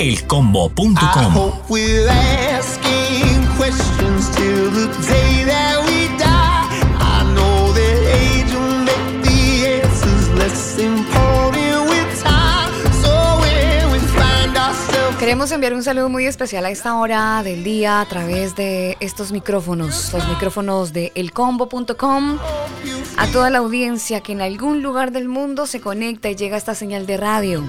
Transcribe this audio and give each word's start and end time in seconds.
elcombo.com. 0.00 1.52
Queremos 15.18 15.52
enviar 15.52 15.74
un 15.74 15.82
saludo 15.82 16.08
muy 16.08 16.24
especial 16.24 16.64
a 16.64 16.70
esta 16.70 16.96
hora 16.96 17.42
del 17.42 17.62
día 17.62 18.00
a 18.00 18.08
través 18.08 18.56
de 18.56 18.96
estos 19.00 19.32
micrófonos, 19.32 20.14
los 20.14 20.26
micrófonos 20.28 20.94
de 20.94 21.12
elcombo.com, 21.14 22.38
a 23.18 23.26
toda 23.26 23.50
la 23.50 23.58
audiencia 23.58 24.22
que 24.22 24.32
en 24.32 24.40
algún 24.40 24.82
lugar 24.82 25.12
del 25.12 25.28
mundo 25.28 25.66
se 25.66 25.82
conecta 25.82 26.30
y 26.30 26.36
llega 26.36 26.54
a 26.54 26.58
esta 26.58 26.74
señal 26.74 27.04
de 27.04 27.18
radio. 27.18 27.62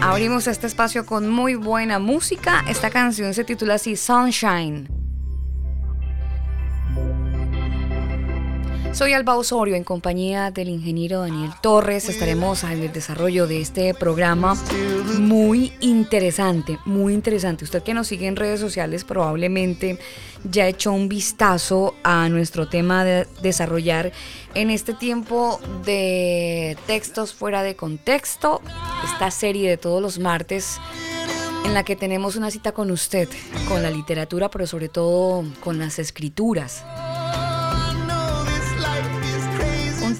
Abrimos 0.00 0.46
este 0.46 0.66
espacio 0.66 1.06
con 1.06 1.28
muy 1.28 1.54
buena 1.54 1.98
música. 1.98 2.64
Esta 2.68 2.90
canción 2.90 3.34
se 3.34 3.44
titula 3.44 3.74
así 3.74 3.96
Sunshine. 3.96 5.01
Soy 8.92 9.14
Alba 9.14 9.36
Osorio 9.36 9.74
en 9.74 9.84
compañía 9.84 10.50
del 10.50 10.68
ingeniero 10.68 11.20
Daniel 11.20 11.50
Torres. 11.62 12.10
Estaremos 12.10 12.62
en 12.62 12.82
el 12.82 12.92
desarrollo 12.92 13.46
de 13.46 13.62
este 13.62 13.94
programa 13.94 14.54
muy 15.18 15.72
interesante, 15.80 16.78
muy 16.84 17.14
interesante. 17.14 17.64
Usted 17.64 17.82
que 17.82 17.94
nos 17.94 18.08
sigue 18.08 18.26
en 18.26 18.36
redes 18.36 18.60
sociales 18.60 19.04
probablemente 19.04 19.98
ya 20.44 20.68
echó 20.68 20.92
un 20.92 21.08
vistazo 21.08 21.94
a 22.02 22.28
nuestro 22.28 22.68
tema 22.68 23.02
de 23.02 23.26
desarrollar 23.40 24.12
en 24.54 24.70
este 24.70 24.92
tiempo 24.92 25.58
de 25.86 26.76
textos 26.86 27.32
fuera 27.32 27.62
de 27.62 27.76
contexto, 27.76 28.60
esta 29.10 29.30
serie 29.30 29.70
de 29.70 29.78
todos 29.78 30.02
los 30.02 30.18
martes 30.18 30.78
en 31.64 31.72
la 31.72 31.82
que 31.82 31.96
tenemos 31.96 32.36
una 32.36 32.50
cita 32.50 32.72
con 32.72 32.90
usted, 32.90 33.28
con 33.68 33.82
la 33.82 33.90
literatura, 33.90 34.50
pero 34.50 34.66
sobre 34.66 34.90
todo 34.90 35.44
con 35.60 35.78
las 35.78 35.98
escrituras. 35.98 36.84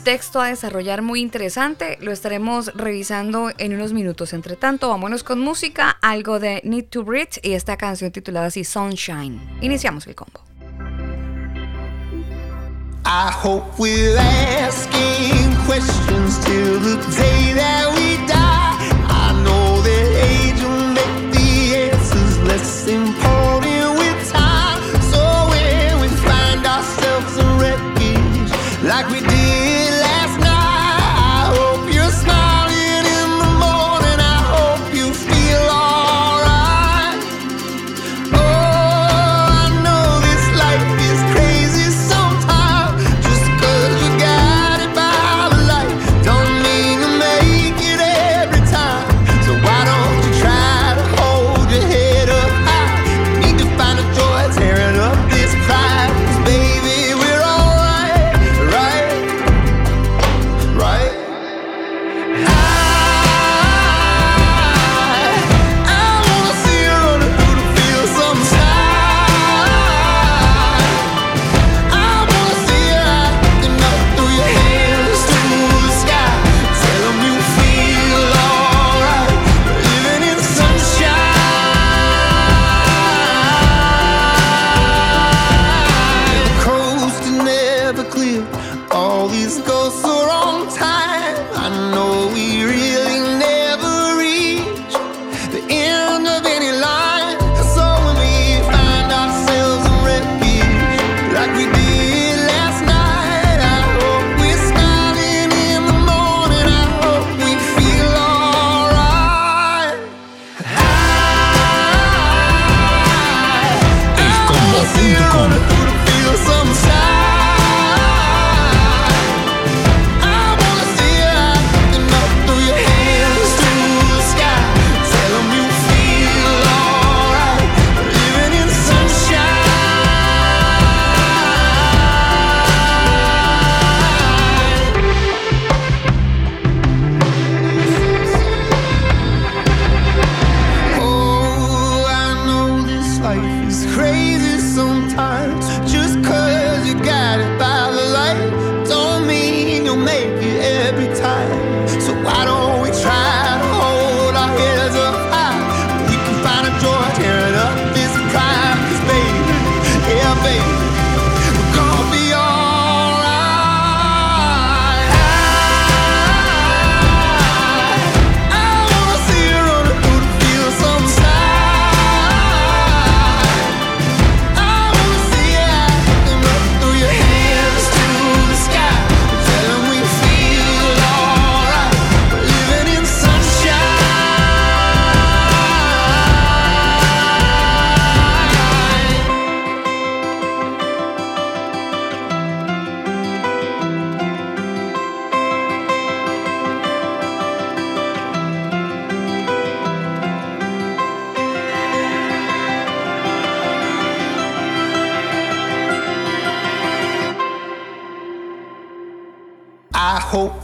Texto 0.02 0.40
a 0.40 0.48
desarrollar 0.48 1.02
muy 1.02 1.20
interesante, 1.20 1.98
lo 2.00 2.12
estaremos 2.12 2.72
revisando 2.74 3.50
en 3.58 3.74
unos 3.74 3.92
minutos. 3.92 4.32
Entre 4.32 4.56
tanto, 4.56 4.88
vámonos 4.88 5.22
con 5.22 5.40
música, 5.40 5.96
algo 6.02 6.38
de 6.38 6.60
Need 6.64 6.86
to 6.86 7.04
Breathe 7.04 7.40
y 7.42 7.52
esta 7.52 7.76
canción 7.76 8.10
titulada 8.10 8.46
así 8.46 8.64
Sunshine. 8.64 9.40
Iniciamos 9.60 10.06
el 10.06 10.14
combo. 10.14 10.40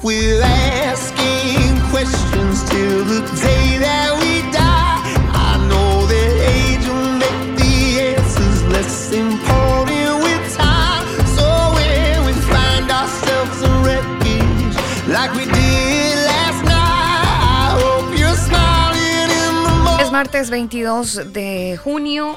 We're 0.03 0.41
asking 0.43 1.81
questions 1.91 2.63
till 2.71 3.05
the 3.05 3.21
day 3.41 3.79
that 3.79 4.15
we 4.21 4.43
die. 4.53 5.03
I 5.35 5.59
know 5.69 6.07
that 6.07 6.33
age 6.55 6.87
will 6.87 7.13
make 7.19 7.59
the 7.59 7.75
answers 8.15 8.63
less 8.71 9.13
important 9.13 10.23
with 10.23 10.57
time. 10.57 11.05
So 11.37 11.47
when 11.75 12.27
we 12.27 12.33
find 12.47 12.91
ourselves 12.91 13.63
in 13.63 13.75
wreckage, 13.83 14.77
like 15.09 15.33
we 15.35 15.45
did 15.47 16.17
last 16.31 16.63
night, 16.65 17.25
I 17.35 17.79
hope 17.81 18.17
you're 18.17 18.37
smiling 18.37 19.31
in 19.31 19.55
the 19.67 19.75
morning. 19.83 20.07
Es 20.07 20.13
martes 20.13 20.49
22 20.49 21.33
de 21.33 21.77
junio. 21.77 22.37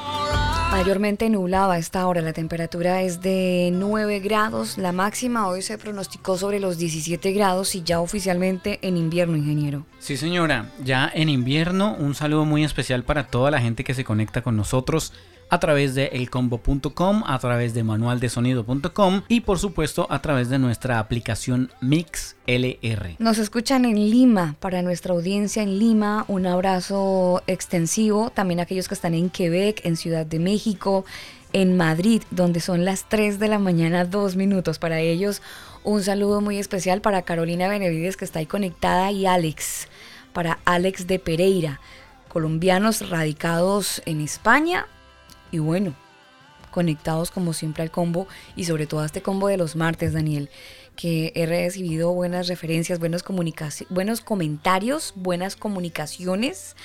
Mayormente 0.71 1.29
nublado 1.29 1.71
a 1.71 1.77
esta 1.77 2.07
hora, 2.07 2.21
la 2.21 2.31
temperatura 2.31 3.01
es 3.01 3.21
de 3.21 3.71
9 3.73 4.21
grados, 4.21 4.77
la 4.77 4.93
máxima 4.93 5.47
hoy 5.47 5.61
se 5.61 5.77
pronosticó 5.77 6.37
sobre 6.37 6.61
los 6.61 6.77
17 6.77 7.33
grados 7.33 7.75
y 7.75 7.83
ya 7.83 7.99
oficialmente 7.99 8.79
en 8.81 8.95
invierno, 8.95 9.35
ingeniero. 9.35 9.85
Sí 9.99 10.15
señora, 10.15 10.71
ya 10.81 11.11
en 11.13 11.27
invierno 11.27 11.95
un 11.99 12.15
saludo 12.15 12.45
muy 12.45 12.63
especial 12.63 13.03
para 13.03 13.27
toda 13.27 13.51
la 13.51 13.59
gente 13.59 13.83
que 13.83 13.93
se 13.93 14.05
conecta 14.05 14.41
con 14.41 14.55
nosotros 14.55 15.13
a 15.51 15.59
través 15.59 15.93
de 15.95 16.05
elcombo.com, 16.13 17.23
a 17.27 17.37
través 17.37 17.73
de 17.73 17.83
manualdesonido.com 17.83 19.21
y 19.27 19.41
por 19.41 19.59
supuesto 19.59 20.07
a 20.09 20.21
través 20.21 20.49
de 20.49 20.57
nuestra 20.57 20.97
aplicación 20.97 21.69
Mix 21.81 22.37
LR. 22.47 23.17
Nos 23.19 23.37
escuchan 23.37 23.83
en 23.83 23.95
Lima, 24.09 24.55
para 24.61 24.81
nuestra 24.81 25.13
audiencia 25.13 25.61
en 25.61 25.77
Lima, 25.77 26.23
un 26.29 26.47
abrazo 26.47 27.43
extensivo, 27.47 28.29
también 28.29 28.61
aquellos 28.61 28.87
que 28.87 28.93
están 28.93 29.13
en 29.13 29.29
Quebec, 29.29 29.85
en 29.85 29.97
Ciudad 29.97 30.25
de 30.25 30.39
México, 30.39 31.03
en 31.51 31.75
Madrid, 31.75 32.21
donde 32.31 32.61
son 32.61 32.85
las 32.85 33.09
3 33.09 33.37
de 33.37 33.49
la 33.49 33.59
mañana, 33.59 34.05
dos 34.05 34.37
minutos. 34.37 34.79
Para 34.79 35.01
ellos, 35.01 35.41
un 35.83 36.01
saludo 36.01 36.39
muy 36.39 36.59
especial 36.59 37.01
para 37.01 37.23
Carolina 37.23 37.67
Benevides, 37.67 38.15
que 38.15 38.23
está 38.23 38.39
ahí 38.39 38.45
conectada, 38.45 39.11
y 39.11 39.25
Alex, 39.25 39.89
para 40.31 40.59
Alex 40.63 41.07
de 41.07 41.19
Pereira, 41.19 41.81
colombianos 42.29 43.09
radicados 43.09 44.01
en 44.05 44.21
España, 44.21 44.87
y 45.51 45.59
bueno, 45.59 45.93
conectados 46.71 47.31
como 47.31 47.53
siempre 47.53 47.83
al 47.83 47.91
combo 47.91 48.27
y 48.55 48.65
sobre 48.65 48.87
todo 48.87 49.01
a 49.01 49.05
este 49.05 49.21
combo 49.21 49.47
de 49.47 49.57
los 49.57 49.75
martes, 49.75 50.13
Daniel, 50.13 50.49
que 50.95 51.31
he 51.35 51.45
recibido 51.45 52.13
buenas 52.13 52.47
referencias, 52.47 52.99
buenos, 52.99 53.23
buenos 53.89 54.21
comentarios, 54.21 55.13
buenas 55.15 55.55
comunicaciones 55.55 56.75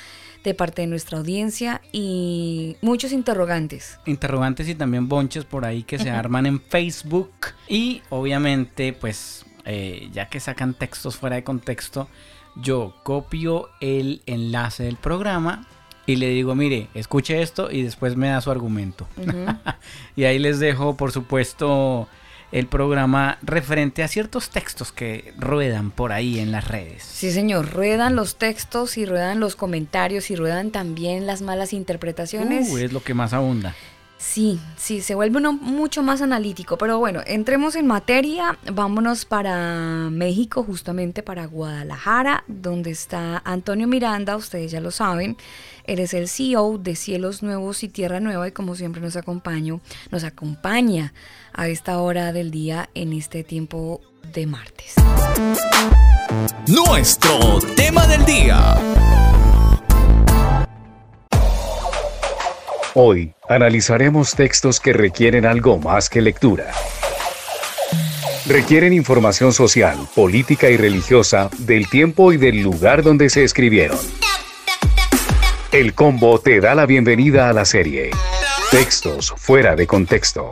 de 0.45 0.55
parte 0.55 0.83
de 0.83 0.89
nuestra 0.89 1.19
audiencia 1.19 1.81
y 1.93 2.77
muchos 2.81 3.13
interrogantes. 3.13 3.99
Interrogantes 4.07 4.69
y 4.69 4.75
también 4.75 5.09
bonches 5.09 5.45
por 5.45 5.65
ahí 5.65 5.83
que 5.83 5.99
se 5.99 6.11
arman 6.11 6.47
en 6.47 6.61
Facebook 6.61 7.33
y 7.69 8.03
obviamente 8.11 8.93
pues 8.93 9.45
eh, 9.65 10.09
ya 10.13 10.29
que 10.29 10.39
sacan 10.39 10.75
textos 10.75 11.17
fuera 11.17 11.35
de 11.35 11.43
contexto, 11.43 12.09
yo 12.55 12.95
copio 13.03 13.69
el 13.81 14.23
enlace 14.27 14.85
del 14.85 14.97
programa 14.97 15.67
y 16.07 16.17
le 16.17 16.29
digo, 16.29 16.55
mire, 16.55 16.89
escuche 16.95 17.43
esto 17.43 17.71
y 17.71 17.83
después 17.83 18.17
me 18.17 18.29
da 18.29 18.41
su 18.41 18.51
argumento. 18.51 19.09
y 20.17 20.25
ahí 20.25 20.39
les 20.39 20.61
dejo, 20.61 20.97
por 20.97 21.13
supuesto, 21.13 22.09
el 22.53 22.69
programa 22.69 23.39
referente 23.43 24.03
a 24.03 24.09
ciertos 24.09 24.51
textos 24.51 24.93
que 24.93 25.35
ruedan 25.37 25.91
por 25.91 26.13
ahí 26.13 26.39
en 26.39 26.53
las 26.53 26.69
redes. 26.69 27.03
Sí, 27.03 27.33
señor, 27.33 27.73
ruedan 27.73 28.15
los 28.15 28.37
textos 28.37 28.97
y 28.99 29.05
ruedan 29.05 29.41
los 29.41 29.57
comentarios 29.57 30.31
y 30.31 30.37
ruedan 30.37 30.71
también 30.71 31.27
las 31.27 31.43
malas 31.43 31.73
interpretaciones. 31.73 32.71
Uh, 32.71 32.79
es 32.79 32.93
lo 32.93 33.03
que 33.03 33.15
más 33.15 33.33
abunda. 33.33 33.75
Sí, 34.19 34.59
sí, 34.77 35.03
se 35.03 35.15
vuelve 35.15 35.37
uno 35.37 35.53
mucho 35.53 36.03
más 36.03 36.23
analítico, 36.23 36.79
pero 36.79 36.99
bueno, 36.99 37.21
entremos 37.27 37.77
en 37.77 37.87
materia, 37.87 38.59
vámonos 38.73 39.27
para 39.27 40.09
México, 40.11 40.63
justamente 40.63 41.23
para 41.23 41.47
Guadalajara, 41.47 42.45
donde 42.47 42.91
está 42.91 43.43
Antonio 43.45 43.87
Miranda, 43.87 44.37
ustedes 44.37 44.71
ya 44.71 44.81
lo 44.81 44.91
saben, 44.91 45.37
él 45.85 45.99
es 45.99 46.15
el 46.15 46.29
CEO 46.29 46.79
de 46.79 46.97
Cielos 46.97 47.43
Nuevos 47.43 47.83
y 47.83 47.89
Tierra 47.89 48.19
Nueva 48.21 48.49
y 48.49 48.53
como 48.53 48.75
siempre 48.75 49.03
nos 49.03 49.17
acompaña, 49.17 49.79
nos 50.11 50.25
acompaña 50.25 51.13
a 51.53 51.69
esta 51.69 51.99
hora 51.99 52.33
del 52.33 52.51
día 52.51 52.89
en 52.95 53.13
este 53.13 53.45
tiempo 53.45 54.01
de 54.33 54.47
martes. 54.47 54.95
Nuestro 56.67 57.59
tema 57.77 58.07
del 58.07 58.25
día. 58.25 58.77
Hoy 62.99 63.35
analizaremos 63.47 64.31
textos 64.31 64.81
que 64.81 64.95
requieren 64.95 65.45
algo 65.45 65.77
más 65.77 66.09
que 66.09 66.23
lectura. 66.23 66.73
Requieren 68.47 68.95
información 68.95 69.53
social, 69.53 69.99
política 70.15 70.71
y 70.71 70.79
religiosa 70.79 71.51
del 71.59 71.91
tiempo 71.91 72.33
y 72.33 72.39
del 72.39 72.63
lugar 72.63 73.03
donde 73.03 73.29
se 73.29 73.45
escribieron. 73.45 73.99
El 75.73 75.93
combo 75.93 76.41
te 76.41 76.59
da 76.59 76.75
la 76.75 76.87
bienvenida 76.87 77.51
a 77.51 77.53
la 77.53 77.67
serie. 77.67 78.13
Textos 78.71 79.35
fuera 79.37 79.77
de 79.77 79.87
contexto. 79.87 80.49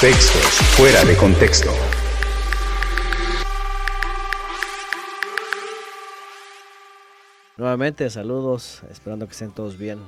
Textos 0.00 0.52
fuera 0.74 1.04
de 1.04 1.16
contexto. 1.16 1.70
Nuevamente, 7.58 8.08
saludos, 8.08 8.82
esperando 8.90 9.26
que 9.26 9.32
estén 9.32 9.50
todos 9.50 9.76
bien. 9.76 9.98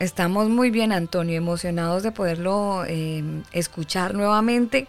Estamos 0.00 0.48
muy 0.48 0.70
bien, 0.70 0.92
Antonio, 0.92 1.36
emocionados 1.36 2.02
de 2.02 2.10
poderlo 2.10 2.84
eh, 2.86 3.22
escuchar 3.52 4.14
nuevamente 4.14 4.88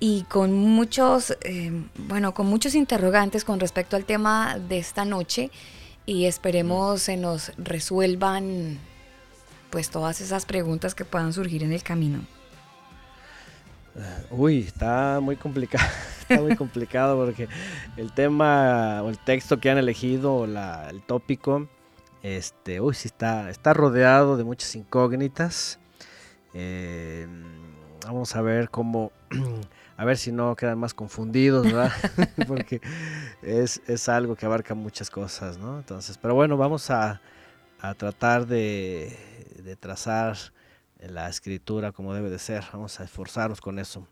y 0.00 0.24
con 0.24 0.52
muchos, 0.52 1.36
eh, 1.42 1.70
bueno, 1.96 2.34
con 2.34 2.48
muchos 2.48 2.74
interrogantes 2.74 3.44
con 3.44 3.60
respecto 3.60 3.94
al 3.94 4.04
tema 4.04 4.58
de 4.58 4.78
esta 4.78 5.04
noche 5.04 5.52
y 6.06 6.24
esperemos 6.24 7.02
se 7.02 7.16
nos 7.16 7.52
resuelvan 7.56 8.78
pues 9.70 9.90
todas 9.90 10.20
esas 10.20 10.44
preguntas 10.44 10.96
que 10.96 11.04
puedan 11.04 11.32
surgir 11.32 11.62
en 11.62 11.72
el 11.72 11.84
camino. 11.84 12.18
Uy, 14.30 14.60
está 14.60 15.20
muy 15.20 15.36
complicado, 15.36 15.88
está 16.20 16.40
muy 16.40 16.56
complicado 16.56 17.16
porque 17.24 17.48
el 17.96 18.12
tema 18.12 19.02
o 19.02 19.08
el 19.08 19.18
texto 19.18 19.60
que 19.60 19.70
han 19.70 19.78
elegido, 19.78 20.48
la, 20.48 20.88
el 20.90 21.00
tópico, 21.00 21.68
este, 22.22 22.80
uy, 22.80 22.94
sí 22.94 23.08
está, 23.08 23.50
está 23.50 23.74
rodeado 23.74 24.36
de 24.36 24.44
muchas 24.44 24.74
incógnitas. 24.76 25.78
Eh, 26.54 27.26
vamos 28.04 28.36
a 28.36 28.42
ver 28.42 28.70
cómo, 28.70 29.12
a 29.96 30.04
ver 30.04 30.16
si 30.16 30.32
no 30.32 30.54
quedan 30.56 30.78
más 30.78 30.94
confundidos, 30.94 31.64
¿verdad? 31.64 31.92
porque 32.46 32.80
es, 33.42 33.82
es, 33.86 34.08
algo 34.08 34.36
que 34.36 34.46
abarca 34.46 34.74
muchas 34.74 35.10
cosas, 35.10 35.58
¿no? 35.58 35.78
Entonces, 35.78 36.18
pero 36.18 36.34
bueno, 36.34 36.56
vamos 36.56 36.90
a, 36.90 37.20
a 37.80 37.94
tratar 37.94 38.46
de, 38.46 39.16
de 39.62 39.76
trazar 39.76 40.36
la 41.00 41.28
escritura 41.28 41.92
como 41.92 42.14
debe 42.14 42.30
de 42.30 42.38
ser. 42.38 42.64
Vamos 42.72 43.00
a 43.00 43.04
esforzarnos 43.04 43.60
con 43.60 43.78
eso. 43.78 44.06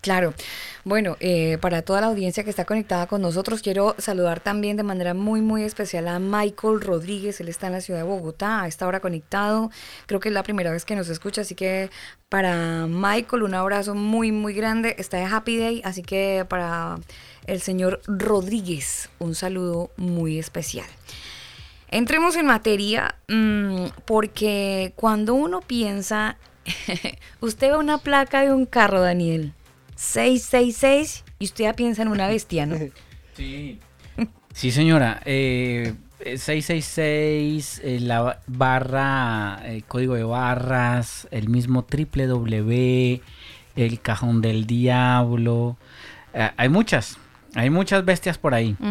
Claro. 0.00 0.34
Bueno, 0.84 1.16
eh, 1.18 1.58
para 1.60 1.82
toda 1.82 2.00
la 2.00 2.06
audiencia 2.06 2.44
que 2.44 2.50
está 2.50 2.64
conectada 2.64 3.08
con 3.08 3.20
nosotros, 3.20 3.60
quiero 3.60 3.96
saludar 3.98 4.38
también 4.38 4.76
de 4.76 4.84
manera 4.84 5.14
muy, 5.14 5.40
muy 5.40 5.64
especial 5.64 6.06
a 6.06 6.20
Michael 6.20 6.80
Rodríguez. 6.80 7.40
Él 7.40 7.48
está 7.48 7.66
en 7.66 7.72
la 7.72 7.80
ciudad 7.80 8.00
de 8.00 8.06
Bogotá, 8.06 8.62
a 8.62 8.68
esta 8.68 8.86
hora 8.86 9.00
conectado. 9.00 9.70
Creo 10.06 10.20
que 10.20 10.28
es 10.28 10.34
la 10.34 10.44
primera 10.44 10.70
vez 10.70 10.84
que 10.84 10.94
nos 10.94 11.08
escucha, 11.08 11.40
así 11.40 11.56
que 11.56 11.90
para 12.28 12.86
Michael 12.86 13.42
un 13.42 13.54
abrazo 13.54 13.96
muy, 13.96 14.30
muy 14.30 14.54
grande. 14.54 14.94
Está 14.98 15.16
de 15.16 15.24
Happy 15.24 15.58
Day, 15.58 15.82
así 15.84 16.02
que 16.02 16.46
para 16.48 17.00
el 17.46 17.60
señor 17.60 18.00
Rodríguez 18.06 19.08
un 19.18 19.34
saludo 19.34 19.90
muy 19.96 20.38
especial. 20.38 20.86
Entremos 21.88 22.36
en 22.36 22.46
materia, 22.46 23.16
mmm, 23.26 23.86
porque 24.04 24.92
cuando 24.94 25.34
uno 25.34 25.62
piensa, 25.62 26.36
usted 27.40 27.70
ve 27.70 27.76
una 27.76 27.98
placa 27.98 28.42
de 28.42 28.52
un 28.52 28.66
carro, 28.66 29.00
Daniel, 29.00 29.52
666, 29.96 31.24
y 31.38 31.44
usted 31.44 31.64
ya 31.64 31.72
piensa 31.72 32.02
en 32.02 32.08
una 32.08 32.28
bestia, 32.28 32.66
¿no? 32.66 32.76
Sí. 33.36 33.78
Sí, 34.54 34.70
señora. 34.70 35.20
Eh, 35.26 35.92
666, 36.20 37.82
eh, 37.84 38.00
la 38.00 38.40
barra, 38.46 39.60
el 39.66 39.84
código 39.84 40.14
de 40.14 40.24
barras, 40.24 41.28
el 41.30 41.50
mismo 41.50 41.84
triple 41.84 42.26
W, 42.26 43.20
el 43.76 44.00
cajón 44.00 44.40
del 44.40 44.66
diablo. 44.66 45.76
Eh, 46.32 46.50
hay 46.56 46.70
muchas, 46.70 47.18
hay 47.54 47.68
muchas 47.68 48.02
bestias 48.06 48.38
por 48.38 48.54
ahí. 48.54 48.74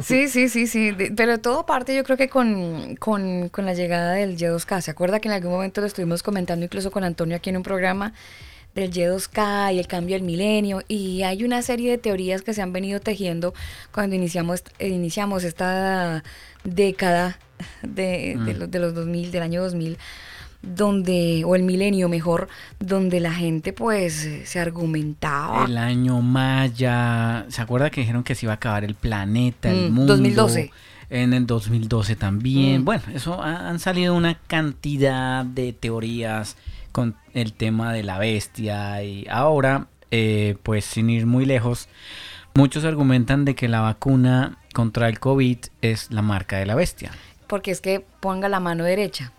Sí, 0.06 0.28
sí, 0.28 0.48
sí, 0.48 0.66
sí, 0.66 0.92
pero 1.16 1.38
todo 1.38 1.66
parte 1.66 1.94
yo 1.94 2.04
creo 2.04 2.16
que 2.16 2.28
con, 2.28 2.96
con, 2.96 3.48
con 3.48 3.66
la 3.66 3.74
llegada 3.74 4.12
del 4.12 4.36
Y2K. 4.36 4.80
¿Se 4.80 4.90
acuerda 4.90 5.20
que 5.20 5.28
en 5.28 5.34
algún 5.34 5.52
momento 5.52 5.80
lo 5.80 5.86
estuvimos 5.86 6.22
comentando 6.22 6.64
incluso 6.64 6.90
con 6.90 7.04
Antonio 7.04 7.36
aquí 7.36 7.50
en 7.50 7.56
un 7.58 7.62
programa 7.62 8.12
del 8.74 8.92
Y2K 8.92 9.74
y 9.74 9.78
el 9.78 9.86
cambio 9.86 10.16
del 10.16 10.22
milenio? 10.22 10.82
Y 10.88 11.22
hay 11.22 11.44
una 11.44 11.62
serie 11.62 11.90
de 11.90 11.98
teorías 11.98 12.42
que 12.42 12.54
se 12.54 12.62
han 12.62 12.72
venido 12.72 13.00
tejiendo 13.00 13.54
cuando 13.92 14.16
iniciamos, 14.16 14.62
iniciamos 14.78 15.44
esta 15.44 16.22
década 16.64 17.38
de, 17.82 18.36
de, 18.44 18.54
Mm. 18.54 18.58
los, 18.58 18.70
de 18.70 18.78
los 18.78 18.94
2000, 18.94 19.30
del 19.30 19.42
año 19.42 19.62
2000 19.62 19.98
donde, 20.62 21.42
o 21.46 21.54
el 21.56 21.62
milenio 21.62 22.08
mejor, 22.08 22.48
donde 22.78 23.20
la 23.20 23.32
gente 23.32 23.72
pues 23.72 24.28
se 24.44 24.60
argumentaba. 24.60 25.64
El 25.64 25.78
año 25.78 26.20
Maya. 26.22 27.46
¿Se 27.48 27.62
acuerda 27.62 27.90
que 27.90 28.00
dijeron 28.02 28.22
que 28.24 28.34
se 28.34 28.46
iba 28.46 28.52
a 28.52 28.56
acabar 28.56 28.84
el 28.84 28.94
planeta, 28.94 29.70
el 29.70 29.90
Mm, 29.90 29.94
mundo? 29.94 30.12
2012. 30.14 30.70
En 31.08 31.32
el 31.32 31.46
2012 31.46 32.14
también. 32.16 32.82
Mm. 32.82 32.84
Bueno, 32.84 33.02
eso 33.14 33.42
ha- 33.42 33.68
han 33.68 33.78
salido 33.80 34.14
una 34.14 34.34
cantidad 34.46 35.44
de 35.44 35.72
teorías 35.72 36.56
con 36.92 37.16
el 37.34 37.52
tema 37.52 37.92
de 37.92 38.02
la 38.04 38.18
bestia. 38.18 39.02
Y 39.02 39.26
ahora, 39.30 39.86
eh, 40.10 40.56
pues 40.62 40.84
sin 40.84 41.10
ir 41.10 41.26
muy 41.26 41.46
lejos, 41.46 41.88
muchos 42.54 42.84
argumentan 42.84 43.44
de 43.44 43.54
que 43.54 43.66
la 43.68 43.80
vacuna 43.80 44.58
contra 44.72 45.08
el 45.08 45.18
COVID 45.18 45.58
es 45.82 46.10
la 46.12 46.22
marca 46.22 46.58
de 46.58 46.66
la 46.66 46.74
bestia. 46.76 47.10
Porque 47.48 47.72
es 47.72 47.80
que 47.80 48.04
ponga 48.20 48.48
la 48.48 48.60
mano 48.60 48.84
derecha. 48.84 49.32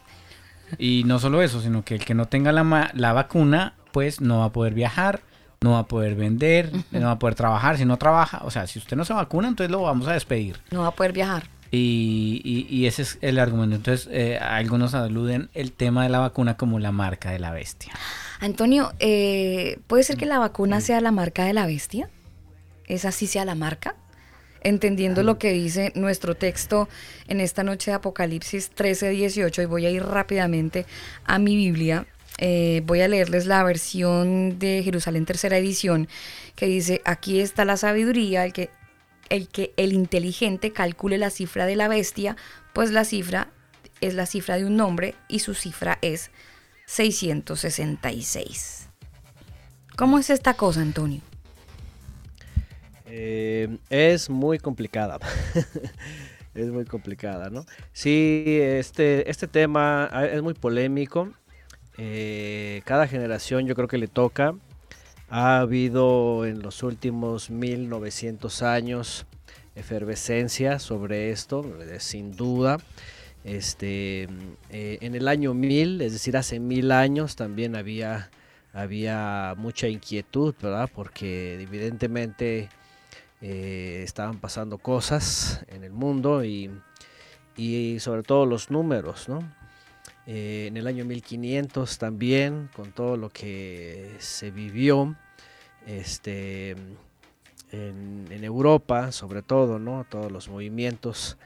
Y 0.78 1.04
no 1.06 1.20
solo 1.20 1.42
eso, 1.42 1.62
sino 1.62 1.84
que 1.84 1.96
el 1.96 2.06
que 2.06 2.14
no 2.14 2.28
tenga 2.28 2.52
la, 2.52 2.92
la 2.94 3.14
vacuna, 3.14 3.74
pues 3.92 4.22
no 4.22 4.40
va 4.40 4.46
a 4.46 4.52
poder 4.52 4.74
viajar, 4.74 5.22
no 5.62 5.72
va 5.74 5.80
a 5.80 5.88
poder 5.88 6.16
vender, 6.16 6.72
no 6.92 7.02
va 7.08 7.12
a 7.12 7.20
poder 7.20 7.36
trabajar. 7.36 7.78
Si 7.78 7.86
no 7.86 7.98
trabaja, 7.98 8.42
o 8.44 8.52
sea, 8.52 8.66
si 8.68 8.80
usted 8.80 8.98
no 8.98 9.06
se 9.06 9.14
vacuna, 9.14 9.48
entonces 9.48 9.72
lo 9.72 9.82
vamos 9.84 10.08
a 10.08 10.14
despedir. 10.14 10.60
No 10.72 10.82
va 10.82 10.88
a 10.88 10.92
poder 10.92 11.14
viajar. 11.14 11.44
Y, 11.74 12.42
y- 12.44 12.68
y 12.76 12.86
ese 12.88 13.04
es 13.04 13.18
el 13.22 13.40
argumento. 13.40 13.76
Entonces, 13.78 14.10
eh, 14.12 14.38
algunos 14.40 14.94
aluden 14.94 15.50
el 15.54 15.72
tema 15.72 16.04
de 16.04 16.10
la 16.10 16.20
vacuna 16.20 16.58
como 16.58 16.80
la 16.80 16.92
marca 16.92 17.32
de 17.32 17.40
la 17.40 17.52
bestia. 17.52 17.94
Antonio, 18.42 18.92
eh, 19.00 19.80
¿puede 19.88 20.04
ser 20.04 20.18
que 20.18 20.26
la 20.26 20.40
vacuna 20.40 20.82
sea 20.82 21.00
la 21.00 21.12
marca 21.12 21.46
de 21.46 21.54
la 21.54 21.66
bestia? 21.66 22.10
¿Es 22.88 23.06
así 23.06 23.26
sea 23.28 23.46
la 23.46 23.56
marca? 23.56 23.96
Entendiendo 24.64 25.24
lo 25.24 25.40
que 25.40 25.52
dice 25.52 25.92
nuestro 25.96 26.36
texto 26.36 26.88
en 27.28 27.42
esta 27.42 27.64
noche 27.64 27.92
de 27.92 27.96
Apocalipsis 27.96 28.70
13, 28.70 29.10
18, 29.10 29.62
y 29.62 29.66
voy 29.66 29.86
a 29.86 29.90
ir 29.90 30.04
rápidamente 30.04 30.86
a 31.26 31.40
mi 31.40 31.56
Biblia. 31.56 32.06
eh, 32.38 32.82
voy 32.86 33.02
a 33.02 33.08
leerles 33.08 33.46
la 33.46 33.64
versión 33.64 34.58
de 34.58 34.82
Jerusalén 34.84 35.26
tercera 35.26 35.58
edición 35.58 36.08
que 36.56 36.66
dice, 36.66 37.02
aquí 37.06 37.40
está 37.40 37.66
la 37.66 37.78
sabiduría, 37.78 38.46
el 38.46 38.54
que, 38.54 38.70
el 39.30 39.48
que 39.48 39.74
el 39.78 39.94
inteligente 39.94 40.72
calcule 40.72 41.18
la 41.18 41.30
cifra 41.30 41.66
de 41.66 41.76
la 41.76 41.88
bestia, 41.88 42.36
pues 42.74 42.92
la 42.92 43.04
cifra 43.04 43.50
es 44.00 44.16
la 44.16 44.26
cifra 44.26 44.58
de 44.58 44.66
un 44.66 44.76
nombre 44.76 45.14
y 45.28 45.40
su 45.40 45.54
cifra 45.54 46.00
es 46.02 46.32
666. 46.86 48.88
¿Cómo 49.96 50.18
es 50.18 50.30
esta 50.30 50.56
cosa, 50.56 50.82
Antonio? 50.82 51.22
Eh, 53.14 53.78
es 53.90 54.30
muy 54.30 54.58
complicada. 54.58 55.20
es 56.56 56.70
muy 56.70 56.86
complicada, 56.86 57.50
¿no? 57.50 57.66
Sí, 57.92 58.44
este, 58.46 59.30
este 59.30 59.48
tema 59.48 60.10
es 60.32 60.42
muy 60.42 60.54
polémico. 60.54 61.30
Eh, 61.98 62.82
cada 62.86 63.08
generación 63.08 63.68
yo 63.68 63.76
creo 63.76 63.88
que 63.88 63.98
le 63.98 64.08
toca. 64.08 64.56
Ha 65.30 65.60
habido 65.60 66.46
en 66.46 66.62
los 66.62 66.84
últimos 66.84 67.50
1900 67.50 68.64
años 68.64 69.26
efervescencia 69.76 70.80
sobre 70.80 71.32
esto, 71.32 71.66
eh, 71.82 72.00
sin 72.00 72.32
duda. 72.36 72.78
Este, 73.44 74.28
eh, 74.70 74.98
en 75.02 75.16
el 75.16 75.28
año 75.28 75.54
1000, 75.54 76.02
es 76.02 76.14
decir, 76.14 76.38
hace 76.38 76.60
mil 76.60 76.92
años 76.92 77.36
también 77.36 77.76
había, 77.76 78.30
había 78.74 79.56
mucha 79.58 79.88
inquietud, 79.88 80.54
¿verdad? 80.62 80.90
Porque 80.94 81.60
evidentemente 81.62 82.70
eh, 83.42 84.02
estaban 84.04 84.40
pasando 84.40 84.78
cosas 84.78 85.66
en 85.68 85.84
el 85.84 85.92
mundo 85.92 86.44
y, 86.44 86.70
sobre 88.00 88.24
todo 88.24 88.46
los 88.46 88.72
números, 88.72 89.30
¿no? 89.30 89.40
Eh, 90.28 90.66
en 90.68 90.78
el 90.78 90.88
año 90.88 91.06
1500 91.06 91.98
también, 91.98 92.70
con 92.76 92.92
todo 92.92 93.18
lo 93.18 93.30
que 93.30 94.16
se 94.20 94.52
vivió 94.52 95.16
este, 95.88 96.72
en, 97.72 98.28
en 98.30 98.44
Europa, 98.44 99.12
sobre 99.12 99.42
todo, 99.42 99.80
¿no? 99.80 100.06
Todos 100.10 100.32
los 100.32 100.48
movimientos. 100.48 101.38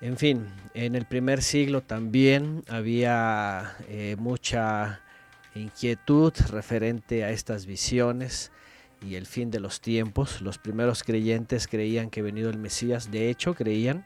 En 0.00 0.16
fin, 0.16 0.48
en 0.74 0.96
el 0.96 1.06
primer 1.06 1.42
siglo 1.42 1.80
también 1.80 2.64
había 2.68 3.76
eh, 3.88 4.16
mucha 4.18 5.00
inquietud 5.54 6.32
referente 6.50 7.22
a 7.22 7.30
estas 7.30 7.66
visiones 7.66 8.50
y 9.06 9.16
el 9.16 9.26
fin 9.26 9.50
de 9.50 9.60
los 9.60 9.80
tiempos. 9.80 10.40
Los 10.40 10.58
primeros 10.58 11.02
creyentes 11.02 11.66
creían 11.68 12.10
que 12.10 12.22
venido 12.22 12.50
el 12.50 12.58
Mesías, 12.58 13.10
de 13.10 13.30
hecho 13.30 13.54
creían 13.54 14.04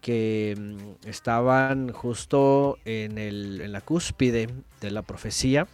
que 0.00 0.54
mm, 0.58 1.08
estaban 1.08 1.92
justo 1.92 2.78
en, 2.84 3.18
el- 3.18 3.60
en 3.62 3.72
la 3.72 3.80
cúspide 3.80 4.48
de 4.80 4.90
la 4.90 5.02
profecía 5.02 5.68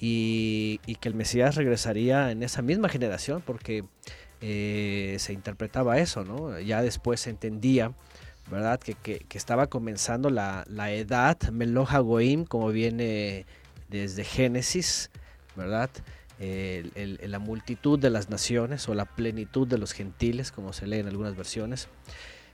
y, 0.00 0.80
que 1.00 1.08
el 1.08 1.14
Mesías 1.14 1.56
regresaría 1.56 2.30
en 2.30 2.42
esa 2.42 2.62
misma 2.62 2.88
generación 2.88 3.42
porque 3.44 3.84
eh, 4.40 5.16
se 5.18 5.32
interpretaba 5.32 5.98
eso, 5.98 6.24
¿no? 6.24 6.58
Ya 6.60 6.82
después 6.82 7.20
se 7.20 7.30
entendía, 7.30 7.92
¿verdad? 8.50 8.80
Que, 8.80 8.94
que- 8.94 9.20
que 9.28 9.38
estaba 9.38 9.68
comenzando 9.68 10.30
la, 10.30 10.64
la 10.68 10.92
edad 10.92 11.38
Meloja 11.50 11.98
Goim, 12.00 12.44
como 12.44 12.68
viene 12.70 13.46
desde 13.88 14.24
Génesis, 14.24 15.10
¿verdad? 15.56 15.90
La 16.40 17.38
multitud 17.38 17.98
de 17.98 18.08
las 18.10 18.30
naciones 18.30 18.88
o 18.88 18.94
la 18.94 19.04
plenitud 19.04 19.68
de 19.68 19.76
los 19.78 19.92
gentiles, 19.92 20.52
como 20.52 20.72
se 20.72 20.86
lee 20.86 20.98
en 20.98 21.08
algunas 21.08 21.36
versiones. 21.36 21.88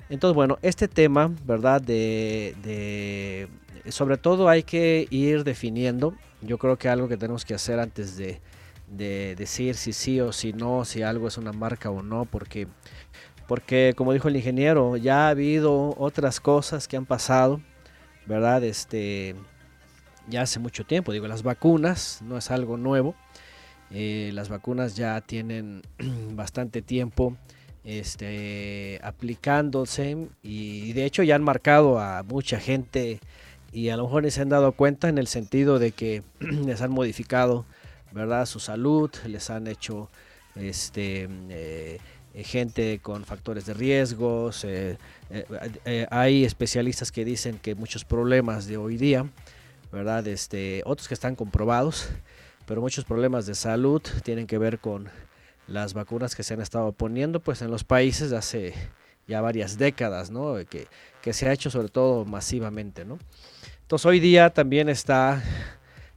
Entonces, 0.09 0.35
bueno, 0.35 0.59
este 0.63 0.89
tema, 0.89 1.33
¿verdad? 1.45 1.81
De, 1.81 2.55
de- 2.63 3.49
sobre 3.91 4.17
todo 4.17 4.49
hay 4.49 4.63
que 4.65 5.07
ir 5.11 5.45
definiendo, 5.45 6.15
yo 6.43 6.59
creo 6.59 6.77
que 6.77 6.89
algo 6.89 7.09
que 7.09 7.17
tenemos 7.17 7.45
que 7.45 7.55
hacer 7.55 7.79
antes 7.79 8.17
de, 8.17 8.41
de 8.89 9.35
decir 9.37 9.77
si 9.77 9.93
sí 9.93 10.21
o 10.21 10.33
si 10.33 10.53
no, 10.53 10.85
si 10.85 11.03
algo 11.03 11.29
es 11.29 11.39
una 11.39 11.53
marca 11.53 11.91
o 11.91 12.03
no, 12.03 12.25
porque, 12.25 12.67
porque 13.47 13.95
como 13.97 14.13
dijo 14.13 14.27
el 14.29 14.37
ingeniero, 14.37 14.97
ya 14.97 15.27
ha 15.27 15.31
habido 15.31 15.95
otras 15.99 16.41
cosas 16.41 16.89
que 16.89 16.97
han 16.97 17.07
pasado, 17.07 17.61
¿verdad? 18.27 18.63
Este, 18.65 19.35
ya 20.29 20.43
hace 20.43 20.59
mucho 20.59 20.85
tiempo, 20.85 21.13
digo, 21.13 21.29
las 21.29 21.43
vacunas 21.45 22.21
no 22.23 22.37
es 22.37 22.51
algo 22.51 22.77
nuevo, 22.77 23.15
eh, 23.91 24.31
las 24.35 24.49
vacunas 24.49 24.97
ya 24.97 25.21
tienen 25.21 25.83
bastante 26.33 26.83
tiempo 26.83 27.37
este, 27.85 28.99
aplicándose 29.03 30.29
y 30.43 30.93
de 30.93 31.05
hecho 31.05 31.23
ya 31.23 31.37
han 31.37 31.45
marcado 31.45 32.01
a 32.01 32.25
mucha 32.25 32.59
gente 32.59 33.21
y 33.73 33.91
a 33.91 33.97
lo 33.97 34.05
mejor 34.05 34.25
ni 34.25 34.31
se 34.33 34.43
han 34.43 34.49
dado 34.49 34.73
cuenta 34.73 35.09
en 35.09 35.19
el 35.19 35.29
sentido 35.29 35.79
de 35.79 35.93
que 35.93 36.23
les 36.41 36.83
han 36.83 36.91
modificado 36.91 37.65
verdad 38.11 38.47
su 38.47 38.59
salud 38.59 39.11
les 39.27 39.51
han 39.51 39.69
hecho 39.69 40.11
este 40.57 41.29
eh, 41.49 42.01
gente 42.45 42.99
con 43.01 43.25
factores 43.25 43.67
de 43.67 43.75
riesgos 43.75 44.65
eh, 44.65 44.99
hay 46.11 46.45
especialistas 46.45 47.13
que 47.13 47.25
dicen 47.25 47.59
que 47.59 47.75
muchos 47.77 48.05
problemas 48.05 48.67
de 48.67 48.79
hoy 48.79 48.97
día 48.97 49.27
verdad 49.93 50.27
este 50.27 50.83
otros 50.85 51.07
que 51.07 51.15
están 51.15 51.37
comprobados 51.37 52.09
pero 52.67 52.81
muchos 52.81 53.05
problemas 53.05 53.47
de 53.47 53.55
salud 53.55 54.03
tienen 54.23 54.47
que 54.47 54.59
ver 54.59 54.79
con 54.79 55.09
las 55.67 55.95
vacunas 55.95 56.37
que 56.37 56.43
se 56.43 56.55
han 56.55 56.61
estado 56.61 56.93
poniendo 56.93 57.41
pues 57.41 57.63
en 57.63 57.71
los 57.71 57.85
países 57.85 58.33
hace 58.33 58.75
ya 59.27 59.41
varias 59.41 59.79
décadas, 59.79 60.31
¿no? 60.31 60.57
Que, 60.69 60.87
que 61.23 61.33
se 61.33 61.49
ha 61.49 61.53
hecho 61.53 61.71
sobre 61.71 61.89
todo 61.89 62.25
masivamente, 62.25 63.05
¿no? 63.05 63.19
Entonces 63.83 64.07
hoy 64.07 64.21
día 64.21 64.51
también 64.51 64.89
está, 64.89 65.43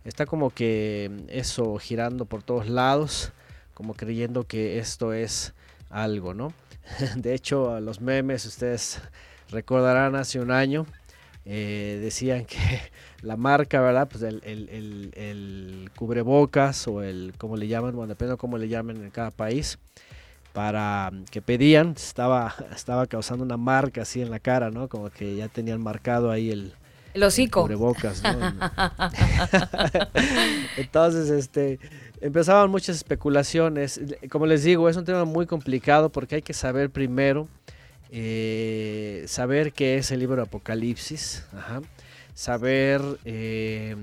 está 0.03 0.25
como 0.25 0.49
que 0.49 1.11
eso 1.27 1.77
girando 1.77 2.25
por 2.25 2.43
todos 2.43 2.67
lados, 2.67 3.31
como 3.73 3.93
creyendo 3.93 4.45
que 4.45 4.79
esto 4.79 5.13
es 5.13 5.53
algo, 5.89 6.33
¿no? 6.33 6.53
De 7.15 7.33
hecho, 7.33 7.79
los 7.79 8.01
memes, 8.01 8.45
ustedes 8.45 9.01
recordarán 9.49 10.15
hace 10.15 10.39
un 10.39 10.51
año, 10.51 10.85
eh, 11.45 11.99
decían 12.01 12.45
que 12.45 12.57
la 13.21 13.35
marca, 13.37 13.81
¿verdad? 13.81 14.07
Pues 14.09 14.23
el, 14.23 14.41
el- 14.45 14.69
el- 14.69 15.11
el 15.15 15.91
cubrebocas 15.95 16.87
o 16.87 17.01
el, 17.03 17.33
como 17.37 17.57
le 17.57 17.67
llaman, 17.67 17.95
bueno, 17.95 18.07
depende 18.09 18.33
de 18.33 18.37
cómo 18.37 18.57
le 18.57 18.67
llamen 18.69 19.03
en 19.03 19.09
cada 19.09 19.31
país, 19.31 19.77
para 20.53 21.11
mm, 21.11 21.25
que 21.25 21.41
pedían, 21.41 21.93
estaba, 21.97 22.53
estaba 22.75 23.07
causando 23.07 23.43
una 23.43 23.57
marca 23.57 24.01
así 24.03 24.21
en 24.21 24.31
la 24.31 24.39
cara, 24.39 24.71
¿no? 24.71 24.87
Como 24.87 25.09
que 25.09 25.35
ya 25.35 25.47
tenían 25.47 25.81
marcado 25.81 26.31
ahí 26.31 26.49
el, 26.51 26.73
El 27.13 27.23
hocico. 27.23 27.61
cubrebocas, 27.63 28.23
¿no? 28.23 28.39
Entonces, 30.77 31.29
este, 31.29 31.79
empezaban 32.21 32.69
muchas 32.71 32.95
especulaciones. 32.97 33.99
Como 34.29 34.45
les 34.45 34.63
digo, 34.63 34.89
es 34.89 34.97
un 34.97 35.05
tema 35.05 35.25
muy 35.25 35.45
complicado 35.45 36.09
porque 36.09 36.35
hay 36.35 36.41
que 36.41 36.53
saber 36.53 36.89
primero, 36.89 37.47
eh, 38.11 39.25
saber 39.27 39.71
qué 39.73 39.97
es 39.97 40.11
el 40.11 40.19
libro 40.19 40.37
de 40.37 40.43
Apocalipsis, 40.43 41.45
ajá, 41.55 41.81
saber 42.39 43.01
eh, 43.25 43.97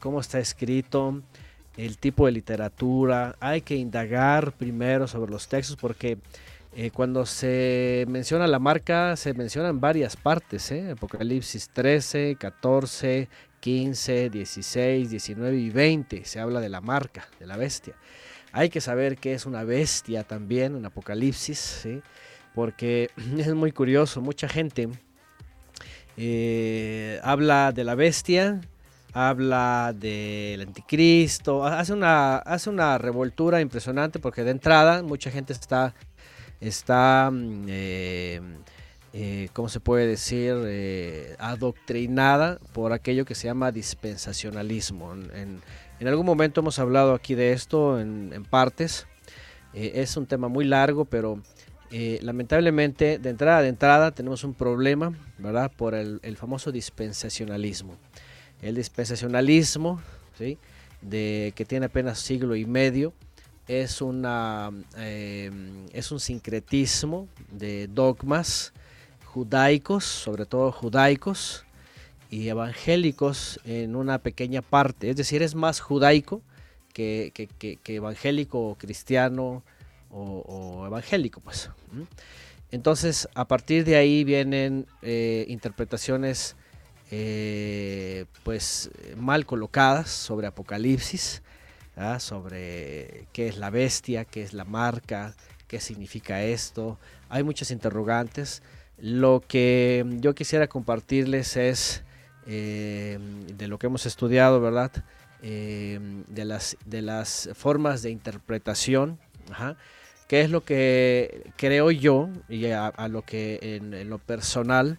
cómo 0.00 0.20
está 0.20 0.38
escrito, 0.38 1.22
el 1.78 1.96
tipo 1.96 2.26
de 2.26 2.32
literatura. 2.32 3.36
Hay 3.40 3.62
que 3.62 3.74
indagar 3.74 4.52
primero 4.52 5.08
sobre 5.08 5.32
los 5.32 5.48
textos 5.48 5.76
porque 5.76 6.18
eh, 6.76 6.90
cuando 6.90 7.24
se 7.24 8.04
menciona 8.06 8.46
la 8.46 8.58
marca, 8.58 9.16
se 9.16 9.32
menciona 9.32 9.70
en 9.70 9.80
varias 9.80 10.14
partes, 10.14 10.70
¿eh? 10.72 10.90
Apocalipsis 10.90 11.70
13, 11.70 12.36
14, 12.38 13.30
15, 13.60 14.28
16, 14.28 15.10
19 15.10 15.56
y 15.56 15.70
20 15.70 16.26
se 16.26 16.38
habla 16.38 16.60
de 16.60 16.68
la 16.68 16.82
marca, 16.82 17.28
de 17.38 17.46
la 17.46 17.56
bestia. 17.56 17.94
Hay 18.52 18.68
que 18.68 18.82
saber 18.82 19.16
qué 19.16 19.32
es 19.32 19.46
una 19.46 19.64
bestia 19.64 20.22
también 20.24 20.76
en 20.76 20.84
Apocalipsis, 20.84 21.58
¿sí? 21.58 22.02
porque 22.54 23.08
es 23.38 23.54
muy 23.54 23.72
curioso, 23.72 24.20
mucha 24.20 24.50
gente 24.50 24.90
eh, 26.22 27.18
habla 27.22 27.72
de 27.72 27.82
la 27.82 27.94
bestia, 27.94 28.60
habla 29.14 29.94
del 29.96 30.60
anticristo, 30.60 31.64
hace 31.64 31.94
una, 31.94 32.36
hace 32.36 32.68
una 32.68 32.98
revoltura 32.98 33.62
impresionante 33.62 34.18
porque 34.18 34.44
de 34.44 34.50
entrada 34.50 35.02
mucha 35.02 35.30
gente 35.30 35.54
está, 35.54 35.94
está 36.60 37.30
mm, 37.32 37.64
eh, 37.68 38.40
eh, 39.14 39.48
¿cómo 39.54 39.70
se 39.70 39.80
puede 39.80 40.06
decir? 40.06 41.36
Adoctrinada 41.38 42.58
por 42.74 42.92
aquello 42.92 43.24
que 43.24 43.34
se 43.34 43.46
llama 43.46 43.72
dispensacionalismo. 43.72 45.14
En, 45.14 45.62
algún 46.06 46.26
momento 46.26 46.60
hemos 46.60 46.78
hablado 46.78 47.14
aquí 47.14 47.34
de 47.34 47.52
esto 47.52 47.98
en, 47.98 48.44
partes. 48.50 49.06
Es 49.72 50.18
un 50.18 50.26
tema 50.26 50.48
muy 50.48 50.66
largo, 50.66 51.06
pero 51.06 51.40
eh, 51.92 52.20
lamentablemente 52.22 53.18
de 53.18 53.30
entrada 53.30 53.62
de 53.62 53.68
entrada 53.68 54.12
tenemos 54.12 54.44
un 54.44 54.54
problema, 54.54 55.12
¿verdad? 55.38 55.72
Por 55.76 55.94
el, 55.94 56.20
famoso 56.36 56.70
dispensacionalismo. 56.70 57.96
El 58.62 58.76
dispensacionalismo, 58.76 60.00
¿sí? 60.38 60.56
De 61.02 61.52
que 61.56 61.64
tiene 61.64 61.86
apenas 61.86 62.20
siglo 62.20 62.54
y 62.54 62.64
medio, 62.64 63.12
es, 63.66 64.02
una, 64.02 64.70
eh, 64.98 65.50
es 65.92 66.12
un 66.12 66.20
sincretismo 66.20 67.28
de 67.50 67.88
dogmas 67.88 68.72
judaicos, 69.24 70.04
sobre 70.04 70.46
todo 70.46 70.70
judaicos, 70.70 71.64
y 72.30 72.48
evangélicos 72.48 73.58
en 73.64 73.96
una 73.96 74.18
pequeña 74.18 74.62
parte. 74.62 75.10
Es 75.10 75.16
decir, 75.16 75.42
es 75.42 75.56
más 75.56 75.80
judaico 75.80 76.40
que, 76.92 77.32
que, 77.34 77.48
que, 77.48 77.76
que 77.76 77.96
evangélico 77.96 78.60
o 78.60 78.74
cristiano 78.76 79.64
o, 80.10 80.84
evangélico, 80.86 81.40
pues. 81.40 81.70
Entonces, 82.70 83.28
a 83.34 83.46
partir 83.48 83.84
de 83.84 83.96
ahí 83.96 84.24
vienen 84.24 84.86
eh, 85.02 85.44
interpretaciones 85.48 86.56
eh, 87.10 88.26
pues 88.44 88.90
mal 89.16 89.44
colocadas 89.44 90.10
sobre 90.10 90.46
Apocalipsis, 90.46 91.42
¿ah? 91.96 92.20
sobre 92.20 93.26
qué 93.32 93.48
es 93.48 93.58
la 93.58 93.70
bestia, 93.70 94.24
qué 94.24 94.42
es 94.42 94.52
la 94.52 94.64
marca, 94.64 95.34
qué 95.66 95.80
significa 95.80 96.42
esto. 96.44 96.98
Hay 97.28 97.42
muchas 97.42 97.72
interrogantes. 97.72 98.62
Lo 98.98 99.42
que 99.46 100.04
yo 100.20 100.34
quisiera 100.36 100.68
compartirles 100.68 101.56
es 101.56 102.04
eh, 102.46 103.18
de 103.56 103.66
lo 103.66 103.78
que 103.78 103.86
hemos 103.88 104.06
estudiado, 104.06 104.60
¿verdad? 104.60 104.92
De, 105.42 106.44
las, 106.44 106.76
de 106.84 107.00
las 107.00 107.48
formas 107.54 108.02
de 108.02 108.10
interpretación, 108.10 109.18
que 110.30 110.42
es 110.42 110.50
lo 110.50 110.62
que 110.62 111.50
creo 111.56 111.90
yo 111.90 112.28
y 112.48 112.66
a, 112.66 112.92
lo 113.08 113.22
que 113.22 113.58
en, 113.60 114.08
lo 114.08 114.18
personal 114.18 114.96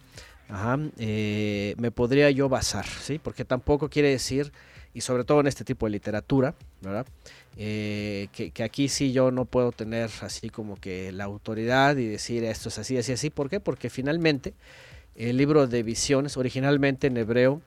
eh, 0.97 1.73
me 1.77 1.89
podría 1.89 2.29
yo 2.31 2.49
basar, 2.49 2.85
¿sí? 2.85 3.17
Porque 3.17 3.45
tampoco 3.45 3.89
quiere 3.89 4.09
decir, 4.09 4.51
y 4.93 4.99
sobre 4.99 5.23
todo 5.23 5.39
en 5.39 5.47
este 5.47 5.63
tipo 5.63 5.85
de 5.85 5.91
literatura, 5.91 6.53
¿verdad? 6.81 7.05
Eh, 7.55 8.27
que, 8.33 8.61
aquí 8.61 8.89
sí 8.89 9.13
yo 9.13 9.31
no 9.31 9.45
puedo 9.45 9.71
tener 9.71 10.09
así 10.19 10.49
como 10.49 10.75
que 10.75 11.13
la 11.13 11.23
autoridad 11.23 11.95
y 11.95 12.07
decir 12.07 12.43
esto 12.43 12.67
es 12.67 12.77
así, 12.77 12.97
así, 12.97 13.13
así. 13.13 13.29
¿Por 13.29 13.49
qué? 13.49 13.61
Porque 13.61 13.89
finalmente 13.89 14.53
el 15.15 15.37
libro 15.37 15.65
de 15.65 15.81
visiones, 15.81 16.35
originalmente 16.35 17.07
en 17.07 17.15
hebreo, 17.15 17.61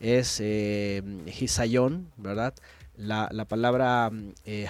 es 0.00 0.38
eh, 0.40 1.02
Hisayón, 1.38 2.10
¿verdad? 2.16 2.54
La, 2.96 3.28
la 3.30 3.44
palabra 3.44 4.10
eh, 4.46 4.66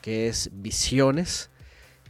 que 0.00 0.28
es 0.28 0.48
visiones, 0.50 1.50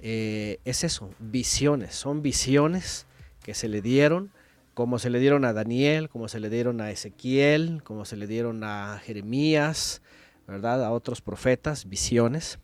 eh, 0.06 0.60
es 0.66 0.84
eso, 0.84 1.08
visiones, 1.18 1.94
son 1.94 2.20
visiones 2.20 3.06
que 3.42 3.54
se 3.54 3.68
le 3.68 3.80
dieron, 3.80 4.32
como 4.74 4.98
se 4.98 5.08
le 5.08 5.18
dieron 5.18 5.46
a 5.46 5.54
Daniel, 5.54 6.10
como 6.10 6.28
se 6.28 6.40
le 6.40 6.50
dieron 6.50 6.82
a 6.82 6.90
Ezequiel, 6.90 7.82
como 7.82 8.04
se 8.04 8.18
le 8.18 8.26
dieron 8.26 8.64
a 8.64 9.00
Jeremías, 9.02 10.02
¿verdad? 10.46 10.84
A 10.84 10.90
otros 10.90 11.22
profetas, 11.22 11.88
visiones. 11.88 12.58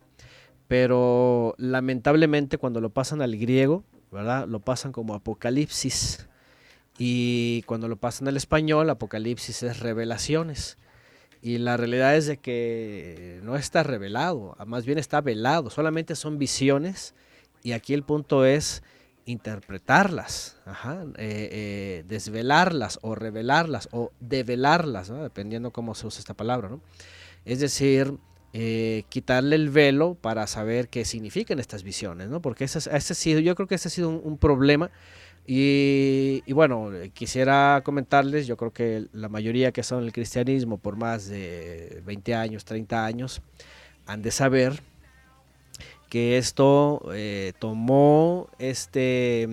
Pero 0.68 1.54
lamentablemente 1.56 2.58
cuando 2.58 2.82
lo 2.82 2.90
pasan 2.90 3.22
al 3.22 3.34
griego, 3.38 3.84
¿verdad? 4.12 4.46
Lo 4.46 4.60
pasan 4.60 4.92
como 4.92 5.14
Apocalipsis. 5.14 6.28
Y 6.98 7.62
cuando 7.62 7.88
lo 7.88 7.96
pasan 7.96 8.28
al 8.28 8.36
español, 8.36 8.90
Apocalipsis 8.90 9.62
es 9.62 9.80
revelaciones. 9.80 10.76
Y 11.40 11.56
la 11.56 11.78
realidad 11.78 12.16
es 12.16 12.26
de 12.26 12.36
que 12.36 13.40
no 13.44 13.56
está 13.56 13.82
revelado, 13.82 14.58
más 14.66 14.84
bien 14.84 14.98
está 14.98 15.22
velado, 15.22 15.70
solamente 15.70 16.16
son 16.16 16.36
visiones. 16.36 17.14
Y 17.62 17.72
aquí 17.72 17.94
el 17.94 18.02
punto 18.02 18.44
es 18.44 18.82
interpretarlas, 19.26 20.56
eh, 20.66 21.14
eh, 21.18 22.04
desvelarlas 22.08 22.98
o 23.02 23.14
revelarlas 23.14 23.88
o 23.92 24.12
develarlas, 24.20 25.08
dependiendo 25.08 25.70
cómo 25.70 25.94
se 25.94 26.06
usa 26.06 26.20
esta 26.20 26.34
palabra. 26.34 26.70
Es 27.44 27.60
decir, 27.60 28.14
eh, 28.52 29.04
quitarle 29.08 29.56
el 29.56 29.70
velo 29.70 30.14
para 30.14 30.46
saber 30.46 30.88
qué 30.88 31.04
significan 31.04 31.58
estas 31.58 31.82
visiones, 31.82 32.28
¿no? 32.28 32.42
porque 32.42 32.64
ese, 32.64 32.80
sido, 33.14 33.40
yo 33.40 33.54
creo 33.54 33.68
que 33.68 33.76
ese 33.76 33.88
ha 33.88 33.90
sido 33.90 34.08
un, 34.08 34.20
un 34.24 34.38
problema 34.38 34.90
y, 35.46 36.42
y, 36.46 36.52
bueno, 36.52 36.90
quisiera 37.14 37.82
comentarles, 37.84 38.46
yo 38.46 38.56
creo 38.56 38.72
que 38.72 39.06
la 39.12 39.28
mayoría 39.28 39.72
que 39.72 39.82
son 39.82 40.04
el 40.04 40.12
cristianismo 40.12 40.78
por 40.78 40.96
más 40.96 41.28
de 41.28 42.02
20 42.04 42.34
años, 42.34 42.64
30 42.64 43.04
años, 43.04 43.40
han 44.06 44.22
de 44.22 44.30
saber 44.30 44.82
que 46.10 46.36
esto 46.36 47.10
eh, 47.14 47.54
tomó 47.58 48.50
este, 48.58 49.48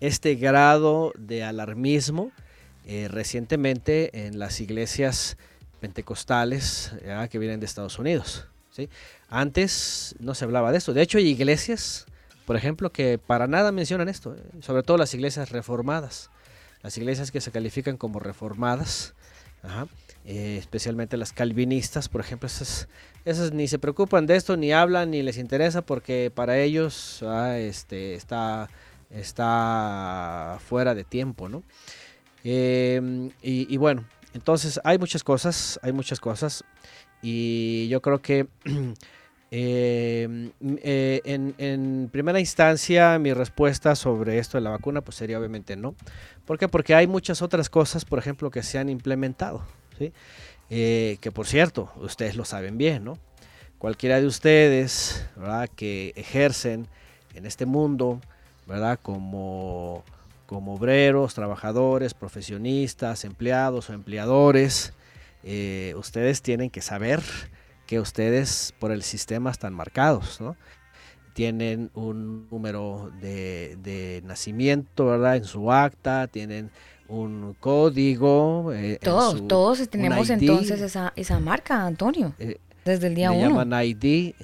este 0.00 0.34
grado 0.34 1.12
de 1.16 1.44
alarmismo 1.44 2.32
eh, 2.84 3.06
recientemente 3.08 4.26
en 4.26 4.40
las 4.40 4.60
iglesias 4.60 5.36
pentecostales 5.78 6.92
que 7.30 7.38
vienen 7.38 7.60
de 7.60 7.66
Estados 7.66 8.00
Unidos. 8.00 8.48
¿sí? 8.72 8.88
Antes 9.28 10.16
no 10.18 10.34
se 10.34 10.44
hablaba 10.44 10.72
de 10.72 10.78
esto. 10.78 10.92
De 10.92 11.02
hecho, 11.02 11.18
hay 11.18 11.28
iglesias 11.28 12.08
por 12.48 12.56
ejemplo, 12.56 12.90
que 12.90 13.18
para 13.18 13.46
nada 13.46 13.72
mencionan 13.72 14.08
esto, 14.08 14.34
eh, 14.34 14.40
sobre 14.62 14.82
todo 14.82 14.96
las 14.96 15.12
iglesias 15.12 15.50
reformadas, 15.50 16.30
las 16.82 16.96
iglesias 16.96 17.30
que 17.30 17.42
se 17.42 17.50
califican 17.50 17.98
como 17.98 18.20
reformadas, 18.20 19.12
eh, 20.30 20.58
especialmente 20.58 21.16
las 21.16 21.32
calvinistas, 21.32 22.10
por 22.10 22.20
ejemplo, 22.20 22.48
esas, 22.48 22.86
esas, 23.24 23.54
ni 23.54 23.66
se 23.66 23.78
preocupan 23.78 24.26
de 24.26 24.36
esto, 24.36 24.58
ni 24.58 24.72
hablan, 24.72 25.10
ni 25.10 25.22
les 25.22 25.38
interesa, 25.38 25.80
porque 25.80 26.30
para 26.30 26.58
ellos 26.58 27.22
ah, 27.22 27.56
este, 27.56 28.12
está, 28.12 28.68
está 29.08 30.58
fuera 30.60 30.94
de 30.94 31.04
tiempo, 31.04 31.48
¿no? 31.48 31.62
Eh, 32.44 33.30
y, 33.40 33.74
bueno, 33.78 34.04
entonces 34.34 34.78
hay 34.84 34.98
muchas 34.98 35.24
cosas, 35.24 35.80
hay 35.82 35.92
muchas 35.92 36.20
cosas, 36.20 36.62
y 37.22 37.88
yo 37.88 38.02
creo 38.02 38.20
que 38.20 38.48
Eh, 39.50 40.50
eh, 40.60 41.22
en, 41.24 41.54
en, 41.56 42.10
primera 42.12 42.38
instancia, 42.38 43.18
mi 43.18 43.32
respuesta 43.32 43.96
sobre 43.96 44.38
esto 44.38 44.58
de 44.58 44.60
la 44.60 44.68
vacuna, 44.68 45.00
pues 45.00 45.16
sería 45.16 45.38
obviamente 45.38 45.74
no. 45.74 45.94
¿Por 46.44 46.58
qué? 46.58 46.68
Porque 46.68 46.94
hay 46.94 47.06
muchas 47.06 47.40
otras 47.40 47.70
cosas, 47.70 48.04
por 48.04 48.18
ejemplo, 48.18 48.50
que 48.50 48.62
se 48.62 48.78
han 48.78 48.90
implementado. 48.90 49.64
Eh, 50.70 51.18
que 51.20 51.32
por 51.32 51.46
cierto, 51.46 51.90
ustedes 51.96 52.36
lo 52.36 52.44
saben 52.44 52.76
bien, 52.78 53.04
¿no? 53.04 53.18
Cualquiera 53.78 54.20
de 54.20 54.26
ustedes, 54.26 55.26
¿verdad? 55.36 55.68
Que 55.74 56.12
ejercen 56.16 56.86
en 57.34 57.46
este 57.46 57.64
mundo, 57.64 58.20
¿verdad? 58.66 58.98
Como, 59.00 60.04
como 60.46 60.74
obreros, 60.74 61.34
trabajadores, 61.34 62.12
profesionistas, 62.12 63.24
empleados 63.24 63.88
o 63.88 63.92
empleadores, 63.92 64.92
eh, 65.44 65.94
ustedes 65.96 66.42
tienen 66.42 66.68
que 66.68 66.82
saber 66.82 67.22
que 67.86 68.00
ustedes 68.00 68.74
por 68.78 68.92
el 68.92 69.02
sistema 69.02 69.50
están 69.50 69.72
marcados, 69.72 70.40
¿no? 70.40 70.56
Tienen 71.32 71.90
un 71.94 72.48
número 72.50 73.12
de, 73.20 73.78
de 73.80 74.22
nacimiento, 74.24 75.06
¿verdad? 75.06 75.36
En 75.36 75.44
su 75.44 75.72
acta, 75.72 76.26
tienen 76.26 76.70
un 77.08 77.56
código. 77.58 78.72
Eh, 78.72 78.98
todos, 79.02 79.38
su, 79.38 79.46
todos 79.46 79.88
tenemos 79.88 80.30
entonces 80.30 80.80
esa, 80.80 81.12
esa 81.16 81.40
marca, 81.40 81.84
Antonio, 81.86 82.34
eh, 82.38 82.58
desde 82.84 83.08
el 83.08 83.14
día 83.14 83.30
le 83.30 83.38
uno. 83.38 83.60
llaman 83.60 83.84
ID. 83.84 84.34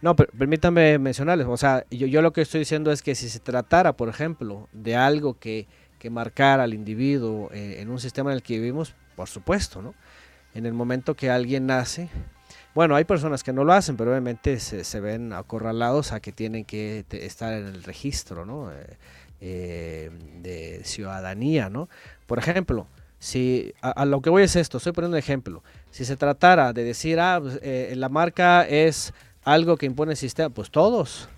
No, 0.00 0.14
pero 0.16 0.32
permítanme 0.36 0.98
mencionarles, 0.98 1.46
o 1.46 1.56
sea, 1.56 1.84
yo, 1.90 2.06
yo 2.06 2.22
lo 2.22 2.32
que 2.32 2.40
estoy 2.40 2.60
diciendo 2.60 2.90
es 2.92 3.02
que 3.02 3.14
si 3.14 3.28
se 3.28 3.40
tratara, 3.40 3.92
por 3.96 4.08
ejemplo, 4.08 4.68
de 4.72 4.96
algo 4.96 5.38
que, 5.38 5.66
que 5.98 6.10
marcara 6.10 6.64
al 6.64 6.74
individuo 6.74 7.50
eh, 7.52 7.76
en 7.80 7.90
un 7.90 7.98
sistema 7.98 8.30
en 8.30 8.36
el 8.36 8.42
que 8.42 8.58
vivimos, 8.58 8.94
por 9.16 9.28
supuesto, 9.28 9.82
¿no? 9.82 9.94
En 10.54 10.66
el 10.66 10.72
momento 10.72 11.14
que 11.14 11.30
alguien 11.30 11.66
nace, 11.66 12.08
bueno, 12.74 12.94
hay 12.96 13.04
personas 13.04 13.42
que 13.42 13.52
no 13.52 13.64
lo 13.64 13.72
hacen, 13.72 13.96
pero 13.96 14.10
obviamente 14.10 14.60
se, 14.60 14.84
se 14.84 15.00
ven 15.00 15.32
acorralados 15.32 16.12
a 16.12 16.20
que 16.20 16.32
tienen 16.32 16.64
que 16.64 17.04
te, 17.08 17.26
estar 17.26 17.52
en 17.52 17.66
el 17.66 17.82
registro 17.82 18.44
¿no? 18.44 18.70
Eh, 19.40 20.10
de 20.42 20.80
ciudadanía. 20.84 21.68
¿no? 21.70 21.88
Por 22.26 22.38
ejemplo, 22.38 22.86
si 23.18 23.72
a, 23.82 23.90
a 23.90 24.04
lo 24.04 24.20
que 24.20 24.30
voy 24.30 24.42
es 24.44 24.56
esto, 24.56 24.78
estoy 24.78 24.92
poniendo 24.92 25.16
un 25.16 25.18
ejemplo. 25.18 25.62
Si 25.90 26.04
se 26.04 26.16
tratara 26.16 26.72
de 26.72 26.84
decir, 26.84 27.18
ah, 27.20 27.38
pues, 27.40 27.58
eh, 27.62 27.92
la 27.96 28.08
marca 28.08 28.66
es 28.68 29.12
algo 29.44 29.76
que 29.76 29.86
impone 29.86 30.12
el 30.12 30.16
sistema, 30.18 30.50
pues 30.50 30.70
todos. 30.70 31.28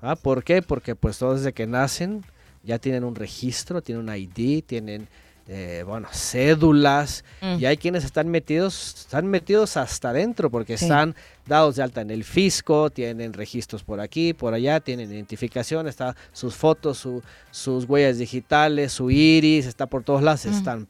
¿ah? 0.00 0.16
¿Por 0.16 0.44
qué? 0.44 0.62
Porque 0.62 0.94
pues 0.94 1.18
todos 1.18 1.40
desde 1.40 1.52
que 1.52 1.66
nacen 1.66 2.24
ya 2.62 2.78
tienen 2.78 3.04
un 3.04 3.14
registro, 3.14 3.82
tienen 3.82 4.08
un 4.08 4.14
ID, 4.14 4.62
tienen 4.64 5.08
eh, 5.48 5.84
bueno, 5.86 6.08
cédulas, 6.12 7.24
Mm. 7.40 7.56
y 7.60 7.66
hay 7.66 7.76
quienes 7.76 8.04
están 8.04 8.28
metidos, 8.28 8.94
están 8.98 9.26
metidos 9.28 9.76
hasta 9.76 10.10
adentro 10.10 10.50
porque 10.50 10.76
Sí. 10.76 10.86
están 10.86 11.14
dados 11.46 11.76
de 11.76 11.82
alta 11.82 12.00
en 12.00 12.10
el 12.10 12.24
fisco, 12.24 12.90
tienen 12.90 13.32
registros 13.32 13.82
por 13.84 14.00
aquí, 14.00 14.32
por 14.32 14.52
allá, 14.54 14.80
tienen 14.80 15.10
identificación, 15.12 15.86
está 15.88 16.16
sus 16.32 16.54
fotos, 16.54 16.98
su- 16.98 17.22
sus 17.50 17.84
huellas 17.88 18.18
digitales, 18.18 18.92
su 18.92 19.10
iris, 19.10 19.66
está 19.66 19.86
por 19.86 20.02
todos 20.02 20.22
lados, 20.22 20.44
Mm. 20.46 20.52
están, 20.54 20.88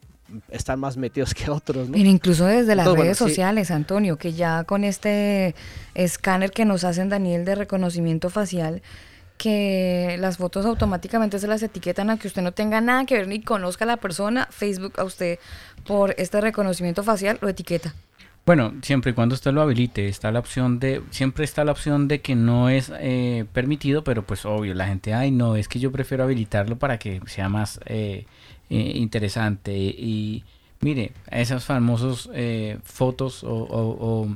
están 0.51 0.81
más 0.81 0.97
metidos 0.97 1.35
que 1.35 1.51
otros, 1.51 1.88
¿no? 1.88 1.92
Pero 1.97 2.09
incluso 2.09 2.47
desde 2.47 2.75
las 2.75 2.87
bueno, 2.88 3.03
redes 3.03 3.19
sí. 3.19 3.25
sociales, 3.25 3.71
Antonio, 3.71 4.16
que 4.16 4.33
ya 4.33 4.64
con 4.64 4.83
este 4.85 5.55
escáner 5.95 6.51
que 6.51 6.64
nos 6.64 6.85
hacen 6.85 7.09
Daniel 7.09 7.45
de 7.45 7.55
reconocimiento 7.55 8.31
facial, 8.31 8.83
que 9.38 10.16
las 10.19 10.38
fotos 10.38 10.64
automáticamente 10.64 11.38
se 11.38 11.47
las 11.47 11.62
etiquetan 11.62 12.09
a 12.11 12.19
que 12.19 12.27
usted 12.27 12.40
no 12.42 12.53
tenga 12.53 12.81
nada 12.81 13.05
que 13.05 13.14
ver 13.16 13.29
ni 13.29 13.42
conozca 13.42 13.85
a 13.85 13.87
la 13.87 13.99
persona, 13.99 14.49
Facebook 14.51 14.95
a 14.99 15.05
usted 15.05 15.38
por 15.87 16.14
este 16.19 16.40
reconocimiento 16.40 17.03
facial 17.03 17.38
lo 17.42 17.49
etiqueta. 17.49 17.95
Bueno, 18.47 18.75
siempre 18.83 19.11
y 19.11 19.15
cuando 19.15 19.35
usted 19.35 19.53
lo 19.53 19.61
habilite, 19.61 20.07
está 20.07 20.31
la 20.31 20.39
opción 20.39 20.79
de, 20.79 21.03
siempre 21.11 21.45
está 21.45 21.65
la 21.65 21.73
opción 21.73 22.07
de 22.07 22.21
que 22.21 22.37
no 22.37 22.69
es 22.69 22.93
eh, 23.01 23.45
permitido, 23.53 24.05
pero 24.05 24.23
pues 24.25 24.47
obvio, 24.47 24.73
la 24.73 24.87
gente, 24.87 25.15
ay 25.15 25.33
no, 25.33 25.57
es 25.57 25.67
que 25.67 25.81
yo 25.81 25.91
prefiero 25.91 26.23
habilitarlo 26.23 26.79
para 26.79 26.97
que 26.97 27.21
sea 27.27 27.49
más 27.49 27.81
eh, 27.87 28.25
eh, 28.71 28.93
interesante. 28.95 29.77
Y 29.77 30.45
mire, 30.81 31.13
esas 31.29 31.65
famosos 31.65 32.31
eh, 32.35 32.79
fotos 32.85 33.43
o, 33.45 34.29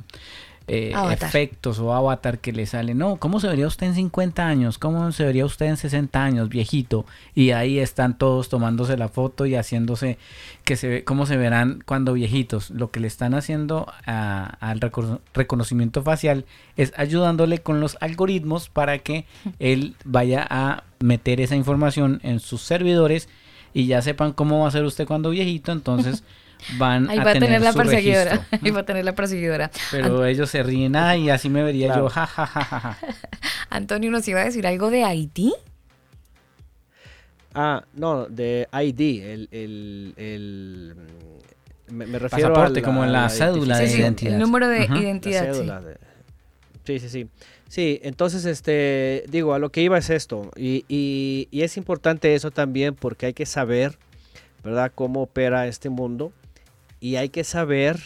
eh, 0.67 0.91
efectos 1.27 1.79
o 1.79 1.93
avatar 1.93 2.39
que 2.39 2.51
le 2.53 2.65
salen, 2.65 2.97
no, 2.97 3.17
¿cómo 3.17 3.39
se 3.39 3.47
vería 3.47 3.67
usted 3.67 3.87
en 3.87 3.95
50 3.95 4.45
años? 4.47 4.77
¿Cómo 4.77 5.11
se 5.11 5.25
vería 5.25 5.45
usted 5.45 5.65
en 5.65 5.75
60 5.77 6.23
años, 6.23 6.49
viejito? 6.49 7.05
Y 7.35 7.51
ahí 7.51 7.79
están 7.79 8.17
todos 8.17 8.47
tomándose 8.47 8.95
la 8.97 9.09
foto 9.09 9.45
y 9.45 9.55
haciéndose 9.55 10.17
que 10.63 10.75
se 10.77 10.87
ve, 10.87 11.03
cómo 11.03 11.25
se 11.25 11.35
verán 11.35 11.83
cuando 11.85 12.13
viejitos. 12.13 12.69
Lo 12.69 12.91
que 12.91 12.99
le 12.99 13.07
están 13.07 13.33
haciendo 13.33 13.91
a- 14.05 14.55
al 14.59 14.79
recono- 14.79 15.19
reconocimiento 15.33 16.03
facial 16.03 16.45
es 16.77 16.93
ayudándole 16.95 17.57
con 17.59 17.79
los 17.81 17.97
algoritmos 17.99 18.69
para 18.69 18.99
que 18.99 19.25
él 19.59 19.95
vaya 20.05 20.45
a 20.49 20.83
meter 20.99 21.41
esa 21.41 21.55
información 21.55 22.19
en 22.23 22.39
sus 22.39 22.61
servidores 22.61 23.27
y 23.73 23.87
ya 23.87 24.01
sepan 24.01 24.33
cómo 24.33 24.59
va 24.61 24.67
a 24.67 24.71
ser 24.71 24.83
usted 24.83 25.07
cuando 25.07 25.31
viejito, 25.31 25.71
entonces 25.71 26.23
van 26.77 27.09
Ahí 27.09 27.19
a 27.19 27.23
va 27.23 27.31
a 27.31 27.33
tener 27.33 27.61
la 27.61 27.71
su 27.71 27.77
perseguidora. 27.77 28.31
registro. 28.31 28.59
Ahí 28.63 28.71
va 28.71 28.79
a 28.81 28.85
tener 28.85 29.05
la 29.05 29.13
perseguidora. 29.15 29.71
Pero 29.91 30.25
ellos 30.25 30.49
se 30.49 30.63
ríen, 30.63 30.95
ay, 30.95 31.29
así 31.29 31.49
me 31.49 31.63
vería 31.63 31.87
Claro. 31.87 32.03
yo, 32.03 32.09
ja, 32.09 32.25
ja, 32.27 32.45
ja, 32.45 32.63
ja, 32.63 32.79
ja". 32.79 32.97
Antonio 33.69 34.11
nos 34.11 34.27
iba 34.27 34.41
a 34.41 34.45
decir 34.45 34.65
algo 34.67 34.89
de 34.89 35.03
Haití. 35.03 35.53
Ah, 37.53 37.83
no, 37.93 38.27
de 38.27 38.67
ID, 38.71 39.23
el, 39.23 39.49
el, 39.51 40.13
el- 40.17 40.95
me, 41.91 42.05
me 42.07 42.19
refiero 42.19 42.53
Pasaporte, 42.53 42.79
a 42.79 42.83
como 42.83 43.03
en 43.03 43.11
la 43.11 43.27
cédula 43.29 43.75
Sí, 43.75 43.83
de 43.83 43.89
sí, 43.89 43.99
identidad. 43.99 44.33
el 44.35 44.39
número 44.39 44.69
de. 44.69 44.87
La 44.87 44.97
identidad. 44.99 45.51
sí. 45.51 45.57
cédula 45.57 45.81
de- 45.81 45.97
Sí, 46.85 46.99
sí, 46.99 47.09
sí. 47.09 47.27
Sí, 47.67 47.99
entonces, 48.03 48.45
este, 48.45 49.23
digo, 49.29 49.53
a 49.53 49.59
lo 49.59 49.69
que 49.71 49.81
iba 49.81 49.97
es 49.97 50.09
esto. 50.09 50.51
Y, 50.55 50.83
y- 50.87 51.47
y 51.51 51.61
es 51.63 51.75
importante 51.77 52.33
eso 52.35 52.51
también 52.51 52.95
porque 52.95 53.27
hay 53.27 53.33
que 53.33 53.45
saber, 53.45 53.97
¿verdad?, 54.63 54.91
cómo 54.95 55.21
opera 55.23 55.67
este 55.67 55.89
mundo. 55.89 56.31
Y 57.01 57.15
hay 57.15 57.29
que 57.29 57.43
saber, 57.43 57.99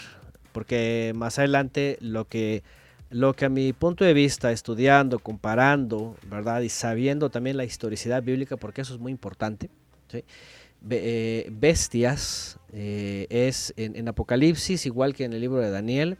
porque 0.53 1.11
más 1.17 1.37
adelante 1.37 1.97
lo 1.99 2.29
que, 2.29 2.63
lo 3.09 3.33
que 3.35 3.43
a 3.43 3.49
mi 3.49 3.73
punto 3.73 4.05
de 4.05 4.13
vista, 4.13 4.53
estudiando, 4.53 5.19
comparando, 5.19 6.15
¿verdad?, 6.27 6.61
y 6.61 6.69
sabiendo 6.69 7.29
también 7.29 7.57
la 7.57 7.65
historicidad 7.65 8.23
bíblica, 8.23 8.55
porque 8.55 8.81
eso 8.81 8.93
es 8.93 9.01
muy 9.01 9.11
importante, 9.11 9.69
eh, 10.89 11.49
bestias 11.51 12.57
eh, 12.71 13.27
es 13.29 13.73
en, 13.75 14.07
Apocalipsis, 14.07 14.85
igual 14.85 15.13
que 15.13 15.25
en 15.25 15.33
el 15.33 15.41
libro 15.41 15.59
de 15.59 15.71
Daniel, 15.71 16.17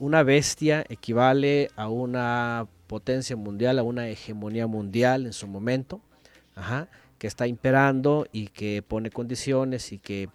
una 0.00 0.24
bestia 0.24 0.84
equivale 0.88 1.70
a 1.76 1.88
una 1.88 2.66
potencia 2.88 3.36
mundial, 3.36 3.78
a 3.78 3.84
una 3.84 4.08
hegemonía 4.08 4.66
mundial 4.66 5.24
en 5.24 5.32
su 5.32 5.46
momento, 5.46 6.00
que 7.18 7.28
está 7.28 7.46
imperando 7.46 8.26
y 8.32 8.48
que 8.48 8.82
pone 8.82 9.10
condiciones 9.10 9.92
y 9.92 9.98
que, 9.98 10.28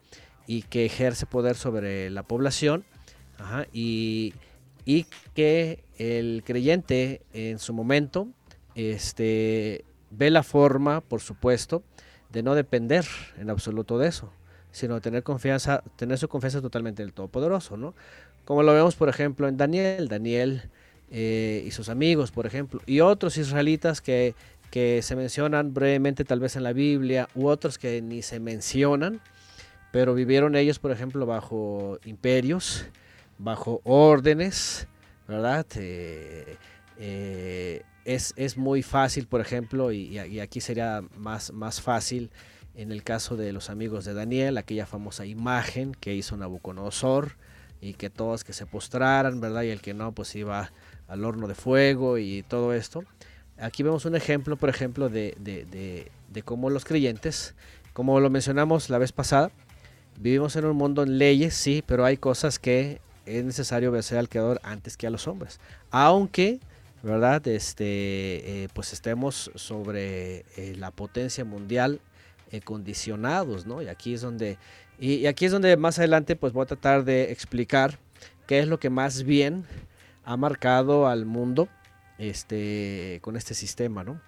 y 0.50 0.64
que 0.64 0.84
ejerce 0.84 1.28
poder 1.28 1.56
sobre 1.56 2.10
la 2.10 2.24
población, 2.24 2.84
y, 3.72 4.34
y 4.84 5.06
que 5.36 5.84
el 6.00 6.42
creyente 6.44 7.22
en 7.34 7.60
su 7.60 7.72
momento 7.72 8.28
este, 8.74 9.86
ve 10.10 10.32
la 10.32 10.42
forma, 10.42 11.02
por 11.02 11.22
supuesto, 11.22 11.84
de 12.32 12.42
no 12.42 12.56
depender 12.56 13.06
en 13.38 13.52
absoluto 13.52 14.00
de 14.00 14.08
eso, 14.08 14.34
sino 14.72 15.00
tener 15.02 15.22
confianza, 15.22 15.84
tener 15.96 16.18
su 16.18 16.28
confianza 16.28 16.62
totalmente 16.62 17.04
en 17.04 17.10
el 17.10 17.14
Todopoderoso, 17.14 17.78
¿no? 17.78 17.94
Como 18.44 18.64
lo 18.64 18.74
vemos, 18.74 18.96
por 18.96 19.08
ejemplo, 19.08 19.48
en 19.48 19.56
Daniel, 19.56 20.08
Daniel 20.08 20.64
eh, 21.12 21.64
y 21.64 21.70
sus 21.70 21.90
amigos, 21.90 22.32
por 22.32 22.48
ejemplo, 22.48 22.82
y 22.88 23.02
otros 23.02 23.38
israelitas 23.38 24.02
que, 24.02 24.34
que 24.72 25.04
se 25.04 25.16
mencionan 25.16 25.76
brevemente 25.76 26.26
tal 26.26 26.40
vez 26.40 26.56
en 26.56 26.64
la 26.64 26.74
Biblia, 26.74 27.30
u 27.36 27.50
otros 27.50 27.78
que 27.78 28.02
ni 28.02 28.24
se 28.24 28.40
mencionan, 28.40 29.22
pero 29.92 30.14
vivieron 30.14 30.56
ellos, 30.56 30.80
por 30.80 30.92
ejemplo, 30.92 31.26
bajo 31.26 32.00
imperios, 32.06 32.86
bajo 33.38 33.82
órdenes, 33.84 34.88
¿verdad? 35.28 35.66
Eh, 35.76 36.58
eh, 36.98 37.84
es, 38.06 38.34
es 38.36 38.58
muy 38.58 38.84
fácil, 38.84 39.28
por 39.28 39.42
ejemplo, 39.42 39.92
y, 39.92 40.18
aquí 40.40 40.62
sería 40.62 41.04
más, 41.18 41.52
más 41.54 41.82
fácil 41.82 42.32
en 42.76 42.92
el 42.92 43.04
caso 43.04 43.36
de 43.36 43.52
los 43.52 43.70
amigos 43.70 44.06
de 44.06 44.14
Daniel, 44.14 44.58
aquella 44.58 44.86
famosa 44.86 45.26
imagen 45.26 45.94
que 45.94 46.14
hizo 46.14 46.38
Nabucodonosor 46.38 47.36
y 47.82 47.94
que 47.94 48.10
todos 48.10 48.44
que 48.44 48.54
se 48.54 48.66
postraran, 48.66 49.42
¿verdad? 49.42 49.64
Y 49.64 49.70
el 49.70 49.82
que 49.82 49.94
no, 49.94 50.12
pues 50.12 50.36
iba 50.36 50.72
al 51.08 51.26
horno 51.26 51.48
de 51.48 51.56
fuego 51.56 52.18
y 52.18 52.44
todo 52.44 52.74
esto. 52.74 53.04
Aquí 53.58 53.84
vemos 53.84 54.06
un 54.06 54.16
ejemplo, 54.16 54.56
por 54.56 54.70
ejemplo, 54.70 55.10
de, 55.10 55.36
de, 55.40 56.12
de 56.30 56.44
cómo 56.44 56.70
los 56.70 56.86
creyentes, 56.86 57.56
como 57.94 58.20
lo 58.20 58.30
mencionamos 58.30 58.90
la 58.90 58.98
vez 58.98 59.12
pasada, 59.12 59.52
vivimos 60.20 60.56
en 60.56 60.66
un 60.66 60.76
mundo 60.76 61.02
en 61.04 61.18
leyes, 61.18 61.56
sí, 61.56 61.84
pero 61.86 62.06
hay 62.06 62.18
cosas 62.18 62.60
que 62.60 63.02
es 63.26 63.44
necesario 63.44 63.90
obedecer 63.90 64.18
al 64.18 64.30
Creador 64.30 64.60
antes 64.64 64.98
que 64.98 65.08
a 65.08 65.10
los 65.10 65.28
hombres. 65.28 65.60
Aunque, 65.90 66.60
¿verdad? 67.02 67.48
Este, 67.48 67.86
eh, 67.86 68.68
pues 68.74 68.94
estemos 68.94 69.52
sobre 69.56 70.46
eh, 70.58 70.76
la 70.78 70.92
potencia 70.92 71.46
mundial 71.46 72.02
eh, 72.52 72.62
condicionados, 72.62 73.66
¿no? 73.66 73.82
Y 73.82 73.88
aquí 73.88 74.14
es 74.14 74.22
donde, 74.22 74.58
y, 75.00 75.16
y 75.16 75.28
aquí 75.28 75.46
es 75.46 75.52
donde 75.52 75.76
más 75.78 75.98
adelante 76.00 76.36
pues 76.36 76.54
voy 76.54 76.64
a 76.64 76.68
tratar 76.68 77.06
de 77.06 77.32
explicar 77.32 77.98
qué 78.46 78.60
es 78.60 78.68
lo 78.68 78.80
que 78.80 78.90
más 78.90 79.24
bien 79.24 79.66
ha 80.26 80.36
marcado 80.38 81.08
al 81.08 81.26
mundo 81.26 81.70
este, 82.18 83.20
con 83.22 83.38
este 83.38 83.54
sistema, 83.54 84.04
¿no? 84.04 84.22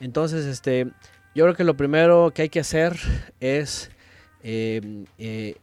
Entonces, 0.00 0.46
este, 0.46 0.86
yo 1.34 1.44
creo 1.44 1.54
que 1.54 1.64
lo 1.64 1.76
primero 1.76 2.32
que 2.34 2.42
hay 2.42 2.48
que 2.48 2.60
hacer 2.60 2.96
es 3.40 3.90
eh, 4.42 5.04
eh, 5.18 5.56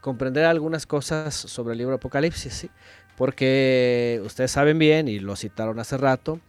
comprender 0.00 0.44
algunas 0.44 0.86
cosas 0.86 1.34
sobre 1.34 1.72
el 1.72 1.78
libro 1.78 1.94
Apocalipsis, 1.94 2.68
porque 3.16 4.20
ustedes 4.24 4.50
saben 4.50 4.78
bien, 4.78 5.08
y 5.08 5.18
lo 5.18 5.36
citaron 5.36 5.78
hace 5.78 5.96
rato, 5.96 6.40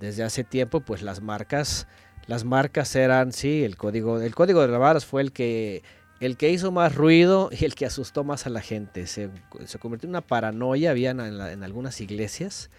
desde 0.00 0.24
hace 0.24 0.44
tiempo, 0.44 0.80
pues 0.80 1.02
las 1.02 1.22
marcas, 1.22 1.86
las 2.26 2.44
marcas 2.44 2.94
eran, 2.96 3.32
sí, 3.32 3.64
el 3.64 3.76
código, 3.76 4.20
el 4.20 4.34
código 4.34 4.66
de 4.66 4.76
barras 4.76 5.06
fue 5.06 5.22
el 5.22 5.32
que, 5.32 5.82
el 6.20 6.36
que 6.36 6.50
hizo 6.50 6.72
más 6.72 6.94
ruido 6.94 7.50
y 7.52 7.64
el 7.64 7.74
que 7.74 7.86
asustó 7.86 8.24
más 8.24 8.46
a 8.46 8.50
la 8.50 8.60
gente. 8.60 9.06
Se, 9.06 9.30
se 9.64 9.78
convirtió 9.78 10.06
en 10.06 10.10
una 10.10 10.20
paranoia, 10.20 10.90
habían 10.90 11.20
en 11.20 11.62
algunas 11.62 12.00
iglesias, 12.00 12.70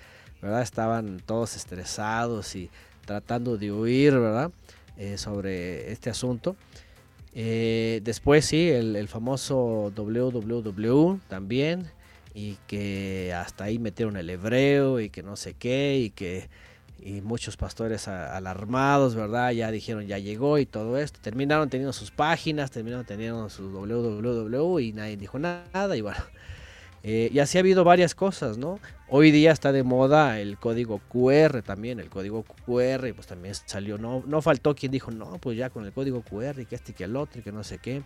¿verdad? 0.42 0.62
Estaban 0.62 1.20
todos 1.26 1.56
estresados 1.56 2.56
y 2.56 2.70
tratando 3.06 3.58
de 3.58 3.72
huir, 3.72 4.14
¿verdad? 4.14 4.52
Eh, 4.98 5.18
sobre 5.18 5.92
este 5.92 6.10
asunto. 6.10 6.56
Eh, 7.40 8.02
después 8.04 8.46
sí, 8.46 8.68
el, 8.70 8.96
el 8.96 9.08
famoso 9.08 9.92
WWW 9.96 11.20
también, 11.28 11.86
y 12.34 12.58
que 12.68 13.32
hasta 13.36 13.66
ahí 13.66 13.78
metieron 13.78 14.18
el 14.18 14.30
hebreo 14.32 15.00
y 15.00 15.10
que 15.12 15.22
no 15.24 15.36
sé 15.36 15.54
qué, 15.54 15.98
y 16.00 16.10
que 16.10 16.50
y 17.00 17.22
muchos 17.22 17.58
pastores 17.58 18.08
a- 18.08 18.36
alarmados, 18.36 19.14
¿verdad? 19.14 19.52
Ya 19.52 19.70
dijeron, 19.72 20.08
ya 20.08 20.18
llegó 20.18 20.58
y 20.58 20.66
todo 20.66 20.98
esto. 20.98 21.20
Terminaron 21.22 21.70
teniendo 21.70 21.94
sus 21.94 22.10
páginas, 22.10 22.72
terminaron 22.72 23.06
teniendo 23.06 23.50
su 23.50 23.70
WWW 23.70 24.80
y 24.80 24.94
nadie 24.94 25.16
dijo 25.16 25.38
nada, 25.38 25.96
y 25.96 26.02
bueno. 26.02 26.20
Eh, 27.04 27.30
y 27.32 27.40
así 27.40 27.58
ha 27.58 27.62
habido 27.62 27.84
varias 27.84 28.16
cosas, 28.16 28.58
¿no? 28.58 28.80
Hoy 29.10 29.32
día 29.32 29.54
está 29.54 29.72
de 29.72 29.84
moda 29.84 30.42
el 30.42 30.58
código 30.58 31.00
QR 31.08 31.62
también, 31.62 32.02
el 32.02 32.10
código 32.10 32.44
QR, 32.44 33.14
pues 33.16 33.26
también 33.26 33.56
salió, 33.56 33.98
no, 33.98 34.22
no 34.28 34.42
faltó 34.42 34.76
quien 34.76 34.92
dijo, 34.92 35.12
no, 35.12 35.38
pues 35.40 35.58
ya 35.58 35.70
con 35.70 35.86
el 35.86 35.94
código 35.94 36.24
QR 36.24 36.60
y 36.60 36.66
que 36.66 36.76
este 36.76 36.92
que 36.92 37.06
el 37.06 37.16
otro 37.16 37.40
y 37.40 37.44
que 37.44 37.54
no 37.54 37.64
sé 37.64 37.78
qué. 37.78 38.04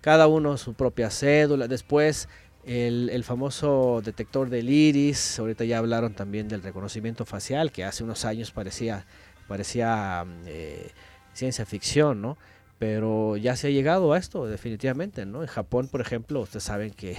cada 0.00 0.28
uno 0.28 0.56
su 0.56 0.72
propia 0.72 1.10
cédula. 1.10 1.68
Después 1.68 2.26
el, 2.64 3.10
el 3.12 3.22
famoso 3.22 4.00
detector 4.02 4.48
del 4.48 4.70
iris, 4.70 5.38
ahorita 5.38 5.64
ya 5.64 5.76
hablaron 5.76 6.14
también 6.14 6.48
del 6.48 6.62
reconocimiento 6.62 7.26
facial, 7.26 7.70
que 7.70 7.84
hace 7.84 8.02
unos 8.02 8.24
años 8.24 8.50
parecía, 8.50 9.04
parecía 9.46 10.24
eh, 10.46 10.90
ciencia 11.34 11.66
ficción, 11.66 12.22
¿no? 12.22 12.38
Pero 12.78 13.36
ya 13.36 13.56
se 13.56 13.66
ha 13.66 13.70
llegado 13.70 14.14
a 14.14 14.18
esto, 14.18 14.46
definitivamente, 14.46 15.26
¿no? 15.26 15.42
En 15.42 15.48
Japón, 15.48 15.88
por 15.88 16.00
ejemplo, 16.00 16.40
ustedes 16.40 16.64
saben 16.64 16.92
que 16.92 17.14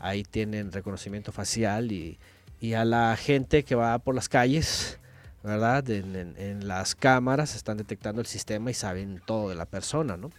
ahí 0.00 0.24
tienen 0.24 0.72
reconocimiento 0.72 1.30
facial 1.30 1.92
y, 1.92 2.18
y 2.60 2.74
a 2.74 2.84
la 2.84 3.16
gente 3.16 3.64
que 3.64 3.74
va 3.74 3.98
por 3.98 4.14
las 4.14 4.28
calles, 4.28 4.98
¿verdad? 5.42 5.88
En, 5.90 6.66
las 6.66 6.94
cámaras 6.94 7.54
están 7.54 7.76
detectando 7.76 8.20
el 8.20 8.26
sistema 8.26 8.70
y 8.70 8.74
saben 8.74 9.20
todo 9.24 9.48
de 9.50 9.54
la 9.54 9.66
persona, 9.66 10.16
¿no? 10.16 10.30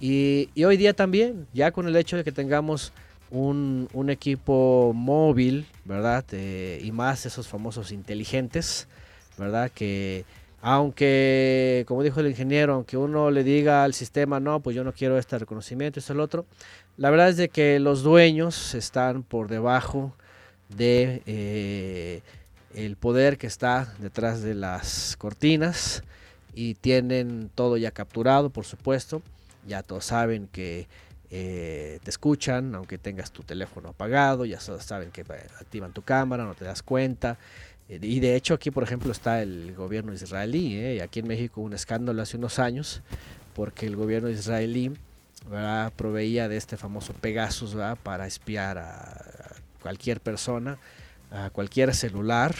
Y, 0.00 0.48
hoy 0.64 0.76
día 0.76 0.94
también, 0.94 1.46
ya 1.52 1.70
con 1.70 1.86
el 1.86 1.94
hecho 1.96 2.16
de 2.16 2.24
que 2.24 2.32
tengamos 2.32 2.92
un, 3.30 3.88
equipo 4.10 4.92
móvil, 4.94 5.66
¿verdad? 5.84 6.24
Eh, 6.32 6.80
y 6.82 6.90
más 6.92 7.24
esos 7.26 7.48
famosos 7.48 7.92
inteligentes, 7.92 8.88
¿verdad? 9.38 9.70
Que 9.72 10.24
aunque, 10.60 11.84
como 11.88 12.04
dijo 12.04 12.20
el 12.20 12.28
ingeniero, 12.28 12.74
aunque 12.74 12.96
uno 12.96 13.30
le 13.30 13.42
diga 13.42 13.82
al 13.82 13.94
sistema, 13.94 14.38
no, 14.38 14.60
pues 14.60 14.76
yo 14.76 14.84
no 14.84 14.92
quiero 14.92 15.18
este 15.18 15.38
reconocimiento, 15.38 15.98
esto, 15.98 16.12
el 16.12 16.20
otro, 16.20 16.46
la 16.96 17.10
verdad 17.10 17.30
es 17.30 17.36
de 17.36 17.48
que 17.48 17.80
los 17.80 18.02
dueños 18.02 18.74
están 18.74 19.24
por 19.24 19.48
debajo 19.48 20.14
de 20.76 21.22
eh, 21.26 22.22
el 22.74 22.96
poder 22.96 23.38
que 23.38 23.46
está 23.46 23.94
detrás 23.98 24.42
de 24.42 24.54
las 24.54 25.16
cortinas 25.16 26.02
y 26.54 26.74
tienen 26.74 27.50
todo 27.54 27.76
ya 27.76 27.90
capturado, 27.90 28.50
por 28.50 28.64
supuesto. 28.64 29.22
Ya 29.66 29.82
todos 29.82 30.06
saben 30.06 30.48
que 30.50 30.88
eh, 31.30 31.98
te 32.02 32.10
escuchan, 32.10 32.74
aunque 32.74 32.98
tengas 32.98 33.30
tu 33.30 33.42
teléfono 33.42 33.90
apagado, 33.90 34.44
ya 34.44 34.60
saben 34.60 35.10
que 35.10 35.22
eh, 35.22 35.46
activan 35.60 35.92
tu 35.92 36.02
cámara, 36.02 36.44
no 36.44 36.54
te 36.54 36.64
das 36.64 36.82
cuenta. 36.82 37.38
Y 37.88 38.20
de 38.20 38.36
hecho 38.36 38.54
aquí, 38.54 38.70
por 38.70 38.82
ejemplo, 38.82 39.12
está 39.12 39.42
el 39.42 39.74
gobierno 39.74 40.12
israelí. 40.12 40.76
¿eh? 40.76 41.02
Aquí 41.02 41.20
en 41.20 41.28
México 41.28 41.60
un 41.60 41.74
escándalo 41.74 42.22
hace 42.22 42.36
unos 42.36 42.58
años 42.58 43.02
porque 43.54 43.86
el 43.86 43.96
gobierno 43.96 44.30
israelí 44.30 44.92
proveía 45.96 46.48
de 46.48 46.56
este 46.56 46.76
famoso 46.76 47.12
Pegasus 47.14 47.76
para 48.02 48.26
espiar 48.26 48.78
a 48.78 49.51
cualquier 49.82 50.20
persona, 50.20 50.78
a 51.30 51.50
cualquier 51.50 51.94
celular 51.94 52.54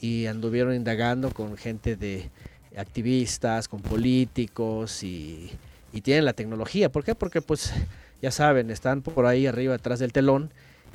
y 0.00 0.26
anduvieron 0.26 0.74
indagando 0.74 1.30
con 1.30 1.56
gente 1.56 1.96
de 1.96 2.30
activistas, 2.76 3.68
con 3.68 3.80
políticos 3.80 5.02
y, 5.02 5.50
y 5.92 6.00
tienen 6.00 6.24
la 6.24 6.32
tecnología. 6.32 6.90
¿Por 6.90 7.04
qué? 7.04 7.14
Porque 7.14 7.42
pues 7.42 7.72
ya 8.20 8.30
saben, 8.30 8.70
están 8.70 9.02
por 9.02 9.26
ahí 9.26 9.46
arriba 9.46 9.74
atrás 9.74 9.98
del 9.98 10.12
telón 10.12 10.50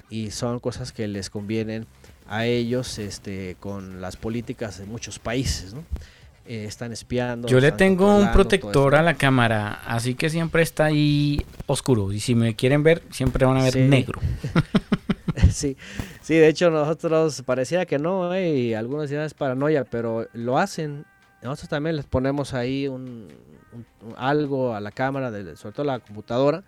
y 0.09 0.31
son 0.31 0.59
cosas 0.59 0.91
que 0.91 1.07
les 1.07 1.29
convienen 1.29 1.85
a 2.27 2.45
ellos 2.45 2.97
este, 2.99 3.55
con 3.59 4.01
las 4.01 4.17
políticas 4.17 4.77
de 4.79 4.85
muchos 4.85 5.19
países, 5.19 5.73
¿no? 5.73 5.83
Eh, 6.45 6.63
están 6.65 6.93
espiando. 6.93 7.47
Yo 7.49 7.59
le 7.59 7.73
tengo 7.73 8.15
un 8.19 8.31
protector 8.31 8.95
a 8.95 9.01
la 9.01 9.15
cámara, 9.15 9.81
así 9.85 10.15
que 10.15 10.29
siempre 10.29 10.63
está 10.63 10.85
ahí 10.85 11.45
oscuro. 11.65 12.11
Y 12.13 12.21
si 12.21 12.35
me 12.35 12.55
quieren 12.55 12.83
ver, 12.83 13.03
siempre 13.11 13.45
van 13.45 13.57
a 13.57 13.63
ver 13.63 13.73
Sí. 13.73 13.79
negro. 13.79 14.21
sí, 15.51 15.77
sí, 16.21 16.35
de 16.35 16.47
hecho 16.47 16.69
nosotros 16.69 17.41
parecía 17.45 17.85
que 17.85 17.99
no, 17.99 18.33
eh, 18.33 18.49
y 18.55 18.73
algunos 18.73 19.09
días 19.09 19.25
es 19.27 19.33
paranoia, 19.33 19.83
pero 19.83 20.27
lo 20.33 20.57
hacen. 20.57 21.05
Nosotros 21.41 21.69
también 21.69 21.95
les 21.95 22.05
ponemos 22.05 22.53
ahí 22.53 22.87
un, 22.87 23.27
un- 23.73 23.85
un- 24.07 24.13
algo 24.17 24.73
a 24.75 24.79
la 24.81 24.91
cámara, 24.91 25.29
de, 25.31 25.55
sobre 25.55 25.73
todo 25.75 25.85
la 25.85 25.99
computadora, 25.99 26.63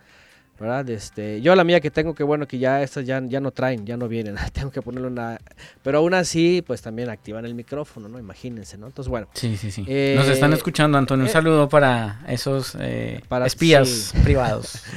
¿verdad? 0.60 0.88
Este, 0.90 1.40
yo 1.40 1.54
la 1.56 1.64
mía 1.64 1.80
que 1.80 1.90
tengo, 1.90 2.14
que 2.14 2.22
bueno, 2.22 2.46
que 2.46 2.58
ya 2.58 2.82
estas 2.82 3.04
ya, 3.04 3.20
ya 3.24 3.40
no 3.40 3.50
traen, 3.50 3.84
ya 3.84 3.96
no 3.96 4.06
vienen, 4.08 4.36
tengo 4.52 4.70
que 4.70 4.80
ponerle 4.80 5.08
una... 5.08 5.38
Pero 5.82 5.98
aún 5.98 6.14
así, 6.14 6.62
pues 6.64 6.82
también 6.82 7.10
activan 7.10 7.44
el 7.46 7.54
micrófono, 7.54 8.08
¿no? 8.08 8.18
Imagínense, 8.18 8.78
¿no? 8.78 8.86
Entonces, 8.86 9.08
bueno, 9.10 9.26
Sí, 9.34 9.56
sí, 9.56 9.70
sí. 9.70 9.84
Eh, 9.88 10.14
Nos 10.16 10.28
están 10.28 10.52
escuchando, 10.52 10.98
Antonio. 10.98 11.24
Un 11.24 11.30
eh, 11.30 11.32
saludo 11.32 11.68
para 11.68 12.20
esos 12.28 12.76
eh, 12.78 13.20
para- 13.28 13.46
espías 13.46 13.88
sí. 13.88 14.18
privados. 14.22 14.82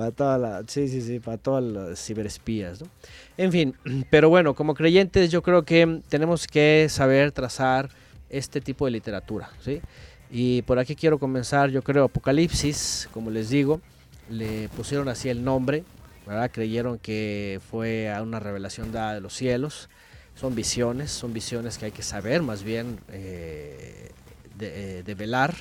Para 0.00 0.12
toda 0.12 0.38
la, 0.38 0.64
sí, 0.66 0.88
sí, 0.88 1.02
sí, 1.02 1.18
para 1.20 1.36
todos 1.36 1.62
los 1.62 2.02
ciberespías, 2.02 2.80
¿no? 2.80 2.88
En 3.36 3.52
fin, 3.52 3.74
pero 4.10 4.30
bueno, 4.30 4.54
como 4.54 4.72
creyentes 4.72 5.30
yo 5.30 5.42
creo 5.42 5.62
que 5.66 6.00
tenemos 6.08 6.46
que 6.46 6.86
saber 6.88 7.32
trazar 7.32 7.90
este 8.30 8.62
tipo 8.62 8.86
de 8.86 8.92
literatura, 8.92 9.50
¿sí? 9.62 9.82
Y 10.30 10.62
por 10.62 10.78
aquí 10.78 10.96
quiero 10.96 11.18
comenzar, 11.18 11.68
yo 11.68 11.82
creo, 11.82 12.04
Apocalipsis, 12.04 13.10
como 13.12 13.30
les 13.30 13.50
digo, 13.50 13.82
le 14.30 14.70
pusieron 14.70 15.06
así 15.10 15.28
el 15.28 15.44
nombre, 15.44 15.84
¿verdad? 16.26 16.50
Creyeron 16.50 16.98
que 16.98 17.60
fue 17.70 18.10
una 18.22 18.40
revelación 18.40 18.92
dada 18.92 19.12
de 19.12 19.20
los 19.20 19.34
cielos. 19.34 19.90
Son 20.34 20.54
visiones, 20.54 21.10
son 21.10 21.34
visiones 21.34 21.76
que 21.76 21.84
hay 21.84 21.92
que 21.92 22.02
saber 22.02 22.40
más 22.40 22.62
bien 22.62 23.00
eh, 23.12 24.12
de, 24.56 25.00
eh, 25.00 25.02
develar, 25.02 25.54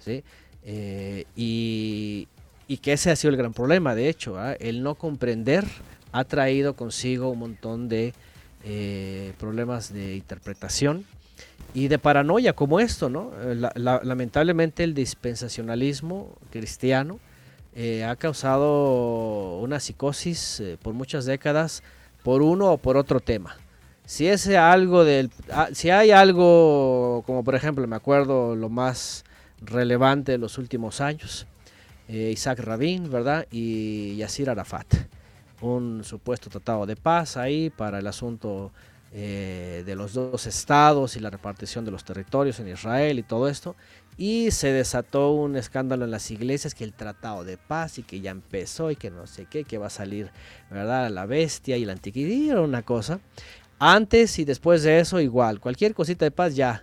¿sí? 0.00 0.24
Eh, 0.64 1.26
y, 1.36 2.26
y 2.68 2.78
que 2.78 2.92
ese 2.94 3.10
ha 3.10 3.16
sido 3.16 3.30
el 3.30 3.36
gran 3.36 3.52
problema, 3.52 3.94
de 3.94 4.08
hecho, 4.08 4.38
¿ah? 4.38 4.54
el 4.54 4.82
no 4.82 4.94
comprender 4.94 5.64
ha 6.12 6.24
traído 6.24 6.74
consigo 6.74 7.30
un 7.30 7.38
montón 7.40 7.88
de 7.88 8.14
eh, 8.64 9.32
problemas 9.38 9.92
de 9.92 10.16
interpretación 10.16 11.04
y 11.74 11.88
de 11.88 11.98
paranoia 11.98 12.52
como 12.54 12.80
esto, 12.80 13.08
¿no? 13.10 13.32
Eh, 13.42 13.54
la- 13.56 13.72
la- 13.74 14.00
lamentablemente 14.04 14.84
el 14.84 14.94
dispensacionalismo 14.94 16.30
cristiano 16.50 17.18
eh, 17.74 18.04
ha 18.04 18.14
causado 18.16 19.58
una 19.58 19.80
psicosis 19.80 20.60
eh, 20.60 20.78
por 20.80 20.94
muchas 20.94 21.24
décadas 21.26 21.82
por 22.22 22.40
uno 22.40 22.72
o 22.72 22.78
por 22.78 22.96
otro 22.96 23.20
tema. 23.20 23.56
Si 24.06 24.26
ese 24.28 24.56
algo 24.56 25.04
del, 25.04 25.30
ah, 25.52 25.68
si 25.72 25.90
hay 25.90 26.10
algo 26.12 27.22
como 27.26 27.42
por 27.44 27.54
ejemplo 27.54 27.86
me 27.86 27.96
acuerdo 27.96 28.54
lo 28.54 28.68
más 28.68 29.24
relevante 29.60 30.32
de 30.32 30.38
los 30.38 30.56
últimos 30.58 31.00
años, 31.00 31.46
eh, 32.08 32.30
Isaac 32.32 32.60
Rabin, 32.60 33.10
¿verdad? 33.10 33.46
Y 33.50 34.16
Yasir 34.16 34.50
Arafat. 34.50 34.86
Un 35.60 36.04
supuesto 36.04 36.50
tratado 36.50 36.86
de 36.86 36.96
paz 36.96 37.36
ahí 37.36 37.70
para 37.70 37.98
el 37.98 38.06
asunto 38.06 38.72
eh, 39.16 39.84
de 39.86 39.94
los 39.94 40.12
dos 40.12 40.46
estados 40.48 41.16
y 41.16 41.20
la 41.20 41.30
repartición 41.30 41.84
de 41.84 41.92
los 41.92 42.02
territorios 42.02 42.58
en 42.58 42.66
Israel 42.66 43.18
y 43.18 43.22
todo 43.22 43.48
esto. 43.48 43.76
Y 44.16 44.50
se 44.50 44.72
desató 44.72 45.30
un 45.30 45.56
escándalo 45.56 46.04
en 46.04 46.10
las 46.10 46.30
iglesias 46.32 46.74
que 46.74 46.82
el 46.82 46.92
tratado 46.92 47.44
de 47.44 47.56
paz 47.56 47.98
y 47.98 48.02
que 48.02 48.20
ya 48.20 48.32
empezó 48.32 48.90
y 48.90 48.96
que 48.96 49.10
no 49.10 49.26
sé 49.26 49.46
qué, 49.46 49.62
que 49.62 49.78
va 49.78 49.86
a 49.86 49.90
salir, 49.90 50.30
¿verdad? 50.68 51.10
La 51.10 51.26
bestia 51.26 51.76
y 51.76 51.84
la 51.84 51.92
antiquidad, 51.92 52.62
una 52.62 52.82
cosa. 52.82 53.20
Antes 53.78 54.38
y 54.38 54.44
después 54.44 54.82
de 54.82 54.98
eso 54.98 55.20
igual, 55.20 55.60
cualquier 55.60 55.94
cosita 55.94 56.24
de 56.24 56.30
paz 56.30 56.56
ya. 56.56 56.82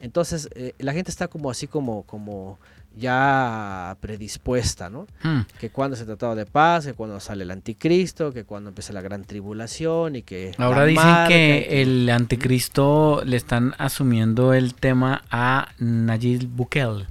Entonces 0.00 0.48
eh, 0.56 0.74
la 0.78 0.92
gente 0.92 1.12
está 1.12 1.28
como 1.28 1.48
así 1.48 1.68
como, 1.68 2.02
como 2.02 2.58
ya 2.96 3.96
predispuesta, 4.00 4.90
¿no? 4.90 5.06
Hmm. 5.22 5.40
que 5.58 5.70
cuando 5.70 5.96
se 5.96 6.04
tratado 6.04 6.34
de 6.34 6.46
paz, 6.46 6.86
que 6.86 6.92
cuando 6.94 7.18
sale 7.20 7.44
el 7.44 7.50
anticristo, 7.50 8.32
que 8.32 8.44
cuando 8.44 8.68
empieza 8.70 8.92
la 8.92 9.00
gran 9.00 9.24
tribulación 9.24 10.16
y 10.16 10.22
que... 10.22 10.52
Ahora 10.58 10.84
dicen 10.84 11.04
marca 11.04 11.28
que 11.28 11.82
el 11.82 12.08
anticristo 12.10 13.22
le 13.24 13.36
están 13.36 13.74
asumiendo 13.78 14.52
el 14.54 14.74
tema 14.74 15.22
a 15.30 15.68
Nayib 15.78 16.46
Bukele, 16.48 17.06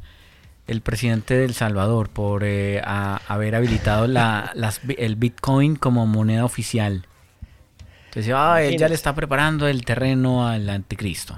el 0.67 0.81
presidente 0.81 1.33
de 1.33 1.45
El 1.45 1.53
Salvador, 1.53 2.09
por 2.09 2.43
eh, 2.43 2.81
a- 2.83 3.19
haber 3.27 3.55
habilitado 3.55 4.07
la, 4.07 4.51
las 4.55 4.85
bi- 4.85 4.95
el 4.97 5.15
Bitcoin 5.15 5.75
como 5.75 6.05
moneda 6.05 6.45
oficial. 6.45 7.05
Entonces, 8.09 8.33
ah, 8.35 8.61
él 8.61 8.77
ya 8.77 8.87
le 8.89 8.95
está 8.95 9.15
preparando 9.15 9.67
el 9.67 9.85
terreno 9.85 10.45
al 10.47 10.69
anticristo. 10.69 11.37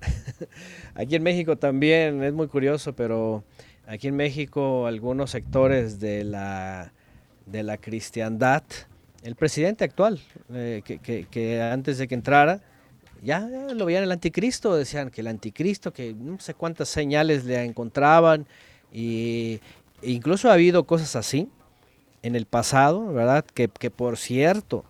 Aquí 0.94 1.16
en 1.16 1.22
México 1.22 1.56
también 1.56 2.22
es 2.22 2.32
muy 2.34 2.48
curioso, 2.48 2.94
pero 2.94 3.44
aquí 3.86 4.08
en 4.08 4.16
México 4.16 4.86
algunos 4.86 5.30
sectores 5.30 6.00
de 6.00 6.22
la, 6.24 6.92
de 7.46 7.62
la 7.62 7.78
cristiandad, 7.78 8.62
el 9.22 9.34
presidente 9.34 9.84
actual, 9.84 10.20
eh, 10.52 10.82
que, 10.84 11.62
antes 11.62 11.96
de 11.96 12.08
que 12.08 12.14
entrara, 12.14 12.60
ya, 13.22 13.40
lo 13.40 13.86
veían 13.86 14.02
el 14.02 14.12
anticristo, 14.12 14.76
decían 14.76 15.10
que 15.10 15.22
el 15.22 15.28
anticristo, 15.28 15.92
que 15.92 16.12
no 16.12 16.38
sé 16.40 16.54
cuántas 16.54 16.88
señales 16.88 17.44
le 17.44 17.62
encontraban, 17.64 18.46
y 18.92 19.60
incluso 20.02 20.50
ha 20.50 20.54
habido 20.54 20.84
cosas 20.84 21.16
así 21.16 21.48
en 22.22 22.36
el 22.36 22.44
pasado, 22.44 23.12
¿verdad? 23.12 23.44
Que 23.44 23.68
por 23.68 24.18
cierto, 24.18 24.84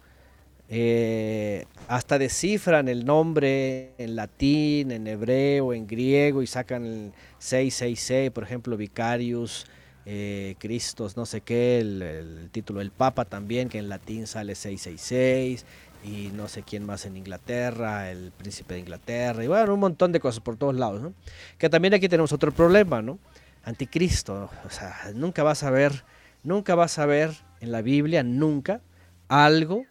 eh, 0.74 1.66
hasta 1.86 2.18
descifran 2.18 2.88
el 2.88 3.04
nombre 3.04 3.92
en 3.98 4.16
latín, 4.16 4.90
en 4.90 5.06
hebreo, 5.06 5.74
en 5.74 5.86
griego 5.86 6.42
y 6.42 6.46
sacan 6.46 6.86
el 6.86 7.12
666, 7.40 8.30
por 8.30 8.44
ejemplo, 8.44 8.78
Vicarius, 8.78 9.66
eh, 10.06 10.54
Cristos, 10.58 11.14
no 11.14 11.26
sé 11.26 11.42
qué, 11.42 11.80
el, 11.80 12.48
título 12.52 12.78
del 12.78 12.90
Papa 12.90 13.26
también, 13.26 13.68
que 13.68 13.78
en 13.78 13.90
latín 13.90 14.26
sale 14.26 14.54
666, 14.54 15.66
y 16.04 16.30
no 16.32 16.48
sé 16.48 16.62
quién 16.62 16.86
más 16.86 17.04
en 17.04 17.18
Inglaterra, 17.18 18.10
el 18.10 18.32
príncipe 18.32 18.72
de 18.72 18.80
Inglaterra, 18.80 19.44
y 19.44 19.48
bueno, 19.48 19.74
un 19.74 19.80
montón 19.80 20.10
de 20.10 20.20
cosas 20.20 20.40
por 20.40 20.56
todos 20.56 20.74
lados. 20.74 21.12
Que 21.58 21.68
también 21.68 21.92
aquí 21.92 22.08
tenemos 22.08 22.32
otro 22.32 22.50
problema, 22.50 23.02
¿no? 23.02 23.18
Anticristo, 23.62 24.48
o 24.64 24.70
sea, 24.70 25.12
nunca 25.14 25.42
vas 25.42 25.64
a 25.64 25.70
ver 25.70 26.02
nunca 26.42 26.74
vas 26.74 26.98
a 26.98 27.06
ver 27.06 27.30
en 27.60 27.72
la 27.72 27.82
Biblia, 27.82 28.22
nunca, 28.22 28.80
algo 29.28 29.84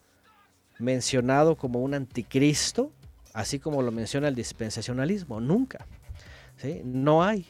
mencionado 0.82 1.56
como 1.56 1.80
un 1.80 1.94
anticristo, 1.94 2.92
así 3.34 3.60
como 3.60 3.82
lo 3.82 3.92
menciona 3.92 4.28
el 4.28 4.36
dispensacionalismo, 4.36 5.40
nunca. 5.40 5.86
¿sí? 6.58 6.82
No 6.84 7.24
hay, 7.24 7.46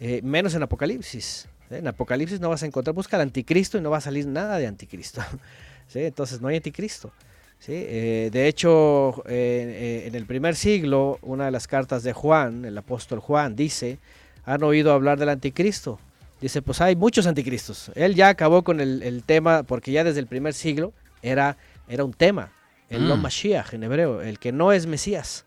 eh, 0.00 0.20
menos 0.22 0.54
en 0.54 0.62
Apocalipsis. 0.62 1.48
En 1.70 1.88
Apocalipsis 1.88 2.40
no 2.40 2.48
vas 2.48 2.62
a 2.62 2.66
encontrar, 2.66 2.94
busca 2.94 3.16
el 3.16 3.22
anticristo 3.22 3.78
y 3.78 3.80
no 3.80 3.90
va 3.90 3.98
a 3.98 4.00
salir 4.00 4.26
nada 4.26 4.58
de 4.58 4.66
anticristo. 4.66 5.20
¿sí? 5.88 6.00
Entonces 6.00 6.40
no 6.40 6.48
hay 6.48 6.56
anticristo. 6.56 7.12
¿sí? 7.58 7.72
Eh, 7.74 8.30
de 8.32 8.46
hecho, 8.46 9.24
eh, 9.26 10.04
en 10.06 10.14
el 10.14 10.26
primer 10.26 10.54
siglo, 10.54 11.18
una 11.22 11.46
de 11.46 11.50
las 11.50 11.66
cartas 11.66 12.02
de 12.02 12.12
Juan, 12.12 12.64
el 12.64 12.78
apóstol 12.78 13.18
Juan, 13.18 13.56
dice, 13.56 13.98
¿han 14.44 14.62
oído 14.62 14.92
hablar 14.92 15.18
del 15.18 15.30
anticristo? 15.30 15.98
Dice, 16.40 16.60
pues 16.60 16.80
hay 16.80 16.94
muchos 16.96 17.26
anticristos. 17.26 17.90
Él 17.94 18.14
ya 18.14 18.28
acabó 18.28 18.62
con 18.62 18.80
el, 18.80 19.02
el 19.02 19.24
tema, 19.24 19.62
porque 19.62 19.90
ya 19.90 20.04
desde 20.04 20.20
el 20.20 20.26
primer 20.26 20.52
siglo 20.52 20.92
era, 21.22 21.56
era 21.88 22.04
un 22.04 22.12
tema, 22.12 22.52
el 22.90 23.06
no 23.08 23.16
Mm. 23.16 23.20
Mashiach 23.22 23.74
en 23.74 23.82
hebreo, 23.84 24.20
el 24.22 24.38
que 24.38 24.52
no 24.52 24.72
es 24.72 24.86
Mesías. 24.86 25.44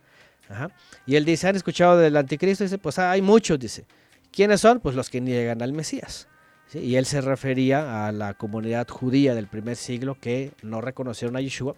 Ajá. 0.50 0.70
Y 1.06 1.16
él 1.16 1.26
dice, 1.26 1.48
¿han 1.48 1.56
escuchado 1.56 1.98
del 1.98 2.18
anticristo? 2.18 2.64
Dice, 2.64 2.78
pues 2.78 2.98
hay 3.00 3.22
muchos, 3.22 3.60
dice. 3.60 3.86
¿Quiénes 4.32 4.62
son? 4.62 4.80
Pues 4.80 4.96
los 4.96 5.10
que 5.10 5.22
niegan 5.22 5.62
al 5.62 5.74
Mesías. 5.74 6.28
¿sí? 6.68 6.80
Y 6.80 6.96
él 6.98 7.06
se 7.06 7.22
refería 7.22 8.08
a 8.08 8.12
la 8.12 8.34
comunidad 8.34 8.88
judía 8.88 9.36
del 9.36 9.48
primer 9.48 9.76
siglo 9.76 10.18
que 10.20 10.52
no 10.62 10.82
reconocieron 10.82 11.36
a 11.36 11.42
Yeshua. 11.42 11.76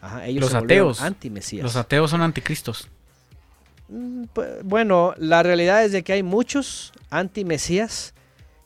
Ajá, 0.00 0.26
ellos 0.26 0.42
Los 0.42 0.54
ateos. 0.54 1.00
Anti-Mesías. 1.00 1.62
Los 1.62 1.76
ateos 1.76 2.10
son 2.10 2.20
anticristos. 2.22 2.88
Mm, 3.88 4.24
Bueno, 4.64 5.14
la 5.18 5.42
realidad 5.42 5.84
es 5.84 5.92
de 5.92 6.02
que 6.02 6.12
hay 6.12 6.22
muchos 6.22 6.92
anti-mesías. 7.10 8.14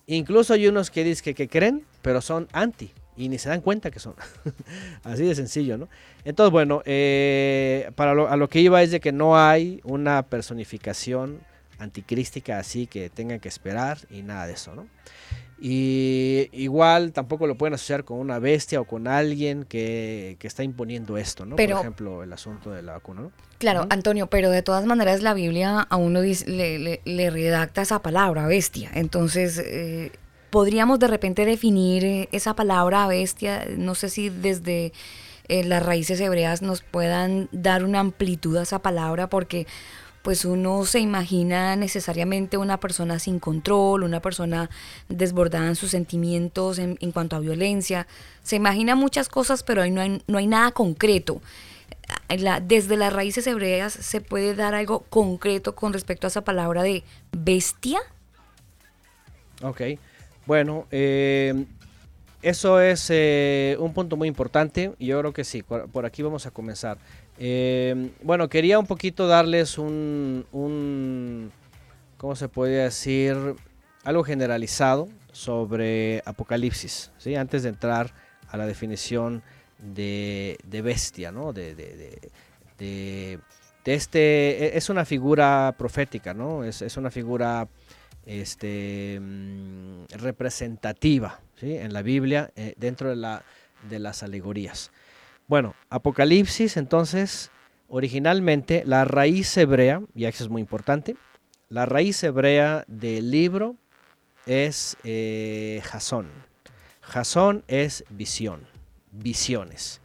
Incluso 0.06 0.54
hay 0.54 0.66
unos 0.68 0.90
que 0.90 1.04
dicen 1.04 1.22
que, 1.24 1.34
que 1.34 1.48
creen, 1.48 1.84
pero 2.02 2.20
son 2.20 2.48
anti. 2.52 2.90
Y 3.18 3.28
ni 3.28 3.36
se 3.38 3.48
dan 3.48 3.60
cuenta 3.60 3.90
que 3.90 3.98
son. 3.98 4.14
Así 5.02 5.24
de 5.26 5.34
sencillo, 5.34 5.76
¿no? 5.76 5.88
Entonces, 6.24 6.52
bueno, 6.52 6.82
eh, 6.86 7.90
para 7.96 8.14
lo, 8.14 8.28
a 8.28 8.36
lo 8.36 8.48
que 8.48 8.60
iba 8.60 8.80
es 8.82 8.90
de 8.92 9.00
que 9.00 9.12
no 9.12 9.36
hay 9.38 9.80
una 9.84 10.22
personificación 10.22 11.40
anticrística 11.80 12.58
así 12.58 12.86
que 12.88 13.08
tengan 13.10 13.38
que 13.40 13.48
esperar 13.48 13.98
y 14.10 14.22
nada 14.22 14.46
de 14.46 14.54
eso, 14.54 14.74
¿no? 14.74 14.86
Y 15.60 16.48
igual 16.52 17.12
tampoco 17.12 17.46
lo 17.48 17.56
pueden 17.56 17.74
asociar 17.74 18.04
con 18.04 18.18
una 18.20 18.38
bestia 18.38 18.80
o 18.80 18.84
con 18.84 19.08
alguien 19.08 19.64
que, 19.64 20.36
que 20.38 20.46
está 20.46 20.62
imponiendo 20.62 21.18
esto, 21.18 21.44
¿no? 21.44 21.56
Pero- 21.56 21.76
Por 21.76 21.80
ejemplo, 21.84 22.22
el 22.22 22.32
asunto 22.32 22.70
de 22.70 22.82
la 22.82 22.92
vacuna, 22.92 23.22
¿no? 23.22 23.32
Claro. 23.58 23.86
Antonio, 23.90 24.28
pero 24.28 24.50
de 24.50 24.62
todas 24.62 24.86
maneras 24.86 25.20
la 25.22 25.34
Biblia 25.34 25.80
a 25.80 25.96
uno 25.96 26.20
dice- 26.20 26.48
le, 26.48 26.78
le- 26.78 27.00
le 27.04 27.30
redacta 27.30 27.82
esa 27.82 28.00
palabra, 28.00 28.46
bestia. 28.46 28.90
Entonces, 28.94 29.58
eh, 29.58 30.12
podríamos 30.50 30.98
de 30.98 31.08
repente 31.08 31.44
definir 31.44 32.04
eh, 32.04 32.28
esa 32.32 32.54
palabra 32.54 33.06
bestia, 33.06 33.66
no 33.76 33.94
sé 33.94 34.08
si 34.08 34.28
desde 34.30 34.92
eh, 35.48 35.64
las 35.64 35.82
raíces 35.82 36.20
hebreas 36.20 36.62
nos 36.62 36.82
puedan 36.82 37.48
dar 37.52 37.84
una 37.84 38.00
amplitud 38.00 38.56
a 38.56 38.62
esa 38.62 38.78
palabra, 38.80 39.28
porque 39.28 39.66
pues 40.22 40.44
uno 40.44 40.84
se 40.84 40.98
imagina 41.00 41.74
necesariamente 41.76 42.58
una 42.58 42.78
persona 42.80 43.18
sin 43.18 43.38
control, 43.38 44.02
una 44.02 44.20
persona 44.20 44.68
desbordada 45.08 45.68
en 45.68 45.76
sus 45.76 45.90
sentimientos 45.92 46.78
en, 46.78 46.98
en 47.00 47.12
cuanto 47.12 47.36
a 47.36 47.38
violencia. 47.40 48.06
Se 48.42 48.56
imagina 48.56 48.94
muchas 48.94 49.28
cosas, 49.28 49.62
pero 49.62 49.80
ahí 49.80 49.90
no 49.90 50.00
hay, 50.02 50.22
no 50.26 50.36
hay 50.38 50.46
nada 50.46 50.72
concreto. 50.72 51.40
La- 52.28 52.60
desde 52.60 52.96
las 52.96 53.12
raíces 53.12 53.46
hebreas 53.46 53.92
se 53.92 54.20
puede 54.20 54.54
dar 54.54 54.74
algo 54.74 55.00
concreto 55.08 55.74
con 55.74 55.92
respecto 55.92 56.26
a 56.26 56.28
esa 56.28 56.42
palabra 56.42 56.82
de 56.82 57.04
bestia. 57.32 58.00
Ok, 59.62 59.80
bueno, 60.48 60.86
eh, 60.90 61.66
eso 62.40 62.80
es 62.80 63.08
eh, 63.10 63.76
un 63.78 63.92
punto 63.92 64.16
muy 64.16 64.28
importante 64.28 64.92
y 64.98 65.06
yo 65.08 65.20
creo 65.20 65.32
que 65.34 65.44
sí, 65.44 65.62
por 65.62 66.06
aquí 66.06 66.22
vamos 66.22 66.46
a 66.46 66.50
comenzar. 66.50 66.96
Eh, 67.38 68.12
bueno, 68.22 68.48
quería 68.48 68.78
un 68.78 68.86
poquito 68.86 69.26
darles 69.26 69.76
un, 69.76 70.46
un, 70.52 71.52
¿cómo 72.16 72.34
se 72.34 72.48
podría 72.48 72.84
decir? 72.84 73.36
Algo 74.04 74.24
generalizado 74.24 75.08
sobre 75.32 76.22
Apocalipsis, 76.24 77.10
¿sí? 77.18 77.34
Antes 77.34 77.62
de 77.62 77.68
entrar 77.68 78.14
a 78.48 78.56
la 78.56 78.64
definición 78.64 79.42
de, 79.78 80.56
de 80.64 80.80
bestia, 80.80 81.30
¿no? 81.30 81.52
De, 81.52 81.74
de, 81.74 81.94
de- 81.94 82.30
de- 82.78 83.38
de 83.84 83.94
este, 83.94 84.64
e- 84.64 84.78
es 84.78 84.88
una 84.88 85.04
figura 85.04 85.74
profética, 85.76 86.32
¿no? 86.32 86.64
Es, 86.64 86.80
es 86.80 86.96
una 86.96 87.10
figura 87.10 87.68
este, 88.28 89.18
mm, 89.20 90.04
representativa 90.10 91.40
en 91.62 91.92
la 91.94 92.02
Biblia 92.02 92.52
eh, 92.56 92.74
dentro 92.76 93.08
de 93.08 93.98
las 93.98 94.22
alegorías. 94.22 94.92
Bueno, 95.46 95.74
Apocalipsis 95.88 96.76
entonces, 96.76 97.50
originalmente 97.88 98.82
la 98.84 99.06
raíz 99.06 99.56
hebrea, 99.56 100.02
y 100.14 100.26
eso 100.26 100.44
es 100.44 100.50
muy 100.50 100.60
importante, 100.60 101.16
la 101.70 101.86
raíz 101.86 102.22
hebrea 102.22 102.84
del 102.86 103.30
libro 103.30 103.76
es 104.46 104.98
eh, 105.04 105.80
Jasón. 105.84 106.28
Jasón 107.00 107.64
es 107.66 108.04
visión, 108.10 108.66
visiones. 109.10 110.02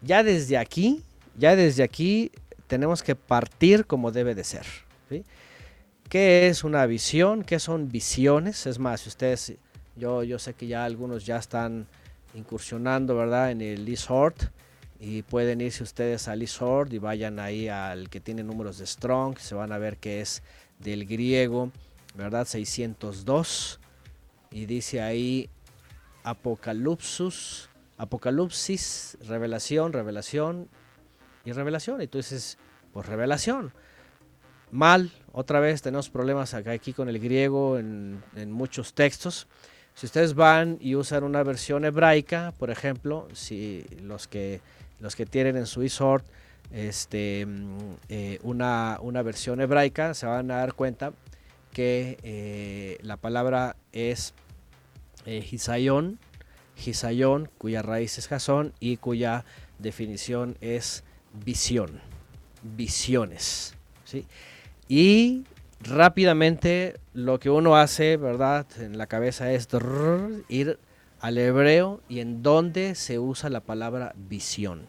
Ya 0.00 0.22
desde 0.22 0.58
aquí, 0.58 1.02
ya 1.36 1.56
desde 1.56 1.82
aquí 1.82 2.30
tenemos 2.68 3.02
que 3.02 3.16
partir 3.16 3.84
como 3.84 4.12
debe 4.12 4.36
de 4.36 4.44
ser. 4.44 4.64
¿sí? 5.08 5.24
¿Qué 6.08 6.48
es 6.48 6.62
una 6.64 6.86
visión? 6.86 7.42
¿Qué 7.42 7.58
son 7.58 7.88
visiones? 7.88 8.66
Es 8.66 8.78
más, 8.78 9.00
si 9.00 9.08
ustedes, 9.08 9.54
yo, 9.96 10.22
yo 10.22 10.38
sé 10.38 10.54
que 10.54 10.66
ya 10.66 10.84
algunos 10.84 11.26
ya 11.26 11.38
están 11.38 11.86
incursionando, 12.34 13.16
¿verdad? 13.16 13.50
En 13.50 13.60
el 13.60 13.84
Lizard 13.84 14.34
y 15.00 15.22
pueden 15.22 15.60
irse 15.60 15.82
ustedes 15.82 16.28
al 16.28 16.38
Lizard 16.38 16.92
y 16.92 16.98
vayan 16.98 17.40
ahí 17.40 17.68
al 17.68 18.08
que 18.10 18.20
tiene 18.20 18.44
números 18.44 18.78
de 18.78 18.86
Strong, 18.86 19.38
se 19.38 19.54
van 19.54 19.72
a 19.72 19.78
ver 19.78 19.96
que 19.96 20.20
es 20.20 20.42
del 20.78 21.06
griego, 21.06 21.72
¿verdad? 22.14 22.46
602 22.46 23.80
y 24.50 24.66
dice 24.66 25.00
ahí 25.00 25.50
Apocalipsis, 26.22 27.68
Apocalipsis, 27.98 29.18
revelación, 29.26 29.92
revelación 29.92 30.68
y 31.44 31.52
revelación. 31.52 32.00
Y 32.02 32.06
tú 32.06 32.18
dices, 32.18 32.56
pues 32.92 33.06
revelación 33.06 33.72
mal. 34.74 35.10
Otra 35.32 35.60
vez 35.60 35.82
tenemos 35.82 36.10
problemas 36.10 36.52
acá 36.54 36.72
aquí 36.72 36.92
con 36.92 37.08
el 37.08 37.18
griego 37.18 37.78
en, 37.78 38.22
en 38.36 38.52
muchos 38.52 38.92
textos. 38.92 39.46
Si 39.94 40.06
ustedes 40.06 40.34
van 40.34 40.78
y 40.80 40.96
usan 40.96 41.24
una 41.24 41.42
versión 41.42 41.84
hebraica, 41.84 42.52
por 42.58 42.70
ejemplo, 42.70 43.28
si 43.32 43.86
los 44.02 44.28
que 44.28 44.60
los 45.00 45.16
que 45.16 45.26
tienen 45.26 45.56
en 45.56 45.66
su 45.66 45.82
eSword 45.82 46.22
este, 46.72 47.46
eh, 48.08 48.38
una, 48.42 48.98
una 49.00 49.22
versión 49.22 49.60
hebraica, 49.60 50.14
se 50.14 50.26
van 50.26 50.50
a 50.50 50.56
dar 50.56 50.74
cuenta 50.74 51.12
que 51.72 52.18
eh, 52.22 52.98
la 53.02 53.16
palabra 53.16 53.76
es 53.92 54.34
eh, 55.26 55.46
Hisayón, 55.50 56.18
cuya 57.58 57.82
raíz 57.82 58.18
es 58.18 58.28
Jasón 58.28 58.72
y 58.80 58.96
cuya 58.96 59.44
definición 59.78 60.56
es 60.60 61.04
visión, 61.44 62.00
visiones. 62.62 63.74
¿sí? 64.04 64.26
Y 64.88 65.44
rápidamente 65.80 67.00
lo 67.12 67.38
que 67.38 67.50
uno 67.50 67.76
hace, 67.76 68.16
¿verdad? 68.16 68.66
En 68.78 68.98
la 68.98 69.06
cabeza 69.06 69.52
es 69.52 69.68
ir 70.48 70.78
al 71.20 71.38
hebreo 71.38 72.00
y 72.08 72.20
en 72.20 72.42
dónde 72.42 72.94
se 72.94 73.18
usa 73.18 73.48
la 73.48 73.60
palabra 73.60 74.12
visión. 74.16 74.86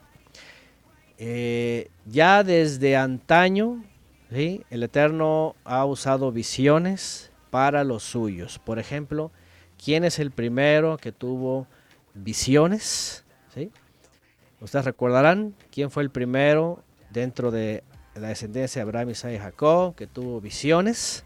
Eh, 1.18 1.90
ya 2.06 2.44
desde 2.44 2.98
antaño, 2.98 3.84
¿sí? 4.32 4.66
el 4.70 4.84
Eterno 4.84 5.56
ha 5.64 5.86
usado 5.86 6.32
visiones 6.32 7.32
para 7.52 7.86
los 7.86 8.04
suyos. 8.04 8.60
Por 8.60 8.80
ejemplo, 8.80 9.32
¿quién 9.82 10.04
es 10.04 10.20
el 10.20 10.32
primero 10.32 10.98
que 10.98 11.14
tuvo 11.14 11.68
visiones? 12.14 13.24
¿Sí? 13.54 13.72
Ustedes 14.60 14.84
recordarán 14.84 15.56
quién 15.72 15.90
fue 15.90 16.04
el 16.04 16.10
primero 16.10 16.84
dentro 17.12 17.52
de 17.52 17.84
la 18.16 18.30
descendencia 18.30 18.80
de 18.80 18.84
Abraham, 18.84 19.10
Isaac 19.10 19.34
y 19.34 19.40
Jacob 19.40 19.96
que 19.96 20.08
tuvo 20.08 20.40
visiones. 20.42 21.24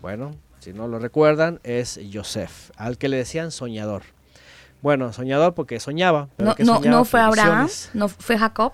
Bueno, 0.00 0.32
si 0.60 0.72
no 0.72 0.88
lo 0.88 0.98
recuerdan, 0.98 1.60
es 1.62 2.00
Joseph, 2.12 2.70
al 2.76 2.98
que 2.98 3.08
le 3.08 3.16
decían 3.16 3.50
soñador. 3.50 4.02
Bueno, 4.82 5.12
soñador 5.12 5.54
porque 5.54 5.78
soñaba. 5.80 6.28
pero 6.36 6.50
No, 6.50 6.56
¿qué 6.56 6.64
no, 6.64 6.76
soñaba? 6.76 6.96
no 6.98 7.04
fue 7.04 7.20
Abraham, 7.20 7.66
visiones. 7.66 7.90
no 7.94 8.08
fue 8.08 8.38
Jacob 8.38 8.72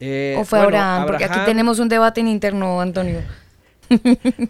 Eh, 0.00 0.36
o 0.38 0.44
fue 0.44 0.58
bueno, 0.60 0.76
Abraham, 0.78 1.06
porque 1.06 1.24
aquí 1.24 1.38
tenemos 1.44 1.78
un 1.78 1.88
debate 1.88 2.20
en 2.20 2.28
interno, 2.28 2.80
Antonio. 2.80 3.20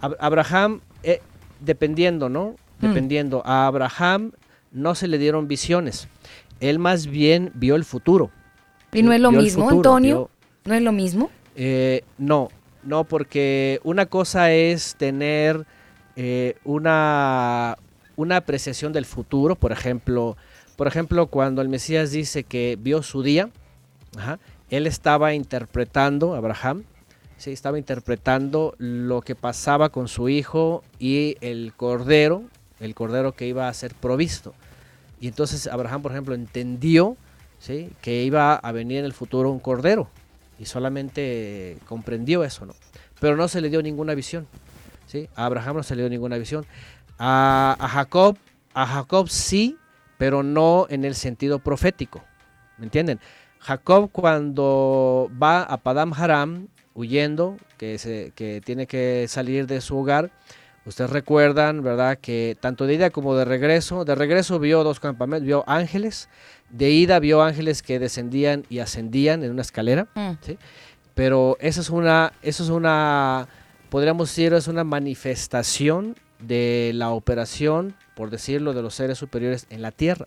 Ab- 0.01 0.17
Abraham, 0.21 0.81
eh, 1.03 1.21
dependiendo, 1.61 2.29
¿no? 2.29 2.55
Mm. 2.81 2.87
Dependiendo. 2.89 3.43
A 3.45 3.67
Abraham 3.67 4.33
no 4.73 4.95
se 4.95 5.07
le 5.09 5.19
dieron 5.19 5.47
visiones. 5.49 6.09
Él 6.61 6.79
más 6.79 7.07
bien 7.07 7.51
vio 7.55 7.75
el 7.77 7.85
futuro. 7.85 8.31
Y 8.95 9.03
no 9.03 9.13
es 9.13 9.21
lo 9.21 9.33
mismo, 9.33 9.69
futuro, 9.69 9.91
Antonio. 9.91 10.17
vio- 10.17 10.31
No 10.67 10.75
es 10.75 10.83
lo 10.83 10.93
mismo. 10.93 11.31
Eh, 11.57 12.03
no, 12.19 12.49
no, 12.83 13.05
porque 13.05 13.81
una 13.85 14.07
cosa 14.07 14.53
es 14.53 14.95
tener 14.97 15.67
eh, 16.17 16.57
una, 16.65 17.77
una 18.17 18.37
apreciación 18.37 18.93
del 18.93 19.05
futuro, 19.05 19.57
por 19.57 19.73
ejemplo, 19.73 20.37
por 20.77 20.87
ejemplo, 20.87 21.27
cuando 21.27 21.61
el 21.63 21.69
Mesías 21.69 22.11
dice 22.11 22.45
que 22.45 22.77
vio 22.81 23.03
su 23.03 23.23
día, 23.23 23.51
ajá, 24.17 24.39
él 24.71 24.87
estaba 24.87 25.35
interpretando, 25.35 26.35
Abraham, 26.35 26.85
sí, 27.37 27.53
estaba 27.53 27.79
interpretando 27.79 28.75
lo 28.79 29.21
que 29.23 29.35
pasaba 29.35 29.91
con 29.91 30.09
su 30.09 30.29
hijo 30.29 30.83
y 30.99 31.37
el 31.41 31.73
cordero, 31.77 32.43
el 32.81 32.95
cordero 32.95 33.33
que 33.33 33.47
iba 33.47 33.69
a 33.69 33.75
ser 33.75 33.95
provisto. 33.95 34.55
Y 35.21 35.29
entonces 35.29 35.67
Abraham, 35.69 36.03
por 36.03 36.13
ejemplo, 36.13 36.35
entendió 36.35 37.17
¿sí? 37.65 37.91
que 38.03 38.23
iba 38.25 38.55
a 38.57 38.73
venir 38.73 38.99
en 38.99 39.05
el 39.07 39.15
futuro 39.15 39.51
un 39.51 39.59
cordero 39.59 40.11
y 40.59 40.67
solamente 40.67 41.79
comprendió 41.87 42.45
eso, 42.45 42.67
¿no? 42.67 42.75
Pero 43.21 43.37
no 43.37 43.49
se 43.49 43.63
le 43.63 43.71
dio 43.71 43.83
ninguna 43.83 44.15
visión. 44.15 44.47
¿sí? 45.07 45.31
A 45.35 45.47
Abraham 45.47 45.77
no 45.77 45.83
se 45.83 45.97
le 45.97 46.03
dio 46.03 46.11
ninguna 46.11 46.37
visión. 46.37 46.67
A, 47.19 47.77
Jacob, 47.91 48.37
a 48.75 48.87
Jacob 48.87 49.31
sí, 49.31 49.79
pero 50.19 50.43
no 50.43 50.87
en 50.91 51.07
el 51.07 51.15
sentido 51.15 51.59
profético. 51.59 52.23
¿Me 52.77 52.85
entienden? 52.85 53.19
Jacob 53.61 54.11
cuando 54.13 55.31
va 55.43 55.63
a 55.63 55.79
Padam 55.79 56.13
Haram 56.13 56.69
huyendo, 56.93 57.57
que, 57.79 57.97
se, 57.97 58.33
que 58.35 58.61
tiene 58.63 58.87
que 58.87 59.25
salir 59.27 59.67
de 59.67 59.81
su 59.81 59.97
hogar, 59.97 60.31
ustedes 60.87 61.11
recuerdan, 61.11 61.83
¿verdad? 61.83 62.19
Que 62.21 62.57
tanto 62.61 62.87
de 62.87 62.95
ida 62.95 63.11
como 63.11 63.35
de 63.37 63.45
regreso, 63.45 64.05
de 64.05 64.15
regreso 64.15 64.59
vio 64.59 64.85
dos 64.85 65.01
campamentos, 65.01 65.47
vio 65.47 65.65
ángeles, 65.67 66.29
de 66.71 66.91
ida 66.91 67.19
vio 67.19 67.43
ángeles 67.43 67.83
que 67.83 67.99
descendían 67.99 68.65
y 68.69 68.81
ascendían 68.81 69.43
en 69.45 69.51
una 69.51 69.63
escalera, 69.63 70.09
Mm. 70.15 70.33
¿sí? 70.41 70.59
Pero 71.15 71.57
eso 71.61 71.81
es 71.81 71.91
una, 71.91 72.33
eso 72.43 72.65
es 72.65 72.71
una, 72.71 73.47
podríamos 73.89 74.29
decir, 74.29 74.53
es 74.53 74.67
una 74.67 74.83
manifestación 74.85 76.17
de 76.41 76.91
la 76.95 77.11
operación, 77.11 77.95
por 78.17 78.31
decirlo, 78.31 78.73
de 78.73 78.83
los 78.83 78.95
seres 78.95 79.19
superiores 79.19 79.67
en 79.71 79.81
la 79.81 79.93
tierra, 79.93 80.27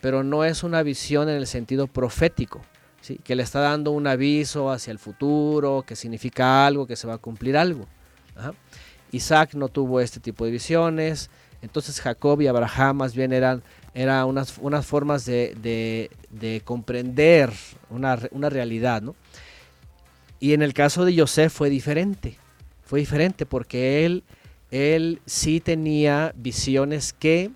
pero 0.00 0.22
no 0.24 0.44
es 0.44 0.62
una 0.62 0.82
visión 0.82 1.28
en 1.28 1.36
el 1.36 1.46
sentido 1.46 1.86
profético, 1.86 2.62
¿sí? 3.00 3.18
que 3.22 3.36
le 3.36 3.42
está 3.42 3.60
dando 3.60 3.92
un 3.92 4.06
aviso 4.06 4.70
hacia 4.70 4.90
el 4.90 4.98
futuro, 4.98 5.84
que 5.86 5.96
significa 5.96 6.66
algo, 6.66 6.86
que 6.86 6.96
se 6.96 7.06
va 7.06 7.14
a 7.14 7.18
cumplir 7.18 7.56
algo. 7.56 7.86
Ajá. 8.36 8.52
Isaac 9.14 9.54
no 9.54 9.68
tuvo 9.68 10.00
este 10.00 10.20
tipo 10.20 10.44
de 10.44 10.50
visiones, 10.50 11.30
entonces 11.62 12.00
Jacob 12.00 12.40
y 12.40 12.46
Abraham 12.46 12.96
más 12.98 13.14
bien 13.14 13.32
eran, 13.32 13.62
eran 13.94 14.26
unas, 14.26 14.58
unas 14.60 14.84
formas 14.86 15.24
de, 15.24 15.54
de- 15.60 16.10
de 16.30 16.60
comprender 16.64 17.50
una, 17.90 18.18
una 18.32 18.50
realidad, 18.50 19.00
¿no? 19.02 19.14
Y 20.40 20.52
en 20.52 20.62
el 20.62 20.74
caso 20.74 21.04
de 21.04 21.16
José 21.16 21.48
fue 21.48 21.70
diferente, 21.70 22.36
fue 22.84 23.00
diferente 23.00 23.46
porque 23.46 24.04
él, 24.04 24.24
él 24.70 25.20
sí 25.26 25.60
tenía 25.60 26.32
visiones 26.36 27.12
que 27.14 27.50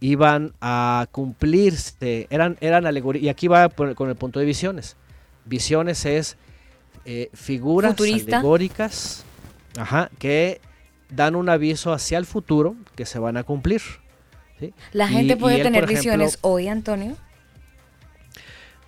iban 0.00 0.52
a 0.60 1.06
cumplirse, 1.12 2.26
eran, 2.30 2.56
eran 2.60 2.86
alegorías, 2.86 3.24
y 3.24 3.28
aquí 3.28 3.48
va 3.48 3.68
con 3.68 4.08
el 4.08 4.16
punto 4.16 4.40
de 4.40 4.46
visiones. 4.46 4.96
Visiones 5.44 6.04
es 6.06 6.36
eh, 7.04 7.28
figuras 7.34 7.92
Futurista. 7.92 8.36
alegóricas 8.38 9.24
ajá, 9.76 10.08
que 10.18 10.60
dan 11.14 11.36
un 11.36 11.48
aviso 11.48 11.92
hacia 11.92 12.18
el 12.18 12.26
futuro 12.26 12.74
que 12.94 13.06
se 13.06 13.18
van 13.18 13.36
a 13.36 13.44
cumplir. 13.44 13.80
¿sí? 14.58 14.74
La 14.92 15.08
gente 15.08 15.34
y 15.34 15.36
puede 15.36 15.56
él, 15.56 15.62
tener 15.62 15.84
ejemplo, 15.84 16.00
visiones 16.00 16.38
hoy, 16.40 16.68
Antonio. 16.68 17.16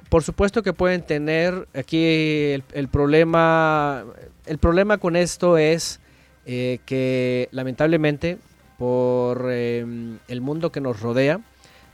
Por 0.08 0.22
supuesto 0.22 0.62
que 0.62 0.72
pueden 0.72 1.02
tener 1.02 1.68
aquí 1.74 2.04
el, 2.52 2.64
el 2.72 2.88
problema. 2.88 4.04
El 4.46 4.58
problema 4.58 4.98
con 4.98 5.16
esto 5.16 5.58
es 5.58 6.00
eh, 6.46 6.78
que 6.84 7.48
lamentablemente 7.52 8.38
por 8.78 9.48
eh, 9.50 9.84
el 10.28 10.40
mundo 10.40 10.70
que 10.72 10.80
nos 10.80 11.00
rodea, 11.00 11.40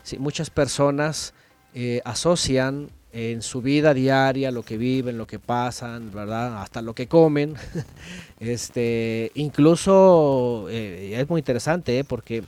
sí, 0.02 0.18
muchas 0.18 0.50
personas 0.50 1.34
eh, 1.74 2.00
asocian 2.04 2.90
en 3.12 3.42
su 3.42 3.60
vida 3.60 3.92
diaria 3.92 4.50
lo 4.50 4.62
que 4.62 4.76
viven, 4.76 5.18
lo 5.18 5.26
que 5.26 5.38
pasan, 5.38 6.12
¿verdad? 6.12 6.62
Hasta 6.62 6.80
lo 6.82 6.94
que 6.94 7.08
comen. 7.08 7.54
este, 8.40 9.32
incluso 9.34 10.66
eh, 10.70 11.16
es 11.18 11.28
muy 11.28 11.40
interesante 11.40 11.98
¿eh? 11.98 12.04
porque, 12.04 12.44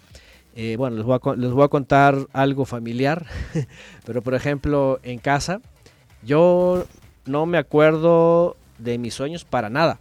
eh, 0.55 0.77
bueno, 0.77 0.97
les 0.97 1.05
voy, 1.05 1.19
a, 1.21 1.37
les 1.37 1.51
voy 1.51 1.65
a 1.65 1.69
contar 1.69 2.17
algo 2.33 2.65
familiar. 2.65 3.27
Pero 4.07 4.23
por 4.23 4.35
ejemplo, 4.35 5.01
en 5.03 5.19
casa, 5.19 5.61
yo 6.23 6.85
no 7.27 7.47
me 7.47 7.59
acuerdo 7.59 8.57
de 8.79 8.99
mis 8.99 9.15
sueños 9.15 9.45
para 9.45 9.69
nada. 9.69 9.99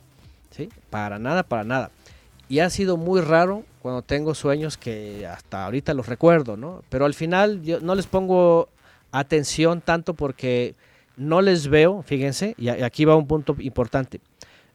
¿Sí? 0.51 0.69
Para 0.89 1.17
nada, 1.17 1.43
para 1.43 1.63
nada. 1.63 1.91
Y 2.49 2.59
ha 2.59 2.69
sido 2.69 2.97
muy 2.97 3.21
raro 3.21 3.63
cuando 3.81 4.01
tengo 4.01 4.35
sueños 4.35 4.77
que 4.77 5.25
hasta 5.25 5.63
ahorita 5.65 5.93
los 5.93 6.07
recuerdo, 6.07 6.57
¿no? 6.57 6.83
Pero 6.89 7.05
al 7.05 7.13
final 7.13 7.63
yo 7.63 7.79
no 7.79 7.95
les 7.95 8.05
pongo 8.05 8.67
atención 9.11 9.81
tanto 9.81 10.13
porque 10.13 10.75
no 11.17 11.41
les 11.41 11.67
veo, 11.67 12.01
fíjense, 12.03 12.55
y 12.57 12.69
aquí 12.69 13.05
va 13.05 13.15
un 13.15 13.27
punto 13.27 13.55
importante, 13.59 14.21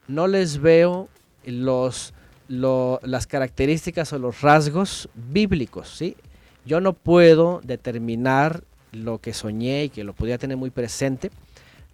no 0.08 0.26
les 0.26 0.58
veo 0.58 1.08
los, 1.44 2.12
lo- 2.48 3.00
las 3.02 3.26
características 3.26 4.12
o 4.12 4.18
los 4.18 4.42
rasgos 4.42 5.08
bíblicos, 5.14 5.88
¿sí? 5.88 6.16
Yo 6.64 6.80
no 6.80 6.92
puedo 6.92 7.60
determinar 7.64 8.62
lo 8.92 9.18
que 9.18 9.32
soñé 9.32 9.84
y 9.84 9.88
que 9.88 10.04
lo 10.04 10.12
podía 10.12 10.38
tener 10.38 10.56
muy 10.56 10.70
presente, 10.70 11.30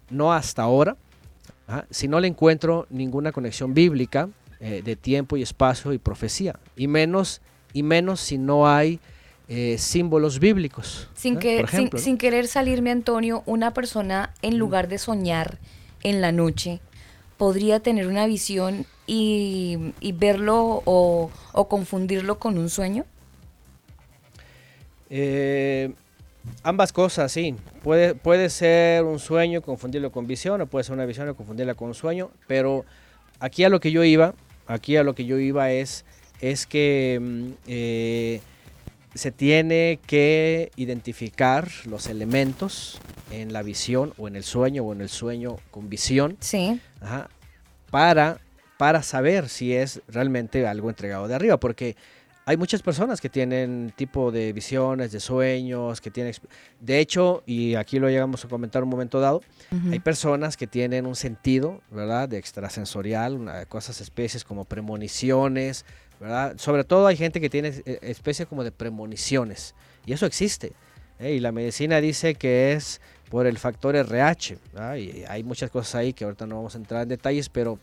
no 0.09 0.33
hasta 0.33 0.63
ahora, 0.63 0.95
¿ah? 1.67 1.85
si 1.89 2.07
no 2.07 2.19
le 2.19 2.27
encuentro 2.27 2.87
ninguna 2.89 3.31
conexión 3.31 3.73
bíblica 3.73 4.29
eh, 4.59 4.81
de 4.83 4.95
tiempo 4.95 5.37
y 5.37 5.41
espacio 5.41 5.93
y 5.93 5.97
profecía, 5.97 6.59
y 6.75 6.87
menos, 6.87 7.41
y 7.73 7.83
menos 7.83 8.19
si 8.19 8.37
no 8.37 8.67
hay 8.67 8.99
eh, 9.47 9.77
símbolos 9.77 10.39
bíblicos. 10.39 11.09
Sin, 11.15 11.37
que, 11.37 11.59
Por 11.59 11.69
sin- 11.69 11.79
ejemplo, 11.79 11.99
¿no? 11.99 12.03
sin 12.03 12.17
querer 12.17 12.47
salirme, 12.47 12.91
Antonio, 12.91 13.43
una 13.45 13.73
persona 13.73 14.33
en 14.41 14.57
lugar 14.57 14.87
de 14.87 14.97
soñar 14.97 15.57
en 16.03 16.21
la 16.21 16.31
noche 16.31 16.79
podría 17.37 17.79
tener 17.81 18.07
una 18.07 18.25
visión 18.25 18.85
y, 19.07 19.77
y 19.99 20.11
verlo 20.13 20.81
o, 20.85 21.29
o 21.51 21.67
confundirlo 21.67 22.39
con 22.39 22.57
un 22.57 22.69
sueño. 22.69 23.05
Eh, 25.09 25.93
ambas 26.63 26.91
cosas, 26.93 27.31
sí. 27.31 27.55
Puede, 27.83 28.15
puede 28.15 28.49
ser 28.49 29.03
un 29.03 29.19
sueño, 29.19 29.61
confundirlo 29.61 30.11
con 30.11 30.25
visión, 30.27 30.61
o 30.61 30.67
puede 30.67 30.83
ser 30.83 30.93
una 30.93 31.05
visión 31.05 31.29
y 31.29 31.33
confundirla 31.33 31.75
con 31.75 31.89
un 31.89 31.93
sueño, 31.93 32.31
pero 32.47 32.85
aquí 33.39 33.63
a 33.63 33.69
lo 33.69 33.79
que 33.79 33.91
yo 33.91 34.03
iba, 34.03 34.33
aquí 34.67 34.95
a 34.97 35.03
lo 35.03 35.13
que 35.15 35.25
yo 35.25 35.37
iba 35.37 35.71
es, 35.71 36.05
es 36.41 36.65
que 36.65 37.19
mm, 37.21 37.47
eh, 37.67 38.41
se 39.13 39.31
tiene 39.31 39.99
que 40.07 40.71
identificar 40.75 41.69
los 41.85 42.07
elementos 42.07 42.99
en 43.31 43.53
la 43.53 43.61
visión 43.63 44.13
o 44.17 44.27
en 44.27 44.35
el 44.35 44.43
sueño 44.43 44.83
o 44.83 44.93
en 44.93 45.01
el 45.01 45.09
sueño 45.09 45.57
con 45.71 45.89
visión 45.89 46.37
Sí. 46.39 46.79
Ajá, 47.01 47.29
para, 47.91 48.39
para 48.77 49.03
saber 49.03 49.49
si 49.49 49.73
es 49.73 50.01
realmente 50.07 50.65
algo 50.67 50.89
entregado 50.89 51.27
de 51.27 51.35
arriba, 51.35 51.57
porque 51.59 51.95
hay 52.45 52.57
muchas 52.57 52.81
personas 52.81 53.21
que 53.21 53.29
tienen 53.29 53.93
tipo 53.95 54.29
de 54.29 54.51
visiones, 54.51 55.13
de 55.13 55.21
sueños, 55.21 56.01
que 56.01 56.11
tienen... 56.11 56.33
De 56.81 56.99
hecho, 56.99 57.41
y 57.45 57.75
aquí 57.75 57.99
lo 57.99 58.09
llegamos 58.09 58.43
a 58.43 58.49
comentar 58.49 58.83
un 58.83 58.89
momento 58.89 59.21
dado, 59.21 59.41
hay 59.89 59.99
personas 59.99 60.57
que 60.57 60.67
tienen 60.67 61.05
un 61.05 61.15
sentido, 61.15 61.81
¿verdad? 61.89 62.27
De 62.27 62.37
extrasensorial, 62.37 63.35
una- 63.35 63.65
cosas, 63.65 64.01
especies 64.01 64.43
como 64.43 64.65
premoniciones, 64.65 65.85
¿verdad? 66.23 66.55
Sobre 66.57 66.85
todo 66.85 67.05
hay 67.05 67.17
gente 67.17 67.41
que 67.41 67.49
tiene 67.49 67.73
eh, 67.85 67.99
especies 68.01 68.47
como 68.47 68.63
de 68.63 68.71
premoniciones, 68.71 69.75
y 70.05 70.13
eso 70.13 70.25
existe. 70.25 70.71
¿eh? 71.19 71.33
Y 71.33 71.41
la 71.41 71.51
medicina 71.51 71.99
dice 71.99 72.35
que 72.35 72.71
es 72.71 73.01
por 73.29 73.45
el 73.45 73.57
factor 73.57 73.93
RH. 73.97 74.57
Y 74.97 75.25
hay 75.27 75.43
muchas 75.43 75.69
cosas 75.69 75.95
ahí 75.95 76.13
que 76.13 76.23
ahorita 76.23 76.47
no 76.47 76.55
vamos 76.55 76.75
a 76.75 76.77
entrar 76.77 77.03
en 77.03 77.09
detalles, 77.09 77.49
pero, 77.49 77.77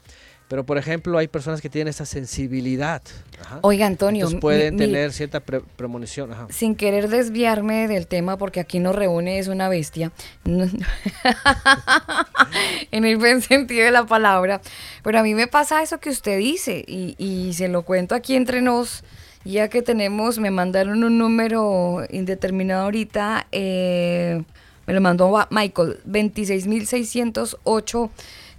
pero 0.50 0.66
por 0.66 0.76
ejemplo 0.78 1.16
hay 1.16 1.28
personas 1.28 1.60
que 1.60 1.70
tienen 1.70 1.88
esa 1.88 2.04
sensibilidad. 2.04 3.00
ajá. 3.40 3.60
Oiga, 3.62 3.86
Antonio, 3.86 4.22
Entonces 4.24 4.40
pueden 4.40 4.74
mi- 4.74 4.86
mi- 4.86 4.92
tener 4.92 5.12
cierta 5.12 5.38
pre- 5.40 5.60
premonición. 5.76 6.32
ajá. 6.32 6.48
sin 6.50 6.74
querer 6.74 7.08
desviarme 7.08 7.86
del 7.86 8.06
tema, 8.08 8.36
porque 8.36 8.58
aquí 8.58 8.80
nos 8.80 8.96
reúne 8.96 9.38
es 9.38 9.46
una 9.48 9.68
bestia, 9.68 10.10
en 12.90 13.04
el 13.04 13.16
buen 13.16 13.42
sentido 13.42 13.84
de 13.84 13.90
la 13.92 14.04
palabra, 14.06 14.60
pero 15.02 15.18
a 15.20 15.22
mí 15.22 15.34
me 15.34 15.46
pasa 15.46 15.82
eso 15.82 15.98
que 16.00 16.10
usted 16.10 16.38
dice, 16.38 16.84
y, 16.86 17.14
y 17.18 17.52
se 17.54 17.68
lo 17.68 17.82
cuento 17.82 18.14
aquí 18.14 18.34
entre 18.34 18.60
nos, 18.60 19.04
ya 19.44 19.68
que 19.68 19.82
tenemos, 19.82 20.38
me 20.38 20.50
mandaron 20.50 21.04
un 21.04 21.18
número 21.18 22.04
indeterminado 22.10 22.84
ahorita, 22.84 23.46
eh, 23.52 24.42
me 24.86 24.94
lo 24.94 25.00
mandó 25.00 25.32
Michael, 25.50 26.00
26.608 26.08 28.10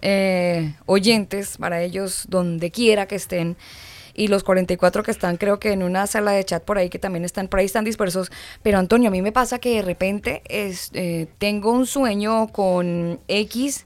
eh, 0.01 0.73
oyentes 0.85 1.57
para 1.57 1.81
ellos 1.81 2.25
donde 2.29 2.71
quiera 2.71 3.05
que 3.07 3.15
estén 3.15 3.55
y 4.13 4.27
los 4.27 4.43
44 4.43 5.03
que 5.03 5.11
están 5.11 5.37
creo 5.37 5.59
que 5.59 5.71
en 5.71 5.83
una 5.83 6.05
sala 6.05 6.31
de 6.31 6.43
chat 6.43 6.63
por 6.63 6.77
ahí 6.77 6.89
que 6.89 6.99
también 6.99 7.23
están 7.23 7.47
por 7.47 7.59
ahí 7.59 7.65
están 7.65 7.85
dispersos 7.85 8.31
pero 8.61 8.77
Antonio 8.77 9.07
a 9.07 9.11
mí 9.11 9.21
me 9.21 9.31
pasa 9.31 9.59
que 9.59 9.75
de 9.75 9.81
repente 9.81 10.41
es, 10.49 10.89
eh, 10.93 11.27
tengo 11.37 11.71
un 11.71 11.85
sueño 11.85 12.47
con 12.49 13.19
X 13.27 13.85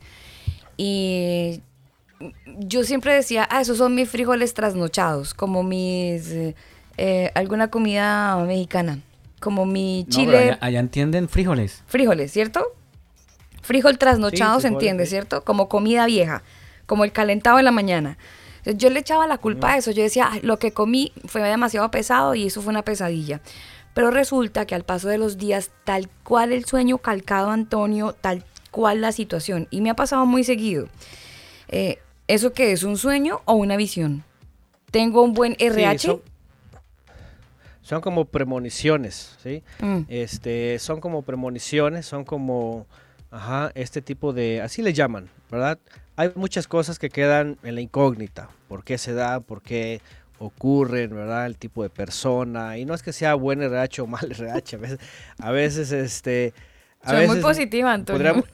y 0.77 1.61
yo 2.57 2.83
siempre 2.83 3.13
decía 3.13 3.47
ah 3.51 3.61
esos 3.61 3.77
son 3.77 3.93
mis 3.93 4.09
frijoles 4.09 4.53
trasnochados 4.53 5.33
como 5.33 5.61
mis 5.63 6.27
eh, 6.31 6.55
eh, 6.97 7.29
alguna 7.35 7.69
comida 7.69 8.37
mexicana, 8.45 8.99
como 9.41 9.65
mi 9.65 10.03
No, 10.03 10.09
chile, 10.09 10.37
allá, 10.37 10.57
allá 10.61 10.79
entienden 10.79 11.27
frijoles. 11.27 11.83
frijoles, 11.87 12.31
¿cierto? 12.31 12.73
Frijol 13.65 13.97
trasnochado 13.97 14.55
Sí, 14.59 14.61
se 14.63 14.67
entiende. 14.69 15.05
¿cierto? 15.05 15.43
Como 15.43 15.67
comida 15.67 16.05
vieja, 16.05 16.43
como 16.85 17.03
el 17.03 17.11
calentado 17.11 17.57
de 17.57 17.63
la 17.63 17.71
mañana. 17.71 18.17
Yo 18.63 18.89
le 18.89 18.99
echaba 18.99 19.27
la 19.27 19.37
culpa 19.37 19.73
a 19.73 19.77
eso, 19.77 19.91
yo 19.91 20.01
decía, 20.01 20.29
"Ay, 20.31 20.39
lo 20.41 20.57
que 20.57 20.71
comí 20.71 21.11
fue 21.25 21.41
demasiado 21.43 21.89
pesado 21.91 22.33
y 22.35 22.47
eso 22.47 22.61
fue 22.61 22.71
una 22.71 22.81
pesadilla. 22.83 23.41
Pero 23.93 24.11
resulta 24.11 24.65
que 24.65 24.75
al 24.75 24.83
paso 24.83 25.07
de 25.07 25.17
los 25.17 25.37
días, 25.37 25.71
tal 25.83 26.09
cual 26.23 26.51
el 26.51 26.65
sueño 26.65 26.97
calcado 26.97 27.51
Antonio, 27.51 28.13
tal 28.19 28.43
cual 28.71 29.01
la 29.01 29.11
situación, 29.11 29.67
y 29.71 29.81
me 29.81 29.89
ha 29.89 29.95
pasado 29.95 30.25
muy 30.25 30.43
seguido. 30.43 30.87
Eh, 31.69 31.99
¿Eso 32.27 32.53
qué 32.53 32.71
es? 32.71 32.83
¿Un 32.83 32.97
sueño 32.97 33.41
o 33.45 33.53
una 33.53 33.77
visión? 33.77 34.23
¿Tengo 34.91 35.21
un 35.21 35.33
buen 35.33 35.55
Sí, 35.59 35.65
RH? 35.65 36.07
son, 36.07 36.21
son 37.83 38.01
como 38.01 38.25
premoniciones, 38.25 39.35
¿sí? 39.43 39.63
Mm. 39.79 39.99
Este, 40.09 40.79
son 40.79 40.99
como 40.99 41.21
premoniciones, 41.21 42.05
son 42.07 42.25
como, 42.25 42.87
ajá, 43.31 43.71
este 43.75 44.01
tipo 44.01 44.33
de, 44.33 44.61
así 44.61 44.81
le 44.81 44.93
llaman, 44.93 45.29
¿verdad? 45.51 45.77
Hay 46.15 46.31
muchas 46.35 46.67
cosas 46.67 46.97
que 46.99 47.09
quedan 47.09 47.57
en 47.63 47.75
la 47.75 47.81
incógnita, 47.81 48.49
por 48.67 48.83
qué 48.83 48.97
se 48.97 49.13
da, 49.13 49.39
por 49.41 49.61
qué 49.61 50.01
ocurren, 50.39 51.15
¿verdad? 51.15 51.45
El 51.45 51.57
tipo 51.57 51.83
de 51.83 51.89
persona, 51.89 52.77
y 52.77 52.85
no 52.85 52.93
es 52.93 53.03
que 53.03 53.13
sea 53.13 53.33
buen 53.35 53.61
RH 53.61 54.01
o 54.01 54.07
mal 54.07 54.31
RH, 54.31 54.75
a 54.75 54.79
veces, 54.79 54.99
a 55.39 55.51
veces 55.51 55.91
este... 55.91 56.53
a 57.01 57.11
Soy 57.11 57.27
muy 57.27 57.39
positiva, 57.41 57.93
Antonio. 57.93 58.17
Podríamos, 58.43 58.45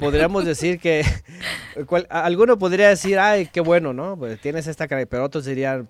podríamos 0.00 0.44
decir 0.44 0.78
que 0.80 1.04
cual- 1.86 2.06
alguno 2.10 2.58
podría 2.58 2.88
decir, 2.88 3.18
ay, 3.18 3.46
qué 3.52 3.60
bueno, 3.60 3.92
¿no? 3.92 4.16
Pues 4.16 4.40
tienes 4.40 4.66
esta 4.66 4.86
cara, 4.88 5.04
pero 5.06 5.24
otros 5.24 5.44
dirían, 5.44 5.88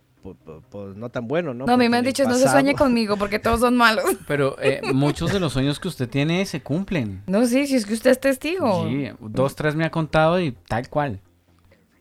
pues, 0.71 0.97
no 0.97 1.09
tan 1.11 1.29
bueno, 1.29 1.55
¿no? 1.55 1.67
No, 1.67 1.73
a 1.73 1.77
mí 1.77 1.89
me 1.89 1.97
han 1.97 2.05
dicho, 2.05 2.25
no 2.25 2.35
se 2.35 2.49
sueñe 2.49 2.75
conmigo 2.75 3.17
porque 3.17 3.39
todos 3.39 3.61
son 3.61 3.77
malos. 3.77 4.05
Pero 4.27 4.57
eh, 4.61 4.81
muchos 4.93 5.33
de 5.33 5.41
los 5.41 5.53
sueños 5.53 5.79
que 5.81 5.89
usted 5.89 6.09
tiene 6.09 6.45
se 6.47 6.61
cumplen. 6.63 7.23
No, 7.27 7.47
sí, 7.47 7.67
si 7.67 7.77
es 7.77 7.87
que 7.87 7.95
usted 7.95 8.11
es 8.11 8.21
testigo. 8.21 8.89
Sí, 8.89 9.11
dos, 9.21 9.55
tres 9.55 9.75
me 9.75 9.85
ha 9.85 9.91
contado 9.91 10.41
y 10.41 10.53
tal 10.53 10.89
cual. 10.89 11.21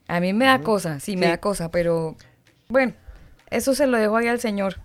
A 0.08 0.20
mí 0.20 0.34
me 0.34 0.46
da 0.46 0.62
cosa, 0.62 1.00
sí, 1.00 1.18
me 1.18 1.28
da 1.28 1.38
cosa, 1.38 1.70
pero 1.70 2.16
bueno, 2.70 2.94
eso 3.50 3.76
se 3.76 3.88
lo 3.88 3.98
dejo 3.98 4.16
ahí 4.18 4.28
al 4.28 4.40
señor. 4.40 4.80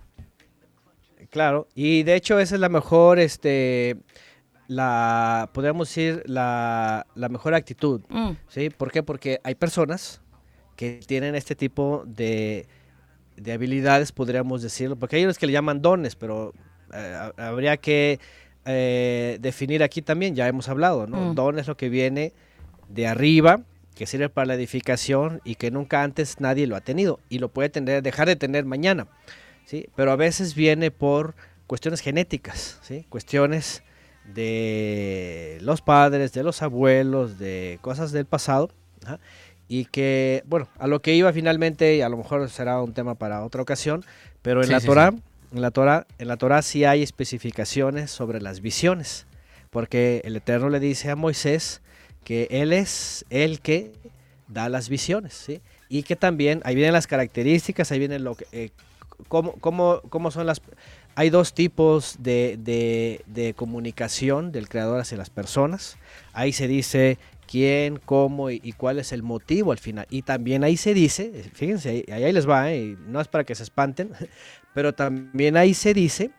Claro, 1.29 1.67
y 1.73 2.03
de 2.03 2.15
hecho 2.15 2.39
esa 2.39 2.55
es 2.55 2.61
la 2.61 2.69
mejor, 2.69 3.19
este, 3.19 3.97
la, 4.67 5.49
podríamos 5.53 5.87
decir, 5.87 6.23
la, 6.25 7.07
la 7.15 7.29
mejor 7.29 7.53
actitud, 7.55 8.01
Mm, 8.09 8.31
¿sí? 8.47 8.69
¿Por 8.69 8.91
qué? 8.91 9.01
Porque 9.01 9.39
hay 9.43 9.55
personas 9.55 10.21
que 10.75 10.99
tienen 11.05 11.35
este 11.35 11.55
tipo 11.55 12.03
de, 12.05 12.67
de 13.37 13.51
habilidades, 13.53 14.11
podríamos 14.11 14.61
decirlo, 14.61 14.95
porque 14.95 15.15
hay 15.17 15.23
unos 15.23 15.37
que 15.37 15.47
le 15.47 15.53
llaman 15.53 15.81
dones, 15.81 16.15
pero 16.15 16.53
eh, 16.93 17.15
ha- 17.37 17.47
habría 17.47 17.77
que 17.77 18.19
eh, 18.65 19.37
definir 19.41 19.83
aquí 19.83 20.01
también, 20.01 20.35
ya 20.35 20.47
hemos 20.47 20.69
hablado, 20.69 21.07
¿no? 21.07 21.31
Mm. 21.31 21.35
Don 21.35 21.59
es 21.59 21.67
lo 21.67 21.75
que 21.77 21.89
viene 21.89 22.33
de 22.89 23.07
arriba, 23.07 23.61
que 23.95 24.05
sirve 24.07 24.29
para 24.29 24.45
la 24.47 24.53
edificación 24.55 25.41
y 25.43 25.55
que 25.55 25.69
nunca 25.71 26.01
antes 26.03 26.39
nadie 26.39 26.65
lo 26.67 26.75
ha 26.75 26.81
tenido 26.81 27.19
y 27.29 27.39
lo 27.39 27.49
puede 27.49 27.69
tener, 27.69 28.01
dejar 28.01 28.27
de 28.27 28.35
tener 28.35 28.65
mañana, 28.65 29.07
¿sí? 29.65 29.87
Pero 29.95 30.11
a 30.11 30.15
veces 30.15 30.55
viene 30.55 30.91
por 30.91 31.35
cuestiones 31.67 31.99
genéticas, 32.01 32.79
¿sí? 32.81 33.05
Cuestiones 33.09 33.83
de 34.33 35.57
los 35.61 35.81
padres, 35.81 36.33
de 36.33 36.43
los 36.43 36.61
abuelos, 36.61 37.37
de 37.39 37.77
cosas 37.81 38.11
del 38.11 38.25
pasado, 38.25 38.71
ajá, 39.05 39.19
y 39.67 39.85
que, 39.85 40.43
bueno, 40.45 40.67
a 40.77 40.87
lo 40.87 41.01
que 41.01 41.13
iba 41.15 41.31
finalmente, 41.33 41.95
y 41.95 42.01
a 42.01 42.09
lo 42.09 42.17
mejor 42.17 42.49
será 42.49 42.81
un 42.81 42.93
tema 42.93 43.15
para 43.15 43.43
otra 43.43 43.61
ocasión, 43.61 44.03
pero 44.41 44.61
en 44.61 44.67
Sí, 44.67 44.73
la 44.73 44.79
sí, 44.79 44.87
Torah, 44.87 45.11
sí. 45.11 45.21
en 45.55 45.61
la 45.61 45.71
Torah, 45.71 46.05
en 46.19 46.27
la 46.27 46.37
Torah 46.37 46.61
sí 46.61 46.83
hay 46.85 47.01
especificaciones 47.03 48.11
sobre 48.11 48.41
las 48.41 48.59
visiones, 48.61 49.25
porque 49.69 50.21
el 50.25 50.35
Eterno 50.35 50.69
le 50.69 50.79
dice 50.79 51.09
a 51.09 51.15
Moisés 51.15 51.81
que 52.23 52.47
él 52.51 52.71
es 52.73 53.25
el 53.29 53.59
que 53.61 53.91
da 54.47 54.69
las 54.69 54.89
visiones, 54.89 55.33
¿sí? 55.33 55.61
Y 55.89 56.03
que 56.03 56.15
también, 56.15 56.61
ahí 56.65 56.75
vienen 56.75 56.93
las 56.93 57.07
características, 57.07 57.91
ahí 57.91 57.99
viene 57.99 58.19
lo 58.19 58.35
que, 58.35 58.45
eh, 58.51 58.69
cómo, 59.27 59.53
cómo, 59.53 60.01
cómo 60.09 60.31
son 60.31 60.45
las... 60.45 60.61
Hay 61.15 61.29
dos 61.29 61.53
tipos 61.53 62.15
de, 62.19 62.57
de- 62.59 63.21
de 63.27 63.53
comunicación 63.53 64.51
del 64.51 64.67
creador 64.67 64.99
hacia 64.99 65.17
las 65.17 65.29
personas. 65.29 65.97
Ahí 66.33 66.53
se 66.53 66.67
dice 66.67 67.19
quién, 67.53 67.97
cómo 67.97 68.49
y, 68.49 68.73
cuál 68.75 68.97
es 68.97 69.11
el 69.11 69.21
motivo 69.21 69.71
al 69.71 69.77
final. 69.77 70.07
Y 70.09 70.23
también 70.23 70.63
ahí 70.63 70.75
se 70.75 70.95
dice, 70.95 71.51
fíjense, 71.53 72.03
ahí, 72.11 72.33
les 72.33 72.49
va, 72.49 72.71
¿eh? 72.71 72.77
y 72.79 72.97
no 73.05 73.21
es 73.21 73.27
para 73.27 73.43
que 73.43 73.53
se 73.53 73.61
espanten, 73.61 74.11
pero 74.73 74.93
también 74.93 75.55
ahí 75.55 75.75
se 75.75 75.93
dice 75.93 76.31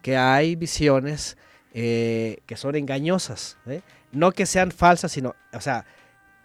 que 0.00 0.16
hay 0.16 0.56
visiones 0.56 1.36
eh, 1.74 2.38
que 2.46 2.56
son 2.56 2.74
engañosas. 2.74 3.58
¿eh? 3.66 3.82
No 4.12 4.32
que 4.32 4.46
sean 4.46 4.70
falsas, 4.70 5.12
sino, 5.12 5.34
o 5.52 5.60
sea, 5.60 5.84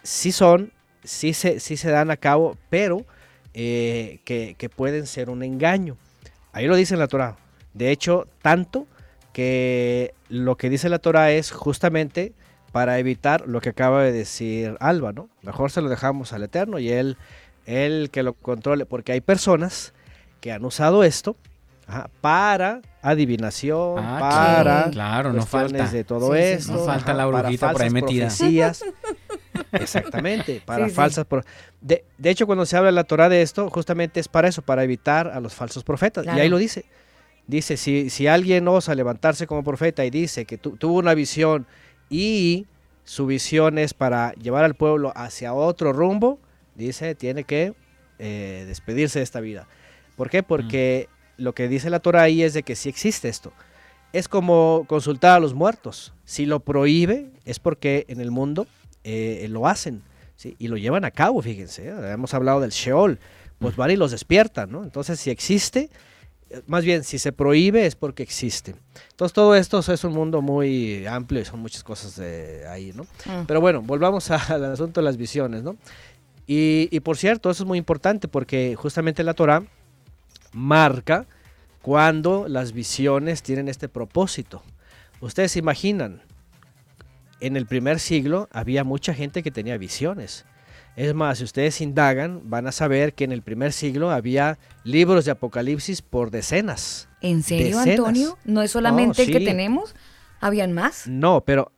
sí 0.03 0.33
son, 0.33 0.73
sí 1.05 1.33
se, 1.33 1.61
sí 1.61 1.77
se 1.77 1.89
dan 1.89 2.11
a 2.11 2.17
cabo, 2.17 2.57
pero 2.69 3.05
que, 3.53 4.69
pueden 4.75 5.07
ser 5.07 5.29
un 5.29 5.41
engaño. 5.41 5.95
Ahí 6.51 6.67
lo 6.67 6.75
dice 6.75 6.97
la 6.97 7.07
Torah. 7.07 7.37
De 7.73 7.91
hecho, 7.91 8.27
tanto 8.41 8.87
que 9.31 10.13
lo 10.27 10.57
que 10.57 10.69
dice 10.69 10.89
la 10.89 10.99
Torah 10.99 11.31
es 11.31 11.49
justamente 11.49 12.33
para 12.71 12.99
evitar 12.99 13.47
lo 13.47 13.61
que 13.61 13.69
acaba 13.69 14.03
de 14.03 14.11
decir 14.11 14.75
Alba, 14.79 15.13
¿no? 15.13 15.29
Mejor 15.41 15.71
se 15.71 15.81
lo 15.81 15.89
dejamos 15.89 16.33
al 16.33 16.43
Eterno 16.43 16.79
y 16.79 16.89
él, 16.89 17.17
él 17.65 18.09
que 18.11 18.23
lo 18.23 18.33
controle, 18.33 18.85
porque 18.85 19.11
hay 19.13 19.21
personas 19.21 19.93
que 20.41 20.51
han 20.51 20.63
usado 20.65 21.03
esto 21.03 21.35
ajá, 21.87 22.09
para 22.21 22.81
adivinación, 23.01 23.97
Ah, 23.97 24.17
para 24.19 24.85
sí. 24.85 24.91
Claro, 24.91 25.33
no 25.33 25.45
falta. 25.45 25.89
de 25.89 26.03
todo 26.03 26.33
Sí, 26.33 26.39
sí, 26.41 26.53
esto. 26.53 26.73
No 26.73 26.85
falta 26.85 27.13
la 27.13 27.25
para 27.29 27.41
brujita 27.47 27.71
por 27.71 27.81
ahí 27.81 27.89
metida. 27.89 28.25
profecías. 28.25 28.85
Exactamente, 29.71 30.61
para 30.65 30.85
Sí, 30.85 30.91
sí. 30.91 30.95
falsas 30.95 31.25
pro- 31.25 31.43
de, 31.81 32.03
de 32.17 32.29
hecho, 32.29 32.45
cuando 32.45 32.65
se 32.65 32.77
habla 32.77 32.89
en 32.89 32.95
la 32.95 33.03
Torah 33.03 33.29
de 33.29 33.41
esto, 33.41 33.69
justamente 33.69 34.19
es 34.19 34.27
para 34.27 34.47
eso, 34.47 34.61
para 34.61 34.83
evitar 34.83 35.27
a 35.29 35.39
los 35.39 35.53
falsos 35.53 35.83
profetas. 35.83 36.25
Y 36.25 36.29
ahí 36.29 36.49
lo 36.49 36.57
dice. 36.57 36.85
Dice, 37.47 37.77
si, 37.77 38.09
si 38.09 38.27
alguien 38.27 38.67
osa 38.67 38.93
levantarse 38.93 39.47
como 39.47 39.63
profeta 39.63 40.03
y 40.03 40.09
dice 40.09 40.45
que 40.45 40.57
tu- 40.57 40.75
tuvo 40.75 40.97
una 40.99 41.13
visión 41.13 41.65
y 42.09 42.65
su 43.03 43.25
visión 43.25 43.77
es 43.77 43.93
para 43.93 44.33
llevar 44.33 44.63
al 44.63 44.75
pueblo 44.75 45.13
hacia 45.15 45.53
otro 45.53 45.93
rumbo, 45.93 46.39
dice, 46.75 47.15
tiene 47.15 47.43
que 47.43 47.73
eh, 48.19 48.65
despedirse 48.67 49.19
de 49.19 49.23
esta 49.23 49.39
vida. 49.39 49.67
¿Por 50.15 50.29
qué? 50.29 50.43
Porque 50.43 51.07
lo 51.37 51.53
que 51.53 51.67
dice 51.67 51.89
la 51.89 51.99
Torah 51.99 52.23
ahí 52.23 52.43
es 52.43 52.53
de 52.53 52.63
que 52.63 52.75
sí 52.75 52.89
existe 52.89 53.29
esto. 53.29 53.53
Es 54.13 54.27
como 54.27 54.85
consultar 54.87 55.37
a 55.37 55.39
los 55.39 55.53
muertos. 55.53 56.13
Si 56.25 56.45
lo 56.45 56.59
prohíbe 56.59 57.29
es 57.45 57.59
porque 57.59 58.05
en 58.09 58.19
el 58.19 58.31
mundo 58.31 58.67
eh, 59.03 59.45
lo 59.49 59.67
hacen 59.67 60.01
¿sí? 60.35 60.55
y 60.59 60.67
lo 60.67 60.77
llevan 60.77 61.05
a 61.05 61.11
cabo, 61.11 61.41
fíjense. 61.41 61.87
¿eh? 61.87 62.11
Hemos 62.11 62.33
hablado 62.33 62.59
del 62.59 62.71
Sheol, 62.71 63.19
pues 63.59 63.75
van 63.75 63.91
y 63.91 63.95
los 63.95 64.11
despiertan, 64.11 64.71
¿no? 64.71 64.83
Entonces, 64.83 65.19
si 65.19 65.29
existe, 65.29 65.89
más 66.65 66.83
bien, 66.85 67.03
si 67.03 67.19
se 67.19 67.31
prohíbe 67.31 67.85
es 67.85 67.95
porque 67.95 68.23
existe. 68.23 68.75
Entonces, 69.11 69.33
todo 69.33 69.55
esto 69.55 69.79
es 69.79 70.03
un 70.03 70.13
mundo 70.13 70.41
muy 70.41 71.05
amplio 71.05 71.41
y 71.41 71.45
son 71.45 71.59
muchas 71.59 71.83
cosas 71.83 72.15
de 72.15 72.65
ahí, 72.67 72.93
¿no? 72.95 73.03
Mm. 73.03 73.45
Pero 73.47 73.59
bueno, 73.61 73.81
volvamos 73.81 74.31
a- 74.31 74.35
al 74.55 74.65
asunto 74.65 75.01
de 75.01 75.05
las 75.05 75.17
visiones, 75.17 75.63
¿no? 75.63 75.75
Y, 76.47 76.87
y 76.91 76.99
por 77.01 77.17
cierto, 77.17 77.49
eso 77.49 77.63
es 77.63 77.67
muy 77.67 77.77
importante 77.77 78.27
porque 78.29 78.75
justamente 78.77 79.23
la 79.23 79.33
Torah 79.33 79.63
marca 80.53 81.25
cuando 81.81 82.47
las 82.47 82.71
visiones 82.71 83.43
tienen 83.43 83.67
este 83.67 83.89
propósito. 83.89 84.63
Ustedes 85.19 85.51
se 85.53 85.59
imaginan, 85.59 86.21
en 87.39 87.57
el 87.57 87.65
primer 87.65 87.99
siglo 87.99 88.47
había 88.51 88.83
mucha 88.83 89.13
gente 89.13 89.43
que 89.43 89.51
tenía 89.51 89.77
visiones. 89.77 90.45
Es 90.97 91.13
más, 91.13 91.37
si 91.37 91.43
ustedes 91.43 91.79
indagan, 91.79 92.41
van 92.49 92.65
a 92.65 92.71
saber 92.71 93.13
que 93.13 93.23
en 93.23 93.31
el 93.31 93.43
primer 93.43 93.71
siglo 93.71 94.09
había 94.09 94.57
libros 94.83 95.25
de 95.25 95.31
Apocalipsis 95.31 96.01
por 96.01 96.31
decenas. 96.31 97.07
¿En 97.21 97.43
serio, 97.43 97.77
Decenas. 97.77 97.99
Antonio? 97.99 98.37
¿No 98.45 98.63
es 98.63 98.71
solamente 98.71 99.21
el 99.21 99.31
que 99.31 99.39
tenemos? 99.39 99.95
¿Habían 100.39 100.73
más? 100.73 101.07
No, 101.07 101.41
pero 101.45 101.71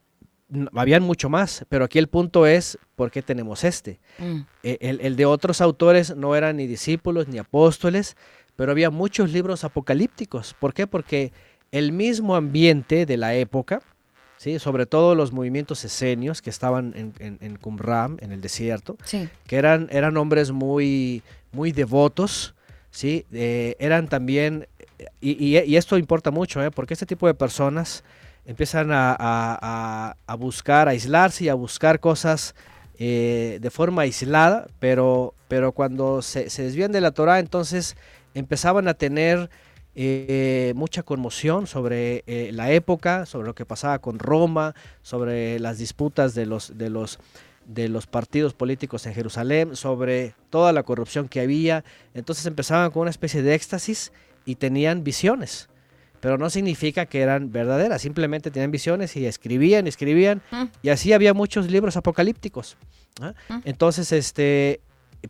no, 0.48 0.70
habían 0.74 1.04
mucho 1.04 1.30
más. 1.30 1.66
Pero 1.68 1.84
aquí 1.84 2.00
el 2.00 2.08
punto 2.08 2.46
es, 2.48 2.80
¿por 2.96 3.12
qué 3.12 3.22
tenemos 3.22 3.66
este? 3.66 4.00
Mm. 4.20 4.40
Eh, 4.64 4.78
El, 4.80 5.02
el 5.02 5.18
de 5.18 5.26
otros 5.26 5.60
autores 5.60 6.16
no 6.16 6.34
eran 6.34 6.56
ni 6.56 6.66
discípulos 6.66 7.28
ni 7.28 7.40
apóstoles, 7.40 8.16
pero 8.56 8.72
había 8.72 8.90
muchos 8.90 9.34
libros 9.34 9.66
apocalípticos. 9.66 10.56
¿Por 10.58 10.74
qué? 10.74 10.88
Porque 10.88 11.34
el 11.72 11.92
mismo 11.92 12.38
ambiente 12.38 13.06
de 13.06 13.18
la 13.18 13.36
época, 13.36 13.82
¿sí? 14.40 14.58
sobre 14.58 14.86
todo 14.86 15.16
los 15.16 15.34
movimientos 15.34 15.84
esenios 15.84 16.42
que 16.42 16.50
estaban 16.50 16.94
en, 16.96 17.14
en, 17.20 17.38
en 17.42 17.58
Qumran, 17.58 18.18
en 18.22 18.32
el 18.32 18.40
desierto, 18.40 18.96
Sí. 19.04 19.28
que 19.46 19.58
eran, 19.58 19.90
eran 19.92 20.16
hombres 20.16 20.52
muy, 20.52 21.22
muy 21.52 21.74
devotos, 21.74 22.56
¿sí? 22.90 23.26
Eh, 23.34 23.76
eran 23.80 24.08
también, 24.08 24.66
y, 25.20 25.32
y- 25.32 25.60
y 25.60 25.76
esto 25.76 25.98
importa 25.98 26.32
mucho, 26.32 26.64
¿eh? 26.64 26.72
porque 26.72 26.94
este 26.94 27.06
tipo 27.06 27.28
de 27.28 27.34
personas 27.34 28.04
empiezan 28.46 28.92
a, 28.94 29.12
a- 29.12 29.60
a- 29.62 30.16
a 30.26 30.36
buscar, 30.36 30.88
a 30.88 30.92
aislarse 30.92 31.44
y 31.44 31.50
a 31.50 31.54
buscar 31.54 32.00
cosas 32.00 32.56
eh, 32.98 33.60
de 33.62 33.70
forma 33.70 34.04
aislada, 34.04 34.68
pero, 34.80 35.34
pero 35.50 35.74
cuando 35.74 36.22
se, 36.22 36.50
se 36.50 36.64
desvían 36.64 36.92
de 36.94 37.02
la 37.02 37.12
Torah, 37.12 37.40
entonces 37.40 37.96
empezaban 38.34 38.88
a 38.88 38.94
tener 38.94 39.50
eh, 40.02 40.72
mucha 40.78 41.04
conmoción 41.04 41.68
sobre 41.68 42.24
eh, 42.26 42.52
la 42.54 42.72
época, 42.72 43.26
sobre 43.26 43.48
lo 43.48 43.54
que 43.54 43.66
pasaba 43.66 44.00
con 44.00 44.18
Roma, 44.18 44.74
sobre 45.02 45.60
las 45.60 45.78
disputas 45.78 46.34
de 46.34 46.46
los, 46.46 46.78
de 46.78 46.90
los 46.90 47.20
de 47.66 47.90
los 47.90 48.08
partidos 48.08 48.54
políticos 48.54 49.06
en 49.06 49.14
Jerusalén, 49.14 49.76
sobre 49.76 50.36
toda 50.50 50.72
la 50.72 50.84
corrupción 50.84 51.28
que 51.28 51.42
había. 51.42 51.84
Entonces 52.14 52.46
empezaban 52.46 52.90
con 52.92 53.02
una 53.02 53.12
especie 53.12 53.44
de 53.44 53.54
éxtasis 53.54 54.14
y 54.46 54.56
tenían 54.56 55.04
visiones. 55.04 55.68
Pero 56.22 56.38
no 56.38 56.50
significa 56.50 57.06
que 57.06 57.20
eran 57.20 57.52
verdaderas, 57.52 58.02
simplemente 58.02 58.52
tenían 58.52 58.72
visiones 58.72 59.18
y 59.18 59.26
escribían, 59.26 59.86
escribían. 59.86 60.42
Mm. 60.50 60.64
Y 60.82 60.90
así 60.90 61.12
había 61.12 61.34
muchos 61.34 61.70
libros 61.70 61.98
apocalípticos. 61.98 62.78
¿ah? 63.22 63.34
Mm. 63.50 63.60
Entonces, 63.66 64.14
este, 64.14 64.80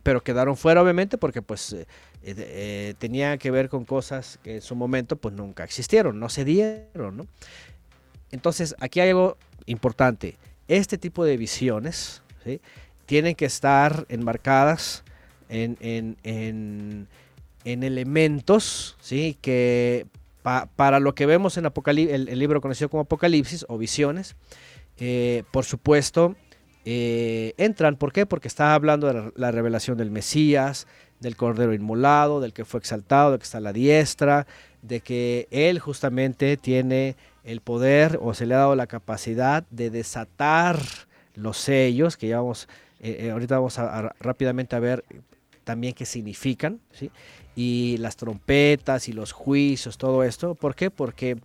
pero 0.02 0.22
quedaron 0.22 0.56
fuera 0.56 0.82
obviamente 0.82 1.18
porque 1.18 1.42
pues 1.42 1.76
eh, 2.22 2.34
eh, 2.36 2.94
tenía 2.98 3.36
que 3.38 3.50
ver 3.50 3.68
con 3.68 3.84
cosas 3.84 4.38
que 4.42 4.56
en 4.56 4.60
su 4.62 4.74
momento 4.76 5.16
pues 5.16 5.34
nunca 5.34 5.64
existieron, 5.64 6.18
no 6.20 6.28
se 6.28 6.44
dieron, 6.44 7.16
¿no? 7.16 7.26
Entonces, 8.30 8.74
aquí 8.80 9.00
hay 9.00 9.08
algo 9.10 9.36
importante. 9.66 10.36
Este 10.68 10.98
tipo 10.98 11.24
de 11.24 11.36
visiones 11.36 12.22
¿sí? 12.44 12.60
tienen 13.06 13.34
que 13.34 13.44
estar 13.46 14.06
enmarcadas 14.08 15.02
en, 15.48 15.76
en- 15.80 16.16
en- 16.22 17.08
en 17.64 17.82
elementos 17.82 18.96
¿sí? 19.00 19.36
que 19.42 20.06
pa- 20.42 20.66
para 20.76 21.00
lo 21.00 21.14
que 21.14 21.26
vemos 21.26 21.56
en 21.56 21.64
Apocalí- 21.66 22.08
el, 22.10 22.38
libro 22.38 22.60
conocido 22.60 22.88
como 22.88 23.02
Apocalipsis 23.02 23.66
o 23.68 23.76
visiones, 23.78 24.36
eh, 24.98 25.42
por 25.50 25.64
supuesto, 25.64 26.36
eh, 26.84 27.52
entran. 27.58 27.96
¿Por 27.96 28.12
qué? 28.12 28.26
Porque 28.26 28.48
está 28.48 28.74
hablando 28.74 29.12
de 29.12 29.32
la 29.34 29.50
revelación 29.50 29.98
del 29.98 30.10
Mesías, 30.10 30.86
del 31.20 31.36
Cordero 31.36 31.72
Inmolado, 31.74 32.40
del 32.40 32.52
que 32.52 32.64
fue 32.64 32.80
exaltado, 32.80 33.32
de 33.32 33.38
que 33.38 33.44
está 33.44 33.58
a 33.58 33.60
la 33.62 33.72
diestra, 33.72 34.46
de 34.82 35.00
que 35.00 35.46
Él 35.50 35.78
justamente 35.78 36.56
tiene 36.56 37.16
el 37.44 37.60
poder 37.60 38.18
o 38.20 38.34
se 38.34 38.46
le 38.46 38.54
ha 38.54 38.58
dado 38.58 38.74
la 38.74 38.86
capacidad 38.86 39.64
de 39.70 39.90
desatar 39.90 40.80
los 41.34 41.58
sellos, 41.58 42.16
que 42.16 42.28
ya 42.28 42.38
vamos, 42.38 42.68
eh, 43.00 43.18
eh, 43.20 43.30
ahorita 43.30 43.56
vamos 43.56 43.78
a, 43.78 44.14
rápidamente 44.20 44.76
a 44.76 44.80
ver 44.80 45.04
también 45.64 45.94
qué 45.94 46.06
significan, 46.06 46.80
y 47.54 47.96
las 47.98 48.16
trompetas 48.16 49.08
y 49.08 49.12
los 49.12 49.32
juicios, 49.32 49.98
todo 49.98 50.24
esto. 50.24 50.54
¿Por 50.54 50.74
qué? 50.74 50.90
Porque, 50.90 51.36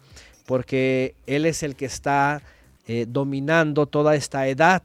porque 0.46 1.16
Él 1.28 1.46
es 1.46 1.64
el 1.64 1.76
que 1.76 1.86
está 1.86 2.42
eh, 2.88 3.06
dominando 3.08 3.86
toda 3.86 4.16
esta 4.16 4.48
edad. 4.48 4.84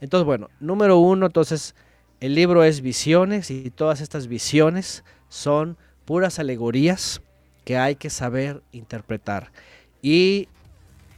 Entonces, 0.00 0.24
bueno, 0.24 0.48
número 0.60 0.98
uno, 0.98 1.26
entonces, 1.26 1.74
el 2.20 2.34
libro 2.34 2.64
es 2.64 2.80
visiones 2.80 3.50
y 3.50 3.70
todas 3.70 4.00
estas 4.00 4.26
visiones 4.26 5.04
son 5.28 5.76
puras 6.04 6.38
alegorías 6.38 7.20
que 7.64 7.76
hay 7.76 7.96
que 7.96 8.10
saber 8.10 8.62
interpretar. 8.72 9.50
¿Y 10.02 10.48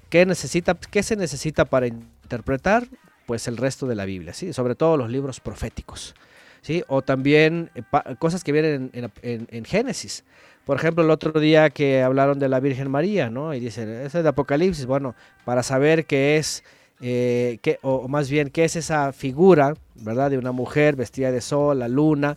qué, 0.08 0.26
necesita, 0.26 0.74
qué 0.74 1.02
se 1.02 1.16
necesita 1.16 1.64
para 1.64 1.86
interpretar? 1.86 2.86
Pues 3.26 3.46
el 3.46 3.56
resto 3.56 3.86
de 3.86 3.94
la 3.94 4.04
Biblia, 4.04 4.34
¿sí? 4.34 4.52
sobre 4.52 4.74
todo 4.74 4.96
los 4.96 5.10
libros 5.10 5.38
proféticos. 5.40 6.14
¿sí? 6.62 6.82
O 6.88 7.02
también 7.02 7.70
eh, 7.74 7.82
cosas 8.18 8.42
que 8.42 8.52
vienen 8.52 8.90
en, 8.92 9.10
en- 9.22 9.48
en 9.50 9.64
Génesis. 9.64 10.24
Por 10.64 10.76
ejemplo, 10.76 11.02
el 11.04 11.10
otro 11.10 11.38
día 11.40 11.70
que 11.70 12.02
hablaron 12.02 12.38
de 12.38 12.48
la 12.48 12.60
Virgen 12.60 12.90
María, 12.90 13.30
¿no? 13.30 13.54
Y 13.54 13.60
dicen, 13.60 13.88
eso 13.88 14.18
es 14.18 14.24
de 14.24 14.28
Apocalipsis. 14.28 14.86
Bueno, 14.86 15.14
para 15.44 15.62
saber 15.62 16.04
qué 16.06 16.36
es, 16.36 16.62
eh, 17.00 17.58
o 17.82 18.08
más 18.08 18.28
bien, 18.30 18.50
qué 18.50 18.64
es 18.64 18.76
esa 18.76 19.12
figura, 19.12 19.74
¿verdad? 19.96 20.30
De 20.30 20.38
una 20.38 20.52
mujer 20.52 20.96
vestida 20.96 21.30
de 21.30 21.40
sol, 21.40 21.78
la 21.78 21.88
luna. 21.88 22.36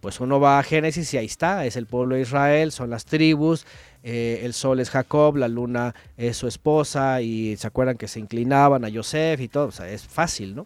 Pues 0.00 0.20
uno 0.20 0.38
va 0.38 0.58
a 0.58 0.62
Génesis 0.62 1.12
y 1.14 1.18
ahí 1.18 1.26
está, 1.26 1.66
es 1.66 1.76
el 1.76 1.86
pueblo 1.86 2.14
de 2.14 2.20
Israel, 2.20 2.70
son 2.70 2.90
las 2.90 3.06
tribus, 3.06 3.66
eh, 4.04 4.40
el 4.44 4.52
sol 4.52 4.78
es 4.78 4.90
Jacob, 4.90 5.36
la 5.36 5.48
luna 5.48 5.94
es 6.16 6.36
su 6.36 6.46
esposa 6.46 7.22
y 7.22 7.56
se 7.56 7.66
acuerdan 7.66 7.96
que 7.96 8.06
se 8.06 8.20
inclinaban 8.20 8.84
a 8.84 8.92
Joseph 8.92 9.40
y 9.40 9.48
todo, 9.48 9.66
o 9.66 9.72
sea, 9.72 9.88
es 9.90 10.04
fácil, 10.06 10.54
¿no? 10.54 10.64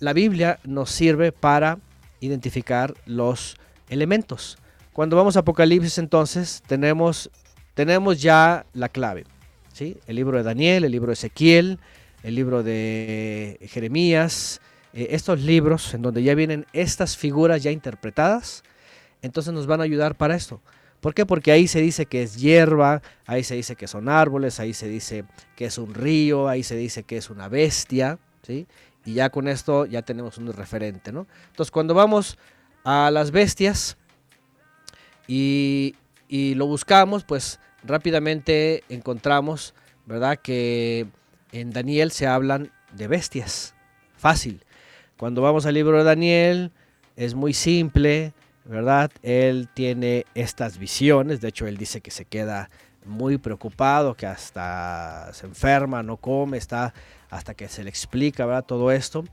la 0.00 0.14
Biblia 0.14 0.58
nos 0.64 0.90
sirve 0.90 1.30
para 1.30 1.78
identificar 2.20 2.94
los 3.06 3.56
elementos. 3.88 4.58
Cuando 4.92 5.16
vamos 5.16 5.36
a 5.36 5.40
Apocalipsis 5.40 5.98
entonces 5.98 6.62
tenemos, 6.66 7.30
tenemos 7.74 8.20
ya 8.20 8.66
la 8.72 8.88
clave. 8.88 9.24
¿sí? 9.72 9.98
El 10.06 10.16
libro 10.16 10.38
de 10.38 10.42
Daniel, 10.42 10.84
el 10.84 10.92
libro 10.92 11.08
de 11.08 11.14
Ezequiel, 11.14 11.78
el 12.22 12.34
libro 12.34 12.62
de 12.62 13.58
Jeremías, 13.70 14.60
eh, 14.92 15.08
estos 15.10 15.40
libros 15.40 15.94
en 15.94 16.02
donde 16.02 16.22
ya 16.22 16.34
vienen 16.34 16.66
estas 16.72 17.16
figuras 17.16 17.62
ya 17.62 17.70
interpretadas, 17.70 18.62
entonces 19.22 19.52
nos 19.52 19.66
van 19.66 19.80
a 19.80 19.84
ayudar 19.84 20.16
para 20.16 20.34
esto. 20.34 20.60
¿Por 21.00 21.14
qué? 21.14 21.24
Porque 21.24 21.50
ahí 21.50 21.66
se 21.66 21.80
dice 21.80 22.06
que 22.06 22.22
es 22.22 22.36
hierba, 22.36 23.00
ahí 23.26 23.42
se 23.42 23.54
dice 23.54 23.74
que 23.74 23.86
son 23.88 24.08
árboles, 24.08 24.60
ahí 24.60 24.74
se 24.74 24.86
dice 24.86 25.24
que 25.56 25.64
es 25.66 25.78
un 25.78 25.94
río, 25.94 26.48
ahí 26.48 26.62
se 26.62 26.76
dice 26.76 27.04
que 27.04 27.16
es 27.16 27.30
una 27.30 27.48
bestia, 27.48 28.18
¿sí? 28.42 28.66
y 29.04 29.14
ya 29.14 29.30
con 29.30 29.48
esto 29.48 29.86
ya 29.86 30.02
tenemos 30.02 30.38
un 30.38 30.52
referente, 30.52 31.12
¿no? 31.12 31.26
Entonces 31.48 31.70
cuando 31.70 31.94
vamos 31.94 32.38
a 32.84 33.10
las 33.10 33.30
bestias 33.30 33.96
y, 35.26 35.94
y 36.28 36.54
lo 36.54 36.66
buscamos, 36.66 37.24
pues 37.24 37.60
rápidamente 37.82 38.84
encontramos, 38.88 39.74
¿verdad? 40.06 40.38
Que 40.38 41.06
en 41.52 41.70
Daniel 41.70 42.10
se 42.10 42.26
hablan 42.26 42.70
de 42.92 43.06
bestias, 43.06 43.74
fácil. 44.16 44.64
Cuando 45.16 45.42
vamos 45.42 45.66
al 45.66 45.74
libro 45.74 45.98
de 45.98 46.04
Daniel 46.04 46.72
es 47.16 47.34
muy 47.34 47.52
simple, 47.52 48.32
¿verdad? 48.64 49.10
Él 49.22 49.68
tiene 49.74 50.24
estas 50.34 50.78
visiones, 50.78 51.40
de 51.40 51.48
hecho 51.48 51.66
él 51.66 51.76
dice 51.76 52.00
que 52.00 52.10
se 52.10 52.24
queda 52.24 52.70
muy 53.04 53.38
preocupado, 53.38 54.14
que 54.14 54.26
hasta 54.26 55.30
se 55.32 55.46
enferma, 55.46 56.02
no 56.02 56.16
come, 56.16 56.58
está 56.58 56.94
hasta 57.30 57.54
que 57.54 57.68
se 57.68 57.84
le 57.84 57.90
explica 57.90 58.46
¿verdad? 58.46 58.64
todo 58.64 58.90
esto. 58.90 59.24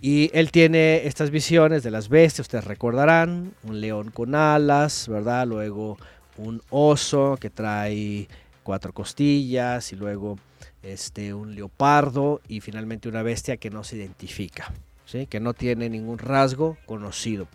Y 0.00 0.30
él 0.32 0.50
tiene 0.50 1.06
estas 1.06 1.30
visiones 1.30 1.82
de 1.82 1.90
las 1.90 2.08
bestias, 2.08 2.46
ustedes 2.46 2.64
recordarán, 2.64 3.54
un 3.64 3.80
león 3.80 4.10
con 4.10 4.34
alas, 4.34 5.08
¿verdad? 5.08 5.46
Luego 5.46 5.98
un 6.38 6.62
oso 6.70 7.36
que 7.38 7.50
trae 7.50 8.26
cuatro 8.62 8.94
costillas 8.94 9.92
y 9.92 9.96
luego 9.96 10.38
este, 10.82 11.34
un 11.34 11.54
leopardo 11.54 12.40
y 12.48 12.60
finalmente 12.60 13.08
una 13.08 13.22
bestia 13.22 13.56
que 13.58 13.70
no 13.70 13.84
se 13.84 13.96
identifica, 13.96 14.72
¿sí? 15.04 15.26
que 15.26 15.40
no 15.40 15.54
tiene 15.54 15.88
ningún 15.90 16.18
rasgo 16.18 16.76
conocido. 16.86 17.48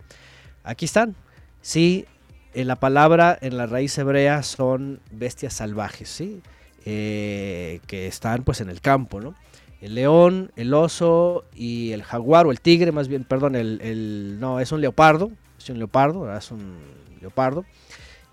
Aquí 0.64 0.84
están, 0.84 1.14
sí, 1.60 2.06
en 2.54 2.68
la 2.68 2.76
palabra 2.76 3.36
en 3.40 3.56
la 3.56 3.66
raíz 3.66 3.96
hebrea 3.98 4.42
son 4.42 5.00
bestias 5.10 5.52
salvajes, 5.54 6.08
¿sí? 6.08 6.40
Eh, 6.84 7.80
que 7.86 8.06
están 8.06 8.44
pues 8.44 8.60
en 8.60 8.70
el 8.70 8.80
campo, 8.80 9.20
¿no? 9.20 9.34
El 9.80 9.94
león, 9.94 10.52
el 10.56 10.72
oso 10.72 11.44
y 11.54 11.92
el 11.92 12.02
jaguar 12.02 12.46
o 12.46 12.50
el 12.50 12.60
tigre, 12.60 12.92
más 12.92 13.08
bien, 13.08 13.24
perdón, 13.24 13.56
el, 13.56 13.80
el- 13.82 14.38
no, 14.40 14.58
es 14.60 14.72
un 14.72 14.80
leopardo, 14.80 15.30
es 15.58 15.68
un 15.68 15.78
leopardo, 15.78 16.34
es 16.34 16.50
un 16.50 16.76
leopardo. 17.20 17.64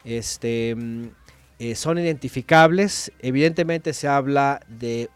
Este, 0.06 0.74
mm, 0.76 1.08
eh, 1.64 1.76
son 1.76 1.98
identificables, 1.98 3.14
evidentemente 3.20 3.94
se 3.94 4.10
habla 4.10 4.60
de 4.68 5.10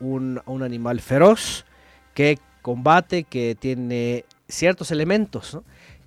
un, 0.00 0.40
un 0.44 0.64
animal 0.64 1.00
feroz 1.00 1.64
que 2.12 2.40
combate, 2.60 3.22
que 3.22 3.54
tiene 3.54 4.24
ciertos 4.48 4.90
elementos. 4.90 5.60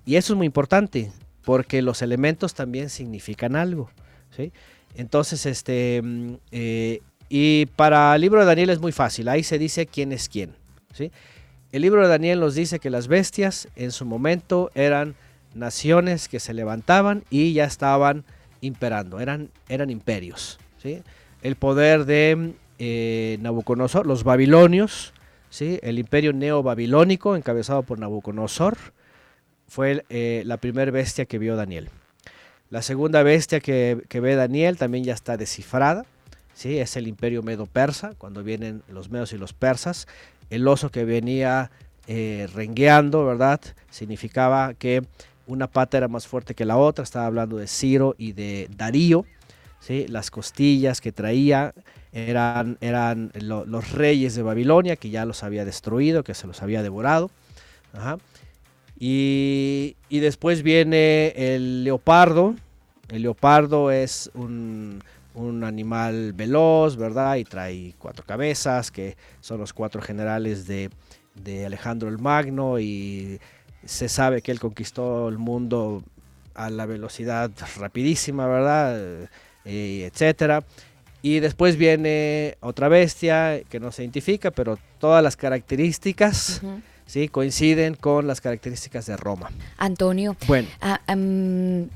Y 0.04 0.16
eso 0.16 0.34
es 0.34 0.36
muy 0.36 0.44
importante, 0.44 1.10
porque 1.42 1.80
los 1.80 2.02
elementos 2.02 2.52
también 2.52 2.90
significan 2.90 3.56
algo. 3.56 3.90
Entonces, 4.96 5.46
este, 5.46 6.02
mm, 6.04 6.34
eh, 6.52 7.00
y 7.30 7.64
para 7.64 8.14
el 8.14 8.20
libro 8.20 8.40
de 8.40 8.46
Daniel 8.46 8.68
es 8.68 8.80
muy 8.80 8.92
fácil, 8.92 9.30
ahí 9.30 9.42
se 9.42 9.58
dice 9.58 9.86
quién 9.86 10.12
es 10.12 10.28
quién. 10.28 10.54
El 11.72 11.80
libro 11.80 12.02
de 12.02 12.08
Daniel 12.08 12.40
nos 12.40 12.54
dice 12.54 12.80
que 12.80 12.90
las 12.90 13.08
bestias 13.08 13.68
en 13.76 13.92
su 13.92 14.04
momento 14.04 14.70
eran 14.74 15.14
naciones 15.54 16.28
que 16.28 16.38
se 16.38 16.52
levantaban 16.52 17.24
y 17.30 17.54
ya 17.54 17.64
estaban 17.64 18.26
imperando, 18.60 19.20
eran, 19.20 19.50
eran 19.68 19.90
imperios, 19.90 20.58
¿sí? 20.82 21.02
El 21.42 21.56
poder 21.56 22.04
de 22.04 22.54
eh, 22.78 23.38
Nabucodonosor, 23.40 24.06
los 24.06 24.24
babilonios, 24.24 25.12
¿sí? 25.48 25.78
El 25.82 25.98
imperio 25.98 26.32
neobabilónico 26.32 27.36
encabezado 27.36 27.82
por 27.82 27.98
Nabucodonosor, 27.98 28.76
fue 29.68 30.04
eh, 30.08 30.42
la 30.46 30.56
primera 30.56 30.90
bestia 30.90 31.26
que 31.26 31.38
vio 31.38 31.54
Daniel. 31.54 31.90
La 32.70 32.82
segunda 32.82 33.22
bestia 33.22 33.60
que, 33.60 34.02
que 34.08 34.20
ve 34.20 34.34
Daniel 34.34 34.76
también 34.76 35.04
ya 35.04 35.14
está 35.14 35.36
descifrada. 35.36 36.04
¿sí? 36.54 36.78
Es 36.78 36.96
el 36.96 37.06
imperio 37.06 37.42
medo-persa, 37.42 38.14
cuando 38.18 38.42
vienen 38.42 38.82
los 38.88 39.10
medos 39.10 39.32
y 39.32 39.38
los 39.38 39.52
persas. 39.52 40.08
El 40.50 40.66
oso 40.66 40.90
que 40.90 41.04
venía 41.04 41.70
eh, 42.06 42.48
rengueando, 42.52 43.24
¿verdad? 43.24 43.60
Significaba 43.90 44.74
que 44.74 45.02
una 45.50 45.66
pata 45.66 45.98
era 45.98 46.08
más 46.08 46.26
fuerte 46.26 46.54
que 46.54 46.64
la 46.64 46.76
otra. 46.76 47.02
Estaba 47.04 47.26
hablando 47.26 47.56
de 47.56 47.66
Ciro 47.66 48.14
y 48.18 48.32
de 48.32 48.68
Darío. 48.76 49.24
¿sí? 49.80 50.06
Las 50.08 50.30
costillas 50.30 51.00
que 51.00 51.12
traía 51.12 51.74
eran, 52.12 52.76
eran 52.80 53.30
lo- 53.34 53.64
los 53.66 53.92
reyes 53.92 54.34
de 54.34 54.42
Babilonia, 54.42 54.96
que 54.96 55.10
ya 55.10 55.24
los 55.24 55.42
había 55.42 55.64
destruido, 55.64 56.22
que 56.22 56.34
se 56.34 56.46
los 56.46 56.62
había 56.62 56.82
devorado. 56.82 57.30
Y, 58.98 59.96
y 60.08 60.18
después 60.20 60.62
viene 60.62 61.28
el 61.36 61.84
leopardo, 61.84 62.54
El 63.08 63.22
leopardo 63.22 63.90
es 63.90 64.30
un, 64.34 65.02
un 65.34 65.64
animal 65.64 66.32
veloz, 66.32 66.96
¿verdad? 66.96 67.36
Y 67.36 67.44
trae 67.44 67.94
cuatro 67.98 68.24
cabezas, 68.24 68.90
que 68.90 69.16
son 69.40 69.58
los 69.58 69.72
cuatro 69.72 70.00
generales 70.02 70.66
de, 70.66 70.90
de 71.34 71.66
Alejandro 71.66 72.08
el 72.08 72.18
Magno, 72.18 72.78
y 72.78 73.40
se 73.84 74.08
sabe 74.08 74.42
que 74.42 74.52
él 74.52 74.60
conquistó 74.60 75.28
el 75.28 75.38
mundo 75.38 76.02
a 76.54 76.70
la 76.70 76.86
velocidad 76.86 77.50
rapidísima, 77.78 78.46
¿verdad? 78.46 79.28
Eh, 79.64 80.08
etcétera. 80.12 80.64
Y 81.22 81.40
después 81.40 81.76
viene 81.76 82.56
otra 82.60 82.88
bestia 82.88 83.60
que 83.68 83.78
no 83.80 83.92
se 83.92 84.02
identifica, 84.02 84.50
pero 84.50 84.78
todas 84.98 85.22
las 85.22 85.36
características. 85.36 86.62
¿sí? 87.06 87.28
coinciden 87.28 87.94
con 87.94 88.26
las 88.28 88.40
características 88.40 89.06
de 89.06 89.16
Roma. 89.16 89.50
Antonio, 89.78 90.36
Bueno, 90.46 90.68
am, 90.80 91.88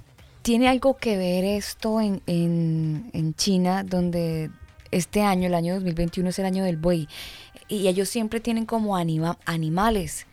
¿tiene 0.43 0.69
algo 0.69 0.97
que 0.97 1.17
ver 1.17 1.45
esto 1.45 2.01
en, 2.01 2.21
en- 2.27 3.11
en 3.13 3.35
China, 3.35 3.85
donde 3.85 4.51
este 4.91 5.23
año, 5.23 5.47
el 5.47 5.55
año 5.55 5.75
2021, 5.75 6.31
es 6.31 6.39
el 6.41 6.47
año 6.47 6.65
del 6.65 6.77
buey? 6.79 7.09
Y 7.69 7.87
ellos 7.89 8.09
siempre 8.09 8.41
tienen 8.41 8.67
como 8.67 8.97
anima- 8.97 9.39
animales. 9.47 10.27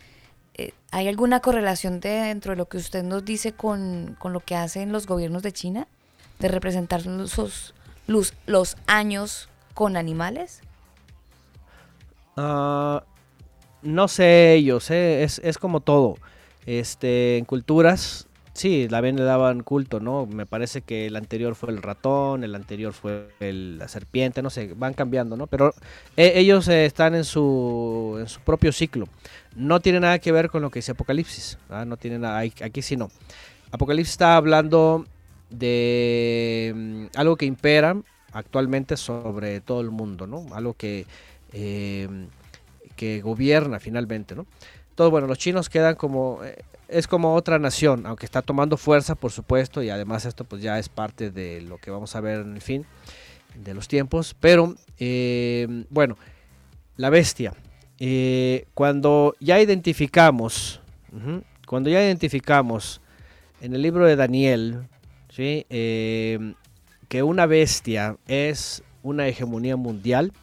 Eh, 0.56 0.74
¿Hay 0.92 1.08
alguna 1.08 1.40
correlación 1.40 2.00
de- 2.00 2.10
dentro 2.10 2.52
de 2.52 2.58
lo 2.58 2.68
que 2.68 2.78
usted 2.78 3.04
nos 3.04 3.24
dice 3.24 3.54
con, 3.54 4.16
con 4.20 4.34
lo 4.34 4.40
que 4.42 4.56
hacen 4.56 4.92
los 4.92 5.08
gobiernos 5.08 5.44
de 5.44 5.52
China? 5.52 5.88
¿De 6.40 6.48
representar 6.48 7.06
los, 7.06 7.74
los, 8.08 8.78
años 8.88 9.48
con 9.74 9.96
animales? 9.96 10.62
Ah, 12.36 13.04
no 13.82 14.08
sé 14.08 14.54
ellos, 14.54 14.90
es, 14.92 15.40
es 15.44 15.58
como 15.58 15.82
todo. 15.82 16.18
Este, 16.66 17.38
en 17.38 17.46
culturas, 17.46 18.28
sí, 18.54 18.88
también 18.90 19.16
le 19.16 19.24
daban 19.24 19.62
culto, 19.64 20.00
¿no? 20.00 20.26
Me 20.26 20.46
parece 20.46 20.82
que 20.82 21.08
el 21.08 21.16
anterior 21.16 21.56
fue 21.56 21.70
el 21.72 21.82
ratón, 21.82 22.44
el 22.44 22.54
anterior 22.56 22.94
fue 22.94 23.30
la 23.40 23.88
serpiente, 23.88 24.42
no 24.42 24.50
sé, 24.50 24.74
van 24.76 24.94
cambiando, 24.94 25.38
¿no? 25.38 25.48
Pero 25.48 25.74
eh, 26.18 26.34
ellos 26.36 26.68
eh, 26.68 26.86
están 26.86 27.16
en 27.16 27.24
su, 27.24 28.18
en 28.20 28.28
su 28.28 28.40
propio 28.42 28.72
ciclo. 28.72 29.08
No 29.56 29.80
tiene 29.80 30.00
nada 30.00 30.20
que 30.20 30.32
ver 30.32 30.50
con 30.50 30.62
lo 30.62 30.70
que 30.70 30.80
dice 30.80 30.94
Apocalipsis, 30.94 31.58
no 31.86 31.98
tiene 31.98 32.20
nada, 32.20 32.40
aquí 32.40 32.82
sí 32.82 32.96
no. 32.96 33.12
Apocalipsis 33.72 34.14
está 34.14 34.36
hablando 34.36 35.06
de 35.50 36.74
mm, 36.76 37.06
algo 37.18 37.36
que 37.36 37.46
impera 37.46 37.98
actualmente 38.34 38.98
sobre 38.98 39.62
todo 39.62 39.82
el 39.82 39.92
mundo, 39.92 40.28
¿no? 40.28 40.46
Algo 40.54 40.74
que, 40.74 41.06
eh, 41.52 42.08
que 42.96 43.22
gobierna 43.22 43.80
finalmente, 43.80 44.36
¿no? 44.36 44.46
Todo, 44.96 45.12
bueno, 45.12 45.28
los 45.28 45.38
chinos 45.38 45.70
quedan 45.70 45.96
como, 45.96 46.40
eh, 46.44 46.64
es 46.88 47.08
como 47.08 47.36
otra 47.36 47.60
nación, 47.60 48.06
aunque 48.06 48.26
está 48.26 48.42
tomando 48.42 48.78
fuerza, 48.78 49.16
por 49.16 49.32
supuesto, 49.32 49.82
y 49.84 49.90
además 49.90 50.26
esto 50.26 50.44
pues 50.44 50.62
ya 50.62 50.80
es 50.80 50.90
parte 50.90 51.32
de 51.32 51.62
lo 51.62 51.78
que 51.78 51.92
vamos 51.92 52.16
a 52.16 52.22
ver 52.22 52.42
en 52.42 52.56
el 52.56 52.62
fin 52.62 52.86
de 53.56 53.74
los 53.74 53.88
tiempos, 53.88 54.36
pero 54.40 54.76
eh, 55.00 55.86
bueno, 55.90 56.18
la 56.98 57.10
bestia, 57.10 57.54
eh, 58.04 58.66
cuando 58.74 59.36
ya 59.40 59.62
identificamos, 59.62 60.82
cuando 61.68 61.92
ya 61.92 62.04
identificamos 62.04 63.00
en 63.62 63.76
el 63.76 63.84
libro 63.84 64.08
de 64.08 64.16
Daniel, 64.16 64.88
¿sí? 65.30 65.68
Eh, 65.70 66.56
que 67.10 67.22
una 67.22 67.46
bestia 67.46 68.18
es 68.28 68.82
una 69.04 69.28
hegemonía 69.28 69.76
mundial, 69.76 70.34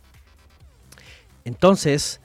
entonces 1.44 2.20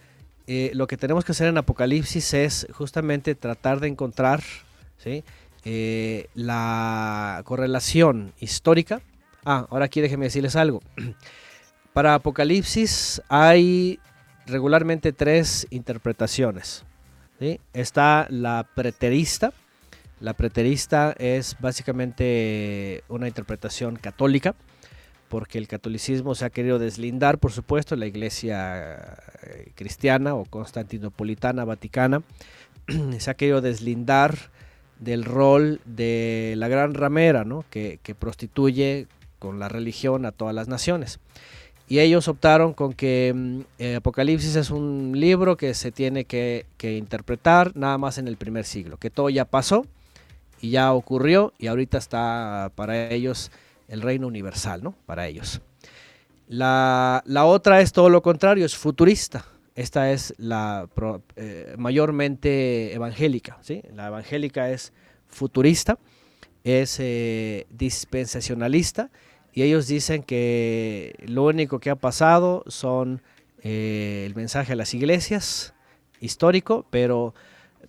eh, 0.45 0.69
lo 0.75 0.85
que 0.85 0.97
tenemos 0.97 1.25
que 1.25 1.31
hacer 1.31 1.47
en 1.47 1.57
Apocalipsis 1.57 2.35
es 2.35 2.67
justamente 2.71 3.33
tratar 3.33 3.79
de 3.79 3.87
encontrar 3.87 4.43
¿sí? 4.97 5.23
Eh, 5.65 6.27
la 6.35 7.41
correlación 7.43 8.33
histórica. 8.39 9.01
Ah, 9.45 9.65
ahora 9.71 9.85
aquí 9.85 9.99
déjenme 9.99 10.25
decirles 10.25 10.55
algo. 10.55 10.81
Para 11.93 12.13
Apocalipsis 12.13 13.19
hay 13.29 13.99
regularmente 14.45 15.13
tres 15.13 15.67
interpretaciones. 15.69 16.83
Está 17.73 18.27
la 18.29 18.65
preterista. 18.73 19.51
La 20.21 20.33
preterista 20.33 21.13
es 21.17 21.57
básicamente 21.59 23.03
una 23.09 23.27
interpretación 23.27 23.97
católica, 23.97 24.55
porque 25.27 25.57
el 25.57 25.67
catolicismo 25.67 26.35
se 26.35 26.45
ha 26.45 26.49
querido 26.49 26.79
deslindar, 26.79 27.39
por 27.39 27.51
supuesto, 27.51 27.97
la 27.97 28.05
iglesia 28.05 29.17
eh, 29.43 29.71
cristiana 29.75 30.35
o 30.35 30.45
constantinopolitana, 30.45 31.65
vaticana, 31.65 32.21
se 33.17 33.29
ha 33.29 33.33
querido 33.33 33.59
deslindar 33.59 34.37
del 34.99 35.25
rol 35.25 35.81
de 35.83 36.53
la 36.55 36.69
gran 36.69 36.93
ramera, 36.93 37.43
¿no? 37.43 37.65
que 37.69 38.15
prostituye 38.17 39.07
con 39.39 39.59
la 39.59 39.67
religión 39.67 40.25
a 40.25 40.31
todas 40.31 40.55
las 40.55 40.69
naciones. 40.69 41.19
Y 41.93 41.99
ellos 41.99 42.27
optaron 42.27 42.73
con 42.73 42.93
que 42.93 43.31
mm, 43.35 43.59
eh, 43.77 43.95
Apocalipsis 43.97 44.55
es 44.55 44.71
un 44.71 45.11
libro 45.15 45.57
que 45.57 45.75
se 45.75 45.91
tiene 45.91 46.25
que, 46.25 46.65
que 46.75 46.97
interpretar 46.97 47.77
nada 47.77 47.99
más 47.99 48.17
en 48.17 48.27
el 48.27 48.35
primer 48.35 48.65
siglo, 48.65 48.97
que 48.97 49.11
todo 49.11 49.29
ya 49.29 49.45
pasó 49.45 49.85
y 50.59 50.71
ya 50.71 50.91
ocurrió 50.91 51.53
y 51.59 51.67
ahorita 51.67 51.99
está 51.99 52.71
para 52.73 53.11
ellos 53.11 53.51
el 53.89 54.01
reino 54.01 54.25
universal, 54.25 54.81
¿no? 54.81 54.95
Para 55.05 55.27
ellos. 55.27 55.61
La, 56.47 57.21
la 57.27 57.45
otra 57.45 57.79
es 57.79 57.91
todo 57.93 58.09
lo 58.09 58.23
contrario, 58.23 58.65
es 58.65 58.75
futurista. 58.75 59.45
Esta 59.75 60.11
es 60.11 60.33
la 60.39 60.89
pro- 60.95 61.21
eh, 61.35 61.75
mayormente 61.77 62.91
evangélica, 62.95 63.59
¿sí? 63.61 63.83
La 63.93 64.07
evangélica 64.07 64.71
es 64.71 64.93
futurista, 65.27 65.99
es 66.63 66.99
eh, 66.99 67.67
dispensacionalista 67.69 69.11
y 69.53 69.63
ellos 69.63 69.87
dicen 69.87 70.23
que 70.23 71.15
lo 71.27 71.43
único 71.43 71.79
que 71.79 71.89
ha 71.89 71.95
pasado 71.95 72.63
son 72.67 73.21
eh, 73.61 74.23
el 74.25 74.35
mensaje 74.35 74.73
a 74.73 74.75
las 74.75 74.93
iglesias 74.93 75.73
histórico, 76.19 76.85
pero 76.89 77.33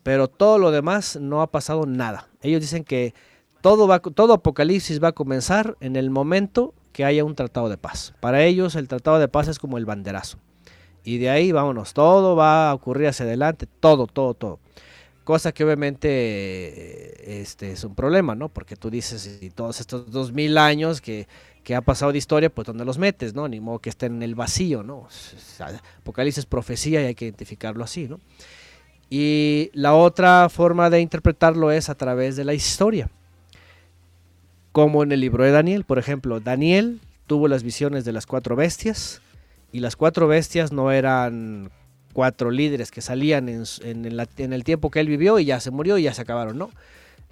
pero 0.05 0.29
todo 0.29 0.59
lo 0.59 0.71
demás 0.71 1.17
no 1.17 1.41
ha 1.41 1.51
pasado 1.51 1.87
nada. 1.87 2.29
Ellos 2.43 2.61
dicen 2.61 2.85
que 2.85 3.15
todo, 3.63 3.89
va, 3.89 4.01
todo 4.01 4.35
Apocalipsis 4.35 5.03
va 5.03 5.09
a 5.09 5.13
comenzar 5.13 5.77
en 5.81 5.97
el 5.97 6.11
momento 6.11 6.75
que 6.93 7.05
haya 7.05 7.25
un 7.25 7.35
tratado 7.35 7.71
de 7.71 7.79
paz. 7.79 8.15
Para 8.21 8.45
ellos 8.45 8.77
el 8.77 8.87
tratado 8.87 9.19
de 9.19 9.29
paz 9.29 9.49
es 9.49 9.59
como 9.59 9.79
el 9.79 9.87
banderazo. 9.87 10.39
Y 11.05 11.19
de 11.19 11.31
ahí 11.31 11.53
vámonos, 11.53 11.95
todo 11.95 12.37
va 12.37 12.71
a 12.71 12.75
ocurrir 12.75 13.09
hacia 13.09 13.25
adelante, 13.25 13.67
todo, 13.81 14.07
todo, 14.07 14.35
todo. 14.35 14.61
Cosa 15.25 15.53
que 15.53 15.65
obviamente 15.65 17.41
este, 17.41 17.73
es 17.73 17.83
un 17.83 17.95
problema, 17.95 18.35
¿no? 18.35 18.51
Porque 18.51 18.77
tú 18.77 18.91
dices, 18.91 19.39
y 19.41 19.49
todos 19.49 19.81
estos 19.81 20.11
dos 20.11 20.33
mil 20.33 20.59
años 20.59 21.01
que, 21.01 21.27
que 21.65 21.75
ha 21.75 21.81
pasado 21.81 22.13
de 22.13 22.19
historia, 22.19 22.51
pues 22.51 22.67
¿dónde 22.67 22.85
los 22.85 22.99
metes, 22.99 23.35
no? 23.35 23.49
Ni 23.49 23.59
modo 23.59 23.79
que 23.79 23.89
estén 23.89 24.17
en 24.17 24.23
el 24.23 24.35
vacío, 24.35 24.83
¿no? 24.83 25.09
Apocalipsis 25.99 26.41
es 26.41 26.47
profecía 26.47 27.03
y 27.03 27.07
hay 27.07 27.15
que 27.15 27.25
identificarlo 27.25 27.83
así, 27.83 28.07
¿no? 28.07 28.21
Y 29.09 29.71
la 29.73 29.95
otra 29.95 30.49
forma 30.51 30.91
de 30.91 31.01
interpretarlo 31.01 31.71
es 31.71 31.89
a 31.89 31.95
través 31.95 32.37
de 32.37 32.45
la 32.45 32.53
historia. 32.53 33.09
Como 34.73 35.03
en 35.03 35.13
el 35.13 35.21
libro 35.21 35.45
de 35.45 35.53
Daniel, 35.53 35.85
por 35.85 35.99
ejemplo, 35.99 36.41
Daniel 36.41 37.01
tuvo 37.27 37.49
las 37.49 37.63
visiones 37.63 38.05
de 38.05 38.13
las 38.13 38.27
cuatro 38.27 38.57
bestias 38.57 39.23
y 39.73 39.81
las 39.81 39.97
cuatro 39.97 40.29
bestias 40.29 40.73
no 40.73 40.93
eran 40.93 41.71
cuatro 42.13 42.51
líderes 42.51 42.91
que 42.91 43.01
salían 43.01 43.49
en, 43.49 43.65
en 43.83 44.53
el 44.53 44.65
tiempo 44.65 44.91
que 44.91 45.01
él 45.01 45.09
vivió 45.09 45.39
y 45.39 45.47
ya 45.47 45.61
se 45.61 45.71
murió 45.71 45.97
y 45.97 46.03
ya 46.03 46.15
se 46.15 46.23
acabaron, 46.23 46.59
no. 46.59 46.71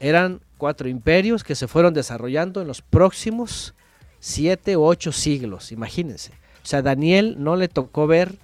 Eran 0.00 0.40
cuatro 0.56 0.88
imperios 0.88 1.44
que 1.44 1.54
se 1.54 1.68
fueron 1.68 1.92
desarrollando 1.92 2.62
en 2.62 2.68
los 2.68 2.80
próximos 2.80 3.74
siete 4.22 4.76
u 4.76 4.84
ocho 4.84 5.10
siglos, 5.10 5.72
imagínense. 5.72 6.30
O 6.62 6.66
sea, 6.66 6.80
Daniel 6.80 7.34
no 7.38 7.56
le 7.56 7.66
tocó 7.66 8.06
ver 8.06 8.36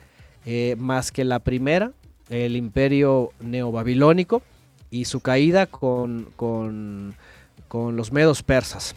eh, 0.44 0.74
más 0.76 1.12
que 1.12 1.24
la 1.24 1.38
primera, 1.38 1.92
el 2.28 2.56
imperio 2.56 3.30
neobabilónico 3.38 4.42
y 4.90 5.04
su 5.04 5.20
caída 5.20 5.66
con, 5.66 6.32
con, 6.34 7.14
con 7.68 7.96
los 7.96 8.10
medos 8.10 8.42
persas. 8.42 8.96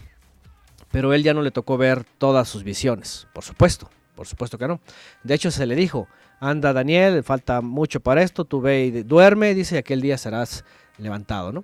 Pero 0.91 1.13
él 1.13 1.21
ya 1.21 1.35
no 1.35 1.43
le 1.43 1.51
tocó 1.51 1.77
ver 1.77 2.03
todas 2.17 2.49
sus 2.49 2.63
visiones, 2.63 3.27
por 3.31 3.43
supuesto, 3.43 3.87
por 4.15 4.25
supuesto 4.25 4.57
que 4.57 4.67
no. 4.67 4.81
De 5.23 5.35
hecho 5.35 5.51
se 5.51 5.67
le 5.67 5.75
dijo, 5.75 6.07
anda 6.39 6.73
Daniel, 6.73 7.23
falta 7.23 7.61
mucho 7.61 7.99
para 7.99 8.23
esto, 8.23 8.43
tú 8.43 8.59
ve 8.59 8.85
y 8.85 9.03
duerme, 9.03 9.53
dice, 9.53 9.77
aquel 9.77 10.01
día 10.01 10.17
serás 10.17 10.65
levantado, 10.97 11.51
¿no? 11.51 11.63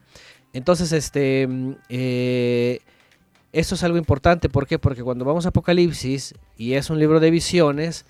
Entonces, 0.53 0.91
este, 0.91 1.47
mm, 1.47 1.71
eh, 1.89 2.81
esto 3.59 3.75
es 3.75 3.83
algo 3.83 3.97
importante, 3.97 4.49
¿por 4.49 4.67
qué? 4.67 4.79
Porque 4.79 5.03
cuando 5.03 5.25
vamos 5.25 5.45
a 5.45 5.49
Apocalipsis 5.49 6.35
y 6.57 6.73
es 6.73 6.89
un 6.89 6.99
libro 6.99 7.19
de 7.19 7.31
visiones 7.31 8.05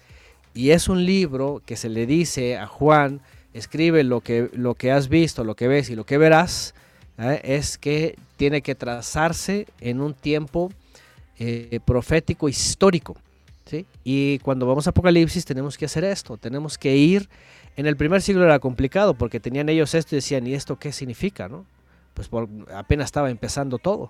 y 0.53 0.71
es 0.71 0.89
un 0.89 1.05
libro 1.05 1.61
que 1.65 1.75
se 1.75 1.89
le 1.89 2.05
dice 2.05 2.57
a 2.57 2.67
Juan, 2.67 3.21
escribe 3.53 4.03
lo 4.03 4.21
que, 4.21 4.49
lo 4.53 4.75
que 4.75 4.91
has 4.91 5.07
visto, 5.09 5.43
lo 5.43 5.55
que 5.55 5.67
ves 5.67 5.89
y 5.89 5.95
lo 5.95 6.05
que 6.05 6.17
verás, 6.17 6.73
¿eh? 7.17 7.41
es 7.43 7.77
que 7.77 8.17
tiene 8.35 8.61
que 8.61 8.75
trazarse 8.75 9.67
en 9.79 10.01
un 10.01 10.13
tiempo 10.13 10.71
eh, 11.39 11.79
profético 11.85 12.49
histórico. 12.49 13.15
¿sí? 13.65 13.85
Y 14.03 14.39
cuando 14.39 14.65
vamos 14.65 14.87
a 14.87 14.89
Apocalipsis 14.91 15.45
tenemos 15.45 15.77
que 15.77 15.85
hacer 15.85 16.03
esto, 16.03 16.37
tenemos 16.37 16.77
que 16.77 16.95
ir, 16.95 17.29
en 17.75 17.85
el 17.85 17.95
primer 17.95 18.21
siglo 18.21 18.43
era 18.43 18.59
complicado 18.59 19.13
porque 19.13 19.39
tenían 19.39 19.69
ellos 19.69 19.93
esto 19.93 20.15
y 20.15 20.17
decían, 20.17 20.47
¿y 20.47 20.53
esto 20.55 20.77
qué 20.77 20.91
significa? 20.91 21.47
No? 21.47 21.65
Pues 22.15 22.27
por- 22.27 22.49
apenas 22.73 23.05
estaba 23.05 23.29
empezando 23.29 23.77
todo. 23.77 24.09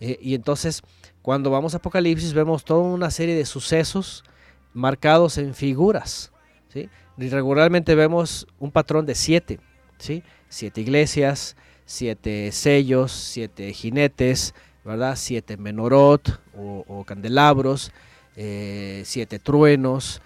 Eh, 0.00 0.18
y 0.20 0.34
entonces, 0.34 0.82
cuando 1.22 1.50
vamos 1.50 1.74
a 1.74 1.78
Apocalipsis, 1.78 2.32
vemos 2.32 2.64
toda 2.64 2.80
una 2.80 3.10
serie 3.10 3.34
de 3.34 3.44
sucesos 3.44 4.24
marcados 4.72 5.38
en 5.38 5.54
figuras. 5.54 6.32
¿sí? 6.68 6.88
Regularmente 7.16 7.94
vemos 7.94 8.46
un 8.58 8.70
patrón 8.70 9.06
de 9.06 9.14
siete, 9.14 9.60
¿sí? 9.98 10.22
siete 10.48 10.80
iglesias, 10.80 11.56
siete 11.84 12.52
sellos, 12.52 13.12
siete 13.12 13.72
jinetes, 13.72 14.54
¿verdad? 14.84 15.16
siete 15.16 15.56
menorot 15.56 16.40
o, 16.54 17.04
candelabros, 17.04 17.92
eh, 18.36 19.02
siete 19.04 19.38
truenos, 19.38 20.22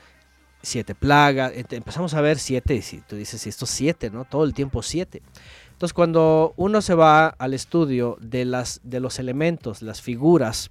siete 0.62 0.94
plagas. 0.94 1.52
Empezamos 1.70 2.14
a 2.14 2.20
ver 2.20 2.38
siete, 2.38 2.80
si 2.82 2.98
tú 3.00 3.16
dices, 3.16 3.46
estos 3.46 3.70
siete, 3.70 4.10
¿no? 4.10 4.24
Todo 4.24 4.44
el 4.44 4.54
tiempo 4.54 4.82
siete. 4.82 5.22
Entonces, 5.82 5.94
cuando 5.94 6.54
uno 6.58 6.80
se 6.80 6.94
va 6.94 7.26
al 7.26 7.54
estudio 7.54 8.16
de, 8.20 8.44
las, 8.44 8.80
de 8.84 9.00
los 9.00 9.18
elementos, 9.18 9.82
las 9.82 10.00
figuras, 10.00 10.70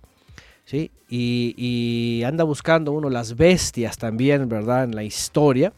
¿sí? 0.64 0.90
Y, 1.10 2.24
anda 2.26 2.46
buscando 2.46 2.94
uno 2.94 3.10
las 3.10 3.36
bestias 3.36 3.98
también, 3.98 4.48
¿verdad? 4.48 4.86
En 4.86 4.96
la 4.96 5.04
historia. 5.04 5.74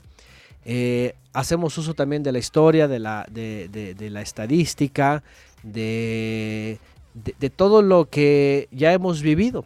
eh, 0.66 1.16
hacemos 1.34 1.76
uso 1.80 1.96
también 1.96 2.22
de 2.22 2.32
la 2.32 2.38
historia, 2.38 2.88
de 2.88 3.00
la, 3.00 3.26
de, 3.28 3.96
la 4.12 4.22
estadística, 4.22 5.24
de, 5.64 6.78
de- 7.16 7.50
todo 7.50 7.82
lo 7.82 8.06
que 8.06 8.68
ya 8.70 8.94
hemos 8.94 9.24
vivido. 9.24 9.66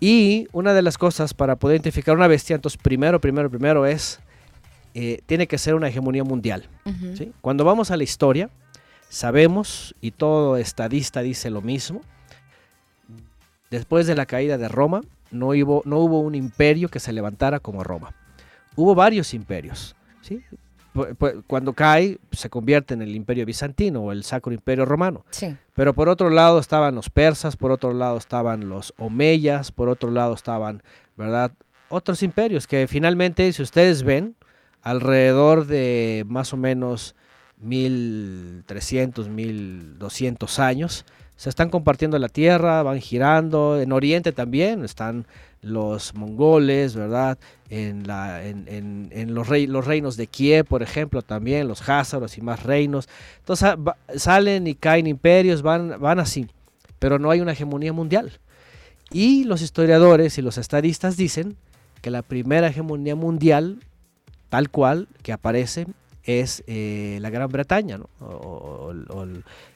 Y 0.00 0.48
una 0.52 0.72
de 0.72 0.80
las 0.80 0.96
cosas 0.96 1.34
para 1.34 1.56
poder 1.56 1.74
identificar 1.74 2.16
una 2.16 2.26
bestia, 2.26 2.56
entonces 2.56 2.80
primero, 2.82 3.20
primero, 3.20 3.50
primero 3.50 3.84
es, 3.84 4.18
eh, 4.94 5.20
tiene 5.26 5.48
que 5.48 5.58
ser 5.58 5.74
una 5.74 5.88
hegemonía 5.88 6.22
mundial. 6.22 6.68
Cuando 7.40 7.64
vamos 7.64 7.90
a 7.90 7.96
la 7.96 8.04
historia, 8.04 8.48
sabemos, 9.08 9.94
y 10.00 10.12
todo 10.12 10.56
estadista 10.56 11.20
dice 11.20 11.50
lo 11.50 11.62
mismo, 11.62 12.00
después 13.70 14.06
de 14.06 14.14
la 14.14 14.26
caída 14.26 14.56
de 14.56 14.68
Roma, 14.68 15.02
no 15.32 15.48
hubo, 15.48 15.82
no 15.84 15.98
hubo 15.98 16.20
un 16.20 16.36
imperio 16.36 16.88
que 16.88 17.00
se 17.00 17.12
levantara 17.12 17.58
como 17.58 17.82
Roma. 17.82 18.14
Hubo 18.76 18.94
varios 18.94 19.34
imperios. 19.34 19.96
¿sí? 20.20 20.42
Cuando 21.48 21.72
cae, 21.72 22.18
se 22.30 22.48
convierte 22.48 22.94
en 22.94 23.02
el 23.02 23.16
imperio 23.16 23.44
bizantino 23.44 24.00
o 24.00 24.12
el 24.12 24.22
Sacro 24.22 24.52
Imperio 24.52 24.84
Romano. 24.84 25.24
Sí. 25.30 25.56
Pero 25.74 25.92
por 25.94 26.08
otro 26.08 26.30
lado 26.30 26.60
estaban 26.60 26.94
los 26.94 27.10
persas, 27.10 27.56
por 27.56 27.72
otro 27.72 27.92
lado 27.92 28.16
estaban 28.16 28.68
los 28.68 28.94
omeyas, 28.96 29.72
por 29.72 29.88
otro 29.88 30.12
lado 30.12 30.34
estaban, 30.34 30.84
¿verdad? 31.16 31.50
Otros 31.88 32.22
imperios 32.22 32.68
que 32.68 32.86
finalmente, 32.86 33.52
si 33.52 33.60
ustedes 33.60 34.04
ven, 34.04 34.36
alrededor 34.84 35.66
de 35.66 36.24
más 36.28 36.52
o 36.52 36.56
menos 36.56 37.16
1300, 37.60 39.28
1200 39.28 40.58
años, 40.58 41.04
se 41.36 41.48
están 41.48 41.68
compartiendo 41.70 42.18
la 42.18 42.28
tierra, 42.28 42.82
van 42.82 43.00
girando. 43.00 43.80
En 43.80 43.90
Oriente 43.92 44.30
también 44.32 44.84
están 44.84 45.26
los 45.62 46.14
mongoles, 46.14 46.94
¿verdad? 46.94 47.38
En, 47.70 48.06
la, 48.06 48.44
en, 48.46 49.08
en- 49.10 49.34
los, 49.34 49.48
rey- 49.48 49.66
los 49.66 49.84
reinos 49.86 50.16
de 50.16 50.26
Kiev, 50.28 50.66
por 50.66 50.82
ejemplo, 50.82 51.22
también, 51.22 51.66
los 51.66 51.88
házaros 51.88 52.36
y 52.38 52.42
más 52.42 52.62
reinos. 52.62 53.08
Entonces 53.38 53.68
ah, 53.68 53.96
salen 54.16 54.66
y 54.66 54.74
caen 54.74 55.06
imperios, 55.06 55.62
van, 55.62 55.98
van 56.00 56.20
así, 56.20 56.46
pero 56.98 57.18
no 57.18 57.30
hay 57.30 57.40
una 57.40 57.52
hegemonía 57.52 57.92
mundial. 57.92 58.32
Y 59.10 59.44
los 59.44 59.62
historiadores 59.62 60.38
y 60.38 60.42
los 60.42 60.58
estadistas 60.58 61.16
dicen 61.16 61.56
que 62.02 62.10
la 62.10 62.22
primera 62.22 62.68
hegemonía 62.68 63.16
mundial, 63.16 63.78
tal 64.54 64.70
cual, 64.70 65.08
que 65.24 65.32
aparece 65.32 65.84
es 66.22 66.62
eh, 66.68 67.18
la 67.20 67.28
Gran 67.28 67.50
Bretaña, 67.50 67.98
¿no? 67.98 68.08
O- 68.20 68.92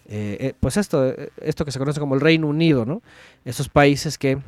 eh, 0.08 0.36
eh, 0.40 0.54
pues 0.60 0.76
esto, 0.76 1.12
esto 1.42 1.64
que 1.64 1.72
se 1.72 1.80
conoce 1.80 1.98
como 1.98 2.14
el 2.14 2.20
Reino 2.20 2.46
Unido, 2.46 2.86
¿no? 2.86 3.02
Esos 3.44 3.68
países 3.68 4.16
que 4.18 4.38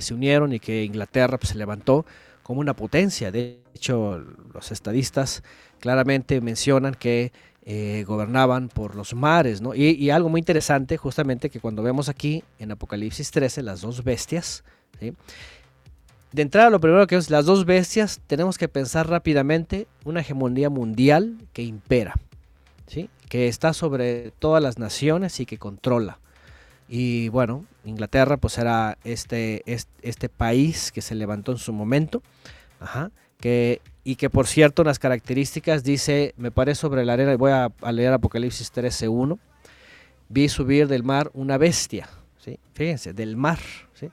se 0.00 0.12
unieron 0.12 0.52
y 0.52 0.58
que 0.58 0.82
Inglaterra 0.82 1.38
pues, 1.38 1.50
se 1.50 1.56
levantó 1.56 2.04
como 2.42 2.58
una 2.60 2.74
potencia. 2.74 3.30
De 3.30 3.60
hecho, 3.76 4.18
los 4.52 4.72
estadistas 4.72 5.44
claramente 5.78 6.40
mencionan 6.40 6.94
que 6.94 7.30
gobernaban 8.06 8.68
por 8.68 8.96
los 8.96 9.14
mares, 9.14 9.60
¿no? 9.60 9.76
Y, 9.76 9.90
y 9.90 10.10
algo 10.10 10.28
muy 10.28 10.40
interesante, 10.40 10.96
justamente, 10.96 11.48
que 11.48 11.60
cuando 11.60 11.84
vemos 11.84 12.08
aquí 12.08 12.42
en 12.58 12.72
Apocalipsis 12.72 13.30
13 13.30 13.62
las 13.62 13.82
dos 13.82 14.02
bestias, 14.02 14.64
¿sí? 14.98 15.12
De 16.32 16.42
entrada, 16.42 16.68
lo 16.68 16.80
primero 16.80 17.06
que 17.06 17.16
es 17.16 17.30
las 17.30 17.46
dos 17.46 17.64
bestias, 17.64 18.20
tenemos 18.26 18.58
que 18.58 18.68
pensar 18.68 19.08
rápidamente 19.08 19.86
una 20.04 20.20
hegemonía 20.20 20.68
mundial 20.68 21.38
que 21.54 21.62
impera, 21.62 22.14
¿sí? 22.86 23.08
que 23.30 23.48
está 23.48 23.72
sobre 23.72 24.32
todas 24.38 24.62
las 24.62 24.78
naciones 24.78 25.40
y 25.40 25.46
que 25.46 25.56
controla. 25.58 26.18
Y 26.86 27.28
bueno, 27.30 27.64
Inglaterra 27.84 28.36
pues 28.36 28.58
era 28.58 28.98
este, 29.04 29.62
este, 29.66 30.28
país 30.28 30.92
que 30.92 31.02
se 31.02 31.14
levantó 31.14 31.52
en 31.52 31.58
su 31.58 31.72
momento, 31.72 32.22
ajá, 32.80 33.10
que, 33.40 33.80
y 34.04 34.16
que 34.16 34.28
por 34.28 34.46
cierto 34.46 34.84
las 34.84 34.98
características 34.98 35.82
dice, 35.82 36.34
me 36.36 36.50
paré 36.50 36.74
sobre 36.74 37.04
la 37.06 37.14
arena, 37.14 37.32
y 37.32 37.36
voy 37.36 37.52
a, 37.52 37.70
a 37.80 37.92
leer 37.92 38.12
Apocalipsis 38.12 38.72
13.1, 38.72 39.38
vi 40.28 40.48
subir 40.48 40.88
del 40.88 41.04
mar 41.04 41.30
una 41.32 41.56
bestia, 41.56 42.08
¿sí? 42.38 42.58
fíjense, 42.74 43.14
del 43.14 43.36
mar, 43.36 43.58
¿sí? 43.94 44.10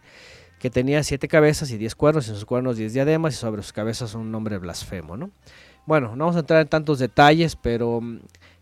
Que 0.66 0.72
tenía 0.72 1.03
siete 1.03 1.28
cabezas 1.28 1.70
y 1.70 1.78
diez 1.78 1.93
cuernos, 1.93 2.26
y 2.26 2.32
en 2.32 2.38
sus 2.38 2.45
cuernos 2.45 2.76
diez 2.76 2.91
diademas, 2.91 3.36
y 3.36 3.38
sobre 3.38 3.61
sus 3.61 3.72
cabezas 3.72 4.16
un 4.16 4.32
nombre 4.32 4.57
blasfemo. 4.57 5.16
¿no? 5.16 5.30
Bueno, 5.86 6.16
no 6.16 6.26
vamos 6.26 6.38
a 6.38 6.39
entrar 6.39 6.59
en 6.59 6.68
tantos 6.68 6.97
detalles, 6.97 7.55
pero 7.55 8.01
mm, 8.01 8.18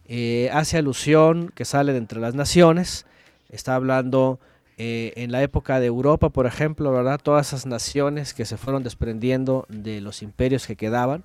eh, 0.09 0.49
hace 0.51 0.77
alusión 0.77 1.49
que 1.55 1.63
sale 1.63 1.93
de 1.93 1.99
entre 1.99 2.19
las 2.19 2.35
naciones, 2.35 3.05
está 3.49 3.75
hablando 3.75 4.41
eh, 4.77 5.13
en 5.15 5.31
la 5.31 5.43
época 5.43 5.79
de 5.79 5.85
Europa, 5.85 6.27
por 6.27 6.45
ejemplo, 6.45 6.91
¿verdad? 6.91 7.21
Todas 7.23 7.47
esas 7.47 7.65
naciones 7.65 8.33
que 8.33 8.43
se 8.43 8.57
fueron 8.57 8.83
desprendiendo 8.83 9.65
de 9.69 10.01
los 10.01 10.23
imperios 10.23 10.67
que 10.67 10.75
quedaban, 10.75 11.23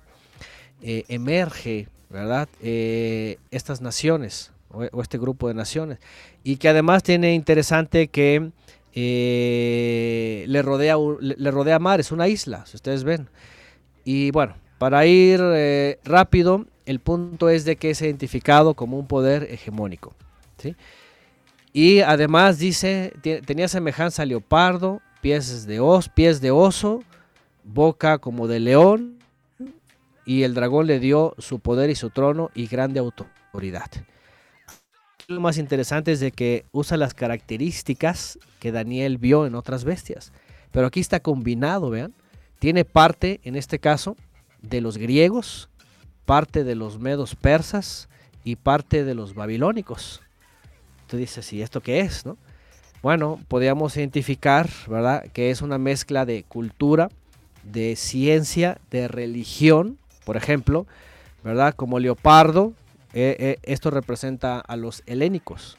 eh, 0.81 1.03
emerge, 1.09 1.89
¿verdad? 2.09 2.47
Estas 2.61 3.81
naciones 3.81 4.53
o 4.69 5.01
este 5.01 5.17
grupo 5.17 5.49
de 5.49 5.55
naciones 5.55 5.97
y 6.43 6.55
que 6.55 6.69
además 6.69 7.03
tiene 7.03 7.33
interesante 7.33 8.07
que 8.07 8.51
eh, 8.93 10.45
le 10.47 10.61
rodea 10.61 10.95
le, 11.19 11.51
rodea 11.51 11.79
mar, 11.79 11.99
es 11.99 12.11
una 12.11 12.27
isla, 12.27 12.65
si 12.65 12.75
ustedes 12.75 13.03
ven. 13.03 13.29
Y 14.03 14.31
bueno, 14.31 14.55
para 14.77 15.05
ir 15.05 15.39
eh, 15.41 15.99
rápido, 16.03 16.65
el 16.85 16.99
punto 16.99 17.49
es 17.49 17.65
de 17.65 17.75
que 17.75 17.91
es 17.91 18.01
identificado 18.01 18.73
como 18.73 18.97
un 18.97 19.07
poder 19.07 19.43
hegemónico. 19.51 20.15
¿sí? 20.57 20.75
Y 21.71 21.99
además 22.01 22.57
dice, 22.57 23.13
tenía 23.45 23.67
semejanza 23.67 24.23
a 24.23 24.25
leopardo, 24.25 25.01
pies 25.21 25.67
de, 25.67 25.79
os, 25.79 26.09
pies 26.09 26.41
de 26.41 26.51
oso, 26.51 27.03
boca 27.63 28.17
como 28.17 28.47
de 28.47 28.59
león, 28.59 29.19
y 30.25 30.43
el 30.43 30.53
dragón 30.53 30.87
le 30.87 30.99
dio 30.99 31.35
su 31.37 31.59
poder 31.59 31.89
y 31.89 31.95
su 31.95 32.09
trono 32.09 32.51
y 32.53 32.67
grande 32.67 32.99
autoridad. 32.99 33.89
Lo 35.29 35.41
más 35.41 35.59
interesante 35.59 36.11
es 36.11 36.19
de 36.19 36.31
que 36.31 36.65
usa 36.71 36.97
las 36.97 37.13
características 37.13 38.39
que 38.59 38.71
Daniel 38.71 39.19
vio 39.19 39.45
en 39.45 39.53
otras 39.53 39.83
bestias. 39.83 40.31
Pero 40.71 40.87
aquí 40.87 40.99
está 40.99 41.19
combinado, 41.19 41.91
vean. 41.91 42.15
Tiene 42.57 42.83
parte, 42.83 43.39
en 43.43 43.55
este 43.55 43.77
caso, 43.77 44.15
de 44.63 44.81
los 44.81 44.97
griegos, 44.97 45.69
parte 46.25 46.63
de 46.63 46.73
los 46.73 46.97
medos 46.97 47.35
persas 47.35 48.09
y 48.43 48.55
parte 48.55 49.03
de 49.03 49.13
los 49.13 49.35
babilónicos. 49.35 50.23
Tú 51.05 51.17
dices, 51.17 51.53
¿y 51.53 51.61
esto 51.61 51.79
qué 51.81 51.99
es? 51.99 52.25
No? 52.25 52.35
Bueno, 53.03 53.39
podríamos 53.47 53.95
identificar, 53.97 54.67
¿verdad? 54.87 55.27
Que 55.31 55.51
es 55.51 55.61
una 55.61 55.77
mezcla 55.77 56.25
de 56.25 56.41
cultura, 56.41 57.09
de 57.61 57.95
ciencia, 57.95 58.79
de 58.89 59.07
religión, 59.07 59.99
por 60.25 60.37
ejemplo, 60.37 60.87
¿verdad? 61.43 61.75
Como 61.75 61.99
leopardo, 61.99 62.73
eh, 63.13 63.35
eh, 63.39 63.59
esto 63.63 63.89
representa 63.89 64.59
a 64.59 64.75
los 64.75 65.03
helénicos. 65.05 65.77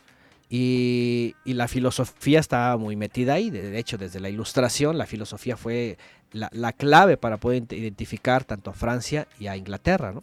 Y, 0.49 1.37
la 1.45 1.68
filosofía 1.68 2.41
está 2.41 2.76
muy 2.76 2.97
metida 2.97 3.35
ahí. 3.35 3.51
De 3.51 3.78
hecho, 3.78 3.99
desde 3.99 4.18
la 4.20 4.28
ilustración, 4.28 4.99
la 4.99 5.07
filosofía 5.07 5.57
fue 5.57 5.97
la, 6.33 6.49
la 6.53 6.72
clave 6.72 7.16
para 7.16 7.37
poder 7.37 7.64
identificar 7.72 8.45
tanto 8.45 8.70
a 8.70 8.74
Francia 8.74 9.28
y 9.39 9.47
a 9.47 9.57
Inglaterra, 9.57 10.12
¿no? 10.12 10.22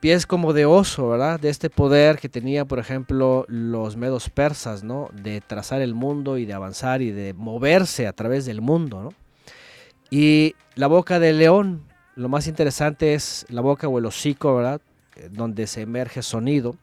Pies 0.00 0.26
como 0.26 0.54
de 0.54 0.64
oso, 0.64 1.10
¿verdad? 1.10 1.38
De 1.38 1.50
este 1.50 1.68
poder 1.68 2.18
que 2.18 2.30
tenía, 2.30 2.64
por 2.64 2.78
ejemplo, 2.78 3.44
los 3.48 3.96
medos 3.96 4.30
persas, 4.30 4.82
¿no? 4.82 5.10
De 5.12 5.42
trazar 5.42 5.82
el 5.82 5.94
mundo 5.94 6.38
y 6.38 6.46
de 6.46 6.54
avanzar 6.54 7.02
y 7.02 7.10
de 7.10 7.34
moverse 7.34 8.06
a 8.06 8.14
través 8.14 8.46
del 8.46 8.62
mundo. 8.62 9.12
Y 10.10 10.56
la 10.74 10.86
boca 10.88 11.18
del 11.18 11.38
león, 11.38 11.82
lo 12.16 12.28
más 12.28 12.46
interesante 12.46 13.14
es 13.14 13.46
la 13.50 13.60
boca 13.60 13.88
o 13.88 13.98
el 13.98 14.06
hocico, 14.06 14.56
¿verdad? 14.56 14.80
Donde 15.30 15.66
se 15.66 15.82
emerge 15.82 16.22
sonido. 16.22 16.76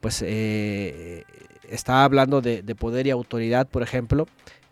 Pues 0.00 0.22
eh, 0.24 1.24
está 1.68 2.04
hablando 2.04 2.40
de, 2.40 2.62
de 2.62 2.74
poder 2.74 3.06
y 3.06 3.10
autoridad, 3.10 3.68
por 3.68 3.82
ejemplo, 3.82 4.26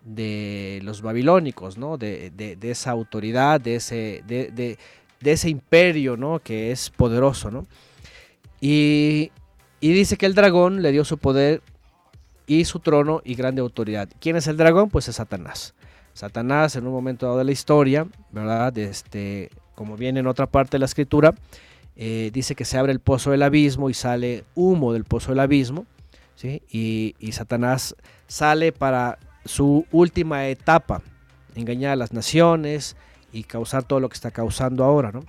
de 0.04 0.80
los 0.82 1.02
babilónicos, 1.02 1.78
¿no? 1.78 1.98
De, 1.98 2.32
esa 2.62 2.92
autoridad, 2.92 3.60
de 3.60 3.76
ese, 3.76 4.22
de 4.26 4.78
ese 5.20 5.48
imperio, 5.50 6.16
¿no? 6.16 6.38
Que 6.38 6.70
es 6.70 6.90
poderoso, 6.90 7.50
¿no? 7.50 7.66
Y, 8.60 9.32
y 9.80 9.92
dice 9.92 10.16
que 10.16 10.26
el 10.26 10.34
dragón 10.34 10.82
le 10.82 10.92
dio 10.92 11.04
su 11.04 11.18
poder 11.18 11.62
y 12.46 12.64
su 12.64 12.80
trono 12.80 13.20
y 13.24 13.34
grande 13.34 13.60
autoridad. 13.60 14.08
¿Quién 14.20 14.36
es 14.36 14.46
el 14.46 14.56
dragón? 14.56 14.88
Pues 14.88 15.08
es 15.08 15.16
Satanás. 15.16 15.74
Satanás 16.12 16.76
en 16.76 16.86
un 16.86 16.92
momento 16.92 17.26
dado 17.26 17.38
de 17.38 17.44
la 17.44 17.52
historia, 17.52 18.06
¿verdad? 18.30 18.76
Este, 18.78 19.50
como 19.74 19.96
viene 19.96 20.20
en 20.20 20.26
otra 20.26 20.46
parte 20.46 20.72
de 20.72 20.78
la 20.78 20.86
escritura, 20.86 21.34
eh, 21.96 22.30
dice 22.32 22.54
que 22.54 22.66
se 22.66 22.76
abre 22.76 22.92
el 22.92 23.00
pozo 23.00 23.30
del 23.30 23.42
abismo 23.42 23.88
y 23.88 23.94
sale 23.94 24.44
humo 24.54 24.92
del 24.92 25.04
pozo 25.04 25.30
del 25.30 25.40
abismo, 25.40 25.86
¿sí? 26.34 26.62
y, 26.70 27.32
Satanás 27.32 27.96
sale 28.26 28.72
para 28.72 29.18
su 29.46 29.86
última 29.92 30.46
etapa, 30.48 31.00
engañar 31.54 31.92
a 31.92 31.96
las 31.96 32.12
naciones 32.12 32.96
y 33.32 33.44
causar 33.44 33.82
todo 33.82 34.00
lo 34.00 34.08
que 34.10 34.14
está 34.14 34.30
causando 34.30 34.84
ahora, 34.84 35.10
¿no? 35.12 35.24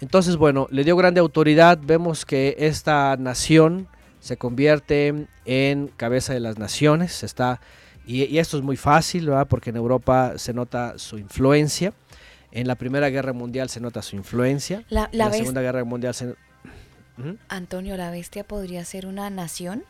Entonces, 0.00 0.36
bueno, 0.36 0.66
le 0.70 0.84
dio 0.84 0.96
grande 0.96 1.20
autoridad. 1.20 1.78
Vemos 1.82 2.26
que 2.26 2.54
esta 2.58 3.16
nación 3.16 3.88
se 4.20 4.36
convierte 4.36 5.26
en 5.46 5.88
cabeza 5.96 6.34
de 6.34 6.40
las 6.40 6.58
naciones. 6.58 7.22
Está, 7.22 7.60
y, 8.06 8.24
y 8.24 8.38
esto 8.38 8.58
es 8.58 8.62
muy 8.62 8.76
fácil, 8.76 9.26
¿verdad? 9.26 9.46
Porque 9.48 9.70
en 9.70 9.76
Europa 9.76 10.34
se 10.36 10.52
nota 10.52 10.98
su 10.98 11.18
influencia. 11.18 11.94
En 12.56 12.66
la 12.66 12.74
Primera 12.74 13.10
Guerra 13.10 13.34
Mundial 13.34 13.68
se 13.68 13.80
nota 13.80 14.00
su 14.00 14.16
influencia. 14.16 14.82
La, 14.88 15.10
en 15.12 15.18
la 15.18 15.26
la 15.26 15.32
Segunda 15.32 15.60
Guerra 15.60 15.84
Mundial 15.84 16.14
se... 16.14 16.28
Ujú. 17.18 17.36
Antonio, 17.48 17.96
la 17.98 18.10
bestia 18.10 18.44
podría 18.44 18.82
ser 18.84 19.06
una 19.06 19.28
nación. 19.28 19.84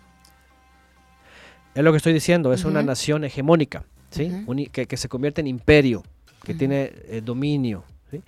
Es 1.77 1.85
lo 1.85 1.93
que 1.93 1.99
estoy 1.99 2.12
diciendo, 2.12 2.53
es 2.53 2.64
una 2.64 2.81
Ujú. 2.81 2.87
nación 2.89 3.25
hegemónica, 3.25 3.85
¿sí? 4.11 4.25
Ujú. 4.25 4.51
Uni- 4.51 4.67
que, 4.67 4.87
que 4.87 4.97
se 4.97 5.09
convierte 5.09 5.41
en 5.43 5.47
imperio, 5.47 6.03
que 6.43 6.53
Ujú. 6.53 6.59
tiene 6.59 6.93
eh, 7.09 7.21
dominio. 7.25 7.85
¿sí? 8.11 8.21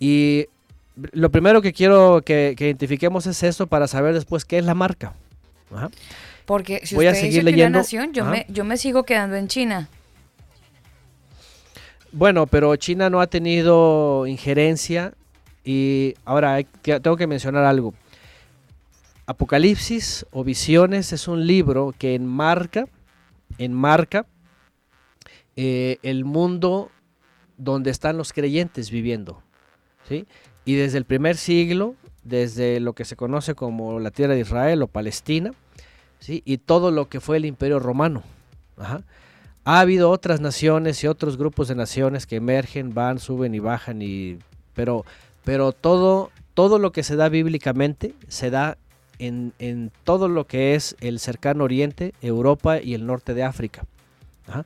Y 0.00 0.46
lo 1.12 1.30
primero 1.30 1.62
que 1.62 1.72
quiero 1.72 2.22
que, 2.24 2.54
que 2.56 2.64
identifiquemos 2.66 3.26
es 3.28 3.42
esto 3.44 3.68
para 3.68 3.86
saber 3.86 4.12
después 4.14 4.44
qué 4.44 4.58
es 4.58 4.64
la 4.64 4.74
marca. 4.74 5.14
Ajá. 5.72 5.88
Porque 6.46 6.80
si 6.84 6.96
Voy 6.96 7.06
a 7.06 7.10
usted 7.10 7.20
seguir 7.20 7.34
dice 7.40 7.44
que 7.44 7.50
leyendo. 7.52 7.78
una 7.78 7.82
nación, 7.82 8.12
yo 8.12 8.24
me, 8.24 8.44
yo 8.48 8.64
me 8.64 8.76
sigo 8.76 9.04
quedando 9.04 9.36
en 9.36 9.46
China. 9.46 9.88
Bueno, 12.12 12.46
pero 12.46 12.76
China 12.76 13.08
no 13.08 13.22
ha 13.22 13.26
tenido 13.26 14.26
injerencia 14.26 15.14
y 15.64 16.14
ahora 16.26 16.62
tengo 16.82 17.16
que 17.16 17.26
mencionar 17.26 17.64
algo. 17.64 17.94
Apocalipsis 19.24 20.26
o 20.30 20.44
Visiones 20.44 21.14
es 21.14 21.26
un 21.26 21.46
libro 21.46 21.94
que 21.98 22.14
enmarca, 22.14 22.86
enmarca 23.56 24.26
eh, 25.56 25.96
el 26.02 26.26
mundo 26.26 26.90
donde 27.56 27.90
están 27.90 28.18
los 28.18 28.34
creyentes 28.34 28.90
viviendo. 28.90 29.42
¿sí? 30.06 30.26
Y 30.66 30.74
desde 30.74 30.98
el 30.98 31.06
primer 31.06 31.38
siglo, 31.38 31.94
desde 32.24 32.78
lo 32.78 32.92
que 32.92 33.06
se 33.06 33.16
conoce 33.16 33.54
como 33.54 34.00
la 34.00 34.10
tierra 34.10 34.34
de 34.34 34.40
Israel 34.40 34.82
o 34.82 34.86
Palestina, 34.86 35.54
¿sí? 36.18 36.42
y 36.44 36.58
todo 36.58 36.90
lo 36.90 37.08
que 37.08 37.20
fue 37.20 37.38
el 37.38 37.46
imperio 37.46 37.78
romano. 37.78 38.22
Ajá. 38.76 39.02
Ha 39.64 39.80
habido 39.80 40.10
otras 40.10 40.40
naciones 40.40 41.02
y 41.04 41.06
otros 41.06 41.36
grupos 41.36 41.68
de 41.68 41.74
naciones 41.74 42.26
que 42.26 42.36
emergen, 42.36 42.94
van, 42.94 43.18
suben 43.18 43.54
y 43.54 43.60
bajan, 43.60 44.02
y, 44.02 44.38
pero, 44.74 45.04
pero 45.44 45.72
todo, 45.72 46.30
todo 46.54 46.78
lo 46.78 46.92
que 46.92 47.02
se 47.02 47.16
da 47.16 47.28
bíblicamente 47.28 48.14
se 48.28 48.50
da 48.50 48.76
en, 49.18 49.52
en 49.58 49.92
todo 50.04 50.28
lo 50.28 50.46
que 50.46 50.74
es 50.74 50.96
el 51.00 51.20
cercano 51.20 51.64
oriente, 51.64 52.12
Europa 52.22 52.80
y 52.80 52.94
el 52.94 53.06
norte 53.06 53.34
de 53.34 53.44
África. 53.44 53.84
Ajá. 54.48 54.64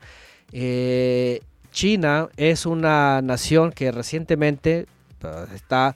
Eh, 0.51 1.41
China 1.71 2.29
es 2.37 2.65
una 2.65 3.21
nación 3.21 3.71
que 3.71 3.91
recientemente 3.91 4.87
uh, 5.23 5.53
está, 5.53 5.95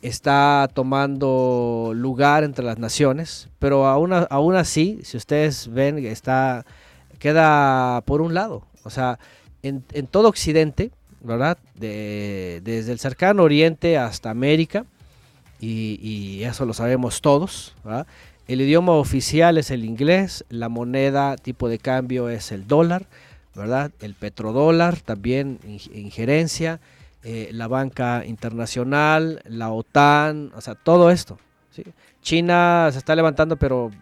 está 0.00 0.70
tomando 0.72 1.92
lugar 1.94 2.44
entre 2.44 2.64
las 2.64 2.78
naciones, 2.78 3.48
pero 3.58 3.86
aún, 3.86 4.12
aún 4.12 4.54
así, 4.54 5.00
si 5.02 5.16
ustedes 5.16 5.66
ven, 5.66 5.98
está, 6.06 6.64
queda 7.22 8.00
por 8.00 8.20
un 8.20 8.34
lado. 8.34 8.66
O 8.82 8.90
sea, 8.90 9.20
en, 9.62 9.84
en 9.92 10.08
todo 10.08 10.28
Occidente, 10.28 10.90
¿verdad? 11.20 11.56
De- 11.76 12.60
desde 12.64 12.90
el 12.90 12.98
cercano 12.98 13.44
oriente 13.44 13.96
hasta 13.96 14.28
América, 14.30 14.84
y, 15.60 16.42
eso 16.42 16.66
lo 16.66 16.74
sabemos 16.74 17.20
todos, 17.20 17.76
¿verdad? 17.84 18.08
El 18.48 18.60
idioma 18.60 18.94
oficial 18.94 19.56
es 19.58 19.70
el 19.70 19.84
inglés, 19.84 20.44
la 20.48 20.68
moneda 20.68 21.36
tipo 21.36 21.68
de 21.68 21.78
cambio 21.78 22.28
es 22.28 22.50
el 22.50 22.66
dólar, 22.66 23.06
¿verdad? 23.54 23.92
El 24.00 24.14
petrodólar, 24.14 24.98
también 24.98 25.60
injerencia, 25.94 26.80
eh, 27.22 27.50
la 27.52 27.68
banca 27.68 28.24
internacional, 28.26 29.40
la 29.44 29.70
OTAN, 29.70 30.50
o 30.56 30.60
sea, 30.60 30.74
todo 30.74 31.12
esto. 31.12 31.38
China 32.22 32.88
se 32.90 32.98
está 32.98 33.14
levantando, 33.14 33.54
pero 33.56 33.92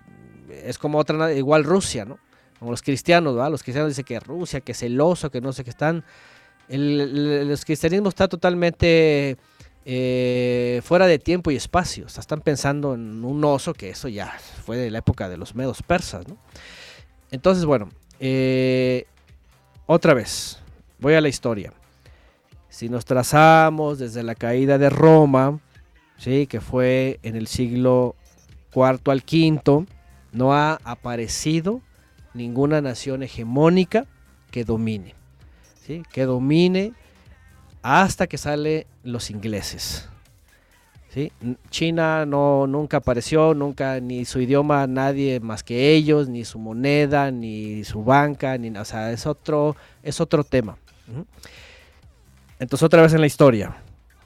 es 0.64 0.78
como 0.78 0.96
otra, 0.96 1.34
igual 1.34 1.64
Rusia, 1.64 2.06
¿no? 2.06 2.18
Como 2.60 2.70
los 2.70 2.82
cristianos, 2.82 3.34
¿verdad? 3.34 3.50
Los 3.50 3.62
cristianos 3.64 3.90
dicen 3.90 4.04
que 4.04 4.20
Rusia, 4.20 4.60
que 4.60 4.74
celoso, 4.74 5.30
que 5.30 5.40
no 5.40 5.52
sé 5.52 5.64
qué 5.64 5.70
están. 5.70 6.04
El, 6.68 7.00
el- 7.00 7.50
el 7.50 7.64
cristianismo 7.64 8.08
está 8.08 8.28
totalmente 8.28 9.36
eh, 9.84 10.80
fuera 10.84 11.06
de 11.08 11.18
tiempo 11.18 11.50
y 11.50 11.56
espacio. 11.56 12.06
O 12.06 12.08
sea, 12.08 12.20
están 12.20 12.42
pensando 12.42 12.94
en 12.94 13.24
un 13.24 13.42
oso, 13.44 13.74
que 13.74 13.90
eso 13.90 14.06
ya 14.08 14.32
fue 14.64 14.76
de 14.76 14.90
la 14.90 14.98
época 14.98 15.28
de 15.28 15.36
los 15.36 15.54
medos 15.56 15.82
persas, 15.82 16.28
¿no? 16.28 16.36
Entonces, 17.32 17.64
bueno, 17.64 17.88
eh, 18.20 19.06
otra 19.86 20.14
vez, 20.14 20.58
voy 21.00 21.14
a 21.14 21.20
la 21.20 21.28
historia. 21.28 21.72
Si 22.68 22.88
nos 22.88 23.04
trazamos 23.04 23.98
desde 23.98 24.22
la 24.22 24.34
caída 24.34 24.78
de 24.78 24.90
Roma, 24.90 25.58
¿sí? 26.18 26.46
que 26.46 26.60
fue 26.60 27.18
en 27.22 27.34
el 27.36 27.46
siglo 27.48 28.14
IV 28.74 29.10
al 29.10 29.24
V, 29.26 29.86
no 30.32 30.54
ha 30.54 30.78
aparecido 30.84 31.80
ninguna 32.34 32.80
nación 32.80 33.22
hegemónica 33.22 34.06
que 34.50 34.64
domine, 34.64 35.14
¿sí? 35.86 36.02
que 36.12 36.24
domine 36.24 36.92
hasta 37.82 38.26
que 38.26 38.38
salen 38.38 38.86
los 39.02 39.30
ingleses. 39.30 40.08
¿sí? 41.10 41.32
China 41.70 42.26
no, 42.26 42.66
nunca 42.66 42.98
apareció, 42.98 43.54
nunca, 43.54 44.00
ni 44.00 44.24
su 44.24 44.40
idioma 44.40 44.86
nadie 44.86 45.40
más 45.40 45.62
que 45.62 45.92
ellos, 45.92 46.28
ni 46.28 46.44
su 46.44 46.58
moneda, 46.58 47.30
ni 47.30 47.84
su 47.84 48.04
banca, 48.04 48.56
ni, 48.58 48.76
o 48.76 48.84
sea, 48.84 49.12
es 49.12 49.26
otro, 49.26 49.76
es 50.02 50.20
otro 50.20 50.44
tema. 50.44 50.76
Entonces 52.58 52.84
otra 52.84 53.02
vez 53.02 53.12
en 53.14 53.20
la 53.20 53.26
historia, 53.26 53.76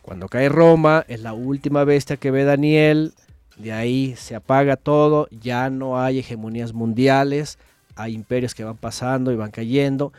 cuando 0.02 0.28
cae 0.28 0.48
Roma, 0.48 1.04
es 1.08 1.20
la 1.20 1.32
última 1.32 1.84
bestia 1.84 2.16
que 2.16 2.30
ve 2.30 2.44
Daniel, 2.44 3.14
de 3.56 3.72
ahí 3.72 4.14
se 4.16 4.34
apaga 4.34 4.76
todo, 4.76 5.28
ya 5.30 5.70
no 5.70 6.00
hay 6.00 6.18
hegemonías 6.18 6.72
mundiales, 6.72 7.58
hay 7.96 8.14
imperios 8.14 8.54
que 8.54 8.64
van 8.64 8.76
pasando 8.76 9.32
y 9.32 9.36
van 9.36 9.50
cayendo, 9.50 10.12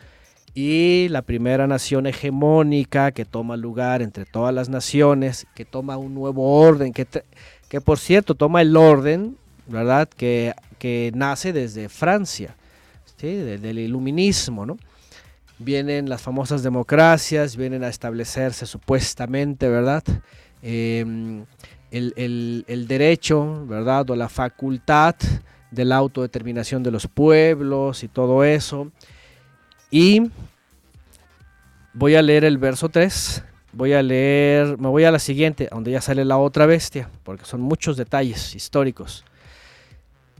y 0.53 1.07
la 1.09 1.21
primera 1.21 1.67
nación 1.67 2.07
hegemónica 2.07 3.11
que 3.11 3.25
toma 3.25 3.57
lugar 3.57 4.01
entre 4.01 4.25
todas 4.25 4.53
las 4.53 4.69
naciones, 4.69 5.45
que 5.53 5.65
toma 5.65 5.97
un 5.97 6.13
nuevo 6.13 6.61
orden, 6.61 6.93
que, 6.93 7.05
que 7.67 7.81
por 7.81 7.99
cierto 7.99 8.35
toma 8.35 8.61
el 8.61 8.77
orden, 8.77 9.35
¿verdad? 9.67 10.07
Que, 10.07 10.53
que 10.79 11.11
nace 11.13 11.51
desde 11.51 11.89
Francia, 11.89 12.55
¿sí? 13.17 13.33
Desde 13.33 13.69
el 13.71 13.79
iluminismo, 13.79 14.65
¿no? 14.65 14.77
Vienen 15.59 16.07
las 16.09 16.21
famosas 16.21 16.63
democracias, 16.63 17.55
vienen 17.57 17.83
a 17.83 17.89
establecerse 17.89 18.65
supuestamente, 18.65 19.67
¿verdad? 19.69 20.03
Em, 20.61 21.45
el, 21.91 22.13
el- 22.17 22.65
el 22.67 22.87
derecho, 22.87 23.65
¿verdad? 23.67 24.09
O 24.09 24.15
la 24.15 24.29
facultad 24.29 25.15
de 25.75 25.85
la 25.85 25.97
autodeterminación 25.97 26.81
de 26.81 26.91
los 26.91 27.07
pueblos 27.07 28.03
y 28.03 28.07
todo 28.07 28.43
eso. 28.43 28.91
Y 29.91 30.31
voy 31.93 32.15
a 32.15 32.21
leer 32.21 32.45
el 32.45 32.57
verso 32.57 32.89
3. 32.89 33.43
Voy 33.73 33.91
a 33.91 34.01
leer, 34.01 34.77
me 34.77 34.87
voy 34.87 35.03
a 35.03 35.11
la 35.11 35.19
siguiente, 35.19 35.67
donde 35.69 35.91
ya 35.91 35.99
sale 35.99 36.23
la 36.23 36.37
otra 36.37 36.65
bestia, 36.65 37.09
porque 37.23 37.43
son 37.43 37.59
muchos 37.59 37.97
detalles 37.97 38.55
históricos. 38.55 39.25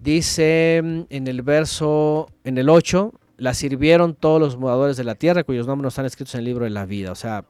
Dice 0.01 0.77
en 0.77 1.27
el 1.27 1.41
verso, 1.41 2.29
en 2.45 2.57
el 2.57 2.69
8, 2.69 3.11
la 3.37 3.53
sirvieron 3.53 4.15
todos 4.15 4.39
los 4.39 4.57
moradores 4.57 4.95
de 4.95 5.03
la 5.03 5.15
tierra, 5.15 5.43
cuyos 5.43 5.67
nombres 5.67 5.83
no 5.83 5.89
están 5.89 6.05
escritos 6.05 6.35
en 6.35 6.39
el 6.39 6.45
libro 6.45 6.63
de 6.63 6.69
la 6.69 6.85
vida, 6.85 7.11
o 7.11 7.15
sea, 7.15 7.43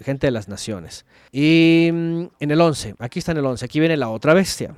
gente 0.00 0.28
de 0.28 0.30
las 0.30 0.48
naciones. 0.48 1.06
Y 1.32 1.88
en 1.88 2.30
el 2.38 2.60
11, 2.60 2.94
aquí 3.00 3.18
está 3.18 3.32
en 3.32 3.38
el 3.38 3.46
11, 3.46 3.64
aquí 3.64 3.80
viene 3.80 3.96
la 3.96 4.10
otra 4.10 4.34
bestia. 4.34 4.76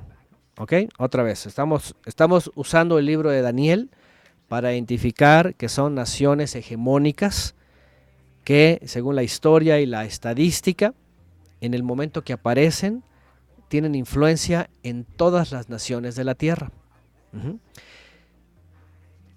¿Ok? 0.57 0.73
Otra 0.97 1.23
vez, 1.23 1.45
estamos, 1.45 1.95
estamos 2.05 2.51
usando 2.55 2.97
el 2.97 3.05
libro 3.05 3.29
de 3.29 3.41
Daniel 3.41 3.89
para 4.47 4.73
identificar 4.73 5.55
que 5.55 5.67
son 5.67 5.95
naciones 5.95 6.55
hegemónicas 6.55 7.55
que, 8.43 8.79
según 8.85 9.15
la 9.15 9.23
historia 9.23 9.79
y 9.79 9.85
la 9.85 10.05
estadística, 10.05 10.93
en 11.61 11.73
el 11.73 11.83
momento 11.83 12.23
que 12.23 12.33
aparecen, 12.33 13.03
tienen 13.67 13.95
influencia 13.95 14.69
en 14.83 15.03
todas 15.03 15.51
las 15.51 15.69
naciones 15.69 16.15
de 16.15 16.23
la 16.23 16.35
Tierra. 16.35 16.71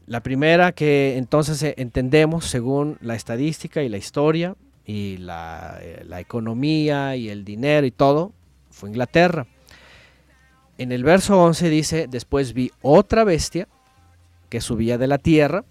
La 0.06 0.22
primera 0.22 0.72
que 0.72 1.16
entonces 1.16 1.62
eh, 1.62 1.74
entendemos, 1.78 2.44
según 2.44 2.96
la 3.00 3.16
estadística 3.16 3.82
y 3.82 3.88
la 3.88 3.96
historia 3.96 4.54
y 4.86 5.16
la, 5.16 5.78
eh, 5.82 6.04
la 6.06 6.20
economía 6.20 7.16
y 7.16 7.28
el 7.28 7.44
dinero 7.44 7.86
y 7.86 7.90
todo, 7.90 8.32
fue 8.70 8.88
Inglaterra. 8.90 9.46
En 10.78 10.92
el 10.92 11.04
verso 11.04 11.42
11 11.42 11.68
dice, 11.68 12.06
después 12.08 12.52
vi 12.52 12.70
otra 12.82 13.24
bestia 13.24 13.68
que 14.48 14.60
subía 14.60 14.96
de 14.96 15.08
la 15.08 15.18
tierra 15.18 15.64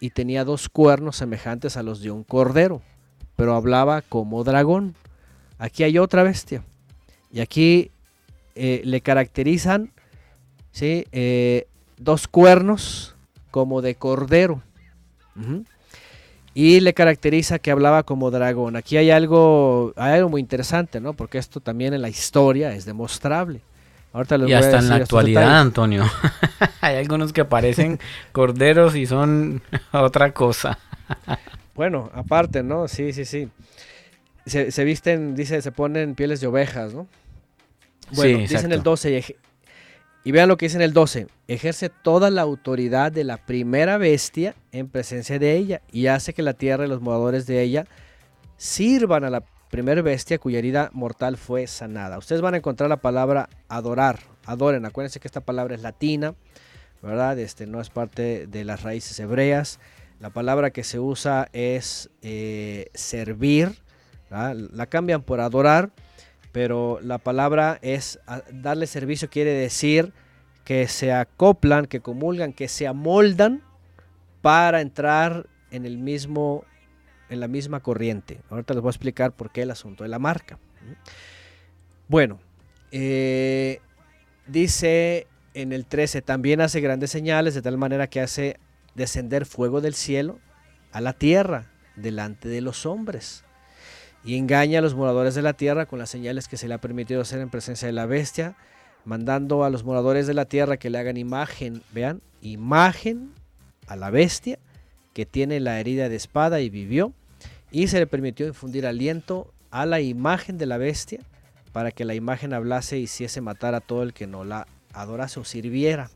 y 0.00 0.10
tenía 0.10 0.44
dos 0.44 0.68
cuernos 0.68 1.16
semejantes 1.16 1.76
a 1.76 1.82
los 1.82 2.00
de 2.00 2.10
un 2.10 2.24
cordero, 2.24 2.82
pero 3.36 3.54
hablaba 3.54 4.02
como 4.02 4.42
dragón. 4.44 4.94
Aquí 5.58 5.84
hay 5.84 5.98
otra 5.98 6.22
bestia. 6.22 6.64
Y 7.30 7.40
aquí 7.40 7.90
eh, 8.54 8.80
le 8.84 9.00
caracterizan 9.02 9.92
¿sí? 10.72 11.06
Eh, 11.12 11.66
dos 11.96 12.28
cuernos 12.28 13.14
como 13.50 13.82
de 13.82 13.94
cordero. 13.96 14.62
Y 16.54 16.80
le 16.80 16.94
caracteriza 16.94 17.58
que 17.60 17.70
hablaba 17.70 18.02
como 18.02 18.30
dragón. 18.30 18.74
Aquí 18.76 18.96
hay 18.96 19.10
algo, 19.10 19.92
hay 19.96 20.14
algo 20.14 20.28
muy 20.28 20.40
interesante, 20.40 21.00
¿no? 21.00 21.12
Porque 21.12 21.38
esto 21.38 21.60
también 21.60 21.94
en 21.94 22.02
la 22.02 22.08
historia 22.08 22.74
es 22.74 22.84
demostrable. 22.84 23.60
Ahorita 24.18 24.36
les 24.36 24.48
Y 24.48 24.52
voy 24.52 24.54
a 24.54 24.58
hasta 24.66 24.78
en 24.80 24.88
la 24.88 24.96
actualidad. 24.96 25.60
Antonio. 25.60 26.04
Hay 26.80 26.96
algunos 26.96 27.32
que 27.32 27.44
parecen 27.44 28.00
corderos 28.32 28.96
y 28.96 29.06
son 29.06 29.62
otra 29.92 30.32
cosa. 30.32 30.76
Bueno, 31.76 32.10
aparte, 32.12 32.64
¿no? 32.64 32.88
Sí, 32.88 33.12
sí, 33.12 33.24
sí. 33.24 33.48
Se, 34.44 34.72
se 34.72 34.82
visten, 34.82 35.36
dice, 35.36 35.62
se 35.62 35.70
ponen 35.70 36.16
pieles 36.16 36.40
de 36.40 36.48
ovejas, 36.48 36.94
¿no? 36.94 37.06
Bueno, 38.16 38.38
Sí, 38.38 38.42
dicen 38.42 38.72
el 38.72 38.78
exacto. 38.80 38.90
12. 38.90 39.18
y 40.24 40.28
Y 40.28 40.32
vean 40.32 40.48
lo 40.48 40.56
que 40.56 40.66
dice 40.66 40.78
en 40.78 40.82
el 40.82 40.92
12. 40.92 41.28
Ejerce 41.46 41.88
toda 41.88 42.28
la 42.30 42.42
autoridad 42.42 43.12
de 43.12 43.22
la 43.22 43.36
primera 43.36 43.98
bestia 43.98 44.56
en 44.72 44.88
presencia 44.88 45.38
de 45.38 45.54
ella 45.54 45.80
y 45.92 46.08
hace 46.08 46.32
que 46.34 46.42
la 46.42 46.54
tierra 46.54 46.86
y 46.86 46.88
los 46.88 47.00
moradores 47.00 47.46
de 47.46 47.62
ella 47.62 47.86
sirvan 48.56 49.22
a 49.22 49.30
la 49.30 49.44
primera 49.70 50.02
bestia 50.02 50.38
cuya 50.38 50.58
herida 50.58 50.90
mortal 50.92 51.36
fue 51.36 51.66
sanada. 51.66 52.18
Ustedes 52.18 52.40
van 52.40 52.54
a 52.54 52.58
encontrar 52.58 52.88
la 52.88 52.98
palabra 52.98 53.48
adorar. 53.68 54.20
Adoren. 54.46 54.86
Acuérdense 54.86 55.20
que 55.20 55.28
esta 55.28 55.42
palabra 55.42 55.74
es 55.74 55.82
latina, 55.82 56.34
¿verdad? 57.02 57.38
Este 57.38 57.66
no 57.66 57.80
es 57.80 57.90
parte 57.90 58.46
de 58.46 58.64
las 58.64 58.82
raíces 58.82 59.18
hebreas. 59.20 59.78
La 60.20 60.30
palabra 60.30 60.70
que 60.70 60.84
se 60.84 60.98
usa 60.98 61.48
es 61.52 62.10
eh, 62.22 62.90
servir. 62.94 63.72
La 64.30 64.86
cambian 64.86 65.22
por 65.22 65.40
adorar, 65.40 65.90
pero 66.52 66.98
la 67.02 67.18
palabra 67.18 67.78
es 67.82 68.20
darle 68.52 68.86
servicio, 68.86 69.30
quiere 69.30 69.52
decir 69.52 70.12
que 70.64 70.86
se 70.86 71.12
acoplan, 71.12 71.86
que 71.86 72.00
comulgan, 72.00 72.52
que 72.52 72.68
se 72.68 72.86
amoldan 72.86 73.62
para 74.42 74.82
entrar 74.82 75.46
en 75.70 75.86
el 75.86 75.96
mismo 75.96 76.64
en 77.30 77.40
la 77.40 77.48
misma 77.48 77.80
corriente. 77.80 78.40
Ahorita 78.50 78.74
les 78.74 78.82
voy 78.82 78.88
a 78.88 78.92
explicar 78.92 79.32
por 79.32 79.50
qué 79.50 79.62
el 79.62 79.70
asunto 79.70 80.04
de 80.04 80.08
la 80.08 80.18
marca. 80.18 80.58
Bueno, 82.08 82.38
eh, 82.90 83.80
dice 84.46 85.26
en 85.54 85.72
el 85.72 85.86
13, 85.86 86.22
también 86.22 86.60
hace 86.60 86.80
grandes 86.80 87.10
señales 87.10 87.54
de 87.54 87.62
tal 87.62 87.78
manera 87.78 88.06
que 88.08 88.20
hace 88.20 88.58
descender 88.94 89.46
fuego 89.46 89.80
del 89.80 89.94
cielo 89.94 90.38
a 90.92 91.00
la 91.00 91.12
tierra 91.12 91.70
delante 91.96 92.48
de 92.48 92.60
los 92.60 92.86
hombres 92.86 93.44
y 94.24 94.36
engaña 94.36 94.78
a 94.78 94.82
los 94.82 94.94
moradores 94.94 95.34
de 95.34 95.42
la 95.42 95.52
tierra 95.52 95.86
con 95.86 95.98
las 95.98 96.10
señales 96.10 96.48
que 96.48 96.56
se 96.56 96.68
le 96.68 96.74
ha 96.74 96.80
permitido 96.80 97.20
hacer 97.20 97.40
en 97.40 97.50
presencia 97.50 97.86
de 97.86 97.92
la 97.92 98.06
bestia, 98.06 98.56
mandando 99.04 99.64
a 99.64 99.70
los 99.70 99.84
moradores 99.84 100.26
de 100.26 100.34
la 100.34 100.44
tierra 100.44 100.76
que 100.76 100.90
le 100.90 100.98
hagan 100.98 101.16
imagen, 101.16 101.82
vean, 101.92 102.20
imagen 102.40 103.32
a 103.86 103.96
la 103.96 104.10
bestia 104.10 104.58
que 105.18 105.26
tiene 105.26 105.58
la 105.58 105.80
herida 105.80 106.08
de 106.08 106.14
espada 106.14 106.60
y 106.60 106.70
vivió, 106.70 107.12
y 107.72 107.88
se 107.88 107.98
le 107.98 108.06
permitió 108.06 108.46
infundir 108.46 108.86
aliento 108.86 109.52
a 109.72 109.84
la 109.84 110.00
imagen 110.00 110.58
de 110.58 110.66
la 110.66 110.78
bestia 110.78 111.18
para 111.72 111.90
que 111.90 112.04
la 112.04 112.14
imagen 112.14 112.52
hablase 112.52 113.00
y 113.00 113.02
hiciese 113.02 113.40
matar 113.40 113.74
a 113.74 113.80
todo 113.80 114.04
el 114.04 114.12
que 114.12 114.28
no 114.28 114.44
la 114.44 114.68
adorase 114.92 115.40
o 115.40 115.44
sirviera 115.44 116.08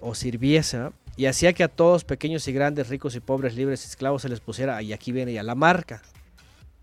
o 0.00 0.14
sirviese, 0.14 0.90
y 1.16 1.26
hacía 1.26 1.52
que 1.54 1.64
a 1.64 1.68
todos, 1.68 2.04
pequeños 2.04 2.46
y 2.46 2.52
grandes, 2.52 2.88
ricos 2.88 3.16
y 3.16 3.20
pobres, 3.20 3.56
libres 3.56 3.82
y 3.82 3.88
esclavos, 3.88 4.22
se 4.22 4.28
les 4.28 4.38
pusiera, 4.38 4.80
y 4.80 4.92
aquí 4.92 5.10
viene 5.10 5.32
ya 5.32 5.42
la 5.42 5.56
marca, 5.56 6.02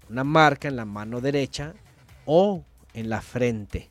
una 0.10 0.26
marca 0.26 0.68
en 0.68 0.76
la 0.76 0.84
mano 0.84 1.22
derecha 1.22 1.76
o 2.26 2.66
en 2.94 3.08
la 3.08 3.22
frente, 3.22 3.90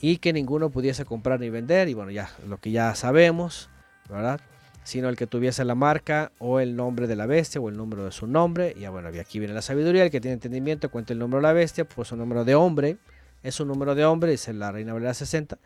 y 0.00 0.16
que 0.16 0.32
ninguno 0.32 0.70
pudiese 0.70 1.04
comprar 1.04 1.38
ni 1.38 1.50
vender, 1.50 1.88
y 1.88 1.94
bueno, 1.94 2.10
ya 2.10 2.32
lo 2.48 2.58
que 2.58 2.72
ya 2.72 2.96
sabemos, 2.96 3.70
¿verdad? 4.08 4.40
Sino 4.82 5.08
el 5.08 5.16
que 5.16 5.26
tuviese 5.26 5.64
la 5.64 5.74
marca 5.74 6.32
o 6.38 6.58
el 6.58 6.74
nombre 6.74 7.06
de 7.06 7.16
la 7.16 7.26
bestia 7.26 7.60
o 7.60 7.68
el 7.68 7.76
número 7.76 8.04
de 8.04 8.12
su 8.12 8.26
nombre, 8.26 8.74
y 8.76 8.86
bueno, 8.86 9.08
aquí 9.20 9.38
viene 9.38 9.54
la 9.54 9.62
sabiduría, 9.62 10.04
el 10.04 10.10
que 10.10 10.20
tiene 10.20 10.34
entendimiento 10.34 10.90
cuenta 10.90 11.12
el 11.12 11.18
número 11.18 11.38
de 11.38 11.42
la 11.42 11.52
bestia, 11.52 11.84
pues 11.84 12.10
un 12.12 12.18
número 12.18 12.44
de 12.44 12.54
hombre, 12.54 12.96
es 13.42 13.60
un 13.60 13.68
número 13.68 13.94
de 13.94 14.04
hombre, 14.04 14.32
dice 14.32 14.52
la 14.52 14.70
Reina 14.70 14.92
Valera 14.92 15.14
60, 15.14 15.58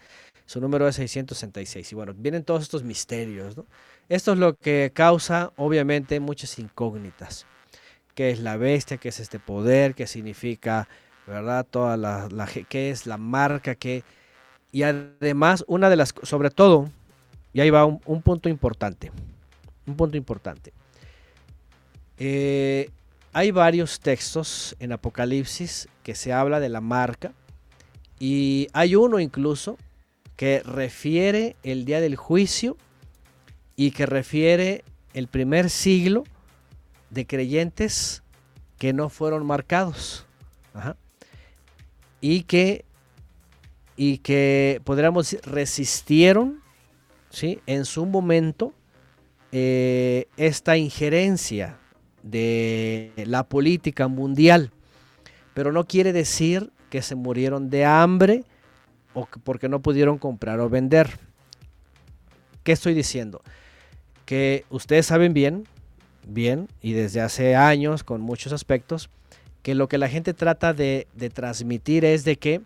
su 0.47 0.61
número 0.61 0.87
es 0.87 0.97
666. 0.97 1.93
Y 1.93 1.95
bueno, 1.95 2.15
vienen 2.17 2.45
todos 2.45 2.63
estos 2.63 2.85
misterios, 2.85 3.57
¿no? 3.57 3.67
Esto 4.09 4.33
es 4.33 4.39
lo 4.39 4.55
que 4.57 4.93
causa, 4.95 5.53
obviamente, 5.57 6.21
muchas 6.21 6.59
incógnitas. 6.59 7.47
¿Qué 8.15 8.31
es 8.31 8.41
la 8.41 8.57
bestia? 8.57 8.99
¿Qué 8.99 9.09
es 9.09 9.19
este 9.19 9.39
poder? 9.41 9.95
¿Qué 9.95 10.07
significa, 10.07 10.89
verdad? 11.27 11.67
Toda 11.69 11.97
la, 11.97 12.29
la 12.31 12.47
¿Qué 12.47 12.91
es 12.91 13.07
la 13.07 13.17
marca? 13.17 13.75
¿Qué? 13.75 14.05
Y 14.71 14.83
además, 14.83 15.65
una 15.67 15.89
de 15.91 15.97
las, 15.97 16.15
sobre 16.23 16.51
todo, 16.51 16.91
y 17.55 17.61
ahí 17.61 17.71
va 17.71 17.87
un, 17.87 18.01
un 18.05 18.21
punto 18.21 18.51
importante. 18.51 19.11
Un 19.87 19.97
punto 19.97 20.17
importante. 20.19 20.75
Eh, 22.19 22.91
hay 23.33 23.51
varios 23.53 24.01
textos 24.01 24.77
en 24.81 24.93
Apocalipsis 24.93 25.89
que 26.03 26.15
se 26.15 26.33
habla 26.33 26.61
de 26.61 26.69
la 26.69 26.81
marca. 26.81 27.33
Y 28.19 28.69
hay 28.73 28.97
uno 28.97 29.21
incluso 29.21 29.79
que 30.37 30.63
refiere 30.65 31.57
el 31.63 31.85
día 31.85 32.01
del 32.01 32.17
juicio 32.17 32.77
y 33.77 33.93
que 33.93 34.07
refiere 34.07 34.85
el 35.13 35.29
primer 35.29 35.71
siglo 35.71 36.25
de 37.11 37.25
creyentes 37.25 38.25
que 38.79 38.93
no 38.93 39.09
fueron 39.09 39.47
marcados. 39.47 40.27
Y 42.21 42.43
que, 42.43 42.85
y 43.97 44.19
que 44.19 44.81
podríamos 44.85 45.31
decir, 45.31 45.41
resistieron 45.49 46.64
¿sí? 47.35 47.61
en 47.67 47.85
su 47.85 48.07
momento 48.07 48.73
eh, 49.53 50.27
esta 50.37 50.77
injerencia 50.77 51.79
de 52.23 53.13
la 53.27 53.45
política 53.45 54.09
mundial. 54.09 54.71
Pero 55.53 55.71
no 55.73 55.85
quiere 55.87 56.13
decir 56.13 56.71
que 56.91 57.03
se 57.03 57.15
murieron 57.15 57.71
de 57.71 57.85
hambre 57.85 58.45
o 59.13 59.27
que- 59.27 59.39
porque 59.41 59.69
no 59.69 59.81
pudieron 59.81 60.19
comprar 60.19 60.59
o 60.61 60.69
vender. 60.69 61.11
¿Qué 62.63 62.73
estoy 62.73 62.95
diciendo? 62.95 63.43
Que 64.25 64.65
ustedes 64.71 65.07
saben 65.07 65.35
bien, 65.35 65.65
bien, 66.27 66.69
y 66.81 66.93
desde 66.95 67.21
hace 67.21 67.55
años 67.57 68.03
con 68.05 68.21
muchos 68.23 68.53
aspectos, 68.53 69.11
que 69.63 69.75
lo 69.75 69.89
que 69.89 69.99
la 69.99 70.09
gente 70.09 70.35
trata 70.35 70.73
de, 70.73 71.07
de 71.15 71.31
transmitir 71.31 72.05
es 72.05 72.25
de 72.25 72.37
que 72.37 72.63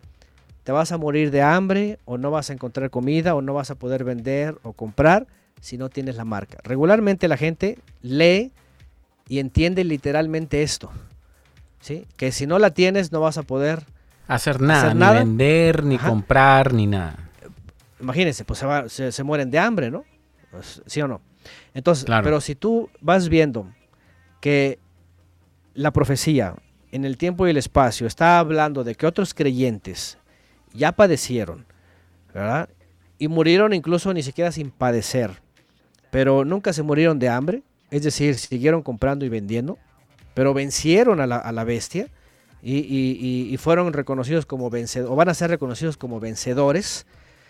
te 0.69 0.73
vas 0.73 0.93
a 0.93 0.99
morir 0.99 1.31
de 1.31 1.41
hambre 1.41 1.99
o 2.05 2.19
no 2.19 2.31
vas 2.31 2.51
a 2.51 2.53
encontrar 2.53 2.91
comida 2.91 3.35
o 3.35 3.41
no 3.41 3.55
vas 3.55 3.71
a 3.71 3.75
poder 3.75 4.05
vender 4.05 4.59
o 4.63 4.75
comprar 4.75 5.27
si 5.63 5.79
no 5.79 5.89
tienes 5.89 6.17
la 6.17 6.27
marca. 6.27 6.59
Regularmente 6.63 7.27
la 7.27 7.39
gente 7.39 7.79
lee 8.03 8.53
y 9.31 9.39
entiende 9.39 9.83
literalmente 9.83 10.63
esto. 10.63 10.91
¿sí? 11.81 12.05
Que 12.19 12.33
si 12.33 12.47
no 12.47 12.59
la 12.59 12.69
tienes 12.75 13.13
no 13.13 13.21
vas 13.23 13.39
a 13.39 13.45
poder 13.45 13.85
Hacer 14.27 14.61
nada, 14.61 14.89
Hacer 14.91 14.97
ni 14.97 15.07
vender, 15.19 15.85
ni 15.85 15.95
Ajá. 15.95 16.07
comprar, 16.11 16.75
ni 16.75 16.87
nada. 16.87 17.17
imagínense, 17.99 18.45
pues 18.45 18.59
se, 18.59 18.67
va- 18.67 18.91
se- 18.91 19.11
se 19.11 19.23
mueren 19.23 19.51
de 19.51 19.59
hambre, 19.59 19.91
¿no? 19.91 20.05
Pues, 20.51 20.83
¿Sí 20.85 21.01
o 21.01 21.09
no? 21.09 21.23
Entonces, 21.73 22.05
Claro. 22.05 22.25
pero 22.25 22.43
si 22.43 22.55
tú 22.55 22.91
vas 23.01 23.31
viendo 23.31 23.73
que 24.43 24.79
la 25.73 25.93
profecía 25.93 26.57
en 26.93 27.07
el 27.07 27.17
tiempo 27.17 27.47
y 27.47 27.53
el 27.53 27.57
espacio 27.57 28.07
está 28.07 28.39
hablando 28.39 28.85
de 28.85 28.97
que 28.97 29.07
otros 29.07 29.33
creyentes 29.33 30.19
ya 30.79 30.93
padecieron, 30.93 31.67
¿verdad? 32.33 32.71
Y 33.19 33.29
murieron 33.29 33.75
incluso 33.75 34.15
ni 34.15 34.23
siquiera 34.23 34.51
sin 34.53 34.71
padecer, 34.71 35.43
pero 36.11 36.45
nunca 36.45 36.73
se 36.73 36.83
murieron 36.83 37.19
de 37.19 37.29
hambre, 37.29 37.63
es 37.91 38.03
decir, 38.03 38.37
siguieron 38.37 38.83
comprando 38.83 39.27
y 39.27 39.29
vendiendo, 39.29 39.77
pero 40.35 40.55
vencieron 40.55 41.21
a 41.21 41.27
la, 41.27 41.65
bestia 41.65 42.09
y- 42.63 43.49
y 43.53 43.57
fueron 43.59 43.93
reconocidos 43.93 44.47
como 44.47 44.71
vencedores, 44.71 45.13
o 45.13 45.17
van 45.17 45.29
a 45.29 45.35
ser 45.35 45.51
reconocidos 45.51 45.97
como 45.97 46.21
vencedores. 46.21 47.07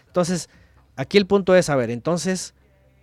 Entonces, 0.07 0.49
aquí 0.97 1.19
el 1.19 1.27
punto 1.27 1.55
es, 1.55 1.69
a 1.71 1.77
ver, 1.77 1.91
entonces 1.91 2.55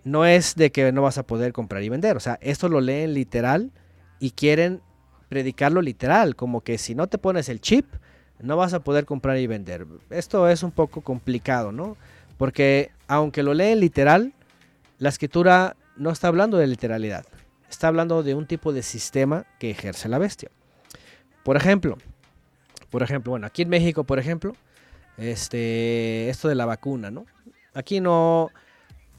no 0.04 0.26
es 0.26 0.54
de 0.54 0.70
que 0.70 0.92
no 0.92 1.02
vas 1.02 1.18
a 1.18 1.26
poder 1.26 1.52
comprar 1.52 1.82
y 1.82 1.88
vender, 1.88 2.16
o 2.16 2.20
sea, 2.20 2.38
esto 2.42 2.68
lo 2.68 2.80
leen 2.80 3.14
literal 3.14 3.70
y 4.20 4.30
quieren 4.32 4.80
predicarlo 5.28 5.82
literal, 5.82 6.36
como 6.36 6.60
que 6.62 6.78
si 6.78 6.94
no 6.94 7.06
te 7.08 7.18
pones 7.18 7.48
el 7.48 7.60
chip, 7.60 7.86
no 8.40 8.56
vas 8.56 8.74
a 8.74 8.80
poder 8.80 9.04
comprar 9.04 9.38
y 9.38 9.46
vender. 9.46 9.86
Esto 10.10 10.48
es 10.48 10.62
un 10.62 10.70
poco 10.70 11.00
complicado, 11.00 11.72
¿no? 11.72 11.96
Porque 12.38 12.90
aunque 13.08 13.42
lo 13.42 13.54
leen 13.54 13.80
literal, 13.80 14.32
la 14.98 15.08
escritura 15.08 15.76
no 15.96 16.10
está 16.10 16.28
hablando 16.28 16.58
de 16.58 16.66
literalidad, 16.66 17.24
está 17.70 17.88
hablando 17.88 18.22
de 18.22 18.34
un 18.34 18.46
tipo 18.46 18.72
de 18.72 18.82
sistema 18.82 19.46
que 19.58 19.70
ejerce 19.70 20.08
la 20.08 20.18
bestia. 20.18 20.50
Por 21.42 21.56
ejemplo, 21.56 21.96
por 22.90 23.02
ejemplo, 23.02 23.30
bueno, 23.30 23.46
aquí 23.46 23.62
en 23.62 23.68
México, 23.68 24.04
por 24.04 24.18
ejemplo, 24.18 24.54
este, 25.16 26.28
esto 26.28 26.48
de 26.48 26.54
la 26.54 26.66
vacuna, 26.66 27.10
¿no? 27.10 27.26
Aquí 27.74 28.00
no, 28.00 28.50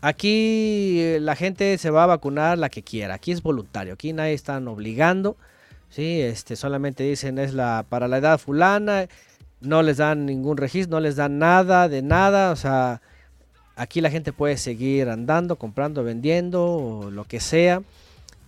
aquí 0.02 1.00
eh, 1.00 1.20
la 1.22 1.36
gente 1.36 1.78
se 1.78 1.90
va 1.90 2.04
a 2.04 2.08
vacunar 2.08 2.58
la 2.58 2.70
que 2.70 2.84
quiera. 2.84 3.16
Aquí 3.16 3.32
es 3.32 3.42
voluntario. 3.42 3.94
Aquí 3.94 4.14
nadie 4.14 4.34
están 4.34 4.68
obligando. 4.68 5.38
Sí, 5.90 6.22
este, 6.22 6.56
solamente 6.56 7.04
dicen 7.04 7.38
es 7.40 7.54
la 7.54 7.86
para 7.88 8.08
la 8.08 8.18
edad 8.18 8.38
fulana. 8.40 9.08
No 9.62 9.82
les 9.82 9.98
dan 9.98 10.26
ningún 10.26 10.58
registro, 10.58 10.98
no 10.98 11.00
les 11.00 11.16
dan 11.16 11.40
nada 11.40 11.88
de 11.90 12.02
nada. 12.02 12.52
O 12.52 12.56
sea, 12.56 13.02
aquí 13.76 14.02
la 14.02 14.12
gente 14.12 14.34
puede 14.34 14.58
seguir 14.58 15.10
andando, 15.10 15.56
comprando, 15.56 16.04
vendiendo, 16.04 16.64
o 16.66 17.12
lo 17.12 17.24
que 17.24 17.40
sea. 17.40 17.82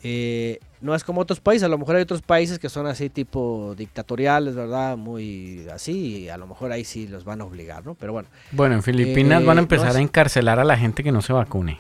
Eh, 0.04 0.60
no 0.82 0.96
es 0.96 1.04
como 1.04 1.20
otros 1.22 1.42
países, 1.42 1.64
a 1.66 1.68
lo 1.68 1.78
mejor 1.78 1.98
hay 1.98 2.04
otros 2.04 2.22
países 2.22 2.58
que 2.58 2.70
son 2.70 2.88
así 2.88 3.10
tipo 3.10 3.74
dictatoriales, 3.78 4.56
¿verdad? 4.56 4.96
Muy 4.96 5.68
así, 5.74 6.20
y 6.20 6.30
a 6.30 6.38
lo 6.38 6.48
mejor 6.48 6.72
ahí 6.72 6.86
sí 6.86 7.06
los 7.06 7.26
van 7.26 7.42
a 7.42 7.44
obligar, 7.46 7.86
¿no? 7.86 7.96
Pero 7.96 8.14
bueno. 8.14 8.30
Bueno, 8.52 8.76
en 8.76 8.84
Filipinas 8.84 9.42
Eh, 9.42 9.46
van 9.46 9.58
a 9.58 9.62
no 9.62 9.62
empezar 9.66 9.90
es- 9.90 9.96
a 9.98 10.02
encarcelar 10.02 10.58
a 10.60 10.64
la 10.64 10.78
gente 10.78 11.04
que 11.04 11.12
no 11.12 11.22
se 11.22 11.34
vacune. 11.34 11.80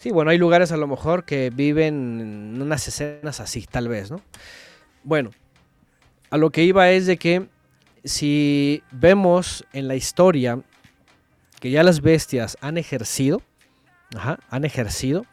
Sí, 0.00 0.10
bueno, 0.12 0.30
hay 0.30 0.38
lugares 0.38 0.72
a 0.72 0.78
lo 0.78 0.86
mejor 0.86 1.26
que 1.26 1.50
viven 1.50 2.20
en 2.22 2.62
unas 2.62 2.88
escenas 2.88 3.38
así, 3.38 3.66
tal 3.70 3.86
vez, 3.86 4.10
¿no? 4.10 4.22
Bueno, 5.04 5.28
a 6.30 6.38
lo 6.38 6.48
que 6.48 6.64
iba 6.64 6.88
es 6.88 7.04
de 7.04 7.18
que 7.18 7.48
si 8.02 8.82
vemos 8.92 9.66
en 9.74 9.88
la 9.88 9.96
historia 9.96 10.62
que 11.60 11.70
ya 11.70 11.82
las 11.82 12.00
bestias 12.00 12.56
han 12.62 12.78
ejercido, 12.78 13.42
han 14.48 14.64
ejercido, 14.64 15.26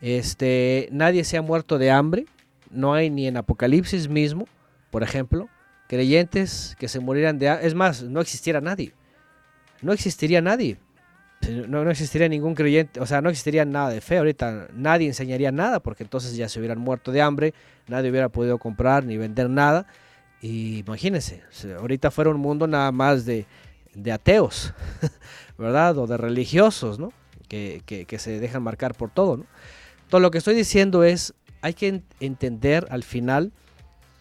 este, 0.00 0.88
nadie 0.92 1.22
se 1.22 1.36
ha 1.36 1.42
muerto 1.42 1.76
de 1.76 1.90
hambre, 1.90 2.24
no 2.70 2.94
hay 2.94 3.10
ni 3.10 3.26
en 3.26 3.36
Apocalipsis 3.36 4.08
mismo, 4.08 4.48
por 4.90 5.02
ejemplo, 5.02 5.50
creyentes 5.88 6.74
que 6.78 6.88
se 6.88 7.00
murieran 7.00 7.38
de 7.38 7.50
hambre, 7.50 7.66
es 7.66 7.74
más, 7.74 8.02
no 8.02 8.22
existiera 8.22 8.62
nadie, 8.62 8.94
no 9.82 9.92
existiría 9.92 10.40
nadie, 10.40 10.78
no, 11.50 11.84
no 11.84 11.90
existiría 11.90 12.28
ningún 12.28 12.54
creyente, 12.54 13.00
o 13.00 13.06
sea, 13.06 13.20
no 13.20 13.28
existiría 13.30 13.64
nada 13.64 13.90
de 13.90 14.00
fe. 14.00 14.18
Ahorita 14.18 14.68
nadie 14.74 15.06
enseñaría 15.08 15.52
nada 15.52 15.80
porque 15.80 16.02
entonces 16.02 16.36
ya 16.36 16.48
se 16.48 16.58
hubieran 16.58 16.78
muerto 16.78 17.12
de 17.12 17.22
hambre, 17.22 17.54
nadie 17.88 18.10
hubiera 18.10 18.28
podido 18.28 18.58
comprar 18.58 19.04
ni 19.04 19.16
vender 19.16 19.48
nada. 19.50 19.86
Y 20.42 20.78
imagínense, 20.78 21.42
ahorita 21.78 22.10
fuera 22.10 22.30
un 22.30 22.38
mundo 22.40 22.66
nada 22.66 22.92
más 22.92 23.24
de, 23.24 23.46
de 23.94 24.12
ateos, 24.12 24.74
¿verdad? 25.58 25.96
O 25.98 26.06
de 26.06 26.16
religiosos, 26.16 26.98
¿no? 26.98 27.12
Que, 27.48 27.82
que- 27.86 28.18
se 28.18 28.40
dejan 28.40 28.62
marcar 28.62 28.94
por 28.94 29.10
todo, 29.10 29.36
¿no? 29.38 29.46
Todo 30.08 30.20
lo 30.20 30.30
que 30.30 30.38
estoy 30.38 30.54
diciendo 30.54 31.04
es, 31.04 31.34
hay 31.62 31.74
que 31.74 31.88
en- 31.88 32.04
entender 32.20 32.86
al 32.90 33.02
final 33.02 33.52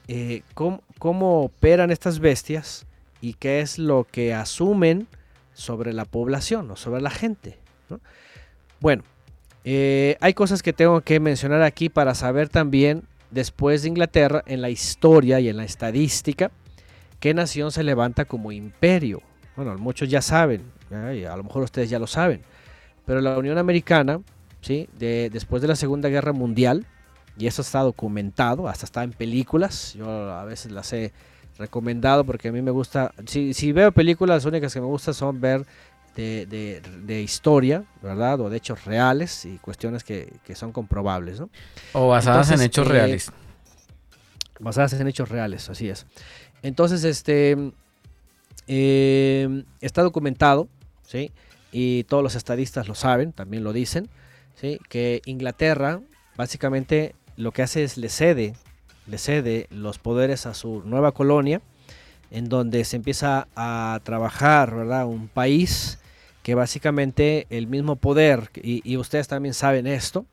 eh, 0.07 0.41
cómo, 0.53 0.81
cómo 0.99 1.41
operan 1.43 1.91
estas 1.91 2.19
bestias 2.19 2.85
y 3.21 3.33
qué 3.33 3.59
es 3.61 3.77
lo 3.79 4.05
que 4.09 4.33
asumen 4.33 5.07
sobre 5.55 5.93
la 5.93 6.05
población 6.05 6.69
o 6.69 6.75
sobre 6.75 7.01
la 7.01 7.09
gente. 7.09 7.57
¿no? 7.89 7.99
Bueno, 8.79 9.03
eh, 9.63 10.17
hay 10.19 10.35
cosas 10.35 10.61
que 10.61 10.73
tengo 10.73 11.01
que 11.01 11.19
mencionar 11.19 11.63
aquí 11.63 11.89
para 11.89 12.13
saber 12.13 12.49
también, 12.49 13.03
después 13.31 13.81
de 13.81 13.89
Inglaterra, 13.89 14.43
en 14.45 14.61
la 14.61 14.69
historia 14.69 15.39
y 15.39 15.49
en 15.49 15.57
la 15.57 15.63
estadística, 15.63 16.51
qué 17.19 17.33
nación 17.33 17.71
se 17.71 17.83
levanta 17.83 18.25
como 18.25 18.51
imperio. 18.51 19.23
Bueno, 19.55 19.75
muchos 19.77 20.09
ya 20.09 20.21
saben, 20.21 20.71
¿eh? 20.91 21.27
a 21.27 21.35
lo 21.35 21.43
mejor 21.43 21.63
ustedes 21.63 21.89
ya 21.89 21.97
lo 21.97 22.07
saben, 22.07 22.43
pero 23.05 23.21
la 23.21 23.37
Unión 23.37 23.57
Americana, 23.57 24.19
¿sí? 24.61 24.87
de, 24.99 25.29
después 25.31 25.61
de 25.61 25.69
la 25.69 25.75
Segunda 25.75 26.09
Guerra 26.09 26.33
Mundial, 26.33 26.85
y 27.37 27.47
eso 27.47 27.61
está 27.61 27.79
documentado, 27.79 28.67
hasta 28.67 28.85
está 28.85 29.03
en 29.03 29.11
películas, 29.11 29.93
yo 29.93 30.09
a 30.09 30.45
veces 30.45 30.71
las 30.71 30.91
he 30.93 31.11
recomendado 31.57 32.23
porque 32.25 32.49
a 32.49 32.51
mí 32.51 32.61
me 32.61 32.71
gusta, 32.71 33.13
si, 33.27 33.53
si 33.53 33.71
veo 33.71 33.91
películas, 33.91 34.37
las 34.37 34.45
únicas 34.45 34.73
que 34.73 34.79
me 34.81 34.87
gustan 34.87 35.13
son 35.13 35.39
ver 35.39 35.65
de, 36.15 36.45
de- 36.45 36.81
de 37.05 37.21
historia, 37.21 37.83
¿verdad? 38.01 38.39
O 38.41 38.49
de 38.49 38.57
hechos 38.57 38.85
reales 38.85 39.45
y 39.45 39.57
cuestiones 39.57 40.03
que, 40.03 40.33
que 40.45 40.55
son 40.55 40.71
comprobables, 40.71 41.39
¿no? 41.39 41.49
O 41.93 42.07
basadas 42.09 42.51
en 42.51 42.61
hechos 42.61 42.87
eh, 42.87 42.89
reales. 42.89 43.31
Basadas 44.59 44.93
en 44.93 45.07
hechos 45.07 45.29
reales, 45.29 45.69
así 45.69 45.89
es. 45.89 46.05
Entonces, 46.63 47.03
este, 47.03 47.57
eh, 48.67 49.63
está 49.81 50.01
documentado, 50.01 50.67
¿sí? 51.07 51.31
Y 51.71 52.03
todos 52.05 52.23
los 52.23 52.35
estadistas 52.35 52.87
lo 52.87 52.95
saben, 52.95 53.33
también 53.33 53.63
lo 53.63 53.73
dicen, 53.73 54.07
¿sí? 54.55 54.79
Que 54.89 55.21
Inglaterra, 55.25 55.99
básicamente, 56.37 57.15
lo 57.35 57.51
que 57.51 57.61
hace 57.63 57.83
es 57.83 57.97
le 57.97 58.09
cede, 58.09 58.55
le 59.07 59.17
cede 59.17 59.67
los 59.69 59.99
poderes 59.99 60.45
a 60.45 60.53
su 60.53 60.81
nueva 60.85 61.11
colonia, 61.11 61.61
en 62.31 62.49
donde 62.49 62.83
se 62.85 62.95
empieza 62.97 63.47
a 63.55 63.99
trabajar, 64.03 64.75
¿verdad? 64.75 65.05
Un 65.05 65.27
país 65.27 65.99
que 66.43 66.55
básicamente 66.55 67.47
el 67.49 67.67
mismo 67.67 67.95
poder, 67.95 68.49
y, 68.61 68.81
y 68.89 68.97
ustedes 68.97 69.27
también 69.27 69.53
saben 69.53 69.87
esto, 69.87 70.25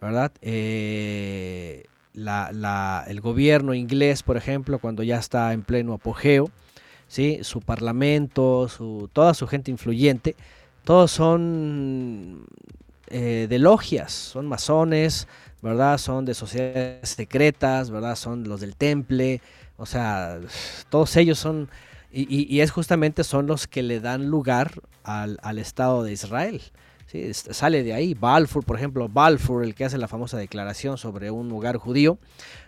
¿verdad? 0.00 0.30
Eh, 0.42 1.84
la- 2.14 2.50
la- 2.52 3.04
el 3.08 3.20
gobierno 3.20 3.74
inglés, 3.74 4.22
por 4.22 4.36
ejemplo, 4.36 4.78
cuando 4.78 5.02
ya 5.02 5.18
está 5.18 5.52
en 5.52 5.62
pleno 5.62 5.94
apogeo, 5.94 6.50
¿sí? 7.08 7.38
su 7.42 7.60
parlamento, 7.60 8.68
su, 8.68 9.08
toda 9.12 9.34
su 9.34 9.46
gente 9.46 9.70
influyente, 9.70 10.34
todos 10.84 11.10
son 11.10 12.44
eh, 13.08 13.46
de 13.48 13.58
logias, 13.58 14.12
son 14.12 14.46
masones, 14.46 15.28
¿verdad? 15.62 15.98
Son 15.98 16.24
de 16.24 16.34
sociedades 16.34 17.08
secretas, 17.10 17.90
¿verdad? 17.90 18.16
Son 18.16 18.48
los 18.48 18.60
del 18.60 18.76
temple, 18.76 19.40
o 19.76 19.86
sea, 19.86 20.38
todos 20.90 21.16
ellos 21.16 21.38
son, 21.38 21.68
y, 22.10 22.60
es 22.60 22.70
justamente 22.70 23.24
son 23.24 23.46
los 23.46 23.66
que 23.66 23.82
le 23.82 24.00
dan 24.00 24.26
lugar 24.26 24.72
al, 25.04 25.38
al 25.42 25.58
Estado 25.58 26.02
de 26.02 26.12
Israel. 26.12 26.62
¿sí? 27.06 27.32
Sale 27.32 27.82
de 27.82 27.94
ahí, 27.94 28.14
Balfour, 28.14 28.64
por 28.64 28.76
ejemplo, 28.76 29.08
Balfour, 29.08 29.64
el 29.64 29.74
que 29.74 29.84
hace 29.84 29.98
la 29.98 30.08
famosa 30.08 30.36
declaración 30.36 30.98
sobre 30.98 31.30
un 31.30 31.48
lugar 31.48 31.76
judío, 31.76 32.18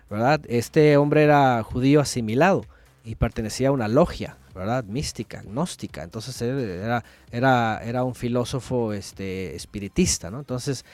¿verdad? 0.08 0.40
Este 0.48 0.96
hombre 0.96 1.22
era 1.22 1.62
judío 1.62 2.00
asimilado 2.00 2.64
y 3.04 3.14
pertenecía 3.14 3.68
a 3.68 3.72
una 3.72 3.88
logia, 3.88 4.36
¿verdad? 4.54 4.84
Mística, 4.84 5.42
gnóstica. 5.42 6.02
Entonces 6.02 6.40
era, 6.42 7.04
era, 7.30 7.80
era 7.82 8.04
un 8.04 8.14
filósofo 8.14 8.92
este, 8.92 9.54
espiritista, 9.54 10.30
¿no? 10.30 10.38
Entonces, 10.40 10.84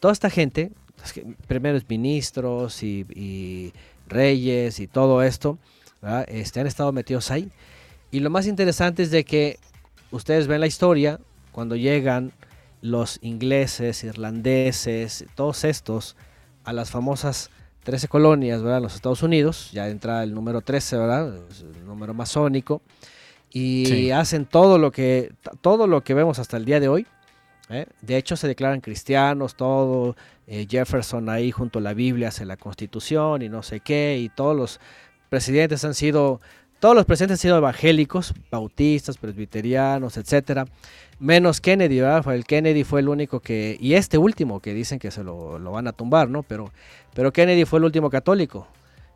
toda 0.00 0.12
esta 0.12 0.30
gente, 0.30 0.72
primeros 1.46 1.84
ministros 1.88 2.82
y, 2.82 3.06
y 3.14 3.72
reyes 4.08 4.80
y 4.80 4.86
todo 4.86 5.22
esto. 5.22 5.58
Este, 6.26 6.60
han 6.60 6.66
estado 6.66 6.92
metidos 6.92 7.30
ahí. 7.30 7.50
Y 8.10 8.20
lo 8.20 8.30
más 8.30 8.46
interesante 8.46 9.02
es 9.02 9.10
de 9.10 9.24
que 9.24 9.58
ustedes 10.10 10.46
ven 10.46 10.60
la 10.60 10.66
historia, 10.66 11.18
cuando 11.52 11.76
llegan 11.76 12.32
los 12.80 13.18
ingleses, 13.22 14.02
irlandeses, 14.04 15.24
todos 15.34 15.64
estos, 15.64 16.16
a 16.64 16.72
las 16.72 16.90
famosas 16.90 17.50
13 17.84 18.08
colonias, 18.08 18.62
¿verdad? 18.62 18.78
En 18.78 18.82
los 18.84 18.94
Estados 18.94 19.22
Unidos, 19.22 19.70
ya 19.72 19.88
entra 19.88 20.22
el 20.22 20.34
número 20.34 20.60
13, 20.60 20.96
¿verdad? 20.98 21.34
El 21.76 21.86
número 21.86 22.14
masónico. 22.14 22.82
Y 23.52 23.84
Sí. 23.86 24.10
hacen 24.10 24.46
todo 24.46 24.78
lo 24.78 24.90
que 24.92 25.32
todo 25.60 25.86
lo 25.86 26.02
que 26.02 26.14
vemos 26.14 26.38
hasta 26.38 26.56
el 26.56 26.64
día 26.64 26.80
de 26.80 26.88
hoy. 26.88 27.06
¿eh? 27.68 27.86
De 28.00 28.16
hecho, 28.16 28.36
se 28.36 28.48
declaran 28.48 28.80
cristianos, 28.80 29.54
todo. 29.56 30.16
Eh, 30.46 30.66
Jefferson 30.68 31.28
ahí 31.28 31.50
junto 31.50 31.78
a 31.78 31.82
la 31.82 31.94
Biblia 31.94 32.28
hace 32.28 32.44
la 32.44 32.56
constitución 32.56 33.42
y 33.42 33.48
no 33.48 33.62
sé 33.62 33.80
qué. 33.80 34.18
Y 34.20 34.28
todos 34.28 34.56
los 34.56 34.80
presidentes 35.28 35.84
han 35.84 35.94
sido, 35.94 36.40
todos 36.80 36.94
los 36.94 37.04
presidentes 37.04 37.38
han 37.38 37.42
sido 37.42 37.56
evangélicos, 37.58 38.34
bautistas, 38.50 39.18
presbiterianos, 39.18 40.16
etcétera. 40.16 40.66
Menos 41.18 41.60
Kennedy, 41.60 42.00
¿verdad? 42.00 42.34
El 42.34 42.44
Kennedy 42.44 42.82
fue 42.84 43.00
el 43.00 43.08
único 43.08 43.40
que, 43.40 43.76
y 43.80 43.94
este 43.94 44.18
último 44.18 44.58
que 44.60 44.74
dicen 44.74 44.98
que 44.98 45.10
se 45.12 45.22
lo, 45.22 45.60
van 45.70 45.86
a 45.86 45.92
tumbar, 45.92 46.28
¿no? 46.28 46.42
Pero, 46.42 46.72
pero 47.14 47.32
Kennedy 47.32 47.64
fue 47.64 47.78
el 47.78 47.84
último 47.84 48.10
católico. 48.10 48.66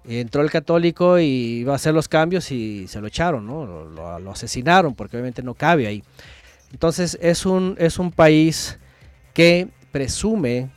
Entró 0.09 0.43
el 0.43 0.51
católico 0.53 1.19
y 1.19 1.25
iba 1.25 1.73
a 1.73 1.77
hacer 1.77 1.93
los 1.93 2.07
cambios 2.07 2.53
y 2.53 2.87
se 2.87 3.01
lo 3.01 3.09
echaron, 3.09 3.45
¿no? 3.45 3.67
Lo, 3.67 3.91
lo- 3.91 4.19
lo 4.21 4.31
asesinaron 4.31 4.95
porque 4.95 5.17
obviamente 5.17 5.43
no 5.43 5.55
cabe 5.55 5.89
ahí. 5.89 6.05
Entonces 6.71 7.19
es 7.21 7.45
un, 7.45 7.75
es 7.79 7.99
un 7.99 8.13
país 8.13 8.79
que 9.35 9.67
presume, 9.91 10.71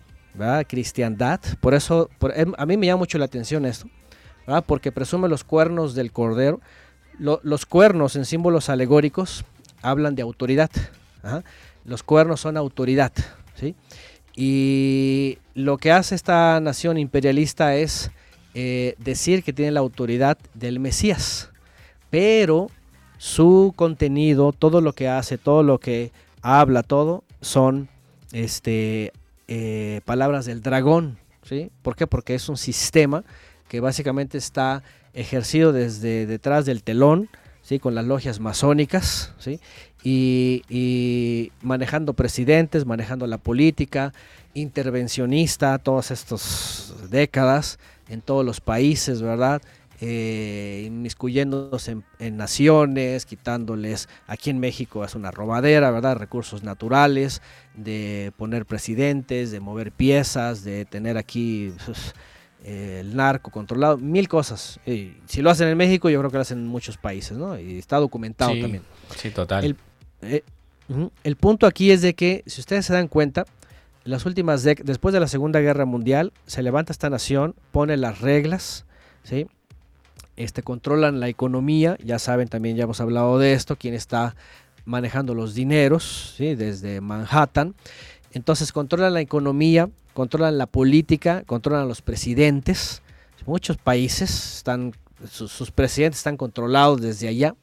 Cristiandad. 0.68 1.40
Por 1.60 1.74
eso, 1.74 2.10
em- 2.36 2.54
a 2.58 2.66
mí 2.66 2.78
me 2.78 2.86
llama 2.86 3.00
mucho 3.00 3.18
la 3.18 3.26
atención 3.26 3.66
esto. 3.66 3.88
Porque 4.66 4.92
presume 4.92 5.28
los 5.30 5.44
cuernos 5.44 5.94
del 5.96 6.12
cordero. 6.12 6.60
Lo- 7.20 7.40
los 7.44 7.66
cuernos 7.66 8.16
en 8.16 8.26
símbolos 8.26 8.70
alegóricos 8.70 9.46
hablan 9.82 10.16
de 10.16 10.22
autoridad. 10.24 10.72
Ajá. 11.22 11.44
Los 11.86 12.02
cuernos 12.04 12.40
son 12.40 12.58
autoridad. 12.58 13.12
Y 14.36 15.38
lo 15.54 15.78
que 15.78 15.92
hace 15.92 16.16
esta 16.16 16.60
nación 16.62 16.98
imperialista 16.98 17.76
es 17.76 18.10
eh, 18.56 18.96
decir 18.98 19.44
que 19.44 19.54
tiene 19.54 19.72
la 19.72 19.80
autoridad 19.82 20.38
del 20.54 20.80
Mesías, 20.80 21.50
pero 22.10 22.72
su 23.18 23.74
contenido, 23.76 24.54
todo 24.54 24.82
lo 24.82 24.94
que 24.94 25.08
hace, 25.08 25.38
todo 25.38 25.62
lo 25.62 25.78
que 25.80 26.12
habla, 26.42 26.82
todo 26.84 27.24
son 27.42 27.90
este, 28.32 29.12
eh, 29.52 30.02
palabras 30.06 30.46
del 30.46 30.62
dragón, 30.62 31.18
¿sí? 31.42 31.72
¿Por 31.82 31.96
qué? 31.96 32.06
Porque 32.06 32.36
es 32.36 32.50
un 32.50 32.58
sistema 32.58 33.24
que 33.68 33.80
básicamente 33.80 34.38
está 34.38 34.84
ejercido 35.14 35.74
desde 35.74 36.28
detrás 36.28 36.68
del 36.68 36.84
telón, 36.84 37.30
¿sí? 37.64 37.80
con 37.80 37.96
las 37.96 38.06
logias 38.06 38.40
masónicas, 38.40 39.34
¿sí? 39.40 39.60
y, 40.04 40.62
y 40.70 41.52
manejando 41.64 42.14
presidentes, 42.14 42.86
manejando 42.86 43.26
la 43.26 43.40
política, 43.40 44.14
intervencionista 44.54 45.80
todas 45.80 46.12
estas 46.12 46.94
décadas 47.10 47.80
en 48.08 48.22
todos 48.22 48.46
los 48.46 48.62
países, 48.62 49.22
¿verdad? 49.24 49.64
Eh, 50.02 50.84
inmiscuyéndose 50.88 51.92
en, 51.92 52.04
en, 52.20 52.38
naciones, 52.38 53.26
quitándoles, 53.26 54.08
aquí 54.28 54.50
en 54.50 54.60
México 54.60 55.04
es 55.04 55.14
una 55.14 55.30
robadera, 55.30 55.92
¿verdad? 55.92 56.16
Recursos 56.16 56.64
naturales, 56.64 57.42
de 57.76 58.32
poner 58.38 58.66
presidentes, 58.66 59.52
de 59.52 59.60
mover 59.60 59.92
piezas, 59.92 60.64
de 60.64 60.86
tener 60.86 61.18
aquí 61.18 61.74
pues, 61.86 62.14
eh, 62.64 63.00
el 63.02 63.14
narco 63.14 63.52
controlado, 63.52 63.98
mil 63.98 64.30
cosas. 64.30 64.80
Y 64.86 65.16
si 65.26 65.42
lo 65.42 65.50
hacen 65.50 65.68
en 65.68 65.78
México, 65.78 66.10
yo 66.10 66.20
creo 66.20 66.32
que 66.32 66.38
lo 66.38 66.42
hacen 66.44 66.60
en 66.60 66.68
muchos 66.68 66.96
países, 66.98 67.38
¿no? 67.38 67.60
Y 67.60 67.78
está 67.78 67.98
documentado 67.98 68.54
Sí, 68.54 68.62
también. 68.62 68.84
Sí, 69.18 69.32
total. 69.32 69.66
El, 69.66 69.76
eh, 70.22 70.44
el 71.26 71.36
punto 71.36 71.68
aquí 71.68 71.92
es 71.92 72.02
de 72.02 72.14
que, 72.14 72.44
si 72.46 72.62
ustedes 72.62 72.86
se 72.86 72.94
dan 72.94 73.10
cuenta, 73.10 73.46
las 74.06 74.26
últimas 74.26 74.66
dec- 74.66 74.84
después 74.84 75.12
de 75.14 75.20
la 75.20 75.28
Segunda 75.28 75.60
Guerra 75.60 75.84
Mundial, 75.84 76.32
se 76.48 76.64
levanta 76.64 76.94
esta 76.94 77.10
nación, 77.10 77.54
pone 77.74 77.98
las 77.98 78.22
reglas, 78.22 78.86
¿sí? 79.24 79.48
Este, 80.40 80.64
controlan 80.64 81.20
la 81.20 81.28
economía, 81.28 81.98
ya 82.02 82.18
saben, 82.18 82.48
también 82.48 82.78
ya 82.78 82.86
hemos 82.86 83.02
hablado 83.02 83.40
de 83.40 83.52
esto, 83.52 83.76
quién 83.76 83.94
está 83.94 84.38
manejando 84.86 85.36
los 85.36 85.54
dineros, 85.54 86.34
¿sí? 86.38 86.56
Desde 86.56 87.02
Manhattan. 87.02 87.76
Entonces 88.32 88.72
controlan 88.72 89.14
la 89.14 89.20
economía, 89.20 89.90
controlan 90.14 90.58
la 90.58 90.66
política, 90.66 91.44
controlan 91.46 91.90
los 91.90 92.02
presidentes. 92.02 93.02
Muchos 93.46 93.76
países 93.76 94.56
están, 94.56 94.94
sus, 95.30 95.72
presidentes 95.72 96.20
están 96.20 96.38
controlados 96.38 97.02
desde 97.02 97.28
allá. 97.28 97.56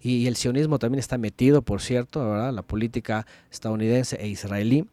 Y 0.00 0.26
el 0.26 0.36
sionismo 0.36 0.78
también 0.78 1.00
está 1.00 1.18
metido, 1.18 1.60
por 1.60 1.82
cierto, 1.82 2.30
¿verdad? 2.30 2.54
La 2.54 2.62
política 2.62 3.26
estadounidense 3.50 4.16
e 4.16 4.28
israelí. 4.28 4.86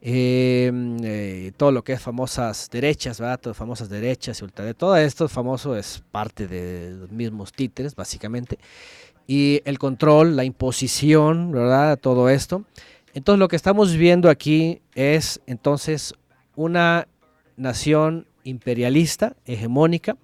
Eh, 0.00 0.70
eh, 1.02 1.52
todo 1.56 1.72
lo 1.72 1.82
que 1.82 1.94
es 1.94 2.00
famosas 2.00 2.68
derechas, 2.70 3.20
¿verdad? 3.20 3.40
Todo 3.40 3.54
famosas 3.54 3.88
derechas 3.88 4.40
y 4.40 4.44
ultraderecha. 4.44 4.78
Todo 4.78 4.96
esto 4.96 5.28
famoso 5.28 5.76
es 5.76 6.02
parte 6.10 6.46
de 6.46 6.90
los 6.90 7.10
mismos 7.10 7.52
títeres, 7.52 7.94
básicamente. 7.94 8.58
Y 9.26 9.60
el 9.64 9.78
control, 9.78 10.36
la 10.36 10.44
imposición, 10.44 11.52
¿verdad? 11.52 11.98
Todo 11.98 12.28
esto. 12.28 12.64
Entonces 13.14 13.38
lo 13.38 13.48
que 13.48 13.56
estamos 13.56 13.96
viendo 13.96 14.30
aquí 14.30 14.80
es 14.94 15.40
entonces 15.46 16.14
una 16.54 17.08
nación 17.56 18.26
imperialista, 18.44 19.36
hegemónica, 19.44 20.16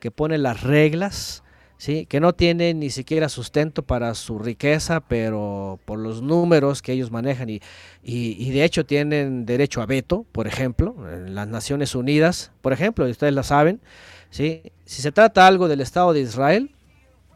que 0.00 0.10
pone 0.10 0.38
las 0.38 0.62
reglas, 0.62 1.42
¿sí? 1.78 2.04
que 2.06 2.20
no 2.20 2.34
tiene 2.34 2.74
ni 2.74 2.90
siquiera 2.90 3.28
sustento 3.30 3.82
para 3.82 4.14
su 4.14 4.38
riqueza, 4.38 5.00
pero 5.00 5.78
por 5.86 5.98
los 5.98 6.20
números 6.20 6.82
que 6.82 6.92
ellos 6.92 7.10
manejan 7.10 7.48
y, 7.48 7.60
y, 8.02 8.36
y 8.38 8.50
de 8.50 8.64
hecho 8.64 8.84
tienen 8.84 9.46
derecho 9.46 9.80
a 9.80 9.86
veto, 9.86 10.26
por 10.32 10.46
ejemplo, 10.46 10.94
en 11.12 11.34
las 11.34 11.48
Naciones 11.48 11.94
Unidas, 11.94 12.52
por 12.60 12.72
ejemplo, 12.72 13.08
y 13.08 13.12
ustedes 13.12 13.32
lo 13.32 13.42
saben, 13.42 13.80
¿sí? 14.30 14.62
si 14.84 15.00
se 15.02 15.12
trata 15.12 15.46
algo 15.46 15.68
del 15.68 15.80
Estado 15.80 16.12
de 16.12 16.20
Israel, 16.20 16.74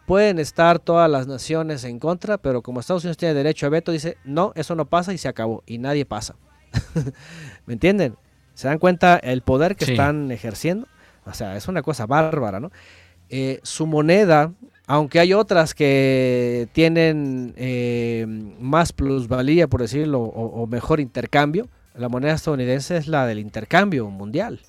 pueden 0.06 0.38
estar 0.40 0.78
todas 0.80 1.08
las 1.08 1.26
naciones 1.28 1.84
en 1.84 1.98
contra, 2.00 2.36
pero 2.36 2.60
como 2.60 2.80
Estados 2.80 3.04
Unidos 3.04 3.16
tiene 3.16 3.34
derecho 3.34 3.66
a 3.66 3.70
veto, 3.70 3.92
dice, 3.92 4.18
no, 4.24 4.52
eso 4.56 4.74
no 4.74 4.84
pasa 4.86 5.12
y 5.14 5.18
se 5.18 5.28
acabó, 5.28 5.62
y 5.64 5.78
nadie 5.78 6.04
pasa. 6.04 6.34
¿Me 7.66 7.74
entienden? 7.74 8.16
¿Se 8.54 8.68
dan 8.68 8.78
cuenta 8.78 9.16
el 9.16 9.42
poder 9.42 9.76
que 9.76 9.86
Sí. 9.86 9.92
están 9.92 10.30
ejerciendo? 10.30 10.86
O 11.24 11.32
sea, 11.34 11.56
es 11.56 11.68
una 11.68 11.82
cosa 11.82 12.06
bárbara, 12.06 12.58
¿no? 12.60 12.70
Eh, 13.34 13.60
su 13.62 13.86
moneda, 13.86 14.52
aunque 14.86 15.18
hay 15.18 15.32
otras 15.32 15.72
que 15.72 16.68
tienen 16.72 17.54
eh, 17.56 18.26
más 18.60 18.92
plusvalía, 18.92 19.68
por 19.68 19.80
decirlo, 19.80 20.20
o, 20.20 20.66
mejor 20.66 21.00
intercambio, 21.00 21.66
la 21.94 22.10
moneda 22.10 22.34
estadounidense 22.34 22.98
es 22.98 23.08
la 23.08 23.26
del 23.26 23.38
intercambio 23.38 24.10
mundial. 24.10 24.60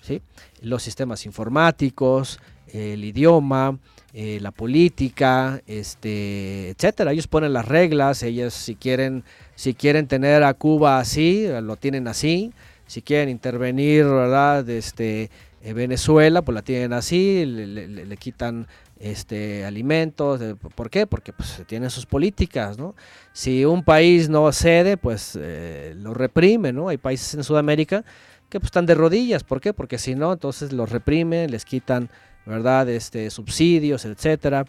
¿sí? 0.00 0.22
Los 0.62 0.82
sistemas 0.82 1.26
informáticos, 1.26 2.40
el 2.72 3.04
idioma, 3.04 3.78
eh, 4.14 4.38
la 4.40 4.50
política, 4.50 5.60
este, 5.66 6.70
etcétera. 6.70 7.12
Ellos 7.12 7.26
ponen 7.26 7.52
las 7.52 7.68
reglas, 7.68 8.22
ellos 8.22 8.54
si 8.54 8.76
quieren, 8.76 9.24
si 9.56 9.74
quieren 9.74 10.06
tener 10.06 10.42
a 10.42 10.54
Cuba 10.54 11.00
así, 11.00 11.48
lo 11.60 11.76
tienen 11.76 12.08
así. 12.08 12.50
Si 12.86 13.02
quieren 13.02 13.28
intervenir, 13.28 14.04
¿verdad? 14.04 14.70
Este, 14.70 15.28
Venezuela, 15.72 16.42
pues 16.42 16.54
la 16.54 16.62
tienen 16.62 16.92
así, 16.92 17.44
le, 17.44 18.16
quitan 18.16 18.68
este, 19.00 19.64
alimentos. 19.64 20.40
eh, 20.40 20.54
¿Por 20.54 20.90
qué? 20.90 21.06
Porque 21.06 21.32
pues 21.32 21.62
tienen 21.66 21.90
sus 21.90 22.06
políticas, 22.06 22.78
¿no? 22.78 22.94
Si 23.32 23.64
un 23.64 23.82
país 23.82 24.28
no 24.28 24.50
cede, 24.52 24.96
pues 24.96 25.36
eh, 25.40 25.94
lo 25.96 26.14
reprime, 26.14 26.72
¿no? 26.72 26.88
Hay 26.88 26.98
países 26.98 27.34
en 27.34 27.42
Sudamérica 27.42 28.04
que 28.48 28.60
pues 28.60 28.68
están 28.68 28.86
de 28.86 28.94
rodillas, 28.94 29.42
¿por 29.42 29.60
qué? 29.60 29.72
Porque 29.72 29.98
si 29.98 30.14
no, 30.14 30.32
entonces 30.32 30.72
los 30.72 30.90
reprimen, 30.90 31.50
les 31.50 31.64
quitan, 31.64 32.10
¿verdad? 32.44 32.88
Este, 32.88 33.28
subsidios, 33.30 34.04
etcétera, 34.04 34.66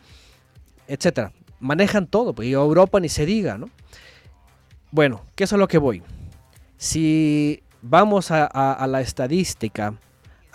etcétera. 0.87 1.31
Manejan 1.59 2.07
todo, 2.07 2.33
pues, 2.33 2.47
y 2.47 2.53
Europa 2.53 2.99
ni 2.99 3.09
se 3.09 3.25
diga, 3.25 3.57
¿no? 3.57 3.69
Bueno, 4.89 5.21
¿qué 5.35 5.43
es 5.43 5.53
a 5.53 5.57
lo 5.57 5.67
que 5.67 5.77
voy? 5.77 6.01
Si 6.77 7.61
vamos 7.81 8.31
a 8.31 8.87
la 8.87 9.01
estadística, 9.01 9.93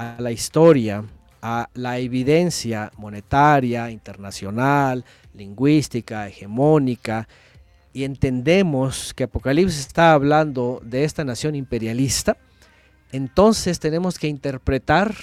a 0.02 0.20
la 0.20 0.32
historia, 0.32 1.04
a 1.40 1.68
la 1.74 1.98
evidencia 1.98 2.90
monetaria, 2.96 3.90
internacional, 3.90 5.04
lingüística, 5.34 6.26
hegemónica, 6.28 7.28
y 7.92 8.04
entendemos 8.04 9.12
que 9.14 9.24
Apocalipsis 9.24 9.80
está 9.80 10.12
hablando 10.12 10.80
de 10.82 11.04
esta 11.04 11.24
nación 11.24 11.54
imperialista, 11.54 12.36
entonces 13.12 13.78
tenemos 13.80 14.18
que 14.18 14.28
interpretar 14.28 15.14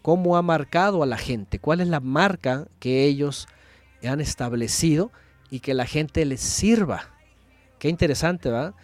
cómo 0.00 0.36
ha 0.36 0.42
marcado 0.42 1.02
a 1.02 1.06
la 1.06 1.18
gente, 1.18 1.58
cuál 1.58 1.80
es 1.80 1.88
la 1.88 2.00
marca 2.00 2.66
que 2.78 3.04
ellos 3.04 3.48
han 4.06 4.20
establecido 4.20 5.10
y 5.50 5.60
que 5.60 5.74
la 5.74 5.86
gente 5.86 6.24
les 6.24 6.40
sirva. 6.40 7.10
Qué 7.78 7.88
interesante, 7.88 8.50
¿verdad? 8.50 8.74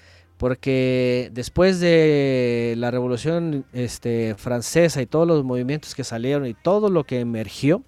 Porque 0.40 1.28
después 1.34 1.80
de 1.80 2.72
la 2.78 2.90
Revolución 2.90 3.66
este, 3.74 4.34
Francesa 4.38 5.02
y 5.02 5.06
todos 5.06 5.28
los 5.28 5.44
movimientos 5.44 5.94
que 5.94 6.02
salieron 6.02 6.46
y 6.46 6.54
todo 6.54 6.88
lo 6.88 7.04
que 7.04 7.20
emergió, 7.20 7.82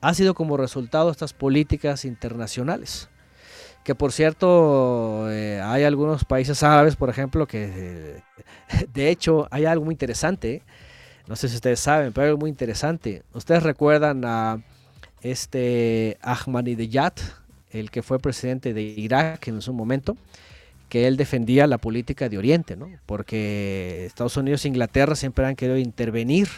ha 0.00 0.14
sido 0.14 0.34
como 0.34 0.56
resultado 0.56 1.10
estas 1.10 1.32
políticas 1.32 2.04
internacionales. 2.04 3.08
Que 3.82 3.96
por 3.96 4.12
cierto, 4.12 5.28
eh, 5.28 5.60
hay 5.60 5.82
algunos 5.82 6.24
países 6.24 6.62
árabes, 6.62 6.94
por 6.94 7.10
ejemplo, 7.10 7.48
que 7.48 7.72
eh, 7.74 8.86
de 8.94 9.10
hecho 9.10 9.48
hay 9.50 9.64
algo 9.64 9.84
muy 9.84 9.94
interesante. 9.94 10.62
No 11.26 11.34
sé 11.34 11.48
si 11.48 11.56
ustedes 11.56 11.80
saben, 11.80 12.12
pero 12.12 12.26
hay 12.26 12.28
algo 12.28 12.42
muy 12.42 12.50
interesante. 12.50 13.24
Ustedes 13.34 13.64
recuerdan 13.64 14.24
a 14.24 14.62
este 15.20 16.16
Ahmadinejad, 16.22 17.14
el 17.70 17.90
que 17.90 18.04
fue 18.04 18.20
presidente 18.20 18.72
de 18.72 18.82
Irak 18.82 19.48
en 19.48 19.60
su 19.60 19.72
momento, 19.72 20.16
que 20.92 21.06
él 21.06 21.16
defendía 21.16 21.66
la 21.66 21.78
política 21.78 22.28
de 22.28 22.36
Oriente, 22.36 22.76
¿no? 22.76 22.86
Porque 23.06 24.04
Estados 24.04 24.36
Unidos 24.36 24.62
e 24.66 24.68
Inglaterra 24.68 25.16
siempre 25.16 25.46
han 25.46 25.56
querido 25.56 25.78
intervenir. 25.78 26.48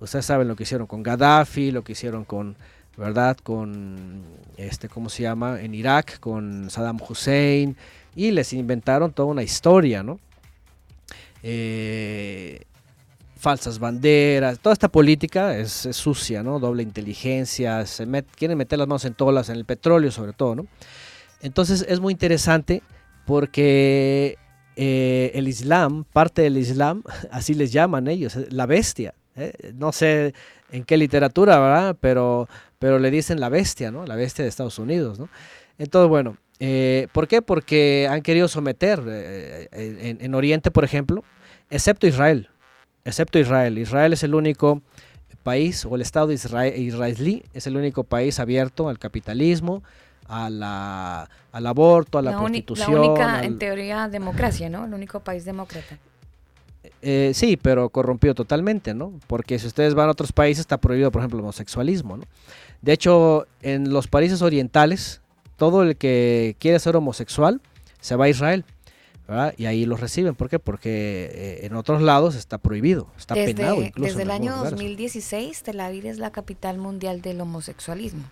Ustedes 0.00 0.26
saben 0.26 0.48
lo 0.48 0.56
que 0.56 0.64
hicieron 0.64 0.88
con 0.88 1.04
Gaddafi, 1.04 1.70
lo 1.70 1.84
que 1.84 1.92
hicieron 1.92 2.24
con, 2.24 2.56
¿verdad? 2.96 3.36
Con, 3.40 4.24
este, 4.56 4.88
¿cómo 4.88 5.08
se 5.08 5.22
llama? 5.22 5.60
En 5.60 5.76
Irak, 5.76 6.18
con 6.18 6.70
Saddam 6.70 6.98
Hussein, 7.08 7.76
y 8.16 8.32
les 8.32 8.52
inventaron 8.52 9.12
toda 9.12 9.28
una 9.28 9.44
historia, 9.44 10.02
¿no? 10.02 10.18
Eh, 11.44 12.62
falsas 13.36 13.78
banderas, 13.78 14.58
toda 14.58 14.72
esta 14.72 14.88
política 14.88 15.56
es, 15.56 15.70
sucia, 15.92 16.42
¿no? 16.42 16.58
Doble 16.58 16.82
inteligencia, 16.82 17.86
se 17.86 18.08
quieren 18.34 18.58
meter 18.58 18.80
las 18.80 18.88
manos 18.88 19.04
en 19.04 19.14
todas 19.14 19.50
en 19.50 19.54
el 19.54 19.64
petróleo 19.64 20.10
sobre 20.10 20.32
todo, 20.32 20.56
¿no? 20.56 20.66
Entonces 21.42 21.86
es 21.88 22.00
muy 22.00 22.10
interesante 22.12 22.82
porque 23.28 24.38
eh, 24.74 25.32
el 25.34 25.48
Islam, 25.48 26.04
parte 26.14 26.40
del 26.40 26.56
Islam, 26.56 27.02
así 27.30 27.52
les 27.52 27.72
llaman 27.72 28.08
ellos, 28.08 28.34
eh, 28.36 28.46
la 28.48 28.64
bestia. 28.64 29.12
¿eh? 29.36 29.52
No 29.74 29.92
sé 29.92 30.32
en 30.72 30.82
qué 30.84 30.96
literatura, 30.96 31.60
¿verdad? 31.60 31.96
Pero, 32.00 32.48
pero 32.78 32.98
le 32.98 33.10
dicen 33.10 33.38
la 33.38 33.50
bestia, 33.50 33.90
¿no? 33.90 34.06
La 34.06 34.16
bestia 34.16 34.44
de 34.44 34.48
Estados 34.48 34.78
Unidos, 34.78 35.18
¿no? 35.18 35.28
Entonces, 35.76 36.08
bueno, 36.08 36.38
¿por 37.12 37.28
qué? 37.28 37.42
Porque 37.42 38.08
han 38.10 38.22
querido 38.22 38.48
someter 38.48 38.98
en, 39.72 40.18
en 40.22 40.34
Oriente, 40.34 40.70
por 40.70 40.84
ejemplo, 40.84 41.22
excepto 41.68 42.06
Israel, 42.06 42.48
excepto 43.04 43.38
Israel. 43.38 43.76
Israel 43.76 44.14
es 44.14 44.22
el 44.22 44.34
único 44.34 44.82
país, 45.42 45.84
o 45.84 45.94
el 45.94 46.00
Estado 46.00 46.32
israelí, 46.32 47.42
es 47.52 47.66
el 47.66 47.76
único 47.76 48.04
país 48.04 48.40
abierto 48.40 48.88
al 48.88 48.98
capitalismo, 48.98 49.82
a 50.28 50.50
la, 50.50 51.28
al 51.52 51.66
aborto, 51.66 52.18
a 52.18 52.22
la, 52.22 52.32
La, 52.32 52.36
uni- 52.38 52.60
la 52.60 52.66
prostitución. 52.66 52.98
única, 53.00 53.38
al- 53.38 53.44
en 53.44 53.58
teoría, 53.58 54.08
democracia, 54.08 54.68
¿no? 54.68 54.84
El 54.84 54.94
único 54.94 55.20
país 55.20 55.44
demócrata. 55.44 55.98
Eh, 57.02 57.32
sí, 57.34 57.56
pero 57.56 57.88
corrompido 57.90 58.34
totalmente, 58.34 58.94
¿no? 58.94 59.12
Porque 59.26 59.58
si 59.58 59.66
ustedes 59.66 59.94
van 59.94 60.08
a 60.08 60.12
otros 60.12 60.32
países 60.32 60.60
está 60.60 60.78
prohibido, 60.78 61.10
por 61.10 61.20
ejemplo, 61.22 61.38
el 61.38 61.44
homosexualismo, 61.44 62.16
¿no? 62.18 62.24
De 62.82 62.92
hecho, 62.92 63.46
en 63.62 63.92
los 63.92 64.06
países 64.06 64.42
orientales, 64.42 65.20
todo 65.56 65.82
el 65.82 65.96
que 65.96 66.56
quiere 66.60 66.78
ser 66.78 66.96
homosexual 66.96 67.60
se 68.00 68.14
va 68.16 68.26
a 68.26 68.28
Israel. 68.28 68.64
¿verdad? 69.26 69.52
Y 69.58 69.66
ahí 69.66 69.84
los 69.84 70.00
reciben. 70.00 70.34
¿Por 70.34 70.48
qué? 70.48 70.58
Porque 70.58 71.28
eh, 71.30 71.66
en 71.66 71.74
otros 71.74 72.00
lados 72.00 72.34
está 72.34 72.56
prohibido, 72.56 73.08
está 73.18 73.34
penado 73.34 73.74
Desde, 73.74 73.88
incluso. 73.88 74.08
desde 74.08 74.22
el 74.22 74.30
año 74.30 74.52
algunos 74.52 74.70
lugares. 74.72 74.78
2016, 74.80 75.62
Tel 75.64 75.80
Aviv 75.80 76.06
es 76.06 76.18
la 76.18 76.30
capital 76.30 76.78
mundial 76.78 77.20
del 77.20 77.40
homosexualismo. 77.42 78.22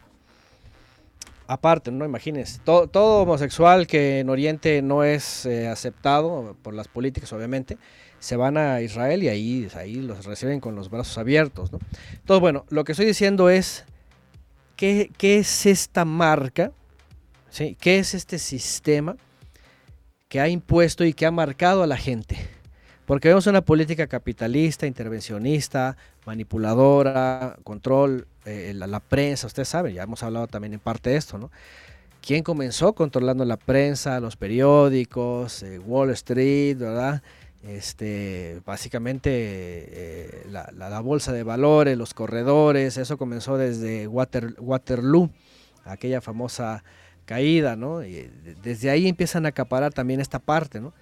Aparte, 1.49 1.93
no 1.93 2.05
imagines, 2.05 2.61
todo, 2.65 3.23
homosexual 3.23 3.87
que 3.87 4.21
en 4.21 4.31
Oriente 4.31 4.83
no 4.83 5.05
es 5.05 5.47
eh, 5.47 5.69
aceptado 5.69 6.57
por 6.63 6.75
las 6.75 6.89
políticas, 6.89 7.33
obviamente, 7.33 7.79
se 8.19 8.37
van 8.37 8.57
a 8.57 8.81
Israel 8.81 9.23
y 9.23 9.29
ahí, 9.29 9.69
ahí 9.77 9.95
los 9.97 10.25
reciben 10.25 10.59
con 10.61 10.75
los 10.75 10.91
brazos 10.91 11.19
abiertos. 11.19 11.71
¿no? 11.71 11.79
Entonces, 12.13 12.41
bueno, 12.41 12.65
lo 12.69 12.83
que 12.85 12.93
estoy 12.93 13.07
diciendo 13.07 13.49
es, 13.49 13.85
¿qué, 14.75 15.11
qué 15.17 15.39
es 15.39 15.67
esta 15.67 16.05
marca? 16.05 16.73
¿Sí? 17.51 17.77
¿Qué 17.81 17.99
es 17.99 18.15
este 18.15 18.39
sistema 18.39 19.17
que 20.29 20.41
ha 20.41 20.49
impuesto 20.49 21.05
y 21.05 21.13
que 21.13 21.27
ha 21.27 21.31
marcado 21.31 21.85
a 21.85 21.87
la 21.87 21.97
gente? 21.97 22.37
Porque 23.07 23.29
vemos 23.29 23.47
una 23.47 23.61
política 23.63 24.09
capitalista, 24.09 24.87
intervencionista, 24.87 25.97
manipuladora, 26.27 27.57
control, 27.65 28.27
eh, 28.45 28.73
la, 28.75 29.01
prensa, 29.01 29.47
ustedes 29.47 29.69
saben, 29.69 29.95
ya 29.95 30.03
hemos 30.03 30.23
hablado 30.23 30.49
también 30.49 30.75
en 30.75 30.81
parte 30.81 31.11
de 31.11 31.17
esto, 31.17 31.39
¿no? 31.39 31.51
¿Quién 32.21 32.43
comenzó 32.43 32.93
controlando 32.93 33.45
la 33.45 33.57
prensa, 33.57 34.19
los 34.19 34.37
periódicos, 34.37 35.63
eh, 35.63 35.79
Wall 35.79 36.11
Street, 36.11 36.77
¿verdad? 36.77 37.23
Este, 37.63 38.61
básicamente 38.67 39.31
eh, 39.33 40.47
la, 40.51 41.01
bolsa 41.01 41.33
de 41.33 41.45
valores, 41.45 41.97
los 41.97 42.15
corredores, 42.15 42.97
eso 42.97 43.17
comenzó 43.17 43.57
desde 43.57 44.09
Water- 44.09 44.57
Waterloo, 44.59 45.31
aquella 45.85 46.21
famosa 46.21 46.83
caída, 47.25 47.77
¿no? 47.77 48.05
Y 48.05 48.13
de- 48.13 48.57
desde 48.63 48.91
ahí 48.91 49.09
empiezan 49.09 49.47
a 49.47 49.51
acaparar 49.51 49.93
también 49.93 50.21
esta 50.21 50.41
parte, 50.41 50.81
¿no? 50.81 50.93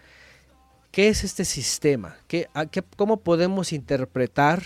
¿Qué 0.90 1.08
es 1.08 1.24
este 1.24 1.44
sistema? 1.46 2.16
¿Qué, 2.28 2.48
a 2.54 2.66
qué- 2.66 2.84
¿Cómo 2.96 3.18
podemos 3.18 3.72
interpretar 3.72 4.62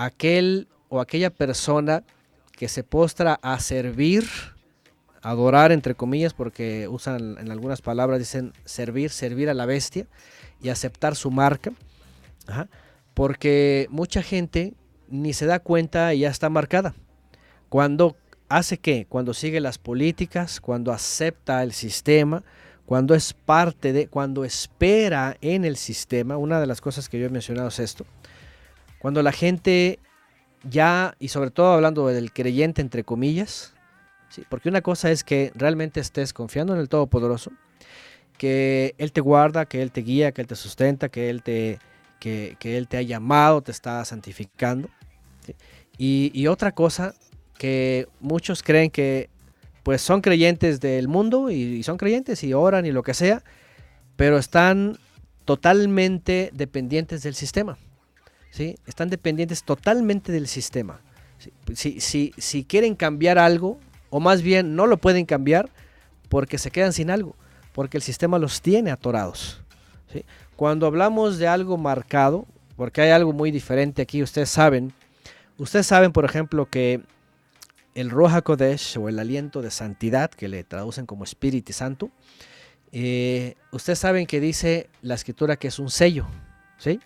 aquel 0.00 0.66
o 0.88 1.00
aquella 1.00 1.28
persona 1.28 2.04
que 2.52 2.68
se 2.68 2.82
postra 2.82 3.38
a 3.42 3.60
servir, 3.60 4.24
adorar 5.20 5.72
entre 5.72 5.94
comillas, 5.94 6.32
porque 6.32 6.88
usan 6.88 7.36
en 7.38 7.50
algunas 7.50 7.82
palabras, 7.82 8.18
dicen 8.18 8.54
servir, 8.64 9.10
servir 9.10 9.50
a 9.50 9.54
la 9.54 9.66
bestia 9.66 10.06
y 10.62 10.70
aceptar 10.70 11.16
su 11.16 11.30
marca? 11.30 11.72
Porque 13.12 13.88
mucha 13.90 14.22
gente 14.22 14.72
ni 15.08 15.34
se 15.34 15.44
da 15.44 15.58
cuenta 15.58 16.14
y 16.14 16.20
ya 16.20 16.30
está 16.30 16.48
marcada. 16.48 16.94
Cuando 17.68 18.16
hace 18.48 18.78
qué? 18.78 19.06
Cuando 19.06 19.34
sigue 19.34 19.60
las 19.60 19.76
políticas, 19.76 20.60
cuando 20.60 20.92
acepta 20.92 21.62
el 21.62 21.72
sistema, 21.72 22.42
cuando 22.86 23.14
es 23.14 23.34
parte 23.34 23.92
de, 23.92 24.08
cuando 24.08 24.44
espera 24.44 25.36
en 25.42 25.66
el 25.66 25.76
sistema, 25.76 26.38
una 26.38 26.58
de 26.58 26.66
las 26.66 26.80
cosas 26.80 27.08
que 27.10 27.20
yo 27.20 27.26
he 27.26 27.30
mencionado 27.30 27.68
es 27.68 27.78
esto, 27.78 28.06
cuando 29.00 29.22
la 29.22 29.32
gente 29.32 29.98
ya, 30.62 31.14
y 31.18 31.28
sobre 31.28 31.50
todo 31.50 31.72
hablando 31.72 32.06
del 32.08 32.32
creyente 32.32 32.82
entre 32.82 33.02
comillas, 33.02 33.74
¿sí? 34.28 34.44
porque 34.48 34.68
una 34.68 34.82
cosa 34.82 35.10
es 35.10 35.24
que 35.24 35.52
realmente 35.54 36.00
estés 36.00 36.32
confiando 36.32 36.74
en 36.74 36.80
el 36.80 36.88
Todopoderoso, 36.88 37.50
que 38.38 38.94
Él 38.98 39.12
te 39.12 39.20
guarda, 39.20 39.66
que 39.66 39.82
Él 39.82 39.90
te 39.90 40.02
guía, 40.02 40.32
que 40.32 40.42
Él 40.42 40.46
te 40.46 40.56
sustenta, 40.56 41.08
que 41.08 41.30
Él 41.30 41.42
te, 41.42 41.78
que, 42.18 42.56
que 42.58 42.76
Él 42.76 42.88
te 42.88 42.98
ha 42.98 43.02
llamado, 43.02 43.62
te 43.62 43.72
está 43.72 44.04
santificando. 44.04 44.88
y 45.98 46.46
otra 46.46 46.72
cosa 46.72 47.14
que 47.58 48.08
muchos 48.20 48.62
creen 48.62 48.90
que 48.90 49.28
pues 49.82 50.00
son 50.00 50.20
creyentes 50.20 50.80
del 50.80 51.08
mundo 51.08 51.50
y, 51.50 51.56
y 51.56 51.82
son 51.82 51.96
creyentes 51.96 52.42
y 52.44 52.54
oran 52.54 52.86
y 52.86 52.92
lo 52.92 53.02
que 53.02 53.14
sea, 53.14 53.42
pero 54.16 54.38
están 54.38 54.98
totalmente 55.44 56.50
dependientes 56.52 57.22
del 57.22 57.34
sistema. 57.34 57.78
Están 58.86 59.08
dependientes 59.08 59.62
totalmente 59.62 60.32
del 60.32 60.46
sistema. 60.46 61.00
Si, 61.74 62.00
si, 62.00 62.34
si 62.36 62.64
quieren 62.64 62.94
cambiar 62.94 63.38
algo, 63.38 63.78
o 64.10 64.20
más 64.20 64.42
bien 64.42 64.74
no 64.76 64.86
lo 64.86 64.98
pueden 64.98 65.24
cambiar 65.24 65.70
porque 66.28 66.58
se 66.58 66.70
quedan 66.70 66.92
sin 66.92 67.10
algo, 67.10 67.36
porque 67.72 67.96
el 67.96 68.02
sistema 68.02 68.38
los 68.38 68.60
tiene 68.60 68.90
atorados. 68.90 69.62
Cuando 70.56 70.86
hablamos 70.86 71.38
de 71.38 71.48
algo 71.48 71.78
marcado, 71.78 72.46
porque 72.76 73.00
hay 73.00 73.10
algo 73.10 73.32
muy 73.32 73.50
diferente 73.50 74.02
aquí, 74.02 74.22
ustedes 74.22 74.50
saben, 74.50 74.92
ustedes 75.56 75.86
saben, 75.86 76.12
por 76.12 76.24
ejemplo, 76.24 76.66
que 76.66 77.00
el 77.94 78.10
Roja 78.10 78.42
Kodesh 78.42 78.96
o 78.98 79.08
el 79.08 79.18
aliento 79.18 79.62
de 79.62 79.70
santidad, 79.70 80.30
que 80.30 80.48
le 80.48 80.64
traducen 80.64 81.06
como 81.06 81.24
Espíritu 81.24 81.72
Santo, 81.72 82.10
eh, 82.92 83.54
ustedes 83.70 83.98
saben 83.98 84.26
que 84.26 84.40
dice 84.40 84.90
la 85.02 85.14
escritura 85.14 85.56
que 85.56 85.68
es 85.68 85.78
un 85.78 85.90
sello, 85.90 86.26
¿sí? 86.78 87.00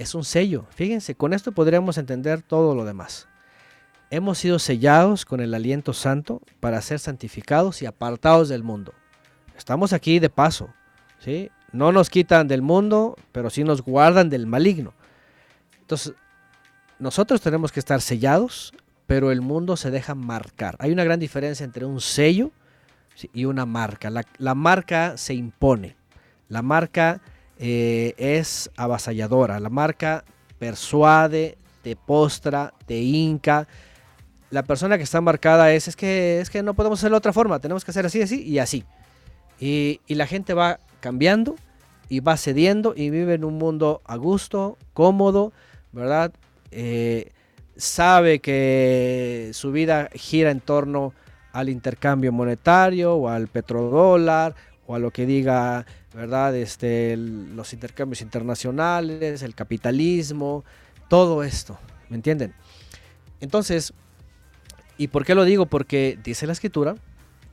Es 0.00 0.14
un 0.14 0.24
sello. 0.24 0.64
Fíjense, 0.70 1.14
con 1.14 1.34
esto 1.34 1.52
podríamos 1.52 1.98
entender 1.98 2.40
todo 2.40 2.74
lo 2.74 2.86
demás. 2.86 3.28
Hemos 4.08 4.38
sido 4.38 4.58
sellados 4.58 5.26
con 5.26 5.40
el 5.40 5.52
aliento 5.52 5.92
santo 5.92 6.40
para 6.58 6.80
ser 6.80 6.98
santificados 6.98 7.82
y 7.82 7.86
apartados 7.86 8.48
del 8.48 8.62
mundo. 8.62 8.94
Estamos 9.58 9.92
aquí 9.92 10.18
de 10.18 10.30
paso, 10.30 10.70
¿sí? 11.18 11.50
No 11.72 11.92
nos 11.92 12.08
quitan 12.08 12.48
del 12.48 12.62
mundo, 12.62 13.14
pero 13.30 13.50
sí 13.50 13.62
nos 13.62 13.82
guardan 13.82 14.30
del 14.30 14.46
maligno. 14.46 14.94
Entonces, 15.82 16.14
nosotros 16.98 17.42
tenemos 17.42 17.70
que 17.70 17.80
estar 17.80 18.00
sellados, 18.00 18.72
pero 19.06 19.30
el 19.30 19.42
mundo 19.42 19.76
se 19.76 19.90
deja 19.90 20.14
marcar. 20.14 20.76
Hay 20.78 20.92
una 20.92 21.04
gran 21.04 21.20
diferencia 21.20 21.62
entre 21.62 21.84
un 21.84 22.00
sello 22.00 22.52
y 23.34 23.44
una 23.44 23.66
marca. 23.66 24.08
La, 24.08 24.24
la 24.38 24.54
marca 24.54 25.18
se 25.18 25.34
impone. 25.34 25.94
La 26.48 26.62
marca 26.62 27.20
eh, 27.62 28.14
es 28.16 28.70
avasalladora. 28.76 29.60
La 29.60 29.68
marca 29.68 30.24
persuade, 30.58 31.58
te 31.82 31.94
postra, 31.94 32.72
te 32.86 32.98
hinca. 32.98 33.68
La 34.50 34.62
persona 34.62 34.96
que 34.96 35.04
está 35.04 35.20
marcada 35.20 35.72
es, 35.72 35.86
es 35.86 35.94
que, 35.94 36.40
es 36.40 36.48
que 36.48 36.62
no 36.62 36.72
podemos 36.72 36.98
hacerlo 36.98 37.16
de 37.16 37.18
otra 37.18 37.34
forma. 37.34 37.58
Tenemos 37.60 37.84
que 37.84 37.90
hacer 37.90 38.06
así, 38.06 38.22
así 38.22 38.42
y 38.42 38.58
así. 38.58 38.84
Y, 39.60 40.00
y 40.06 40.14
la 40.14 40.26
gente 40.26 40.54
va 40.54 40.80
cambiando 41.00 41.54
y 42.08 42.20
va 42.20 42.38
cediendo 42.38 42.94
y 42.96 43.10
vive 43.10 43.34
en 43.34 43.44
un 43.44 43.58
mundo 43.58 44.00
a 44.06 44.16
gusto, 44.16 44.78
cómodo, 44.94 45.52
¿verdad? 45.92 46.32
Eh, 46.70 47.30
sabe 47.76 48.40
que 48.40 49.50
su 49.52 49.70
vida 49.70 50.08
gira 50.14 50.50
en 50.50 50.60
torno 50.60 51.12
al 51.52 51.68
intercambio 51.68 52.32
monetario 52.32 53.16
o 53.16 53.28
al 53.28 53.48
petrodólar 53.48 54.54
o 54.86 54.94
a 54.94 54.98
lo 54.98 55.10
que 55.10 55.26
diga, 55.26 55.84
¿verdad? 56.14 56.54
Este, 56.56 57.16
los 57.16 57.72
intercambios 57.72 58.20
internacionales, 58.20 59.42
el 59.42 59.54
capitalismo, 59.54 60.64
todo 61.08 61.42
esto, 61.42 61.78
¿me 62.08 62.16
entienden? 62.16 62.54
Entonces, 63.40 63.92
¿y 64.98 65.08
por 65.08 65.24
qué 65.24 65.34
lo 65.34 65.44
digo? 65.44 65.66
Porque 65.66 66.18
dice 66.22 66.46
la 66.46 66.52
escritura, 66.52 66.96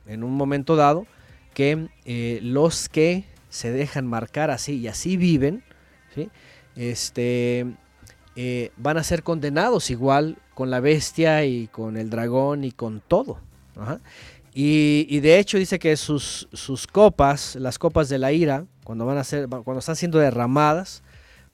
en 0.06 0.24
un 0.24 0.32
momento 0.32 0.76
dado, 0.76 1.06
que 1.54 1.88
eh, 2.04 2.40
los 2.42 2.88
que 2.88 3.24
se 3.48 3.70
dejan 3.72 4.06
marcar 4.06 4.50
así 4.50 4.76
y 4.76 4.88
así 4.88 5.16
viven, 5.16 5.62
¿sí? 6.14 6.30
este, 6.76 7.66
eh, 8.36 8.70
van 8.76 8.98
a 8.98 9.02
ser 9.02 9.22
condenados 9.22 9.90
igual 9.90 10.38
con 10.54 10.70
la 10.70 10.80
bestia 10.80 11.44
y 11.44 11.68
con 11.68 11.96
el 11.96 12.10
dragón 12.10 12.64
y 12.64 12.72
con 12.72 13.00
todo. 13.00 13.40
Ajá. 13.76 14.00
Y, 14.60 15.20
de 15.20 15.38
hecho 15.38 15.56
dice 15.56 15.78
que 15.78 15.96
sus, 15.96 16.48
sus 16.52 16.88
copas, 16.88 17.54
las 17.54 17.78
copas 17.78 18.08
de 18.08 18.18
la 18.18 18.32
ira, 18.32 18.64
cuando 18.82 19.06
van 19.06 19.16
a 19.16 19.22
ser, 19.22 19.48
cuando 19.48 19.78
están 19.78 19.94
siendo 19.94 20.18
derramadas, 20.18 21.04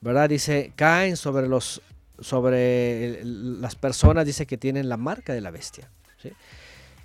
¿verdad? 0.00 0.30
Dice, 0.30 0.72
caen 0.74 1.18
sobre 1.18 1.46
los 1.46 1.82
sobre 2.18 3.22
las 3.22 3.74
personas, 3.74 4.24
dice 4.24 4.46
que 4.46 4.56
tienen 4.56 4.88
la 4.88 4.96
marca 4.96 5.34
de 5.34 5.42
la 5.42 5.50
bestia. 5.50 5.90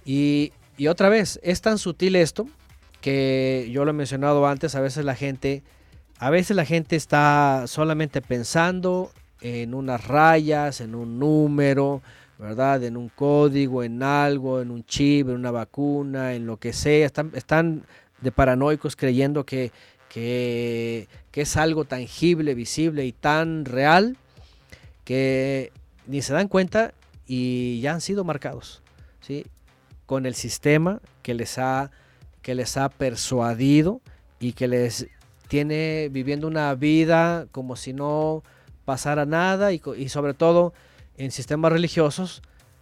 Y, 0.05 0.53
y 0.77 0.87
otra 0.87 1.09
vez, 1.09 1.37
es 1.43 1.59
tan 1.59 1.77
sutil 1.77 2.15
esto 2.15 2.47
que 3.01 3.67
yo 3.69 3.83
lo 3.83 3.91
he 3.91 3.93
mencionado 3.93 4.47
antes, 4.47 4.75
a 4.75 4.79
veces 4.79 5.03
la 5.03 5.15
gente, 5.15 5.63
a 6.17 6.29
veces 6.29 6.55
la 6.55 6.63
gente 6.63 6.95
está 6.95 7.65
solamente 7.67 8.21
pensando 8.21 9.11
en 9.41 9.73
unas 9.73 10.07
rayas, 10.07 10.79
en 10.79 10.95
un 10.95 11.19
número, 11.19 12.01
¿verdad? 12.39 12.81
En 12.85 12.95
un 12.95 13.09
código, 13.09 13.83
en 13.83 14.01
algo, 14.01 14.61
en 14.61 14.71
un 14.71 14.85
chip, 14.85 15.27
en 15.27 15.35
una 15.35 15.51
vacuna, 15.51 16.33
en 16.33 16.47
lo 16.47 16.57
que 16.57 16.71
sea. 16.71 17.05
Están, 17.05 17.31
están 17.35 17.83
de 18.21 18.31
paranoicos 18.31 18.95
creyendo 18.95 19.45
que, 19.45 19.73
que, 20.07 21.09
que 21.31 21.41
es 21.41 21.57
algo 21.57 21.83
tangible, 21.83 22.55
visible 22.55 23.05
y 23.05 23.11
tan 23.11 23.65
real 23.65 24.15
que 25.03 25.73
ni 26.07 26.21
se 26.21 26.33
dan 26.33 26.47
cuenta 26.47 26.93
y 27.27 27.81
ya 27.81 27.93
han 27.93 28.01
sido 28.01 28.23
marcados, 28.23 28.81
¿sí? 29.19 29.45
Con 30.05 30.25
el 30.25 30.33
sistema 30.33 31.01
que 31.21 31.33
les 31.33 31.57
ha, 31.57 31.91
que 32.41 32.55
les 32.55 32.77
ha 32.77 32.87
persuadido 32.87 34.01
y 34.39 34.53
que 34.53 34.69
les 34.69 35.07
tiene 35.49 36.07
viviendo 36.09 36.47
una 36.47 36.73
vida 36.75 37.47
como 37.51 37.75
si 37.75 37.91
no 37.91 38.43
pasara 38.85 39.25
nada 39.25 39.73
y, 39.73 39.81
y 39.97 40.07
sobre 40.07 40.33
todo 40.33 40.73
en 41.19 41.31
sistemas 41.31 41.71
religiosos 41.71 42.41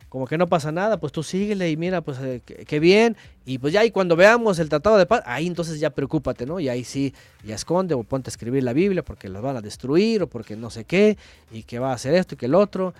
como 0.10 0.26
que 0.26 0.38
no 0.38 0.48
pasa 0.48 0.72
nada, 0.72 1.00
pues 1.02 1.12
tú 1.12 1.22
síguele 1.22 1.70
y 1.70 1.76
mira, 1.76 2.00
pues 2.00 2.18
eh, 2.20 2.42
qué, 2.42 2.80
bien, 2.80 3.18
y 3.46 3.58
pues 3.58 3.74
ya 3.74 3.84
y 3.84 3.92
cuando 3.92 4.16
veamos 4.16 4.58
el 4.58 4.70
tratado 4.70 4.98
de 4.98 5.06
paz, 5.06 5.22
ahí 5.26 5.48
entonces 5.48 5.82
ya 5.82 5.90
preocúpate, 5.90 6.46
¿no? 6.46 6.62
Y 6.62 6.70
ahí 6.70 6.86
sí, 6.86 7.14
ya 7.44 7.56
esconde 7.56 7.94
o 7.94 8.04
ponte 8.04 8.30
a 8.30 8.32
escribir 8.32 8.64
la 8.64 8.72
Biblia 8.72 9.04
porque 9.04 9.28
las 9.28 9.42
van 9.42 9.58
a 9.58 9.62
destruir 9.62 10.24
o 10.24 10.28
porque 10.28 10.56
no 10.56 10.70
sé 10.70 10.86
qué, 10.86 11.18
y 11.52 11.64
que 11.64 11.80
va 11.80 11.92
a 11.92 11.96
hacer 11.96 12.14
esto 12.14 12.36
y 12.36 12.38
que 12.38 12.46
el 12.46 12.56
otro, 12.56 12.94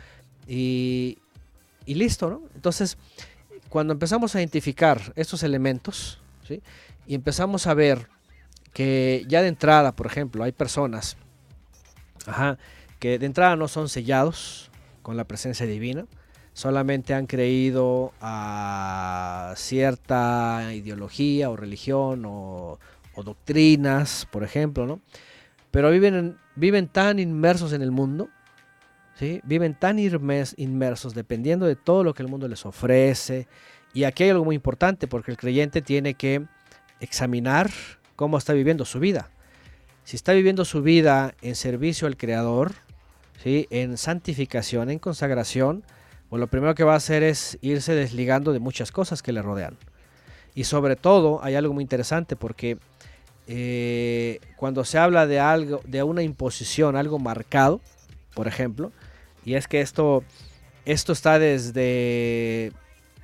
y, 0.50 1.18
y 1.86 1.96
listo, 1.96 2.30
¿no? 2.30 2.42
Entonces, 2.56 2.98
cuando 3.70 3.94
empezamos 3.94 4.36
a 4.36 4.40
identificar 4.40 5.14
estos 5.16 5.44
elementos, 5.44 6.20
¿sí? 6.46 6.62
Y 7.08 7.16
empezamos 7.16 7.68
a 7.68 7.74
ver 7.74 8.10
que 8.74 9.24
ya 9.30 9.42
de 9.42 9.48
entrada, 9.48 9.94
por 9.94 10.08
ejemplo, 10.08 10.44
hay 10.44 10.52
personas 10.52 11.16
ajá, 12.26 12.58
que 13.00 13.18
de 13.18 13.26
entrada 13.26 13.56
no 13.56 13.70
son 13.70 13.88
sellados 13.88 14.70
con 15.08 15.16
la 15.16 15.24
presencia 15.24 15.66
divina, 15.66 16.06
solamente 16.52 17.14
han 17.14 17.28
creído 17.28 18.12
a 18.20 19.54
cierta 19.56 20.74
ideología 20.74 21.50
o 21.50 21.56
religión 21.56 22.24
o, 22.26 22.78
doctrinas, 23.24 24.28
por 24.30 24.44
ejemplo, 24.44 24.86
¿no? 24.86 25.00
Pero 25.72 25.90
viven, 25.92 26.14
en- 26.14 26.38
viven 26.58 26.90
tan 26.90 27.20
inmersos 27.20 27.72
en 27.72 27.82
el 27.82 27.92
mundo, 27.92 28.28
¿sí? 29.16 29.40
Viven 29.46 29.76
tan 29.76 29.98
inmersos 29.98 31.14
dependiendo 31.14 31.66
de 31.68 31.78
todo 31.78 32.04
lo 32.04 32.14
que 32.14 32.24
el 32.24 32.28
mundo 32.28 32.50
les 32.50 32.66
ofrece. 32.66 33.48
Y 33.94 34.04
aquí 34.04 34.24
hay 34.24 34.32
algo 34.32 34.44
muy 34.44 34.56
importante 34.56 35.08
porque 35.08 35.32
el 35.32 35.38
creyente 35.38 35.82
tiene 35.82 36.16
que 36.16 36.46
examinar 37.00 37.72
cómo 38.18 38.38
está 38.38 38.52
viviendo 38.52 38.84
su 38.84 39.00
vida. 39.00 39.30
Si 40.04 40.18
está 40.18 40.34
viviendo 40.34 40.66
su 40.66 40.82
vida 40.82 41.34
en 41.42 41.56
servicio 41.56 42.08
al 42.08 42.18
Creador, 42.18 42.74
¿sí? 43.42 43.68
en 43.70 43.98
santificación, 43.98 44.90
en 44.90 45.00
consagración, 45.00 45.84
pues 46.30 46.40
lo 46.40 46.48
primero 46.48 46.76
que 46.76 46.84
va 46.84 46.94
a 46.94 46.98
hacer 46.98 47.24
es 47.24 47.58
irse 47.62 47.96
desligando 47.96 48.54
de 48.54 48.60
muchas 48.60 48.92
cosas 48.92 49.24
que 49.24 49.32
le 49.32 49.42
rodean. 49.42 49.78
Y 50.54 50.66
sobre 50.66 50.96
todo 50.96 51.44
hay 51.44 51.56
algo 51.56 51.74
muy 51.74 51.84
interesante 51.84 52.36
porque 52.36 52.78
eh, 53.48 54.40
cuando 54.58 54.84
se 54.84 54.98
habla 54.98 55.28
de 55.28 55.40
algo, 55.40 55.82
de 55.86 56.04
una 56.04 56.24
imposición, 56.24 56.96
algo 56.96 57.20
marcado, 57.20 57.80
por 58.34 58.48
ejemplo, 58.48 58.92
y 59.46 59.54
es 59.54 59.68
que 59.68 59.82
esto, 59.82 60.24
esto 60.86 61.14
está 61.14 61.40
desde 61.40 62.74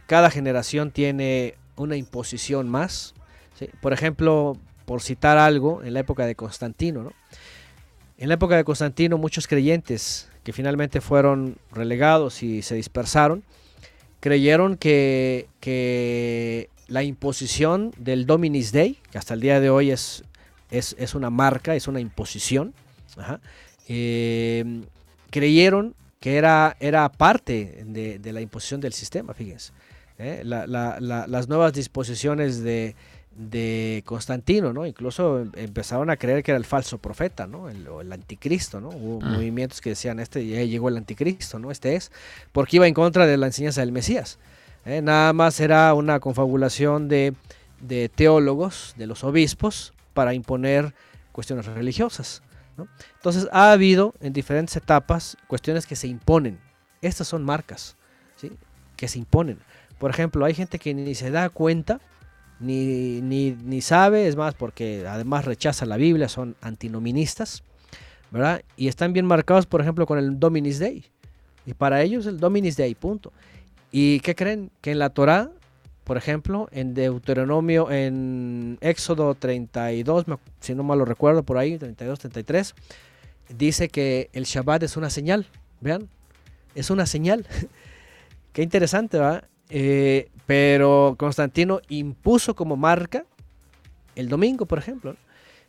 cada 0.08 0.30
generación 0.30 0.92
tiene 0.92 1.56
una 1.76 1.96
imposición 1.96 2.70
más. 2.70 3.14
¿sí? 3.60 3.70
Por 3.82 3.94
ejemplo, 3.94 4.58
por 4.86 5.02
citar 5.02 5.38
algo, 5.38 5.84
en 5.84 5.94
la 5.94 6.00
época 6.00 6.26
de 6.26 6.36
Constantino, 6.36 7.04
¿no? 7.04 7.14
En 8.24 8.30
la 8.30 8.36
época 8.36 8.56
de 8.56 8.64
Constantino, 8.64 9.18
muchos 9.18 9.48
creyentes 9.48 10.30
que 10.46 10.54
finalmente 10.54 11.02
fueron 11.02 11.58
relegados 11.74 12.42
y 12.42 12.62
se 12.62 12.76
dispersaron, 12.76 13.44
creyeron 14.22 14.78
que, 14.78 15.50
la 16.88 17.04
imposición 17.04 17.92
del 17.98 18.26
Dominis 18.26 18.72
Day, 18.72 18.98
que 19.12 19.18
hasta 19.18 19.34
el 19.34 19.42
día 19.42 19.60
de 19.60 19.70
hoy 19.70 19.92
es, 19.92 20.24
es, 20.72 21.16
una 21.16 21.30
marca, 21.30 21.76
es 21.76 21.90
una 21.90 22.00
imposición, 22.00 22.74
eh, 23.90 24.84
creyeron 25.30 25.94
que 26.22 26.38
era, 26.38 26.78
era 26.80 27.10
parte 27.12 27.84
de, 27.86 28.32
la 28.32 28.40
imposición 28.40 28.80
del 28.80 28.94
sistema, 28.94 29.34
fíjense. 29.34 29.74
¿eh? 30.18 30.44
La- 30.46 30.66
la- 30.66 30.98
la- 31.02 31.28
las 31.28 31.50
nuevas 31.50 31.74
disposiciones 31.74 32.64
de, 32.64 32.96
de 33.36 34.04
Constantino, 34.06 34.74
¿no? 34.74 34.86
Incluso 34.86 35.40
em- 35.42 35.52
empezaron 35.56 36.10
a 36.10 36.18
creer 36.18 36.44
que 36.44 36.52
era 36.52 36.58
el 36.58 36.66
falso 36.66 36.98
profeta, 37.00 37.48
¿no? 37.48 37.70
El, 37.70 37.88
o 37.88 38.02
el 38.02 38.12
anticristo, 38.14 38.80
¿no? 38.80 38.90
Hubo 38.90 39.22
Mm. 39.22 39.34
movimientos 39.34 39.82
que 39.82 39.90
decían, 39.90 40.20
este 40.20 40.46
ya 40.48 40.62
llegó 40.64 40.90
el 40.90 40.98
anticristo, 40.98 41.58
¿no? 41.60 41.72
Este 41.72 41.96
es, 41.96 42.12
porque 42.52 42.76
iba 42.78 42.88
en 42.88 42.94
contra 42.94 43.26
de 43.26 43.38
la 43.38 43.48
enseñanza 43.48 43.82
del 43.82 43.92
Mesías. 43.92 44.38
¿eh? 44.86 45.02
Nada 45.02 45.34
más 45.34 45.60
era 45.60 45.94
una 45.94 46.20
confabulación 46.20 47.08
de, 47.08 47.34
de 47.82 48.10
teólogos, 48.10 48.94
de 48.98 49.08
los 49.08 49.24
obispos, 49.24 49.94
para 50.14 50.34
imponer 50.34 50.94
cuestiones 51.32 51.66
religiosas. 51.66 52.44
¿no? 52.78 52.88
Entonces 53.16 53.48
ha 53.52 53.72
habido 53.72 54.14
en 54.20 54.34
diferentes 54.34 54.76
etapas 54.76 55.38
cuestiones 55.48 55.86
que 55.88 55.96
se 55.96 56.08
imponen. 56.08 56.60
Estas 57.02 57.28
son 57.28 57.44
marcas, 57.44 57.96
¿sí? 58.36 58.52
Que 58.96 59.08
se 59.08 59.20
imponen. 59.20 59.58
Por 60.00 60.10
ejemplo, 60.12 60.46
hay 60.46 60.54
gente 60.54 60.80
que 60.80 60.94
ni 60.94 61.16
se 61.16 61.32
da 61.32 61.50
cuenta, 61.50 62.00
ni, 62.64 63.22
ni, 63.52 63.82
sabe, 63.82 64.28
es 64.28 64.36
más, 64.36 64.54
porque 64.56 65.06
además 65.08 65.46
rechaza 65.46 65.86
la 65.86 65.98
Biblia, 65.98 66.30
son 66.30 66.56
antinoministas, 66.62 67.64
¿verdad? 68.32 68.62
Y 68.78 68.88
están 68.88 69.14
bien 69.14 69.26
marcados, 69.26 69.66
por 69.66 69.82
ejemplo, 69.82 70.06
con 70.06 70.18
el 70.18 70.40
Dominis 70.40 70.80
Day. 70.80 71.06
Y 71.66 71.74
para 71.74 72.02
ellos 72.02 72.26
el 72.26 72.40
Dominis 72.40 72.78
Day, 72.78 72.96
punto. 72.96 73.32
¿Y 73.92 74.20
qué 74.22 74.36
creen? 74.36 74.72
Que 74.82 74.92
en 74.92 75.00
la 75.00 75.10
Torá, 75.12 75.52
por 76.04 76.18
ejemplo, 76.18 76.68
en 76.72 76.94
Deuteronomio, 76.94 77.90
en 77.92 78.78
Éxodo 78.82 79.36
32, 79.36 80.28
me- 80.28 80.38
si 80.60 80.74
no 80.76 80.84
mal 80.84 80.98
lo 81.00 81.06
recuerdo, 81.06 81.44
por 81.44 81.58
ahí, 81.58 81.78
32, 81.78 82.20
33, 82.20 82.74
dice 83.58 83.88
que 83.90 84.30
el 84.34 84.44
Shabbat 84.46 84.84
es 84.84 84.98
una 84.98 85.10
señal. 85.10 85.48
Vean, 85.80 86.10
es 86.76 86.90
una 86.90 87.06
señal. 87.06 87.46
Qué 88.54 88.64
interesante, 88.64 89.18
¿va? 89.18 89.44
Eh, 89.70 90.30
pero 90.46 91.16
Constantino 91.18 91.82
impuso 91.90 92.56
como 92.56 92.76
marca 92.76 93.26
el 94.16 94.30
domingo, 94.30 94.66
por 94.66 94.80
ejemplo. 94.80 95.16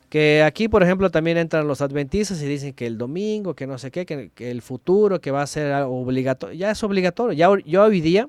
Que 0.09 0.43
aquí, 0.43 0.69
por 0.69 0.83
ejemplo, 0.83 1.11
también 1.11 1.39
entran 1.39 1.67
los 1.67 1.81
adventistas 1.81 2.41
y 2.43 2.47
dicen 2.47 2.73
que 2.73 2.87
el 2.87 2.99
domingo, 2.99 3.55
que 3.55 3.67
no 3.67 3.79
sé 3.79 3.91
qué, 3.91 4.07
que, 4.07 4.31
que 4.35 4.51
el 4.51 4.63
futuro, 4.63 5.21
que 5.21 5.31
va 5.31 5.43
a 5.43 5.47
ser 5.47 5.73
obligatorio. 5.83 6.55
Ya 6.55 6.71
es 6.71 6.83
obligatorio. 6.85 7.33
Ya, 7.33 7.49
ya 7.67 7.83
hoy 7.83 8.01
día, 8.01 8.29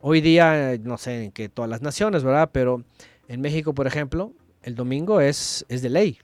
hoy 0.00 0.20
día, 0.20 0.72
eh, 0.72 0.80
no 0.82 0.98
sé 0.98 1.24
en 1.24 1.32
que 1.32 1.48
todas 1.48 1.70
las 1.70 1.82
naciones, 1.82 2.24
¿verdad? 2.24 2.50
Pero 2.52 2.82
en 3.28 3.40
México, 3.40 3.74
por 3.74 3.86
ejemplo, 3.86 4.32
el 4.62 4.74
domingo 4.74 5.20
es, 5.20 5.64
es 5.68 5.82
de 5.82 5.90
ley. 5.90 6.18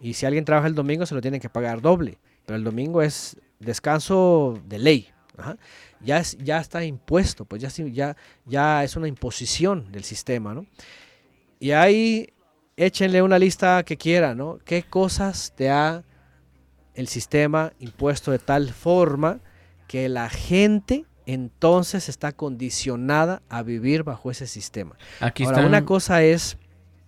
Y 0.00 0.14
si 0.14 0.26
alguien 0.26 0.44
trabaja 0.44 0.68
el 0.68 0.74
domingo, 0.74 1.06
se 1.06 1.14
lo 1.14 1.20
tienen 1.20 1.40
que 1.40 1.48
pagar 1.48 1.80
doble. 1.80 2.18
Pero 2.46 2.56
el 2.56 2.64
domingo 2.64 3.02
es 3.02 3.36
descanso 3.58 4.60
de 4.68 4.78
ley. 4.78 5.08
Ajá. 5.36 5.56
Ya, 6.00 6.18
es, 6.18 6.36
ya 6.38 6.58
está 6.58 6.84
impuesto, 6.84 7.44
pues 7.44 7.60
ya, 7.60 7.68
ya, 7.86 8.16
ya 8.46 8.84
es 8.84 8.96
una 8.96 9.08
imposición 9.08 9.90
del 9.90 10.04
sistema, 10.04 10.54
¿no? 10.54 10.66
Y 11.60 11.72
ahí 11.72 12.32
échenle 12.76 13.22
una 13.22 13.38
lista 13.38 13.82
que 13.82 13.96
quieran, 13.96 14.38
¿no? 14.38 14.58
¿Qué 14.64 14.84
cosas 14.84 15.52
te 15.56 15.70
ha 15.70 16.04
el 16.94 17.08
sistema 17.08 17.72
impuesto 17.80 18.30
de 18.30 18.38
tal 18.38 18.70
forma 18.70 19.40
que 19.88 20.08
la 20.08 20.28
gente 20.30 21.04
entonces 21.26 22.08
está 22.08 22.32
condicionada 22.32 23.42
a 23.48 23.62
vivir 23.62 24.04
bajo 24.04 24.30
ese 24.30 24.46
sistema? 24.46 24.96
Aquí 25.20 25.44
Ahora, 25.44 25.56
están, 25.56 25.68
una 25.68 25.84
cosa 25.84 26.22
es 26.22 26.56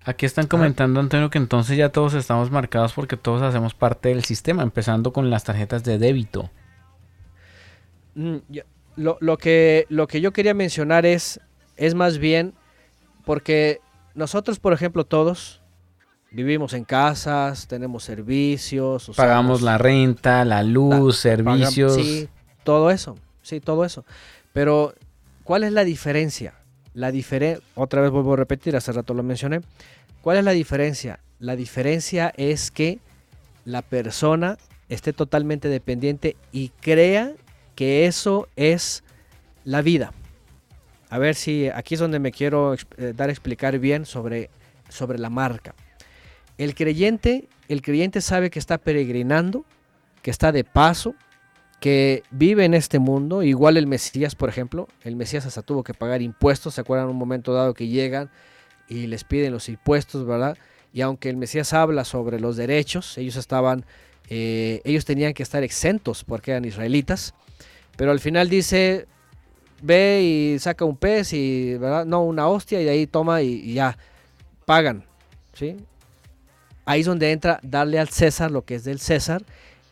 aquí 0.05 0.27
están 0.27 0.47
comentando, 0.47 1.01
Antonio, 1.01 1.31
que 1.31 1.39
entonces 1.39 1.77
ya 1.77 1.91
todos 1.91 2.15
estamos 2.15 2.51
marcados 2.51 2.93
porque 2.93 3.17
todos 3.17 3.43
hacemos 3.43 3.75
parte 3.75 4.11
del 4.11 4.25
sistema, 4.25 4.63
empezando 4.63 5.13
con 5.13 5.31
las 5.31 5.45
tarjetas 5.45 5.85
de 5.85 5.99
débito. 5.99 6.51
Lo, 9.01 9.17
lo 9.21 9.39
que, 9.39 9.87
lo 9.89 10.07
que 10.07 10.21
yo 10.21 10.33
quería 10.33 10.53
mencionar 10.53 11.07
es, 11.07 11.41
es 11.77 11.95
más 11.95 12.19
bien 12.19 12.53
porque 13.25 13.81
nosotros, 14.15 14.59
por 14.59 14.73
ejemplo, 14.75 15.05
todos 15.05 15.63
vivimos 16.31 16.75
en 16.75 16.85
casas, 16.85 17.67
tenemos 17.67 18.05
servicios, 18.05 19.09
usamos- 19.09 19.17
Pagamos 19.17 19.63
la 19.63 19.79
renta, 19.79 20.45
la 20.45 20.63
luz, 20.63 21.17
servicios. 21.17 21.95
Sí, 21.95 22.29
todo 22.63 22.91
eso, 22.91 23.17
sí, 23.43 23.61
todo 23.61 23.85
eso. 23.87 24.05
Pero, 24.53 24.93
¿cuál 25.45 25.65
es 25.65 25.73
la 25.73 25.85
diferencia? 25.85 26.55
La 26.93 27.11
diferencia, 27.11 27.65
otra 27.77 28.03
vez 28.03 28.11
vuelvo 28.11 28.35
a 28.35 28.37
repetir, 28.37 28.77
hace 28.77 28.93
rato 28.93 29.15
lo 29.15 29.23
mencioné. 29.23 29.61
¿Cuál 30.21 30.37
es 30.39 30.45
la 30.45 30.51
diferencia? 30.53 31.21
La 31.39 31.57
diferencia 31.57 32.33
es 32.37 32.71
que 32.71 32.99
la 33.65 33.81
persona 33.81 34.59
esté 34.91 35.13
totalmente 35.15 35.69
dependiente 35.69 36.37
y 36.53 36.69
crea 36.81 37.33
que 37.81 38.05
eso 38.05 38.47
es 38.57 39.05
la 39.65 39.81
vida. 39.81 40.13
A 41.09 41.17
ver 41.17 41.35
si 41.35 41.69
aquí 41.69 41.95
es 41.95 42.01
donde 42.01 42.19
me 42.19 42.31
quiero 42.31 42.75
eh, 42.75 43.15
dar 43.17 43.31
a 43.31 43.33
explicar 43.33 43.79
bien 43.79 44.05
sobre, 44.05 44.51
sobre 44.91 45.19
la 45.19 45.31
marca. 45.31 45.75
El 46.59 46.75
creyente, 46.75 47.49
el 47.69 47.81
creyente 47.81 48.21
sabe 48.21 48.51
que 48.51 48.59
está 48.59 48.77
peregrinando, 48.77 49.65
que 50.21 50.31
está 50.31 50.53
de 50.53 50.63
paso, 50.63 51.15
que 51.81 52.23
vive 52.31 52.67
en 52.67 52.75
este 52.75 52.99
mundo, 52.99 53.43
igual 53.43 53.79
el 53.79 53.87
Mesías, 53.87 54.35
por 54.35 54.51
ejemplo, 54.51 54.87
el 55.03 55.17
Mesías 55.17 55.47
hasta 55.47 55.63
tuvo 55.63 55.83
que 55.83 55.95
pagar 55.95 56.21
impuestos, 56.21 56.75
¿se 56.75 56.83
acuerdan 56.83 57.09
un 57.09 57.17
momento 57.17 57.55
dado 57.55 57.73
que 57.73 57.87
llegan 57.87 58.29
y 58.91 59.07
les 59.07 59.25
piden 59.25 59.55
los 59.55 59.71
impuestos, 59.71 60.27
¿verdad? 60.27 60.59
Y 60.93 61.01
aunque 61.01 61.31
el 61.31 61.39
Mesías 61.39 61.73
habla 61.73 62.05
sobre 62.05 62.41
los 62.41 62.59
derechos, 62.59 63.17
ellos 63.17 63.37
estaban, 63.37 63.87
eh, 64.29 64.83
ellos 64.85 65.07
tenían 65.07 65.33
que 65.33 65.43
estar 65.43 65.63
exentos 65.63 66.25
porque 66.25 66.51
eran 66.51 66.67
israelitas, 66.67 67.33
pero 68.01 68.13
al 68.13 68.21
final 68.21 68.49
dice, 68.49 69.07
ve 69.83 70.23
y 70.23 70.59
saca 70.59 70.87
un 70.87 70.97
pez 70.97 71.35
y, 71.35 71.75
¿verdad? 71.75 72.07
No, 72.07 72.25
una 72.25 72.49
hostia 72.49 72.81
y 72.81 72.85
de 72.85 72.91
ahí 72.93 73.07
toma 73.07 73.43
y, 73.43 73.49
y 73.57 73.75
ya, 73.75 73.99
pagan, 74.65 75.05
¿sí? 75.53 75.77
ahí 76.87 77.01
es 77.01 77.07
donde 77.07 77.31
entra 77.31 77.61
darle 77.63 77.99
al 77.99 78.09
César 78.09 78.51
lo 78.51 78.63
que 78.63 78.77
es 78.77 78.85
del 78.85 79.01
César 79.01 79.43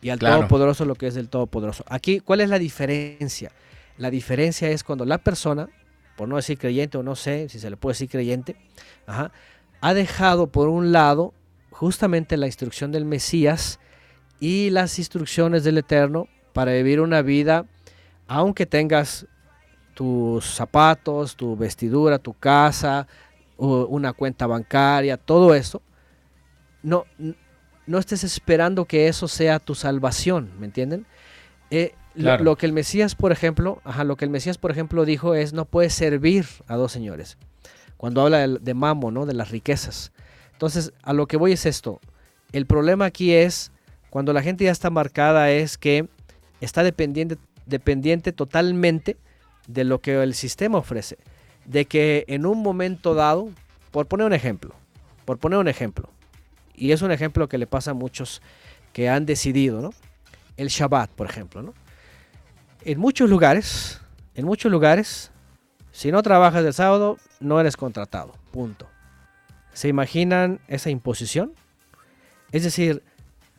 y 0.01 0.09
al 0.09 0.17
Claro. 0.17 0.37
Todopoderoso 0.37 0.85
lo 0.85 0.95
que 0.95 1.05
es 1.05 1.13
del 1.13 1.29
Todopoderoso. 1.29 1.83
Aquí, 1.87 2.19
¿cuál 2.19 2.41
es 2.41 2.49
la 2.49 2.57
diferencia? 2.57 3.51
La 3.99 4.09
diferencia 4.09 4.71
es 4.71 4.83
cuando 4.83 5.05
la 5.05 5.19
persona, 5.19 5.69
por 6.17 6.27
no 6.27 6.37
decir 6.37 6.57
creyente 6.57 6.97
o 6.97 7.03
no 7.03 7.15
sé 7.15 7.47
si 7.47 7.59
se 7.59 7.69
le 7.69 7.77
puede 7.77 7.91
decir 7.91 8.09
creyente, 8.09 8.55
ajá, 9.05 9.31
ha 9.81 9.93
dejado 9.93 10.47
por 10.47 10.67
un 10.67 10.91
lado 10.91 11.35
justamente 11.69 12.37
la 12.37 12.47
instrucción 12.47 12.91
del 12.91 13.05
Mesías 13.05 13.79
y 14.39 14.71
las 14.71 14.97
instrucciones 14.97 15.63
del 15.63 15.77
Eterno 15.77 16.27
para 16.53 16.73
vivir 16.73 16.99
una 16.99 17.21
vida, 17.21 17.65
aunque 18.29 18.65
tengas 18.65 19.25
tus 19.95 20.45
zapatos, 20.45 21.35
tu 21.35 21.57
vestidura, 21.57 22.19
tu 22.19 22.33
casa, 22.33 23.07
una 23.57 24.13
cuenta 24.13 24.47
bancaria, 24.47 25.17
todo 25.17 25.53
eso, 25.53 25.81
no, 26.81 27.03
no 27.85 27.97
estés 27.97 28.23
esperando 28.23 28.85
que 28.85 29.07
eso 29.09 29.27
sea 29.27 29.59
tu 29.59 29.75
salvación, 29.75 30.51
¿me 30.59 30.67
entienden? 30.67 31.05
Eh, 31.71 31.93
lo- 32.15 32.23
Claro. 32.23 32.43
lo, 32.45 32.55
que 32.55 32.65
el 32.65 32.71
Mesías, 32.73 33.15
por 33.15 33.31
ejemplo, 33.31 33.81
ajá, 33.83 34.03
lo 34.05 34.15
que 34.15 34.25
el 34.25 34.31
Mesías, 34.31 34.57
por 34.57 34.71
ejemplo, 34.71 35.03
dijo 35.05 35.35
es 35.35 35.51
no 35.53 35.65
puedes 35.65 35.93
servir 35.93 36.45
a 36.67 36.75
dos 36.75 36.91
señores. 36.91 37.37
Cuando 37.97 38.21
habla 38.21 38.37
del- 38.37 38.63
de, 38.63 38.73
mamo, 38.73 39.11
¿no? 39.11 39.25
De 39.25 39.33
las 39.33 39.49
riquezas. 39.51 40.11
Entonces, 40.53 40.93
a 41.03 41.11
lo 41.13 41.27
que 41.27 41.35
voy 41.37 41.51
es 41.53 41.65
esto. 41.65 41.99
El 42.53 42.65
problema 42.65 43.05
aquí 43.05 43.33
es 43.33 43.71
cuando 44.09 44.31
la 44.33 44.41
gente 44.41 44.63
ya 44.63 44.71
está 44.71 44.89
marcada 44.89 45.51
es 45.51 45.77
que 45.77 46.07
está 46.61 46.83
dependiente, 46.83 47.37
dependiente 47.69 48.31
totalmente 48.33 49.17
de 49.67 49.83
lo 49.83 50.01
que 50.01 50.21
el 50.21 50.33
sistema 50.33 50.77
ofrece. 50.77 51.17
De 51.65 51.85
que 51.85 52.25
en 52.27 52.45
un 52.45 52.61
momento 52.61 53.13
dado, 53.13 53.49
por 53.91 54.07
poner 54.07 54.25
un 54.25 54.33
ejemplo, 54.33 54.73
por 55.25 55.37
poner 55.37 55.59
un 55.59 55.67
ejemplo, 55.67 56.09
y 56.75 56.91
es 56.91 57.01
un 57.01 57.11
ejemplo 57.11 57.47
que 57.47 57.57
le 57.57 57.67
pasa 57.67 57.91
a 57.91 57.93
muchos 57.93 58.41
que 58.93 59.09
han 59.09 59.25
decidido, 59.25 59.81
¿no? 59.81 59.93
El 60.57 60.69
Shabbat, 60.69 61.11
por 61.11 61.29
ejemplo, 61.29 61.61
¿no? 61.61 61.73
En 62.83 62.99
muchos 62.99 63.29
lugares, 63.29 64.01
en 64.35 64.45
muchos 64.45 64.71
lugares, 64.71 65.31
si 65.91 66.11
no 66.11 66.23
trabajas 66.23 66.65
el 66.65 66.73
sábado, 66.73 67.17
no 67.39 67.59
eres 67.59 67.75
contratado, 67.75 68.33
punto. 68.51 68.87
¿Se 69.73 69.87
imaginan 69.87 70.59
esa 70.67 70.89
imposición? 70.89 71.53
Es 72.51 72.63
decir, 72.63 73.03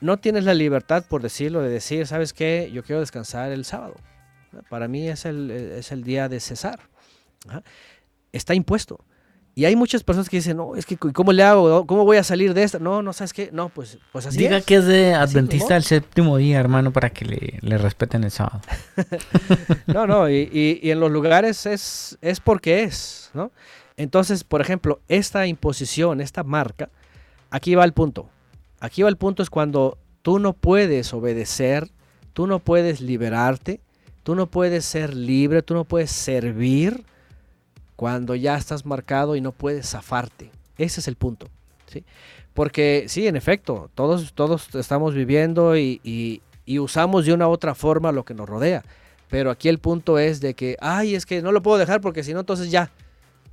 no 0.01 0.18
tienes 0.18 0.44
la 0.44 0.55
libertad, 0.55 1.05
por 1.09 1.22
decirlo, 1.22 1.60
de 1.62 1.68
decir, 1.70 2.06
¿sabes 2.06 2.32
qué? 2.32 2.70
Yo 2.72 2.82
quiero 2.82 3.01
descansar 3.01 3.51
el 3.52 3.64
sábado. 3.64 3.94
Para 4.68 4.89
mí 4.89 5.09
es 5.09 5.24
el, 5.27 5.51
es 5.51 5.93
el 5.93 6.02
día 6.05 6.28
de 6.28 6.40
cesar. 6.40 6.81
Ajá. 7.48 7.62
Está 8.32 8.55
impuesto. 8.55 9.05
Y 9.55 9.64
hay 9.64 9.74
muchas 9.77 10.02
personas 10.05 10.28
que 10.31 10.36
dicen, 10.36 10.56
no, 10.56 10.77
es 10.77 10.86
que 10.86 10.97
¿cómo 10.97 11.32
le 11.32 11.43
hago? 11.43 11.85
¿Cómo 11.86 12.05
voy 12.05 12.16
a 12.16 12.24
salir 12.24 12.55
de 12.55 12.62
esta? 12.62 12.78
No, 12.78 13.02
no, 13.02 13.12
¿sabes 13.12 13.32
qué? 13.32 13.51
No, 13.52 13.68
pues, 13.68 13.98
pues 14.12 14.24
así 14.27 14.39
Diga 14.39 14.59
es. 14.59 14.64
que 14.64 14.77
es 14.77 14.86
de 14.86 15.12
Adventista 15.12 15.74
del 15.74 15.82
séptimo 15.82 16.36
día, 16.36 16.60
hermano, 16.60 16.93
para 16.93 17.10
que 17.10 17.24
le, 17.24 17.59
le 17.60 17.77
respeten 17.77 18.24
el 18.24 18.31
sábado. 18.31 18.60
No, 19.86 20.06
no, 20.06 20.28
y, 20.31 20.48
y- 20.52 20.81
y 20.82 20.90
en 20.93 21.01
los 21.01 21.10
lugares 21.10 21.66
es, 21.66 22.16
es 22.22 22.40
porque 22.40 22.85
es, 22.85 23.31
¿no? 23.35 23.51
Entonces, 23.97 24.44
por 24.44 24.60
ejemplo, 24.60 25.01
esta 25.09 25.47
imposición, 25.47 26.20
esta 26.20 26.43
marca, 26.44 26.89
aquí 27.51 27.74
va 27.74 27.85
el 27.85 27.93
punto. 27.93 28.31
Aquí 28.81 29.02
va 29.02 29.09
el 29.09 29.16
punto 29.16 29.43
es 29.43 29.51
cuando 29.51 29.98
tú 30.23 30.39
no 30.39 30.52
puedes 30.55 31.12
obedecer, 31.12 31.90
tú 32.32 32.47
no 32.47 32.59
puedes 32.59 33.01
liberarte, 33.01 33.81
tú 34.23 34.35
no 34.35 34.47
puedes 34.47 34.85
ser 34.85 35.15
libre, 35.15 35.62
tú 35.62 35.74
no 35.74 35.85
puedes 35.85 36.11
servir 36.11 37.05
cuando 37.97 38.35
ya 38.35 38.57
estás 38.57 38.86
marcado 38.86 39.36
y 39.36 39.40
no 39.40 39.52
puedes 39.52 39.90
zafarte. 39.90 40.51
Ese 40.78 41.01
es 41.01 41.09
el 41.09 41.16
punto, 41.16 41.47
¿sí? 41.86 42.05
Porque 42.55 43.05
sí, 43.09 43.27
en 43.27 43.36
efecto, 43.36 43.90
todos, 43.94 44.32
todos 44.32 44.74
estamos 44.74 45.15
viviendo 45.15 45.77
y, 45.77 46.01
y- 46.02 46.43
y 46.65 46.78
usamos 46.78 47.27
de 47.27 47.32
una 47.32 47.48
u 47.48 47.51
otra 47.51 47.74
forma 47.74 48.12
lo 48.12 48.24
que 48.24 48.35
nos 48.35 48.48
rodea. 48.48 48.85
Pero 49.28 49.51
aquí 49.51 49.69
el 49.69 49.78
punto 49.78 50.19
es 50.19 50.40
de 50.40 50.55
que, 50.55 50.77
ay, 50.81 51.15
es 51.15 51.27
que 51.27 51.43
no 51.43 51.52
lo 51.52 51.62
puedo 51.62 51.78
dejar 51.78 52.01
porque 52.01 52.23
si 52.24 52.32
no, 52.32 52.40
entonces 52.40 52.70
ya, 52.70 52.90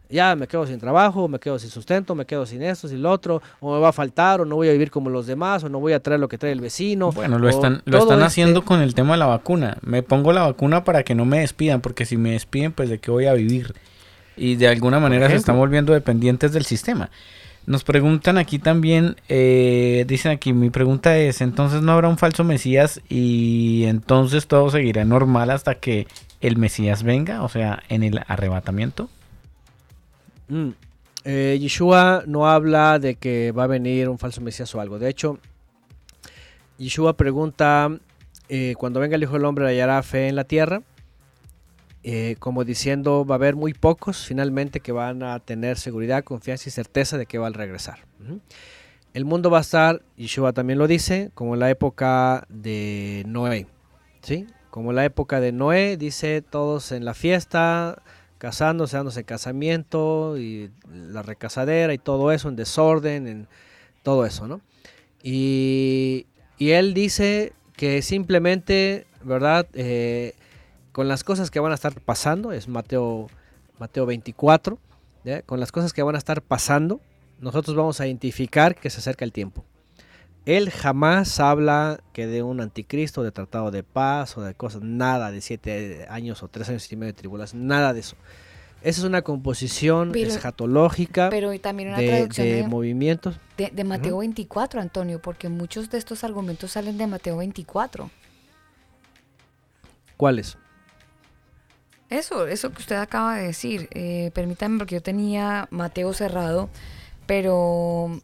ya 0.10 0.36
me 0.36 0.48
quedo 0.48 0.66
sin 0.66 0.80
trabajo, 0.80 1.28
me 1.28 1.40
quedo 1.40 1.60
sin 1.60 1.70
sustento, 1.70 2.16
me 2.16 2.26
quedo 2.26 2.46
sin 2.46 2.62
esto, 2.62 2.88
sin 2.88 3.02
lo 3.02 3.12
otro, 3.12 3.42
o 3.60 3.74
me 3.74 3.80
va 3.80 3.90
a 3.90 3.94
faltar, 3.94 4.42
o 4.42 4.46
no 4.46 4.56
voy 4.56 4.70
a 4.70 4.72
vivir 4.72 4.92
como 4.92 5.10
los 5.10 5.28
demás, 5.28 5.64
o 5.64 5.70
no 5.70 5.80
voy 5.80 5.94
a 5.94 6.00
traer 6.00 6.20
lo 6.20 6.28
que 6.28 6.38
trae 6.38 6.52
el 6.52 6.62
vecino. 6.62 7.12
Bueno, 7.12 7.40
lo 7.40 7.50
están, 7.50 7.82
lo 7.86 7.98
están 7.98 8.20
este- 8.20 8.26
haciendo 8.26 8.64
con 8.64 8.82
el 8.82 8.94
tema 8.94 9.14
de 9.14 9.20
la 9.20 9.26
vacuna. 9.26 9.78
Me 9.82 10.04
pongo 10.04 10.34
la 10.34 10.44
vacuna 10.44 10.84
para 10.84 11.04
que 11.04 11.16
no 11.16 11.26
me 11.26 11.40
despidan, 11.40 11.82
porque 11.82 12.06
si 12.06 12.18
me 12.18 12.32
despiden, 12.32 12.72
pues 12.72 12.90
de 12.90 13.00
qué 13.00 13.12
voy 13.12 13.26
a 13.26 13.34
vivir. 13.34 13.74
Y 14.36 14.56
de 14.56 14.68
alguna 14.68 15.00
manera 15.00 15.30
se 15.30 15.36
están 15.36 15.58
volviendo 15.58 15.94
dependientes 15.94 16.54
del 16.54 16.66
sistema. 16.66 17.10
Nos 17.66 17.84
preguntan 17.84 18.38
aquí 18.38 18.60
también, 18.60 19.18
eh, 19.28 20.06
dicen 20.08 20.32
aquí, 20.32 20.54
mi 20.54 20.70
pregunta 20.70 21.18
es, 21.18 21.42
entonces 21.42 21.82
no 21.82 21.92
habrá 21.92 22.08
un 22.08 22.18
falso 22.18 22.46
Mesías 22.46 23.02
y 23.10 23.84
entonces 23.88 24.48
todo 24.48 24.70
seguirá 24.70 25.04
normal 25.04 25.50
hasta 25.50 25.76
que 25.76 26.08
el 26.40 26.56
Mesías 26.56 27.04
venga, 27.04 27.44
o 27.44 27.50
sea, 27.50 27.84
en 27.90 28.04
el 28.04 28.22
arrebatamiento. 28.28 29.10
Mm. 30.48 30.70
Eh, 31.24 31.58
Yeshua 31.60 32.24
no 32.26 32.48
habla 32.48 33.00
de 33.00 33.16
que 33.16 33.52
va 33.52 33.66
a 33.66 33.68
venir 33.68 34.10
un 34.10 34.18
falso 34.18 34.42
Mesías 34.42 34.74
o 34.76 34.82
algo. 34.82 35.00
De 35.00 35.10
hecho, 35.10 35.40
Yeshua 36.78 37.18
pregunta, 37.18 37.90
eh, 38.50 38.76
cuando 38.78 39.00
venga 39.00 39.16
el 39.16 39.24
Hijo 39.24 39.34
del 39.34 39.46
Hombre 39.46 39.68
hallará 39.68 40.02
fe 40.04 40.28
en 40.28 40.36
la 40.36 40.44
tierra, 40.44 40.82
Eh, 42.10 42.38
como 42.40 42.64
diciendo, 42.64 43.26
va 43.26 43.36
a 43.36 43.40
haber 43.42 43.56
muy 43.58 43.74
pocos 43.74 44.26
finalmente 44.26 44.80
que 44.80 44.94
van 44.94 45.24
a 45.24 45.40
tener 45.40 45.78
seguridad, 45.78 46.24
confianza 46.24 46.70
y 46.70 46.72
certeza 46.72 47.18
de 47.18 47.26
que 47.26 47.38
va 47.38 47.48
a 47.48 47.50
regresar. 47.50 47.98
El 49.14 49.26
mundo 49.26 49.50
va 49.50 49.58
a 49.58 49.62
estar, 49.62 50.04
Yeshua 50.16 50.54
también 50.54 50.80
lo 50.80 50.88
dice, 50.88 51.32
como 51.34 51.56
en 51.56 51.60
la 51.60 51.70
época 51.70 52.46
de 52.48 53.24
Noé. 53.28 53.68
¿sí? 54.22 54.46
Como 54.70 54.92
en 54.92 54.96
la 54.96 55.04
época 55.04 55.42
de 55.42 55.52
Noé, 55.52 55.98
dice 55.98 56.42
todos 56.42 56.94
en 56.94 57.04
la 57.04 57.14
fiesta, 57.14 58.02
casándose, 58.38 58.98
dándose 58.98 59.24
casamiento 59.24 60.38
y 60.38 60.72
la 60.92 61.22
recasadera 61.22 61.94
y 61.94 61.98
todo 61.98 62.32
eso 62.32 62.50
en 62.50 62.56
desorden, 62.56 63.28
en 63.28 63.48
todo 64.04 64.26
eso, 64.26 64.48
¿no? 64.48 64.62
Y, 65.24 66.28
él 66.60 66.94
dice 66.94 67.54
que 67.76 68.02
simplemente, 68.02 69.06
¿verdad? 69.24 69.68
Eh, 69.74 70.34
con 70.92 71.08
las 71.08 71.24
cosas 71.24 71.52
que 71.52 71.60
van 71.60 71.72
a 71.72 71.76
estar 71.76 72.00
pasando, 72.02 72.52
es 72.52 72.68
Mateo, 72.68 73.28
Mateo 73.80 74.06
24, 74.06 74.80
¿ya? 75.24 75.42
con 75.44 75.60
las 75.60 75.72
cosas 75.72 75.94
que 75.94 76.02
van 76.02 76.16
a 76.16 76.18
estar 76.18 76.42
pasando, 76.42 77.02
nosotros 77.40 77.76
vamos 77.76 78.02
a 78.02 78.08
identificar 78.08 78.76
que 78.76 78.90
se 78.90 79.00
acerca 79.00 79.24
el 79.24 79.32
tiempo. 79.32 79.64
Él 80.48 80.72
jamás 80.72 81.42
habla 81.42 82.00
que 82.14 82.26
de 82.26 82.42
un 82.42 82.62
anticristo, 82.62 83.22
de 83.22 83.32
tratado 83.34 83.70
de 83.70 83.84
paz 83.84 84.38
o 84.38 84.42
de 84.42 84.54
cosas, 84.54 84.82
nada 84.82 85.30
de 85.30 85.42
siete 85.42 86.08
años 86.10 86.42
o 86.42 86.48
tres 86.48 86.70
años 86.70 86.90
y 86.90 86.96
medio 86.96 87.12
de 87.12 87.18
tribulación, 87.20 87.68
nada 87.68 87.94
de 87.94 88.00
eso. 88.00 88.16
Esa 88.82 89.02
es 89.02 89.04
una 89.06 89.24
composición 89.24 90.12
Pero- 90.14 90.30
escatológica 90.30 91.30
Pero 91.30 91.52
y 91.52 91.60
también 91.60 91.90
una 91.90 91.98
de, 91.98 92.08
traducción 92.08 92.48
de 92.48 92.54
de, 92.56 92.64
movimientos. 92.68 93.40
de- 93.58 93.72
de 93.74 93.84
Mateo 93.84 94.20
24, 94.20 94.80
Antonio, 94.80 95.22
porque 95.22 95.50
muchos 95.50 95.90
de 95.90 95.98
estos 95.98 96.24
argumentos 96.24 96.72
salen 96.72 96.98
de 96.98 97.08
Mateo 97.08 97.36
24. 97.38 98.10
¿Cuáles? 100.16 100.58
Eso, 102.10 102.48
eso 102.48 102.72
que 102.72 102.78
usted 102.82 102.96
acaba 102.96 103.36
de 103.36 103.48
decir, 103.48 103.90
eh, 103.92 104.32
permítame 104.34 104.78
porque 104.78 104.96
yo 104.96 105.02
tenía 105.02 105.68
Mateo 105.72 106.14
cerrado, 106.14 106.70
pero 107.26 108.22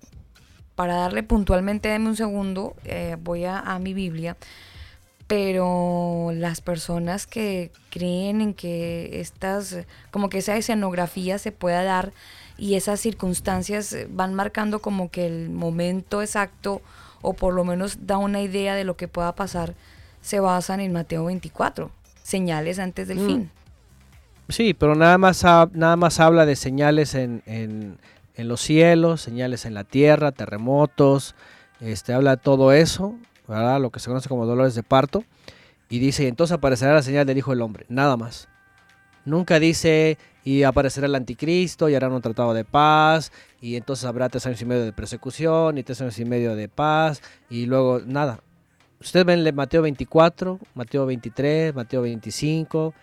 para 0.75 0.95
darle 0.95 1.23
puntualmente, 1.23 1.89
deme 1.89 2.09
un 2.09 2.15
segundo, 2.15 2.75
eh, 2.85 3.17
voy 3.21 3.45
a, 3.45 3.59
a 3.59 3.79
mi 3.79 3.93
Biblia, 3.93 4.35
pero 5.27 6.31
las 6.33 6.61
personas 6.61 7.25
que 7.27 7.71
creen 7.89 8.41
en 8.41 8.53
que 8.53 9.19
estas, 9.21 9.77
como 10.11 10.29
que 10.29 10.39
esa 10.39 10.55
escenografía 10.57 11.37
se 11.37 11.51
pueda 11.51 11.83
dar 11.83 12.11
y 12.57 12.75
esas 12.75 12.99
circunstancias 12.99 13.93
eh, 13.93 14.07
van 14.09 14.33
marcando 14.33 14.79
como 14.79 15.09
que 15.09 15.25
el 15.25 15.49
momento 15.49 16.21
exacto 16.21 16.81
o 17.21 17.33
por 17.33 17.53
lo 17.53 17.63
menos 17.63 18.05
da 18.05 18.17
una 18.17 18.41
idea 18.41 18.75
de 18.75 18.83
lo 18.83 18.97
que 18.97 19.07
pueda 19.07 19.33
pasar, 19.33 19.75
se 20.21 20.39
basan 20.39 20.81
en 20.81 20.91
Mateo 20.91 21.25
24, 21.25 21.89
señales 22.21 22.79
antes 22.79 23.07
del 23.07 23.19
Mm. 23.19 23.25
fin. 23.27 23.51
Sí, 24.49 24.73
pero 24.73 24.93
nada 24.93 25.17
más, 25.17 25.43
nada 25.43 25.95
más 25.95 26.19
habla 26.19 26.45
de 26.45 26.57
señales 26.57 27.15
en, 27.15 27.41
en- 27.45 27.97
en 28.35 28.47
los 28.47 28.61
cielos, 28.61 29.21
señales 29.21 29.65
en 29.65 29.73
la 29.73 29.83
tierra, 29.83 30.31
terremotos, 30.31 31.35
este, 31.79 32.13
habla 32.13 32.37
de 32.37 32.41
todo 32.41 32.71
eso, 32.71 33.15
¿verdad? 33.47 33.79
lo 33.79 33.91
que 33.91 33.99
se 33.99 34.07
conoce 34.07 34.29
como 34.29 34.45
dolores 34.45 34.75
de 34.75 34.83
parto, 34.83 35.23
y 35.89 35.99
dice, 35.99 36.27
entonces 36.27 36.53
aparecerá 36.53 36.93
la 36.93 37.03
señal 37.03 37.25
del 37.25 37.37
Hijo 37.37 37.51
del 37.51 37.61
Hombre, 37.61 37.85
nada 37.89 38.17
más. 38.17 38.47
Nunca 39.25 39.59
dice, 39.59 40.17
y 40.43 40.63
aparecerá 40.63 41.07
el 41.07 41.15
anticristo, 41.15 41.87
y 41.87 41.95
harán 41.95 42.13
un 42.13 42.21
tratado 42.21 42.53
de 42.53 42.65
paz, 42.65 43.31
y 43.61 43.75
entonces 43.75 44.05
habrá 44.05 44.29
tres 44.29 44.45
años 44.45 44.61
y 44.61 44.65
medio 44.65 44.83
de 44.83 44.93
persecución, 44.93 45.77
y 45.77 45.83
tres 45.83 46.01
años 46.01 46.17
y 46.19 46.25
medio 46.25 46.55
de 46.55 46.67
paz, 46.67 47.21
y 47.49 47.65
luego 47.67 48.01
nada. 48.05 48.39
Ustedes 48.99 49.25
ven 49.25 49.55
Mateo 49.55 49.81
24, 49.81 50.59
Mateo 50.73 51.05
23, 51.05 51.75
Mateo 51.75 52.01
25, 52.01 52.93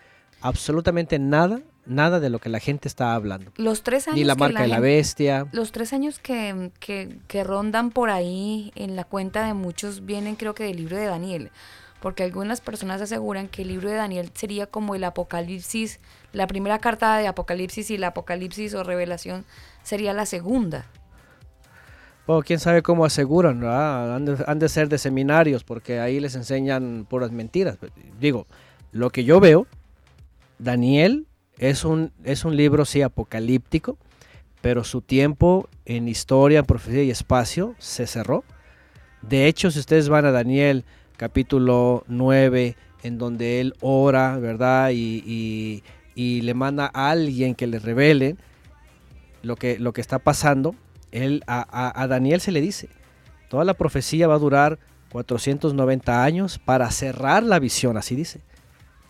absolutamente 0.41 1.19
nada 1.19 1.61
nada 1.85 2.19
de 2.19 2.29
lo 2.29 2.39
que 2.39 2.49
la 2.49 2.59
gente 2.59 2.87
está 2.87 3.13
hablando. 3.13 3.51
Los 3.57 3.83
tres 3.83 4.07
años 4.07 4.17
Ni 4.17 4.23
la 4.23 4.35
que 4.35 4.39
marca 4.39 4.61
de 4.61 4.67
la 4.67 4.79
bestia. 4.79 5.47
Los 5.51 5.71
tres 5.71 5.93
años 5.93 6.19
que, 6.19 6.71
que, 6.79 7.17
que 7.27 7.43
rondan 7.43 7.91
por 7.91 8.09
ahí 8.09 8.71
en 8.75 8.95
la 8.95 9.03
cuenta 9.03 9.45
de 9.45 9.53
muchos 9.53 10.05
vienen 10.05 10.35
creo 10.35 10.53
que 10.53 10.63
del 10.63 10.77
libro 10.77 10.97
de 10.97 11.05
Daniel, 11.05 11.51
porque 11.99 12.23
algunas 12.23 12.61
personas 12.61 13.01
aseguran 13.01 13.47
que 13.47 13.63
el 13.63 13.69
libro 13.69 13.89
de 13.89 13.95
Daniel 13.95 14.31
sería 14.33 14.67
como 14.67 14.95
el 14.95 15.03
Apocalipsis, 15.03 15.99
la 16.33 16.47
primera 16.47 16.79
carta 16.79 17.17
de 17.17 17.27
Apocalipsis 17.27 17.89
y 17.91 17.95
el 17.95 18.03
Apocalipsis 18.03 18.73
o 18.73 18.83
Revelación 18.83 19.45
sería 19.83 20.13
la 20.13 20.25
segunda. 20.25 20.85
Bueno, 22.27 22.43
quién 22.43 22.59
sabe 22.59 22.83
cómo 22.83 23.03
aseguran, 23.03 23.59
¿verdad? 23.59 24.15
Han 24.15 24.25
de, 24.25 24.43
han 24.45 24.59
de 24.59 24.69
ser 24.69 24.87
de 24.89 24.99
seminarios, 24.99 25.63
porque 25.63 25.99
ahí 25.99 26.19
les 26.19 26.35
enseñan 26.35 27.05
puras 27.09 27.31
mentiras. 27.31 27.77
Digo, 28.19 28.45
lo 28.91 29.09
que 29.09 29.23
yo 29.23 29.39
veo, 29.39 29.65
Daniel 30.59 31.25
es 31.61 31.85
un, 31.85 32.11
es 32.25 32.43
un 32.43 32.57
libro, 32.57 32.83
sí, 32.83 33.01
apocalíptico, 33.01 33.97
pero 34.61 34.83
su 34.83 35.01
tiempo 35.01 35.69
en 35.85 36.07
historia, 36.09 36.63
profecía 36.63 37.03
y 37.03 37.11
espacio 37.11 37.75
se 37.79 38.05
cerró. 38.07 38.43
De 39.21 39.47
hecho, 39.47 39.71
si 39.71 39.79
ustedes 39.79 40.09
van 40.09 40.25
a 40.25 40.31
Daniel 40.31 40.83
capítulo 41.17 42.03
9, 42.07 42.75
en 43.03 43.17
donde 43.17 43.61
él 43.61 43.75
ora, 43.79 44.37
¿verdad? 44.37 44.89
Y, 44.91 45.23
y- 45.25 45.83
y 46.13 46.41
le 46.41 46.53
manda 46.53 46.91
a 46.93 47.09
alguien 47.11 47.55
que 47.55 47.67
le 47.67 47.79
revele 47.79 48.35
lo 49.43 49.55
que, 49.55 49.79
lo 49.79 49.93
que 49.93 50.01
está 50.01 50.19
pasando, 50.19 50.75
él, 51.11 51.43
a, 51.47 51.61
a- 51.71 52.01
a 52.03 52.07
Daniel 52.07 52.41
se 52.41 52.51
le 52.51 52.59
dice, 52.61 52.89
toda 53.49 53.63
la 53.65 53.73
profecía 53.75 54.27
va 54.27 54.35
a 54.35 54.39
durar 54.39 54.77
490 55.11 56.23
años 56.23 56.59
para 56.59 56.89
cerrar 56.91 57.43
la 57.43 57.59
visión, 57.59 57.97
así 57.97 58.15
dice, 58.15 58.41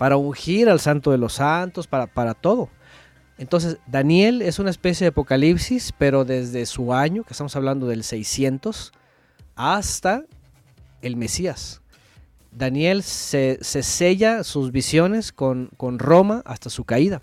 para 0.02 0.18
ungir 0.18 0.68
al 0.68 0.80
santo 0.80 1.12
de 1.12 1.20
los 1.20 1.34
santos, 1.34 1.86
para, 1.86 2.08
para 2.08 2.34
todo. 2.34 2.70
Entonces, 3.38 3.78
Daniel 3.86 4.42
es 4.42 4.58
una 4.58 4.72
especie 4.72 5.06
de 5.06 5.10
apocalipsis, 5.10 5.94
pero 5.96 6.26
desde 6.26 6.66
su 6.66 6.92
año, 6.92 7.24
que 7.24 7.34
estamos 7.34 7.56
hablando 7.56 7.86
del 7.86 8.04
600, 8.04 8.94
hasta 9.56 10.24
el 11.04 11.18
Mesías. 11.18 11.82
Daniel 12.52 13.04
se, 13.04 13.60
se 13.62 13.84
sella 13.84 14.44
sus 14.44 14.72
visiones 14.72 15.32
con, 15.32 15.70
con 15.78 16.00
Roma 16.00 16.42
hasta 16.46 16.72
su 16.72 16.84
caída. 16.84 17.22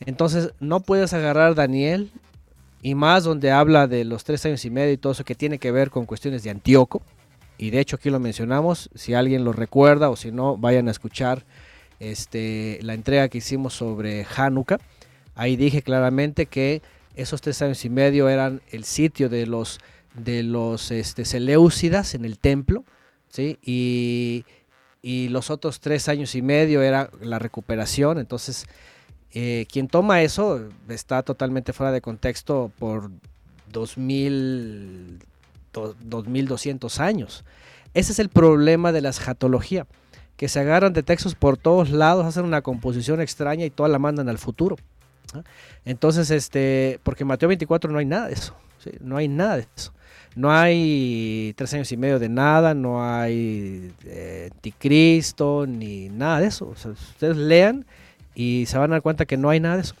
Entonces, 0.00 0.52
no 0.60 0.80
puedes 0.80 1.14
agarrar 1.14 1.54
Daniel 1.54 2.10
y 2.82 2.94
más 2.96 3.24
donde 3.24 3.50
habla 3.50 3.86
de 3.86 4.04
los 4.04 4.24
tres 4.24 4.44
años 4.44 4.62
y 4.66 4.68
medio 4.68 4.92
y 4.92 4.98
todo 4.98 5.12
eso 5.12 5.24
que 5.24 5.34
tiene 5.34 5.58
que 5.58 5.72
ver 5.72 5.88
con 5.88 6.04
cuestiones 6.04 6.42
de 6.42 6.50
Antíoco. 6.50 7.00
Y 7.56 7.70
de 7.70 7.80
hecho 7.80 7.96
aquí 7.96 8.10
lo 8.10 8.20
mencionamos, 8.20 8.90
si 8.94 9.14
alguien 9.14 9.42
lo 9.42 9.54
recuerda 9.54 10.10
o 10.10 10.16
si 10.16 10.30
no, 10.32 10.58
vayan 10.58 10.86
a 10.88 10.90
escuchar 10.90 11.46
este, 12.00 12.78
la 12.82 12.94
entrega 12.94 13.28
que 13.28 13.38
hicimos 13.38 13.74
sobre 13.74 14.26
Hanukkah. 14.36 14.78
Ahí 15.34 15.56
dije 15.56 15.82
claramente 15.82 16.46
que 16.46 16.82
esos 17.14 17.40
tres 17.40 17.60
años 17.62 17.84
y 17.84 17.90
medio 17.90 18.28
eran 18.28 18.60
el 18.70 18.84
sitio 18.84 19.28
de 19.28 19.46
los, 19.46 19.80
de 20.14 20.42
los 20.42 20.90
este, 20.90 21.24
Seleucidas 21.24 22.14
en 22.14 22.24
el 22.24 22.38
templo, 22.38 22.84
¿sí? 23.28 23.58
Y, 23.62 24.44
los 25.30 25.48
otros 25.50 25.80
tres 25.80 26.08
años 26.08 26.34
y 26.34 26.42
medio 26.42 26.82
era 26.82 27.08
la 27.22 27.38
recuperación. 27.38 28.18
Entonces, 28.18 28.66
eh, 29.32 29.66
quien 29.72 29.88
toma 29.88 30.22
eso 30.22 30.68
está 30.88 31.22
totalmente 31.22 31.72
fuera 31.72 31.92
de 31.92 32.00
contexto 32.02 32.70
por 32.78 33.10
2000, 33.72 35.18
do- 35.72 35.94
2200 36.00 37.00
años. 37.00 37.44
Ese 37.94 38.12
es 38.12 38.18
el 38.18 38.28
problema 38.28 38.92
de 38.92 39.00
la 39.00 39.08
escatología, 39.08 39.86
que 40.38 40.48
se 40.48 40.60
agarran 40.60 40.92
de 40.92 41.02
textos 41.02 41.34
por 41.34 41.58
todos 41.58 41.90
lados, 41.90 42.24
hacen 42.24 42.44
una 42.44 42.62
composición 42.62 43.20
extraña 43.20 43.66
y 43.66 43.70
toda 43.70 43.88
la 43.88 43.98
mandan 43.98 44.28
al 44.28 44.38
futuro. 44.38 44.76
Entonces, 45.84 46.30
este, 46.30 47.00
porque 47.02 47.24
en 47.24 47.28
Mateo 47.28 47.48
24 47.48 47.90
no 47.90 47.98
hay 47.98 48.06
nada 48.06 48.28
de 48.28 48.34
eso, 48.34 48.54
no 49.00 49.16
hay 49.16 49.28
nada 49.28 49.56
de 49.56 49.66
eso. 49.76 49.92
No 50.36 50.52
hay 50.52 51.52
tres 51.56 51.74
años 51.74 51.90
y 51.90 51.96
medio 51.96 52.20
de 52.20 52.28
nada, 52.28 52.72
no 52.72 53.02
hay 53.02 53.92
eh, 54.04 54.50
anticristo, 54.52 55.66
ni 55.66 56.08
nada 56.08 56.38
de 56.38 56.46
eso. 56.46 56.66
Ustedes 56.66 57.36
lean 57.36 57.84
y 58.36 58.66
se 58.66 58.78
van 58.78 58.92
a 58.92 58.94
dar 58.94 59.02
cuenta 59.02 59.26
que 59.26 59.36
no 59.36 59.50
hay 59.50 59.58
nada 59.58 59.74
de 59.76 59.82
eso. 59.82 59.96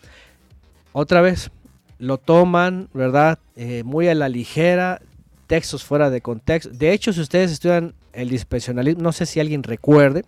Otra 0.92 1.20
vez, 1.22 1.50
lo 1.98 2.18
toman, 2.18 2.88
¿verdad? 2.94 3.40
Eh, 3.56 3.82
muy 3.84 4.06
a 4.06 4.14
la 4.14 4.28
ligera, 4.28 5.00
textos 5.48 5.82
fuera 5.82 6.08
de 6.10 6.20
contexto. 6.20 6.70
De 6.72 6.92
hecho, 6.92 7.12
si 7.12 7.20
ustedes 7.20 7.50
estudian 7.50 7.94
el 8.20 8.28
dispensacionalismo, 8.30 9.02
no 9.02 9.12
sé 9.12 9.26
si 9.26 9.40
alguien 9.40 9.62
recuerde, 9.62 10.24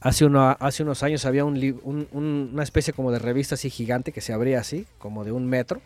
hace, 0.00 0.24
uno- 0.24 0.56
hace 0.60 0.82
unos 0.82 1.02
años 1.02 1.24
había 1.24 1.44
una 1.44 2.62
especie 2.62 2.92
como 2.92 3.10
de 3.12 3.18
revista 3.18 3.54
así 3.54 3.70
gigante 3.70 4.12
que 4.12 4.20
se 4.20 4.32
abría 4.32 4.60
así, 4.60 4.86
como 4.98 5.24
de 5.24 5.32
un 5.32 5.46
metro. 5.46 5.80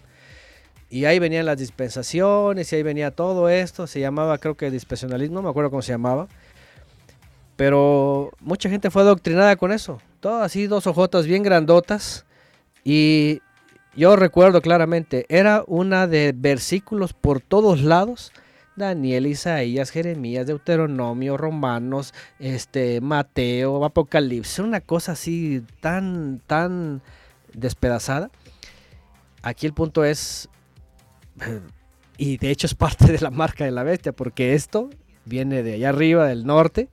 Y 0.90 1.04
ahí 1.04 1.20
venían 1.20 1.46
las 1.46 1.56
dispensaciones 1.58 2.72
y 2.72 2.76
ahí 2.76 2.82
venía 2.82 3.12
todo 3.12 3.48
esto. 3.48 3.86
Se 3.86 4.00
llamaba, 4.00 4.38
creo 4.38 4.56
que 4.56 4.70
dispensacionalismo, 4.72 5.36
no 5.36 5.42
me 5.42 5.48
acuerdo 5.50 5.70
cómo 5.70 5.82
se 5.82 5.92
llamaba. 5.92 6.26
Pero 7.56 8.32
mucha 8.40 8.68
gente 8.68 8.90
fue 8.90 9.02
adoctrinada 9.02 9.54
con 9.56 9.70
eso. 9.70 10.00
Todo 10.20 10.42
así, 10.42 10.66
dos 10.66 10.86
ojotas 10.86 11.26
bien 11.26 11.42
grandotas. 11.42 12.24
Y 12.84 13.40
yo 13.94 14.16
recuerdo 14.16 14.62
claramente, 14.62 15.26
era 15.28 15.62
una 15.66 16.06
de 16.06 16.32
versículos 16.34 17.12
por 17.12 17.40
todos 17.40 17.82
lados. 17.82 18.32
Daniel, 18.80 19.26
Isaías, 19.26 19.90
Jeremías, 19.90 20.46
Deuteronomio, 20.46 21.36
Romanos, 21.36 22.12
este, 22.38 23.00
Mateo, 23.00 23.84
Apocalipsis. 23.84 24.58
Una 24.58 24.80
cosa 24.80 25.12
así 25.12 25.62
tan, 25.80 26.40
tan 26.46 27.02
despedazada. 27.54 28.30
Aquí 29.42 29.66
el 29.66 29.72
punto 29.72 30.04
es, 30.04 30.48
y 32.16 32.36
de 32.38 32.50
hecho 32.50 32.66
es 32.66 32.74
parte 32.74 33.12
de 33.12 33.20
la 33.20 33.30
marca 33.30 33.64
de 33.64 33.70
la 33.70 33.82
bestia, 33.82 34.12
porque 34.12 34.54
esto 34.54 34.90
viene 35.24 35.62
de 35.62 35.74
allá 35.74 35.90
arriba, 35.90 36.26
del 36.26 36.44
norte, 36.44 36.88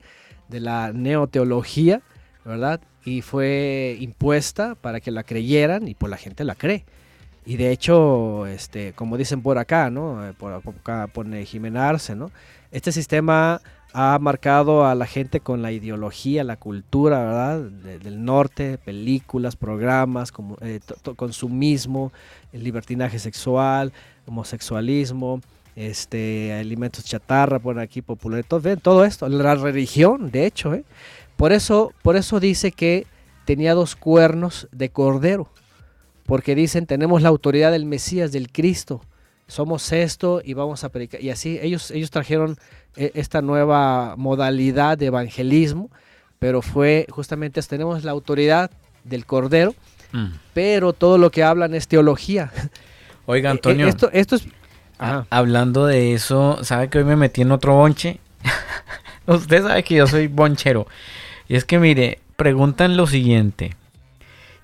de 0.48 0.60
la 0.60 0.92
neoteología, 0.92 2.02
¿verdad? 2.44 2.80
Y 3.04 3.22
fue 3.22 3.96
impuesta 4.00 4.74
para 4.74 5.00
que 5.00 5.10
la 5.10 5.24
creyeran 5.24 5.88
y 5.88 5.94
pues 5.94 6.10
la 6.10 6.16
gente 6.16 6.44
la 6.44 6.54
cree. 6.54 6.84
Y 7.48 7.56
de 7.56 7.70
hecho, 7.72 8.46
este, 8.46 8.92
como 8.92 9.16
dicen 9.16 9.40
por 9.40 9.56
acá, 9.56 9.88
¿no? 9.88 10.22
Eh, 10.28 10.34
Por 10.34 10.52
acá 10.52 11.06
pone 11.06 11.46
Jimenarse, 11.46 12.14
¿no? 12.14 12.30
Este 12.72 12.92
sistema 12.92 13.62
ha 13.94 14.18
marcado 14.20 14.84
a 14.86 14.94
la 14.94 15.06
gente 15.06 15.40
con 15.40 15.62
la 15.62 15.72
ideología, 15.72 16.44
la 16.44 16.56
cultura, 16.56 17.24
¿verdad? 17.24 17.60
De- 17.60 17.98
del 17.98 18.22
norte, 18.22 18.76
películas, 18.76 19.56
programas, 19.56 20.30
como, 20.30 20.58
eh, 20.60 20.80
consumismo, 21.16 22.12
el 22.52 22.62
libertinaje 22.64 23.18
sexual, 23.18 23.94
homosexualismo, 24.26 25.40
este, 25.74 26.52
alimentos 26.52 27.04
chatarra, 27.04 27.58
por 27.60 27.78
aquí 27.78 28.02
popular, 28.02 28.44
todo, 28.46 28.76
todo 28.76 29.04
esto, 29.06 29.26
la 29.28 29.54
religión, 29.54 30.30
de 30.30 30.44
hecho, 30.44 30.74
¿eh? 30.74 30.84
Por 31.38 31.52
eso, 31.52 31.94
por 32.02 32.16
eso 32.16 32.40
dice 32.40 32.72
que 32.72 33.06
tenía 33.46 33.72
dos 33.72 33.96
cuernos 33.96 34.68
de 34.72 34.90
cordero, 34.90 35.48
porque 36.28 36.54
dicen 36.54 36.84
tenemos 36.84 37.22
la 37.22 37.30
autoridad 37.30 37.72
del 37.72 37.86
Mesías, 37.86 38.32
del 38.32 38.52
Cristo, 38.52 39.00
somos 39.46 39.90
esto 39.92 40.42
y 40.44 40.52
vamos 40.52 40.84
a 40.84 40.90
predicar. 40.90 41.22
Y 41.22 41.30
así 41.30 41.58
ellos, 41.62 41.90
ellos 41.90 42.10
trajeron 42.10 42.58
eh, 42.96 43.12
esta 43.14 43.40
nueva 43.40 44.14
modalidad 44.18 44.98
de 44.98 45.06
evangelismo, 45.06 45.90
pero 46.38 46.60
fue 46.60 47.06
justamente 47.08 47.62
tenemos 47.62 48.04
la 48.04 48.10
autoridad 48.10 48.70
del 49.04 49.24
Cordero, 49.24 49.74
Mm. 50.12 50.32
pero 50.54 50.92
todo 50.92 51.18
lo 51.18 51.30
que 51.30 51.42
hablan 51.42 51.74
es 51.74 51.88
teología. 51.88 52.50
Oiga, 53.26 53.48
Eh, 53.48 53.52
eh, 53.52 53.56
Antonio, 53.56 53.88
esto, 53.88 54.10
esto 54.12 54.36
es... 54.36 54.48
Ajá. 54.98 55.26
hablando 55.30 55.86
de 55.86 56.12
eso, 56.12 56.62
¿sabe 56.62 56.88
que 56.88 56.98
hoy 56.98 57.04
me 57.04 57.16
metí 57.16 57.40
en 57.42 57.52
otro 57.52 57.74
bonche? 57.74 58.18
Usted 59.26 59.62
sabe 59.62 59.82
que 59.82 59.94
yo 59.94 60.06
soy 60.06 60.26
bonchero. 60.26 60.86
Y 61.48 61.56
es 61.56 61.64
que, 61.64 61.78
mire, 61.78 62.18
preguntan 62.36 62.96
lo 62.96 63.06
siguiente. 63.06 63.76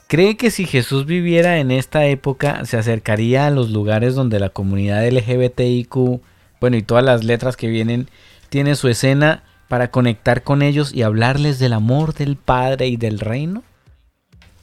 ¿Cree 0.06 0.36
que 0.36 0.50
si 0.50 0.66
Jesús 0.66 1.06
viviera 1.06 1.58
en 1.58 1.70
esta 1.70 2.04
época 2.06 2.64
se 2.66 2.76
acercaría 2.76 3.46
a 3.46 3.50
los 3.50 3.70
lugares 3.70 4.14
donde 4.14 4.38
la 4.38 4.50
comunidad 4.50 5.06
LGBTIQ, 5.08 6.20
bueno, 6.60 6.76
y 6.76 6.82
todas 6.82 7.04
las 7.04 7.24
letras 7.24 7.56
que 7.56 7.68
vienen, 7.68 8.08
tiene 8.50 8.76
su 8.76 8.88
escena 8.88 9.42
para 9.68 9.90
conectar 9.90 10.42
con 10.42 10.62
ellos 10.62 10.94
y 10.94 11.02
hablarles 11.02 11.58
del 11.58 11.72
amor 11.72 12.14
del 12.14 12.36
Padre 12.36 12.86
y 12.86 12.96
del 12.96 13.18
reino? 13.18 13.62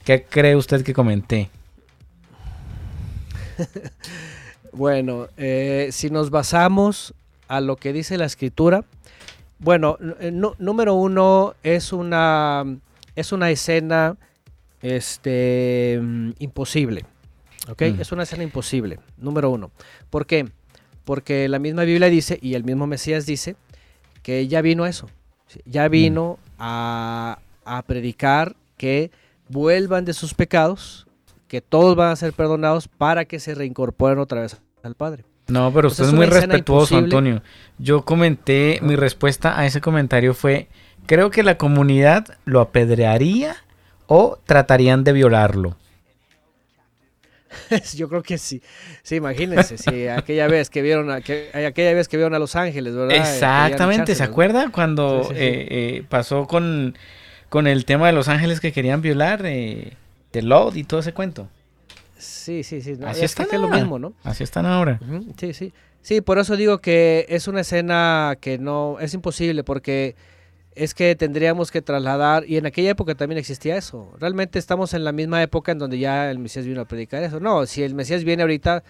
¿Qué 0.06 0.24
cree 0.24 0.56
usted 0.56 0.84
que 0.84 0.94
comenté? 0.94 1.50
Bueno, 4.74 5.28
eh, 5.36 5.90
si 5.92 6.10
nos 6.10 6.30
basamos 6.30 7.14
a 7.50 7.60
lo 7.60 7.76
que 7.76 7.92
dice 7.92 8.18
la 8.18 8.24
escritura, 8.24 8.86
bueno, 9.60 9.98
eh, 10.22 10.32
número 10.32 10.94
uno 10.94 11.56
es 11.62 11.92
una, 11.92 12.64
es 13.18 13.34
una 13.34 13.50
escena 13.52 14.16
este, 14.82 16.00
mm, 16.02 16.32
imposible. 16.40 17.06
¿Ok? 17.70 17.82
Mm. 17.82 18.02
Es 18.02 18.12
una 18.12 18.24
escena 18.24 18.44
imposible, 18.44 19.00
número 19.18 19.50
uno. 19.50 19.72
¿Por 20.10 20.26
qué? 20.26 20.50
Porque 21.04 21.48
la 21.48 21.60
misma 21.60 21.84
Biblia 21.84 22.10
dice, 22.10 22.40
y 22.42 22.56
el 22.56 22.64
mismo 22.64 22.88
Mesías 22.88 23.26
dice, 23.26 23.56
que 24.24 24.48
ya 24.48 24.62
vino 24.62 24.86
eso. 24.86 25.10
Ya 25.66 25.88
vino 25.88 26.40
a, 26.58 27.40
a 27.66 27.82
predicar 27.84 28.56
que 28.78 29.12
vuelvan 29.50 30.06
de 30.06 30.14
sus 30.14 30.34
pecados, 30.34 31.08
que 31.48 31.62
todos 31.62 31.96
van 31.96 32.12
a 32.12 32.16
ser 32.16 32.34
perdonados 32.34 32.88
para 32.88 33.26
que 33.26 33.40
se 33.40 33.54
reincorporen 33.54 34.20
otra 34.20 34.42
vez 34.42 34.62
al 34.84 34.96
Padre. 34.96 35.26
No, 35.48 35.72
pero 35.74 35.90
usted 35.90 36.06
es 36.06 36.10
es 36.10 36.16
muy 36.16 36.26
respetuoso, 36.26 36.96
imposible. 36.96 37.04
Antonio. 37.04 37.44
Yo 37.78 38.06
comenté, 38.06 38.80
mi 38.82 38.96
respuesta 38.96 39.60
a 39.60 39.66
ese 39.66 39.82
comentario 39.82 40.34
fue, 40.34 40.70
creo 41.06 41.30
que 41.30 41.44
la 41.44 41.58
comunidad 41.58 42.38
lo 42.46 42.62
apedrearía 42.62 43.58
o 44.14 44.38
tratarían 44.46 45.06
de 45.06 45.14
violarlo. 45.14 45.78
Yo 47.96 48.10
creo 48.10 48.22
que 48.22 48.38
sí. 48.38 48.62
Sí, 49.04 49.16
imagínense, 49.16 49.78
sí, 49.78 50.06
aquella 50.10 50.48
vez 50.48 50.70
que 50.70 50.82
vieron 50.82 51.10
a, 51.10 51.22
que, 51.22 51.50
aquella 51.54 51.94
vez 51.94 52.10
que 52.10 52.18
vieron 52.18 52.34
a 52.34 52.40
Los 52.40 52.58
Ángeles, 52.58 52.94
¿verdad? 52.94 53.16
Eh, 53.16 53.20
Exactamente, 53.20 54.14
¿se 54.14 54.24
acuerda 54.24 54.70
cuando 54.70 55.24
Sí, 55.24 55.30
sí, 55.30 55.36
sí. 55.36 55.40
eh, 55.42 55.68
eh, 55.70 56.04
pasó 56.10 56.46
con, 56.46 56.98
con 57.48 57.68
el 57.68 57.86
tema 57.86 58.08
de 58.08 58.12
los 58.12 58.28
ángeles 58.28 58.60
que 58.60 58.74
querían 58.74 59.02
violar, 59.02 59.46
eh, 59.46 59.94
de 60.34 60.42
Lot 60.42 60.76
y 60.76 60.84
todo 60.84 61.00
ese 61.00 61.14
cuento? 61.14 61.48
Sí, 62.18 62.64
sí, 62.64 62.82
sí. 62.82 62.98
no, 63.00 63.08
Así 63.08 63.24
es 63.24 63.34
que 63.34 63.44
es 63.44 63.54
lo 63.54 63.70
mismo, 63.70 63.98
¿no? 63.98 64.12
Así 64.26 64.44
están 64.44 64.66
ahora. 64.66 65.00
Sí, 65.38 65.54
sí. 65.54 65.72
Sí, 66.02 66.20
por 66.20 66.38
eso 66.38 66.58
digo 66.58 66.80
que 66.80 67.28
es 67.30 67.48
una 67.48 67.62
escena 67.62 68.38
que 68.42 68.58
no 68.58 68.98
es 69.00 69.14
imposible 69.14 69.64
porque 69.64 70.16
es 70.74 70.94
que 70.94 71.16
tendríamos 71.16 71.72
que 71.72 71.82
trasladar 71.82 72.46
y 72.48 72.58
en 72.58 72.66
aquella 72.66 72.92
época 72.92 73.16
también 73.16 73.40
existía 73.40 73.76
eso. 73.76 74.12
Realmente 74.20 74.58
estamos 74.58 74.94
en 74.94 75.04
la 75.04 75.12
misma 75.12 75.42
época 75.44 75.72
en 75.72 75.80
donde 75.80 76.00
ya 76.00 76.32
el 76.32 76.40
Mesías 76.40 76.66
vino 76.66 76.82
a 76.82 76.86
predicar 76.86 77.24
eso. 77.24 77.40
No, 77.40 77.66
si 77.66 77.84
el 77.84 77.94
Mesías 77.94 78.24
viene 78.24 78.44
ahorita 78.44 78.84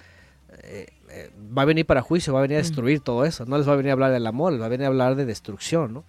eh, 0.63 0.87
eh, 1.09 1.31
va 1.57 1.63
a 1.63 1.65
venir 1.65 1.85
para 1.85 2.01
juicio, 2.01 2.33
va 2.33 2.39
a 2.39 2.41
venir 2.43 2.57
a 2.57 2.61
destruir 2.61 2.99
todo 2.99 3.25
eso. 3.25 3.45
No 3.45 3.57
les 3.57 3.67
va 3.67 3.73
a 3.73 3.77
venir 3.77 3.89
a 3.89 3.93
hablar 3.93 4.11
del 4.11 4.27
amor, 4.27 4.53
les 4.53 4.61
va 4.61 4.65
a 4.65 4.69
venir 4.69 4.85
a 4.85 4.87
hablar 4.89 5.15
de 5.15 5.25
destrucción, 5.25 5.93
¿no? 5.93 6.05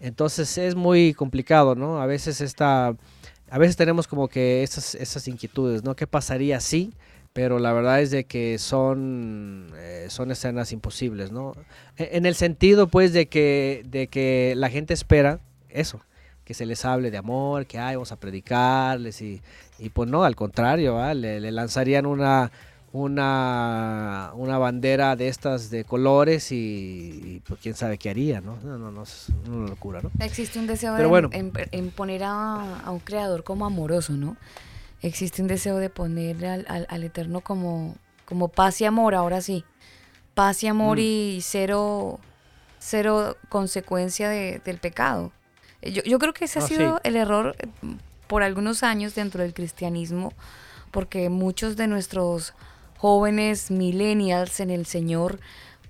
Entonces 0.00 0.58
es 0.58 0.74
muy 0.74 1.14
complicado, 1.14 1.74
¿no? 1.74 2.00
A 2.02 2.06
veces 2.06 2.40
esta 2.42 2.94
a 3.48 3.58
veces 3.58 3.76
tenemos 3.76 4.08
como 4.08 4.28
que 4.28 4.62
esas, 4.62 4.94
esas 4.96 5.28
inquietudes, 5.28 5.84
¿no? 5.84 5.94
¿Qué 5.94 6.06
pasaría 6.06 6.60
si? 6.60 6.92
Pero 7.36 7.58
la 7.58 7.74
verdad 7.74 8.00
es 8.00 8.10
de 8.10 8.24
que 8.24 8.56
son, 8.56 9.70
eh, 9.76 10.06
son 10.08 10.30
escenas 10.30 10.72
imposibles, 10.72 11.32
¿no? 11.32 11.52
E- 11.98 12.08
En 12.12 12.24
el 12.24 12.34
sentido, 12.34 12.88
pues, 12.88 13.12
de 13.12 13.26
que, 13.28 13.82
de 13.86 14.06
que 14.06 14.54
la 14.56 14.70
gente 14.70 14.94
espera 14.94 15.40
eso, 15.68 16.00
que 16.46 16.54
se 16.54 16.64
les 16.64 16.82
hable 16.86 17.10
de 17.10 17.18
amor, 17.18 17.66
que 17.66 17.78
ay, 17.78 17.96
vamos 17.96 18.10
a 18.10 18.16
predicarles 18.18 19.20
y, 19.20 19.42
y 19.78 19.90
pues 19.90 20.08
no, 20.08 20.24
al 20.24 20.34
contrario, 20.34 20.96
le, 21.12 21.38
le 21.40 21.50
lanzarían 21.52 22.06
una, 22.06 22.50
una, 22.90 24.30
una 24.34 24.56
bandera 24.56 25.14
de 25.14 25.28
estas 25.28 25.68
de 25.68 25.84
colores 25.84 26.50
y, 26.52 26.56
y, 26.56 27.42
pues 27.46 27.60
quién 27.60 27.74
sabe 27.74 27.98
qué 27.98 28.08
haría, 28.08 28.40
¿no? 28.40 28.56
No, 28.64 28.78
no, 28.78 28.90
no, 28.90 29.02
es 29.02 29.28
una 29.46 29.68
locura, 29.68 30.00
¿no? 30.00 30.10
Existe 30.24 30.58
un 30.58 30.66
deseo 30.66 30.94
Pero 30.96 31.08
en, 31.08 31.10
bueno. 31.10 31.28
en- 31.32 31.52
en 31.70 31.90
poner 31.90 32.22
a, 32.24 32.80
a 32.80 32.90
un 32.90 33.00
creador 33.00 33.44
como 33.44 33.66
amoroso, 33.66 34.14
¿no? 34.14 34.38
Existe 35.06 35.40
un 35.42 35.48
deseo 35.48 35.76
de 35.78 35.88
poner 35.90 36.44
al, 36.46 36.66
al- 36.68 36.86
al 36.90 37.04
Eterno 37.04 37.40
como, 37.40 37.94
como 38.24 38.48
paz 38.48 38.80
y 38.80 38.84
amor, 38.84 39.14
ahora 39.14 39.40
sí. 39.40 39.64
Paz 40.34 40.62
y 40.64 40.66
amor 40.66 40.98
Mm. 40.98 41.00
y 41.02 41.38
cero, 41.42 42.18
cero 42.78 43.36
consecuencia 43.48 44.28
de- 44.28 44.60
del 44.64 44.78
pecado. 44.78 45.32
Eh, 45.82 45.92
Yo, 45.92 46.02
yo 46.02 46.18
creo 46.18 46.34
que 46.34 46.46
ese 46.46 46.58
ha 46.58 46.64
Ah, 46.64 46.66
sido 46.68 46.94
sí. 46.96 47.00
el 47.04 47.16
error 47.16 47.54
eh, 47.58 47.66
por 48.26 48.42
algunos 48.42 48.82
años 48.82 49.14
dentro 49.14 49.42
del 49.42 49.54
cristianismo, 49.54 50.32
porque 50.90 51.28
muchos 51.28 51.76
de 51.76 51.86
nuestros 51.86 52.54
jóvenes 52.98 53.70
millennials 53.70 54.58
en 54.60 54.70
el 54.70 54.86
Señor 54.86 55.38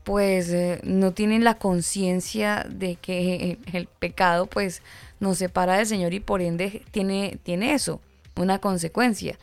pues 0.05 0.51
eh, 0.51 0.81
no 0.85 1.13
tienen 1.13 1.43
la 1.43 1.55
conciencia 1.55 2.65
de 2.69 2.95
que 2.95 3.59
el 3.73 3.87
pecado 3.87 4.47
pues 4.47 4.81
nos 5.19 5.39
separa 5.39 5.79
del 5.79 5.87
Señor 5.87 6.15
y 6.15 6.21
por 6.21 6.41
ende 6.43 6.85
tiene, 6.93 7.39
tiene 7.43 7.75
eso, 7.75 8.01
una 8.37 8.59
consecuencia. 8.59 9.39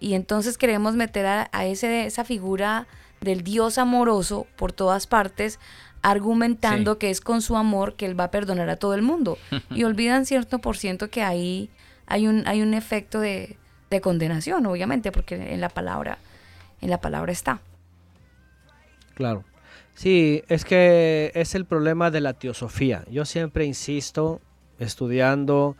Y 0.00 0.14
entonces 0.14 0.58
queremos 0.58 0.96
meter 0.96 1.26
a, 1.26 1.48
a 1.52 1.64
ese, 1.66 2.06
esa 2.06 2.24
figura 2.24 2.86
del 3.20 3.42
Dios 3.44 3.78
amoroso 3.78 4.46
por 4.56 4.72
todas 4.72 5.06
partes, 5.06 5.60
argumentando 6.02 6.94
Sí. 6.94 6.98
que 6.98 7.10
es 7.10 7.20
con 7.20 7.40
su 7.42 7.56
amor 7.56 7.94
que 7.94 8.06
Él 8.06 8.18
va 8.18 8.24
a 8.24 8.30
perdonar 8.32 8.68
a 8.68 8.76
todo 8.76 8.94
el 8.94 9.02
mundo. 9.02 9.38
y 9.70 9.84
olvidan 9.84 10.26
cierto 10.26 10.58
por 10.58 10.76
ciento 10.76 11.08
que 11.08 11.22
ahí 11.22 11.70
hay 12.06 12.26
un, 12.26 12.42
hay 12.48 12.62
un 12.62 12.74
efecto 12.74 13.20
de, 13.20 13.56
de 13.90 14.00
condenación, 14.00 14.66
obviamente, 14.66 15.12
porque 15.12 15.36
en 15.54 15.60
la 15.60 15.68
palabra, 15.68 16.18
en 16.80 16.90
la 16.90 17.00
palabra 17.00 17.30
está. 17.30 17.60
Claro. 19.14 19.44
Sí, 19.94 20.42
es 20.48 20.64
que 20.64 21.30
es 21.34 21.54
el 21.54 21.64
problema 21.66 22.10
de 22.10 22.20
la 22.20 22.32
teosofía. 22.32 23.04
Yo 23.10 23.24
siempre 23.24 23.64
insisto, 23.66 24.40
estudiando 24.78 25.76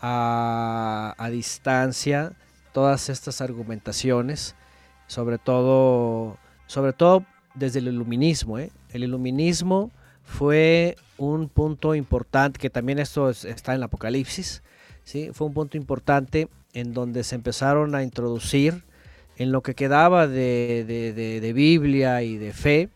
a, 0.00 1.28
distancia 1.30 2.32
todas 2.72 3.08
estas 3.08 3.40
argumentaciones, 3.40 4.54
sobre 5.06 5.38
todo, 5.38 6.36
sobre 6.66 6.92
todo 6.92 7.24
desde 7.54 7.80
el 7.80 7.88
iluminismo. 7.88 8.58
¿eh? 8.58 8.70
El 8.92 9.04
iluminismo 9.04 9.90
fue 10.24 10.96
un 11.16 11.48
punto 11.48 11.94
importante, 11.94 12.58
que 12.60 12.70
también 12.70 12.98
esto 12.98 13.30
es- 13.30 13.44
está 13.44 13.72
en 13.72 13.78
el 13.78 13.82
Apocalipsis, 13.84 14.62
¿sí? 15.04 15.30
fue 15.32 15.46
un 15.46 15.54
punto 15.54 15.76
importante 15.76 16.48
en 16.74 16.92
donde 16.92 17.24
se 17.24 17.34
empezaron 17.34 17.94
a 17.94 18.02
introducir 18.02 18.84
en 19.38 19.50
lo 19.52 19.62
que 19.62 19.74
quedaba 19.74 20.26
de, 20.26 20.84
de- 20.86 21.12
de- 21.12 21.40
de 21.40 21.52
Biblia 21.52 22.22
y 22.22 22.36
de 22.36 22.52
fe, 22.52 22.88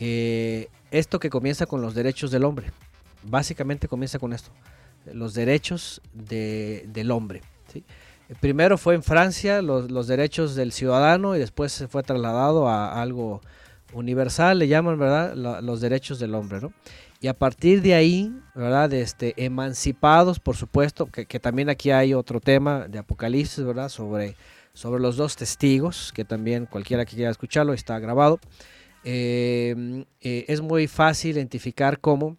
eh, 0.00 0.68
esto 0.90 1.18
que 1.18 1.30
comienza 1.30 1.66
con 1.66 1.80
los 1.82 1.94
derechos 1.94 2.30
del 2.30 2.44
hombre. 2.44 2.70
Básicamente 3.22 3.88
comienza 3.88 4.18
con 4.18 4.32
esto, 4.32 4.50
los 5.12 5.34
derechos 5.34 6.00
de- 6.12 6.84
del 6.88 7.10
hombre. 7.10 7.42
Primero 8.40 8.76
fue 8.76 8.94
en 8.94 9.02
Francia 9.02 9.62
los, 9.62 9.90
los 9.90 10.08
derechos 10.08 10.56
del 10.56 10.72
ciudadano 10.72 11.36
y 11.36 11.38
después 11.38 11.70
se 11.72 11.86
fue 11.86 12.02
trasladado 12.02 12.68
a 12.68 13.00
algo 13.00 13.40
universal, 13.92 14.58
le 14.58 14.66
llaman, 14.68 14.98
¿verdad? 14.98 15.34
Los 15.62 15.80
derechos 15.80 16.18
del 16.18 16.34
hombre, 16.34 16.60
¿no? 16.60 16.72
Y 17.20 17.28
a 17.28 17.34
partir 17.34 17.82
de 17.82 17.94
ahí, 17.94 18.32
¿verdad? 18.54 18.92
Este, 18.92 19.32
emancipados, 19.44 20.40
por 20.40 20.56
supuesto, 20.56 21.06
que, 21.06 21.24
que 21.26 21.38
también 21.40 21.68
aquí 21.68 21.90
hay 21.90 22.14
otro 22.14 22.40
tema 22.40 22.88
de 22.88 22.98
Apocalipsis, 22.98 23.64
¿verdad? 23.64 23.88
Sobre, 23.88 24.34
sobre 24.74 25.00
los 25.00 25.16
dos 25.16 25.36
testigos, 25.36 26.12
que 26.12 26.24
también 26.24 26.66
cualquiera 26.66 27.04
que 27.04 27.14
quiera 27.14 27.30
escucharlo 27.30 27.72
está 27.72 27.98
grabado. 28.00 28.40
Eh, 29.04 30.04
eh, 30.20 30.44
es 30.48 30.60
muy 30.60 30.88
fácil 30.88 31.36
identificar 31.36 32.00
cómo 32.00 32.36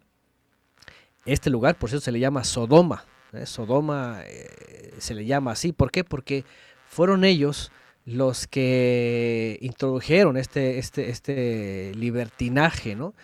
este 1.24 1.50
lugar, 1.50 1.76
por 1.76 1.90
cierto, 1.90 2.04
se 2.04 2.12
le 2.12 2.20
llama 2.20 2.44
Sodoma. 2.44 3.04
¿eh? 3.32 3.46
Sodoma 3.46 4.22
eh, 4.24 4.94
se 4.98 5.14
le 5.14 5.24
llama 5.24 5.52
así. 5.52 5.72
¿Por 5.72 5.90
qué? 5.90 6.04
Porque 6.04 6.44
fueron 6.88 7.24
ellos 7.24 7.70
los 8.04 8.46
que 8.46 9.58
introdujeron 9.60 10.36
este, 10.36 10.78
este, 10.78 11.10
este 11.10 11.92
libertinaje, 11.94 12.94
¿no? 12.94 13.14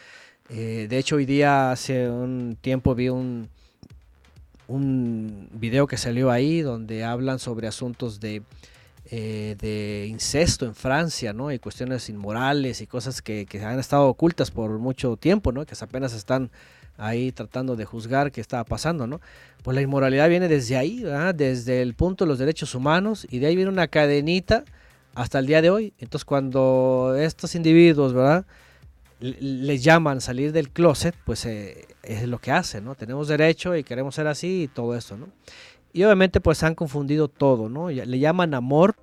Eh, 0.50 0.86
de 0.90 0.98
hecho, 0.98 1.16
hoy 1.16 1.24
día, 1.24 1.72
hace 1.72 2.10
un 2.10 2.58
tiempo, 2.60 2.94
vi 2.94 3.08
un, 3.08 3.48
un 4.68 5.48
video 5.52 5.86
que 5.86 5.96
salió 5.96 6.30
ahí 6.30 6.60
donde 6.60 7.02
hablan 7.02 7.38
sobre 7.38 7.66
asuntos 7.66 8.20
de, 8.20 8.42
de 9.10 10.06
incesto 10.06 10.66
en 10.66 10.74
Francia, 10.74 11.32
¿no? 11.32 11.50
Y 11.50 11.58
cuestiones 11.58 12.10
inmorales 12.10 12.82
y 12.82 12.86
cosas 12.86 13.22
que, 13.22 13.46
que 13.46 13.64
han 13.64 13.78
estado 13.78 14.06
ocultas 14.06 14.50
por 14.50 14.78
mucho 14.78 15.16
tiempo, 15.16 15.50
¿no? 15.50 15.64
Que 15.64 15.74
apenas 15.80 16.12
están 16.12 16.50
ahí 16.96 17.32
tratando 17.32 17.76
de 17.76 17.84
juzgar 17.84 18.30
qué 18.32 18.40
estaba 18.40 18.64
pasando, 18.64 19.06
¿no? 19.06 19.20
Pues 19.62 19.74
la 19.74 19.80
inmoralidad 19.82 20.28
viene 20.28 20.48
desde 20.48 20.76
ahí, 20.76 21.02
¿verdad? 21.02 21.34
desde 21.34 21.82
el 21.82 21.94
punto 21.94 22.24
de 22.24 22.28
los 22.28 22.38
derechos 22.38 22.74
humanos 22.74 23.26
y 23.30 23.38
de 23.38 23.46
ahí 23.46 23.56
viene 23.56 23.70
una 23.70 23.88
cadenita 23.88 24.64
hasta 25.14 25.38
el 25.38 25.46
día 25.46 25.62
de 25.62 25.70
hoy. 25.70 25.92
Entonces 25.98 26.24
cuando 26.24 27.16
estos 27.18 27.54
individuos, 27.54 28.12
¿verdad? 28.12 28.44
les 29.20 29.82
llaman 29.82 30.20
salir 30.20 30.52
del 30.52 30.68
closet, 30.70 31.14
pues 31.24 31.46
eh, 31.46 31.86
es 32.02 32.28
lo 32.28 32.38
que 32.38 32.50
hacen, 32.52 32.84
¿no? 32.84 32.94
Tenemos 32.94 33.28
derecho 33.28 33.74
y 33.74 33.82
queremos 33.82 34.14
ser 34.16 34.26
así 34.26 34.64
y 34.64 34.68
todo 34.68 34.94
eso, 34.94 35.16
¿no? 35.16 35.28
Y 35.92 36.02
obviamente 36.04 36.40
pues 36.40 36.62
han 36.62 36.74
confundido 36.74 37.28
todo, 37.28 37.68
¿no? 37.68 37.88
Le 37.90 38.18
llaman 38.18 38.52
amor 38.52 38.96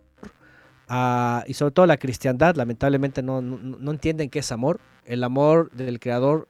a- 0.88 1.44
y 1.48 1.54
sobre 1.54 1.72
todo 1.72 1.86
la 1.86 1.98
cristiandad, 1.98 2.56
lamentablemente 2.56 3.24
no, 3.24 3.42
no, 3.42 3.58
no 3.58 3.92
entienden 3.92 4.30
qué 4.30 4.40
es 4.40 4.52
amor. 4.52 4.80
El 5.06 5.24
amor 5.24 5.72
del 5.72 6.00
creador 6.00 6.48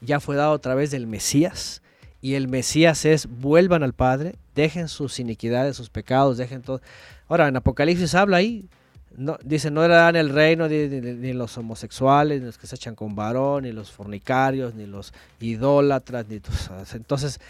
ya 0.00 0.20
fue 0.20 0.36
dado 0.36 0.52
a 0.52 0.58
través 0.58 0.90
del 0.90 1.06
Mesías 1.06 1.82
y 2.20 2.34
el 2.34 2.48
Mesías 2.48 3.04
es 3.04 3.26
vuelvan 3.26 3.82
al 3.82 3.92
Padre, 3.92 4.36
dejen 4.54 4.88
sus 4.88 5.20
iniquidades, 5.20 5.76
sus 5.76 5.90
pecados, 5.90 6.36
dejen 6.36 6.62
todo. 6.62 6.80
Ahora 7.28 7.48
en 7.48 7.56
Apocalipsis 7.56 8.14
habla 8.14 8.38
ahí, 8.38 8.68
no, 9.16 9.38
dice, 9.42 9.70
no 9.70 9.84
eran 9.84 10.16
el 10.16 10.30
reino 10.30 10.68
ni, 10.68 11.32
los 11.32 11.56
homosexuales, 11.58 12.40
ni 12.40 12.46
los 12.46 12.58
que 12.58 12.66
se 12.66 12.76
echan 12.76 12.94
con 12.94 13.14
varón, 13.14 13.64
ni 13.64 13.72
los 13.72 13.90
fornicarios, 13.90 14.74
ni 14.74 14.86
los 14.86 15.12
idólatras, 15.40 16.26
ni 16.28 16.36
entonces, 16.36 17.40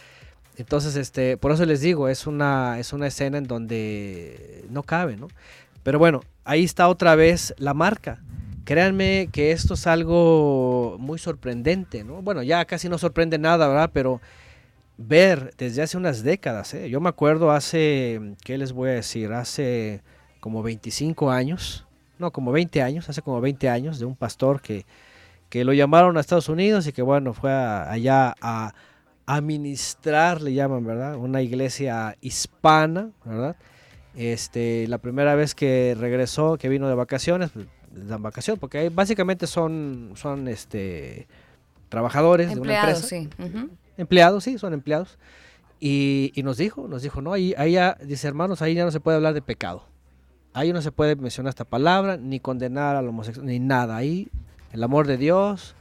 entonces 0.57 0.97
este, 0.97 1.37
por 1.37 1.53
eso 1.53 1.65
les 1.67 1.81
digo, 1.81 2.09
es 2.09 2.27
una, 2.27 2.79
es 2.79 2.93
una 2.93 3.07
escena 3.07 3.39
en 3.39 3.45
donde 3.45 4.65
no 4.71 4.83
cabe, 4.83 5.17
¿no? 5.17 5.29
Pero 5.83 5.99
bueno, 5.99 6.23
ahí 6.45 6.65
está 6.65 6.89
otra 6.89 7.15
vez 7.15 7.55
la 7.59 7.75
marca. 7.75 8.21
Créanme 8.69 9.31
que 9.33 9.51
esto 9.53 9.73
es 9.73 9.87
algo 9.87 10.99
muy 10.99 11.19
sorprendente, 11.19 12.05
¿no? 12.05 12.21
Bueno, 12.21 12.43
ya 12.43 12.67
casi 12.67 12.91
no 12.91 12.99
sorprende 12.99 13.39
nada, 13.39 13.67
¿verdad? 13.67 13.89
Pero 13.95 14.21
ver 14.99 15.55
desde 15.57 15.81
hace 15.81 15.97
unas 15.97 16.23
décadas. 16.23 16.75
¿eh? 16.75 16.91
Yo 16.91 17.01
me 17.01 17.09
acuerdo 17.09 17.51
hace, 17.51 18.35
¿qué 18.45 18.59
les 18.59 18.75
voy 18.75 18.91
a 18.91 18.93
decir? 18.93 19.33
Hace 19.33 20.03
como 20.41 20.63
25 20.63 21.31
años, 21.31 21.87
no, 22.19 22.31
como 22.31 22.53
20 22.53 22.83
años, 22.83 23.09
hace 23.09 23.23
como 23.23 23.41
20 23.41 23.71
años, 23.71 23.99
de 23.99 24.05
un 24.05 24.15
pastor 24.15 24.61
que, 24.61 24.85
que 25.49 25.65
lo 25.65 25.73
llamaron 25.73 26.19
a 26.19 26.21
Estados 26.21 26.51
Unidos 26.51 26.87
y 26.87 26.93
que 26.93 27.01
bueno, 27.01 27.33
fue 27.33 27.51
allá 27.51 28.35
a 28.43 28.75
administrar, 29.25 30.43
le 30.43 30.53
llaman, 30.53 30.85
¿verdad? 30.85 31.17
Una 31.17 31.41
iglesia 31.41 32.19
hispana, 32.21 33.13
¿verdad? 33.25 33.57
Este, 34.15 34.87
la 34.89 34.99
primera 34.99 35.35
vez 35.37 35.55
que 35.55 35.97
regresó, 35.99 36.59
que 36.59 36.69
vino 36.69 36.87
de 36.87 36.95
vacaciones, 36.95 37.51
dan 38.07 38.23
vacación, 38.23 38.59
porque 38.59 38.89
básicamente 38.91 39.47
son, 39.47 40.13
son 40.15 40.49
este, 40.49 41.27
trabajadores 41.89 42.49
de 42.55 42.61
una 42.61 42.75
Empleados, 42.75 43.13
empresa. 43.13 43.43
sí. 43.43 43.71
Empleados, 43.97 44.45
sí, 44.45 44.59
son 44.59 44.73
empleados. 44.75 45.19
Y, 45.81 46.33
y 46.35 46.43
nos 46.43 46.57
dijo, 46.57 46.89
nos 46.89 47.03
dijo, 47.03 47.21
no, 47.23 47.33
ahí, 47.33 47.55
ahí 47.57 47.73
ya, 47.73 47.97
dice 48.03 48.27
hermanos, 48.29 48.63
ahí 48.63 48.75
ya 48.75 48.85
no 48.85 48.91
se 48.91 49.01
puede 49.01 49.17
hablar 49.17 49.35
de 49.35 49.43
pecado. 49.43 49.85
Ahí 50.53 50.73
no 50.73 50.83
se 50.83 50.91
puede 50.93 51.15
mencionar 51.17 51.51
esta 51.51 51.65
palabra, 51.65 52.17
ni 52.17 52.41
condenar 52.41 52.97
al 52.97 53.09
homosexual, 53.09 53.47
ni 53.47 53.59
nada. 53.59 53.97
Ahí 53.97 54.29
el 54.73 54.83
amor 54.83 55.07
de 55.07 55.17
Dios, 55.17 55.75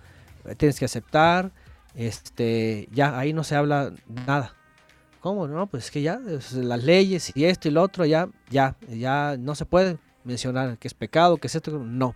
eh, 0.46 0.56
tienes 0.56 0.80
que 0.80 0.86
aceptar, 0.86 1.52
este, 1.96 2.88
ya, 2.92 3.18
ahí 3.18 3.34
no 3.34 3.44
se 3.44 3.56
habla 3.56 3.92
nada. 4.28 4.54
¿Cómo? 5.20 5.48
No, 5.48 5.68
pues 5.68 5.86
es 5.86 5.92
que 5.92 6.02
ya, 6.02 6.20
las 6.54 6.84
leyes 6.84 7.32
y 7.36 7.46
esto 7.46 7.68
y 7.68 7.72
lo 7.72 7.82
otro, 7.82 8.06
ya, 8.06 8.30
ya, 8.50 8.76
ya 8.88 9.36
no 9.40 9.56
se 9.56 9.66
puede 9.66 9.98
mencionar 10.28 10.78
que 10.78 10.88
es 10.88 10.94
pecado, 10.94 11.38
que 11.38 11.48
es 11.48 11.56
esto, 11.56 11.80
no, 11.80 12.14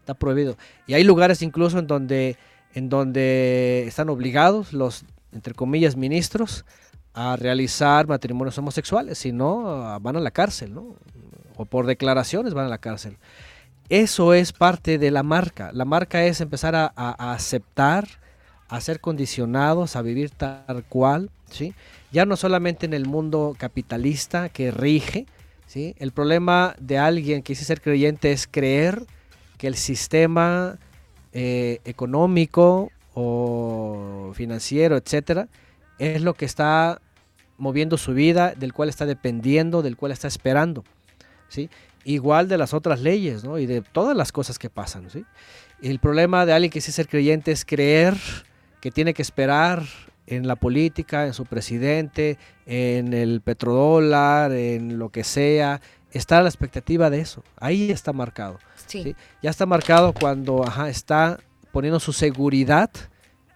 está 0.00 0.14
prohibido. 0.14 0.56
Y 0.86 0.94
hay 0.94 1.02
lugares 1.04 1.42
incluso 1.42 1.78
en 1.78 1.86
donde, 1.86 2.36
en 2.74 2.88
donde 2.88 3.84
están 3.88 4.08
obligados 4.10 4.72
los, 4.72 5.04
entre 5.32 5.54
comillas, 5.54 5.96
ministros 5.96 6.64
a 7.14 7.36
realizar 7.36 8.06
matrimonios 8.06 8.58
homosexuales, 8.58 9.18
si 9.18 9.32
no, 9.32 9.68
ah, 9.84 9.98
van 10.00 10.16
a 10.16 10.20
la 10.20 10.30
cárcel, 10.30 10.74
¿no? 10.74 10.94
O 11.56 11.64
por 11.64 11.86
declaraciones 11.86 12.52
van 12.54 12.66
a 12.66 12.68
la 12.68 12.78
cárcel. 12.78 13.16
Eso 13.88 14.34
es 14.34 14.52
parte 14.52 14.98
de 14.98 15.10
la 15.10 15.22
marca. 15.22 15.70
La 15.72 15.84
marca 15.84 16.24
es 16.24 16.40
empezar 16.40 16.74
a, 16.74 16.92
a- 16.96 17.14
a 17.18 17.32
aceptar, 17.32 18.06
a 18.68 18.80
ser 18.80 19.00
condicionados, 19.00 19.96
a 19.96 20.02
vivir 20.02 20.30
tal 20.30 20.84
cual, 20.88 21.30
¿sí? 21.50 21.72
Ya 22.12 22.26
no 22.26 22.36
solamente 22.36 22.84
en 22.84 22.94
el 22.94 23.06
mundo 23.06 23.54
capitalista 23.58 24.48
que 24.48 24.70
rige, 24.70 25.26
¿sí? 25.66 25.94
El 25.98 26.12
problema 26.12 26.74
de 26.80 26.98
alguien 26.98 27.42
que 27.42 27.52
dice 27.52 27.64
ser 27.64 27.80
creyente 27.80 28.32
es 28.32 28.46
creer 28.46 29.04
que 29.58 29.66
el 29.66 29.76
sistema 29.76 30.78
eh, 31.32 31.80
económico 31.84 32.90
o 33.14 34.32
financiero, 34.34 34.96
etcétera, 34.96 35.48
es 35.98 36.22
lo 36.22 36.34
que 36.34 36.44
está 36.44 37.00
moviendo 37.58 37.96
su 37.96 38.12
vida, 38.12 38.54
del 38.54 38.72
cual 38.72 38.88
está 38.88 39.06
dependiendo, 39.06 39.82
del 39.82 39.96
cual 39.96 40.12
está 40.12 40.28
esperando, 40.28 40.84
¿sí? 41.48 41.70
Igual 42.04 42.48
de 42.48 42.58
las 42.58 42.74
otras 42.74 43.00
leyes, 43.00 43.44
¿no? 43.44 43.58
Y 43.58 43.66
de 43.66 43.80
todas 43.80 44.16
las 44.16 44.32
cosas 44.32 44.58
que 44.58 44.68
pasan, 44.68 45.10
¿sí? 45.10 45.24
El 45.82 45.98
problema 45.98 46.46
de 46.46 46.52
alguien 46.52 46.70
que 46.70 46.78
dice 46.78 46.92
ser 46.92 47.08
creyente 47.08 47.52
es 47.52 47.64
creer 47.64 48.14
que 48.80 48.90
tiene 48.90 49.14
que 49.14 49.22
esperar 49.22 49.82
en 50.26 50.46
la 50.46 50.56
política, 50.56 51.26
en 51.26 51.34
su 51.34 51.44
presidente, 51.44 52.38
en 52.66 53.12
el 53.12 53.40
petrodólar, 53.40 54.52
en 54.52 54.98
lo 54.98 55.10
que 55.10 55.24
sea, 55.24 55.80
estar 56.10 56.40
a 56.40 56.42
la 56.42 56.48
expectativa 56.48 57.10
de 57.10 57.20
eso. 57.20 57.44
Ahí 57.56 57.90
está 57.90 58.12
marcado. 58.12 58.58
Sí. 58.86 59.02
¿sí? 59.02 59.16
Ya 59.42 59.50
está 59.50 59.66
marcado 59.66 60.12
cuando 60.12 60.64
ajá, 60.66 60.88
está 60.88 61.38
poniendo 61.72 62.00
su 62.00 62.12
seguridad 62.12 62.90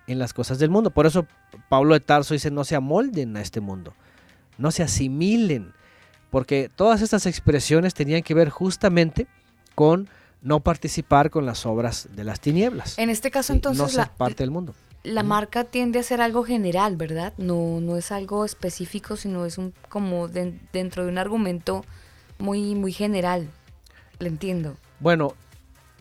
en 0.06 0.18
las 0.18 0.34
cosas 0.34 0.58
del 0.58 0.70
mundo. 0.70 0.90
Por 0.90 1.06
eso 1.06 1.26
Pablo 1.68 1.94
de 1.94 2.00
Tarso 2.00 2.34
dice, 2.34 2.50
no 2.50 2.64
se 2.64 2.76
amolden 2.76 3.36
a 3.36 3.40
este 3.40 3.60
mundo, 3.60 3.94
no 4.58 4.70
se 4.70 4.82
asimilen, 4.82 5.72
porque 6.30 6.70
todas 6.74 7.02
estas 7.02 7.26
expresiones 7.26 7.94
tenían 7.94 8.22
que 8.22 8.34
ver 8.34 8.50
justamente 8.50 9.26
con 9.74 10.08
no 10.42 10.60
participar 10.60 11.30
con 11.30 11.46
las 11.46 11.66
obras 11.66 12.08
de 12.12 12.24
las 12.24 12.40
tinieblas. 12.40 12.98
En 12.98 13.10
este 13.10 13.30
caso, 13.30 13.52
¿sí? 13.52 13.58
entonces, 13.58 13.80
no 13.80 13.88
ser 13.88 13.98
la, 13.98 14.14
parte 14.14 14.42
del 14.42 14.50
mundo. 14.50 14.74
La 15.02 15.22
marca 15.22 15.64
tiende 15.64 15.98
a 15.98 16.02
ser 16.02 16.20
algo 16.20 16.44
general, 16.44 16.96
¿verdad? 16.96 17.32
No, 17.38 17.80
no 17.80 17.96
es 17.96 18.12
algo 18.12 18.44
específico, 18.44 19.16
sino 19.16 19.46
es 19.46 19.56
un 19.58 19.72
como 19.88 20.28
de- 20.28 20.58
dentro 20.72 21.04
de 21.04 21.10
un 21.10 21.18
argumento 21.18 21.84
muy, 22.38 22.74
muy 22.74 22.92
general. 22.92 23.48
Le 24.18 24.28
entiendo. 24.28 24.76
Bueno, 24.98 25.34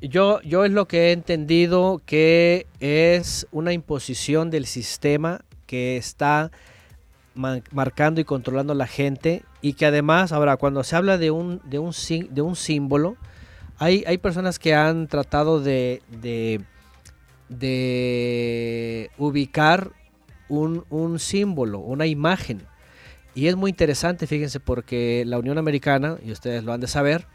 yo, 0.01 0.41
yo 0.41 0.65
es 0.65 0.71
lo 0.71 0.87
que 0.87 1.09
he 1.09 1.11
entendido 1.13 2.01
que 2.05 2.67
es 2.79 3.47
una 3.51 3.71
imposición 3.73 4.49
del 4.49 4.65
sistema 4.65 5.41
que 5.65 5.95
está 5.97 6.51
ma- 7.35 7.61
marcando 7.71 8.19
y 8.19 8.25
controlando 8.25 8.73
a 8.73 8.75
la 8.75 8.87
gente 8.87 9.43
y 9.61 9.73
que 9.73 9.85
además, 9.85 10.31
ahora, 10.33 10.57
cuando 10.57 10.83
se 10.83 10.95
habla 10.95 11.17
de 11.17 11.31
un, 11.31 11.61
de 11.63 11.79
un, 11.79 11.93
de 12.29 12.41
un 12.41 12.55
símbolo, 12.55 13.15
hay, 13.77 14.03
hay 14.07 14.17
personas 14.17 14.59
que 14.59 14.73
han 14.73 15.07
tratado 15.07 15.61
de, 15.61 16.01
de, 16.09 16.61
de 17.49 19.11
ubicar 19.17 19.91
un, 20.47 20.85
un 20.89 21.19
símbolo, 21.19 21.79
una 21.79 22.05
imagen. 22.05 22.61
Y 23.35 23.47
es 23.47 23.55
muy 23.55 23.71
interesante, 23.71 24.27
fíjense, 24.27 24.59
porque 24.59 25.23
la 25.25 25.37
Unión 25.37 25.57
Americana, 25.57 26.17
y 26.25 26.31
ustedes 26.31 26.63
lo 26.63 26.73
han 26.73 26.81
de 26.81 26.87
saber, 26.87 27.25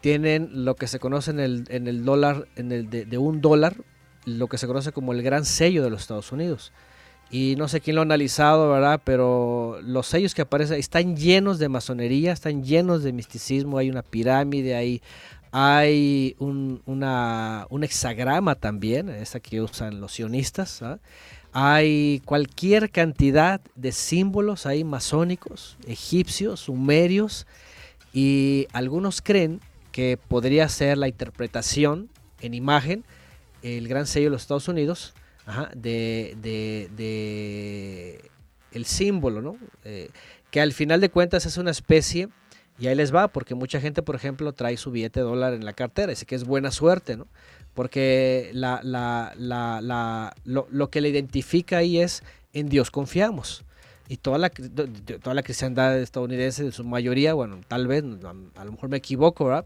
tienen 0.00 0.64
lo 0.64 0.76
que 0.76 0.86
se 0.86 0.98
conoce 0.98 1.30
en 1.30 1.40
el, 1.40 1.64
en 1.68 1.86
el 1.86 2.04
dólar, 2.04 2.46
en 2.56 2.72
el 2.72 2.90
de, 2.90 3.04
de 3.06 3.18
un 3.18 3.40
dólar, 3.40 3.76
lo 4.26 4.48
que 4.48 4.58
se 4.58 4.66
conoce 4.66 4.92
como 4.92 5.12
el 5.12 5.22
gran 5.22 5.44
sello 5.44 5.82
de 5.82 5.90
los 5.90 6.02
Estados 6.02 6.32
Unidos. 6.32 6.72
Y 7.30 7.56
no 7.56 7.68
sé 7.68 7.80
quién 7.80 7.96
lo 7.96 8.02
ha 8.02 8.04
analizado, 8.04 8.70
¿verdad? 8.70 9.00
Pero 9.02 9.80
los 9.82 10.06
sellos 10.06 10.34
que 10.34 10.42
aparecen 10.42 10.78
están 10.78 11.16
llenos 11.16 11.58
de 11.58 11.68
masonería, 11.68 12.32
están 12.32 12.62
llenos 12.62 13.02
de 13.02 13.12
misticismo, 13.12 13.78
hay 13.78 13.90
una 13.90 14.02
pirámide, 14.02 14.76
hay, 14.76 15.02
hay 15.56 16.34
un, 16.40 16.82
una, 16.84 17.68
un 17.70 17.84
hexagrama 17.84 18.56
también, 18.56 19.08
esa 19.08 19.38
que 19.38 19.60
usan 19.60 20.00
los 20.00 20.14
sionistas, 20.14 20.82
¿ah? 20.82 20.98
Hay 21.52 22.20
cualquier 22.24 22.90
cantidad 22.90 23.60
de 23.76 23.92
símbolos 23.92 24.66
ahí 24.66 24.82
masónicos, 24.82 25.76
egipcios, 25.86 26.58
sumerios, 26.58 27.46
y 28.12 28.66
algunos 28.72 29.22
creen 29.22 29.60
que 29.92 30.18
podría 30.26 30.68
ser 30.68 30.98
la 30.98 31.06
interpretación 31.06 32.10
en 32.40 32.54
imagen, 32.54 33.04
el 33.62 33.86
gran 33.86 34.08
sello 34.08 34.26
de 34.26 34.30
los 34.30 34.42
Estados 34.42 34.66
Unidos, 34.66 35.14
ajá, 35.46 35.70
de, 35.76 36.34
el 38.72 38.84
símbolo, 38.86 39.40
¿no? 39.40 39.56
Eh, 39.84 40.10
que 40.50 40.60
al 40.60 40.72
final 40.72 41.00
de 41.00 41.10
cuentas 41.10 41.46
es 41.46 41.58
una 41.58 41.70
especie, 41.70 42.28
y 42.78 42.86
ahí 42.88 42.94
les 42.94 43.14
va, 43.14 43.28
porque 43.28 43.54
mucha 43.54 43.80
gente, 43.80 44.02
por 44.02 44.16
ejemplo, 44.16 44.52
trae 44.52 44.76
su 44.76 44.90
billete 44.90 45.20
de 45.20 45.26
dólar 45.26 45.54
en 45.54 45.64
la 45.64 45.72
cartera, 45.72 46.10
dice 46.10 46.26
que 46.26 46.34
es 46.34 46.44
buena 46.44 46.70
suerte, 46.70 47.16
¿no? 47.16 47.26
Porque 47.74 48.50
la, 48.52 48.80
la- 48.82 49.32
la- 49.36 50.34
lo, 50.44 50.90
que 50.90 51.00
le 51.00 51.08
identifica 51.08 51.78
ahí 51.78 51.98
es 52.00 52.22
en 52.52 52.68
Dios 52.68 52.90
confiamos. 52.90 53.64
Y 54.08 54.18
toda 54.18 54.38
la, 54.38 54.50
toda 54.50 55.34
la 55.34 55.42
cristiandad 55.42 55.98
estadounidense, 55.98 56.62
en 56.62 56.72
su 56.72 56.84
mayoría, 56.84 57.32
bueno, 57.34 57.60
tal 57.68 57.86
vez, 57.86 58.04
a, 58.24 58.60
a 58.60 58.64
lo 58.64 58.72
mejor 58.72 58.88
me 58.90 58.98
equivoco, 58.98 59.46
¿verdad? 59.46 59.64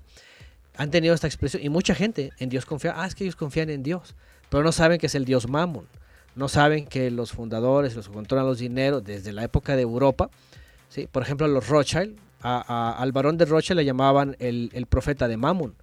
Han 0.77 0.91
tenido 0.91 1.13
esta 1.15 1.27
expresión. 1.27 1.63
Y 1.63 1.69
mucha 1.71 1.95
gente 1.95 2.31
en 2.39 2.49
Dios 2.49 2.65
confía. 2.65 2.95
Ah, 2.97 3.07
es 3.07 3.15
que 3.17 3.25
ellos 3.25 3.35
confían 3.37 3.69
en 3.69 3.83
Dios. 3.83 4.15
Pero 4.49 4.63
no 4.63 4.71
saben 4.71 4.99
que 4.99 5.07
es 5.07 5.15
el 5.17 5.25
Dios 5.25 5.49
Mammon. 5.49 5.87
No 6.37 6.49
saben 6.49 6.87
que 6.87 7.11
los 7.11 7.33
fundadores, 7.33 7.97
los 7.97 8.07
que 8.09 8.15
controlan 8.15 8.47
los 8.47 8.59
dineros 8.59 9.03
desde 9.03 9.33
la 9.33 9.43
época 9.43 9.75
de 9.75 9.83
Europa, 9.83 10.31
¿sí? 10.89 11.09
por 11.11 11.23
ejemplo, 11.25 11.49
los 11.49 11.67
Rothschild, 11.69 12.17
al 12.41 13.13
varón 13.13 13.37
de 13.37 13.45
Rothschild 13.45 13.79
le 13.79 13.85
llamaban 13.85 14.37
el, 14.39 14.71
el 14.73 14.87
profeta 14.87 15.29
de 15.29 15.37
Mammon. 15.37 15.75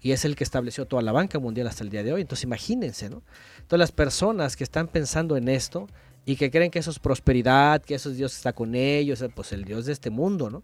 Y 0.00 0.12
es 0.12 0.24
el 0.26 0.36
que 0.36 0.44
estableció 0.44 0.86
toda 0.86 1.02
la 1.02 1.12
banca 1.12 1.38
mundial 1.38 1.66
hasta 1.66 1.82
el 1.82 1.90
día 1.90 2.02
de 2.02 2.12
hoy. 2.12 2.20
Entonces 2.20 2.44
imagínense, 2.44 3.08
¿no? 3.08 3.22
Entonces 3.56 3.78
las 3.78 3.92
personas 3.92 4.54
que 4.54 4.64
están 4.64 4.86
pensando 4.88 5.36
en 5.36 5.48
esto 5.48 5.88
y 6.26 6.36
que 6.36 6.50
creen 6.50 6.70
que 6.70 6.78
eso 6.78 6.90
es 6.90 6.98
prosperidad, 6.98 7.82
que 7.82 7.94
eso 7.94 8.10
es 8.10 8.16
Dios 8.16 8.32
que 8.32 8.36
está 8.36 8.52
con 8.52 8.74
ellos, 8.74 9.24
pues 9.34 9.52
el 9.52 9.64
Dios 9.64 9.86
de 9.86 9.92
este 9.92 10.10
mundo, 10.10 10.50
¿no? 10.50 10.62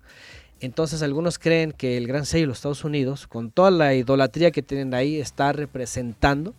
Entonces 0.61 1.03
algunos 1.03 1.39
creen 1.39 1.73
que 1.73 1.97
el 1.97 2.07
gran 2.07 2.27
sello 2.27 2.43
de 2.43 2.49
los 2.49 2.59
Estados 2.59 2.85
Unidos, 2.85 3.27
con 3.27 3.51
toda 3.51 3.71
la 3.71 3.95
idolatría 3.95 4.51
que 4.51 4.63
tienen 4.63 4.93
ahí, 4.93 5.19
está 5.19 5.53
representando 5.53 6.55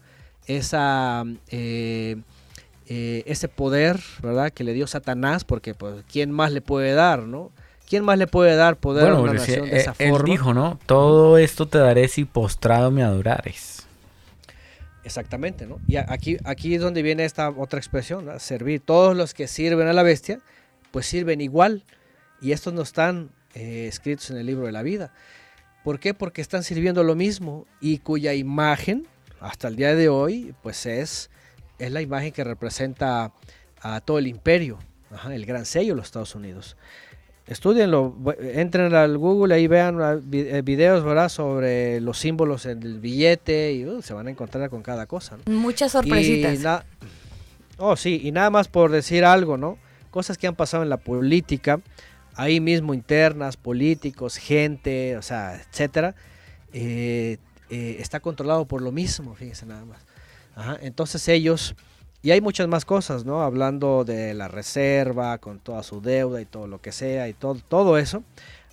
esa, 0.47 1.23
eh, 1.49 2.17
eh, 2.87 3.23
ese 3.27 3.47
poder, 3.47 3.99
¿verdad? 4.23 4.51
Que 4.51 4.63
le 4.63 4.73
dio 4.73 4.87
Satanás, 4.87 5.43
porque 5.43 5.75
pues, 5.75 6.03
¿quién 6.11 6.31
más 6.31 6.51
le 6.51 6.61
puede 6.61 6.93
dar, 6.93 7.23
no? 7.23 7.51
¿Quién 7.91 8.05
más 8.05 8.17
le 8.17 8.25
puede 8.25 8.55
dar 8.55 8.77
poder 8.77 9.03
a 9.03 9.07
Bueno, 9.07 9.23
una 9.23 9.31
pero 9.33 9.43
si, 9.43 9.51
nación 9.51 9.69
de 9.69 9.75
eh, 9.75 9.81
esa 9.81 9.95
él 9.99 10.11
forma? 10.11 10.31
dijo, 10.31 10.53
¿no? 10.53 10.79
Todo 10.85 11.37
esto 11.37 11.67
te 11.67 11.77
daré 11.77 12.07
si 12.07 12.23
postrado 12.23 12.89
me 12.89 13.03
adorares. 13.03 13.85
Exactamente, 15.03 15.65
¿no? 15.65 15.77
Y 15.89 15.97
a- 15.97 16.05
aquí, 16.07 16.37
aquí 16.45 16.73
es 16.73 16.79
donde 16.81 17.01
viene 17.01 17.25
esta 17.25 17.49
otra 17.49 17.79
expresión, 17.79 18.25
¿no? 18.27 18.39
servir. 18.39 18.79
Todos 18.79 19.13
los 19.17 19.33
que 19.33 19.45
sirven 19.49 19.89
a 19.89 19.93
la 19.93 20.03
bestia, 20.03 20.39
pues 20.91 21.05
sirven 21.05 21.41
igual. 21.41 21.83
Y 22.39 22.53
estos 22.53 22.73
no 22.73 22.81
están 22.83 23.29
eh, 23.55 23.87
escritos 23.89 24.29
en 24.31 24.37
el 24.37 24.45
libro 24.45 24.67
de 24.67 24.71
la 24.71 24.83
vida. 24.83 25.11
¿Por 25.83 25.99
qué? 25.99 26.13
Porque 26.13 26.41
están 26.41 26.63
sirviendo 26.63 27.03
lo 27.03 27.15
mismo 27.15 27.65
y 27.81 27.97
cuya 27.97 28.33
imagen, 28.35 29.05
hasta 29.41 29.67
el 29.67 29.75
día 29.75 29.95
de 29.95 30.07
hoy, 30.07 30.55
pues 30.63 30.85
es, 30.85 31.29
es 31.77 31.91
la 31.91 32.01
imagen 32.01 32.31
que 32.31 32.45
representa 32.45 33.33
a 33.81 33.99
todo 33.99 34.17
el 34.17 34.27
imperio. 34.27 34.79
Ajá, 35.11 35.35
el 35.35 35.45
gran 35.45 35.65
sello 35.65 35.89
de 35.93 35.97
los 35.97 36.05
Estados 36.05 36.35
Unidos. 36.35 36.77
Estudienlo, 37.51 38.15
entren 38.39 38.95
al 38.95 39.17
Google 39.17 39.53
ahí 39.53 39.67
vean 39.67 40.01
ah, 40.01 40.17
eh, 40.31 40.61
videos 40.63 41.03
¿verdad? 41.03 41.27
sobre 41.27 41.99
los 41.99 42.17
símbolos 42.17 42.65
en 42.65 42.81
el 42.81 43.01
billete 43.01 43.73
y 43.73 43.85
uh, 43.85 44.01
se 44.01 44.13
van 44.13 44.27
a 44.27 44.31
encontrar 44.31 44.69
con 44.69 44.81
cada 44.81 45.05
cosa. 45.05 45.35
¿no? 45.35 45.53
Muchas 45.53 45.91
sorpresitas. 45.91 46.85
Oh, 47.77 47.97
sí, 47.97 48.21
y 48.23 48.31
nada 48.31 48.49
más 48.51 48.69
por 48.69 48.89
decir 48.89 49.25
algo, 49.25 49.57
¿no? 49.57 49.77
Cosas 50.11 50.37
que 50.37 50.47
han 50.47 50.55
pasado 50.55 50.81
en 50.83 50.87
la 50.87 50.95
política, 50.95 51.81
ahí 52.35 52.61
mismo 52.61 52.93
internas, 52.93 53.57
políticos, 53.57 54.37
gente, 54.37 55.17
o 55.17 55.21
sea, 55.21 55.55
etcétera, 55.55 56.15
eh, 56.71 57.37
eh, 57.69 57.97
está 57.99 58.21
controlado 58.21 58.63
por 58.63 58.81
lo 58.81 58.93
mismo, 58.93 59.35
fíjense 59.35 59.65
nada 59.65 59.83
más. 59.83 59.99
Ajá, 60.55 60.77
entonces 60.81 61.27
ellos, 61.27 61.75
y 62.23 62.31
hay 62.31 62.41
muchas 62.41 62.67
más 62.67 62.85
cosas, 62.85 63.25
¿no? 63.25 63.41
Hablando 63.41 64.03
de 64.03 64.33
la 64.33 64.47
reserva, 64.47 65.37
con 65.39 65.59
toda 65.59 65.83
su 65.83 66.01
deuda 66.01 66.41
y 66.41 66.45
todo 66.45 66.67
lo 66.67 66.81
que 66.81 66.91
sea, 66.91 67.27
y 67.27 67.33
todo, 67.33 67.55
todo 67.67 67.97
eso, 67.97 68.23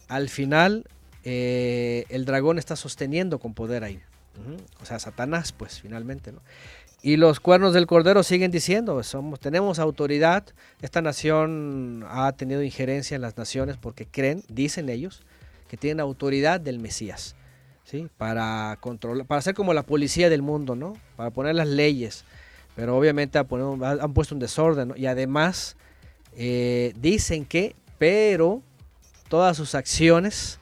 al 0.08 0.28
final 0.28 0.84
eh, 1.24 2.04
el 2.10 2.24
dragón 2.24 2.58
está 2.58 2.76
sosteniendo 2.76 3.38
con 3.38 3.54
poder 3.54 3.84
ahí. 3.84 4.00
O 4.80 4.86
sea, 4.86 5.00
Satanás, 5.00 5.52
pues, 5.52 5.80
finalmente, 5.80 6.30
¿no? 6.30 6.40
Y 7.02 7.16
los 7.16 7.40
cuernos 7.40 7.74
del 7.74 7.86
cordero 7.86 8.22
siguen 8.22 8.50
diciendo, 8.50 9.02
somos, 9.02 9.38
tenemos 9.38 9.78
autoridad, 9.78 10.44
esta 10.82 11.00
nación 11.00 12.04
ha 12.08 12.32
tenido 12.32 12.62
injerencia 12.62 13.14
en 13.14 13.22
las 13.22 13.36
naciones 13.36 13.76
porque 13.76 14.06
creen, 14.06 14.42
dicen 14.48 14.88
ellos, 14.88 15.22
que 15.68 15.76
tienen 15.76 16.00
autoridad 16.00 16.60
del 16.60 16.80
Mesías, 16.80 17.36
¿sí? 17.84 18.08
Para 18.16 18.78
controlar, 18.80 19.26
para 19.26 19.42
ser 19.42 19.54
como 19.54 19.74
la 19.74 19.84
policía 19.84 20.28
del 20.28 20.42
mundo, 20.42 20.74
¿no? 20.74 20.96
Para 21.16 21.30
poner 21.30 21.54
las 21.54 21.68
leyes, 21.68 22.24
pero 22.78 22.96
obviamente 22.96 23.40
han 23.40 24.14
puesto 24.14 24.36
un 24.36 24.38
desorden. 24.38 24.92
Y 24.94 25.06
además 25.06 25.76
eh, 26.36 26.94
dicen 26.96 27.44
que, 27.44 27.74
pero 27.98 28.62
todas 29.28 29.56
sus 29.56 29.74
acciones 29.74 30.60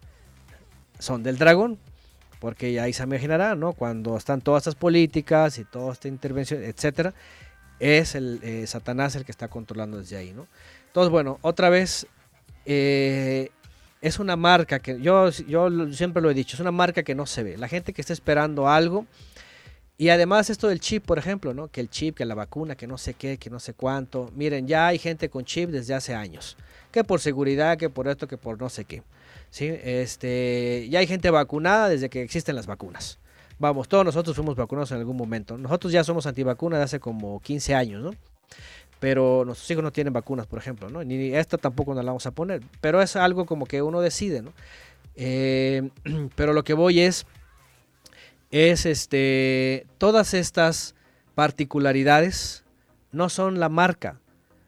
son 0.98 1.22
del 1.22 1.36
dragón, 1.36 1.78
porque 2.40 2.80
ahí 2.80 2.94
se 2.94 3.02
imaginará, 3.02 3.54
¿no? 3.54 3.74
Cuando 3.74 4.16
están 4.16 4.40
todas 4.40 4.62
estas 4.62 4.76
políticas 4.76 5.58
y 5.58 5.64
toda 5.64 5.92
esta 5.92 6.08
intervención, 6.08 6.62
etcétera, 6.62 7.12
es 7.80 8.14
el 8.14 8.40
eh, 8.42 8.66
Satanás 8.66 9.14
el 9.16 9.26
que 9.26 9.32
está 9.32 9.48
controlando 9.48 9.98
desde 9.98 10.16
ahí, 10.16 10.32
¿no? 10.32 10.46
Entonces, 10.86 11.10
bueno, 11.10 11.38
otra 11.42 11.68
vez 11.68 12.06
eh, 12.64 13.50
es 14.00 14.18
una 14.18 14.36
marca 14.36 14.78
que 14.78 14.98
yo, 15.02 15.28
yo 15.28 15.92
siempre 15.92 16.22
lo 16.22 16.30
he 16.30 16.34
dicho, 16.34 16.56
es 16.56 16.60
una 16.60 16.72
marca 16.72 17.02
que 17.02 17.14
no 17.14 17.26
se 17.26 17.42
ve. 17.42 17.58
La 17.58 17.68
gente 17.68 17.92
que 17.92 18.00
está 18.00 18.14
esperando 18.14 18.70
algo 18.70 19.04
y 19.98 20.10
además 20.10 20.50
esto 20.50 20.68
del 20.68 20.80
chip, 20.80 21.04
por 21.04 21.18
ejemplo, 21.18 21.54
¿no? 21.54 21.68
Que 21.68 21.80
el 21.80 21.88
chip, 21.88 22.16
que 22.16 22.24
la 22.24 22.34
vacuna, 22.34 22.76
que 22.76 22.86
no 22.86 22.98
sé 22.98 23.14
qué, 23.14 23.38
que 23.38 23.48
no 23.48 23.58
sé 23.60 23.72
cuánto. 23.72 24.30
Miren, 24.34 24.66
ya 24.66 24.88
hay 24.88 24.98
gente 24.98 25.30
con 25.30 25.44
chip 25.44 25.70
desde 25.70 25.94
hace 25.94 26.14
años, 26.14 26.56
que 26.92 27.02
por 27.02 27.20
seguridad, 27.20 27.78
que 27.78 27.88
por 27.88 28.06
esto, 28.08 28.28
que 28.28 28.36
por 28.36 28.60
no 28.60 28.68
sé 28.68 28.84
qué. 28.84 29.02
¿sí? 29.50 29.66
Este, 29.82 30.86
ya 30.90 30.98
hay 30.98 31.06
gente 31.06 31.30
vacunada 31.30 31.88
desde 31.88 32.10
que 32.10 32.22
existen 32.22 32.56
las 32.56 32.66
vacunas. 32.66 33.18
Vamos, 33.58 33.88
todos 33.88 34.04
nosotros 34.04 34.36
fuimos 34.36 34.54
vacunados 34.54 34.90
en 34.92 34.98
algún 34.98 35.16
momento. 35.16 35.56
Nosotros 35.56 35.92
ya 35.92 36.04
somos 36.04 36.26
antivacunas 36.26 36.78
de 36.78 36.84
hace 36.84 37.00
como 37.00 37.40
15 37.40 37.74
años, 37.74 38.02
¿no? 38.02 38.10
Pero 39.00 39.44
nuestros 39.46 39.70
hijos 39.70 39.82
no 39.82 39.92
tienen 39.92 40.12
vacunas, 40.12 40.46
por 40.46 40.58
ejemplo, 40.58 40.90
¿no? 40.90 41.02
Ni 41.02 41.34
esta 41.34 41.56
tampoco 41.56 41.94
nos 41.94 42.04
la 42.04 42.10
vamos 42.10 42.26
a 42.26 42.32
poner. 42.32 42.62
Pero 42.82 43.00
es 43.00 43.16
algo 43.16 43.46
como 43.46 43.64
que 43.64 43.80
uno 43.80 44.02
decide, 44.02 44.42
¿no? 44.42 44.52
Eh, 45.14 45.88
pero 46.36 46.52
lo 46.52 46.64
que 46.64 46.74
voy 46.74 47.00
es, 47.00 47.26
es 48.50 48.86
este, 48.86 49.86
todas 49.98 50.34
estas 50.34 50.94
particularidades 51.34 52.64
no 53.12 53.28
son 53.28 53.60
la 53.60 53.68
marca, 53.68 54.20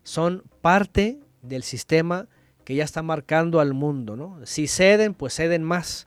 son 0.02 0.42
parte 0.60 1.18
del 1.42 1.62
sistema 1.62 2.26
que 2.64 2.74
ya 2.74 2.84
está 2.84 3.02
marcando 3.02 3.60
al 3.60 3.72
mundo, 3.72 4.16
¿no? 4.16 4.44
Si 4.44 4.66
ceden, 4.66 5.14
pues 5.14 5.34
ceden 5.34 5.62
más. 5.62 6.06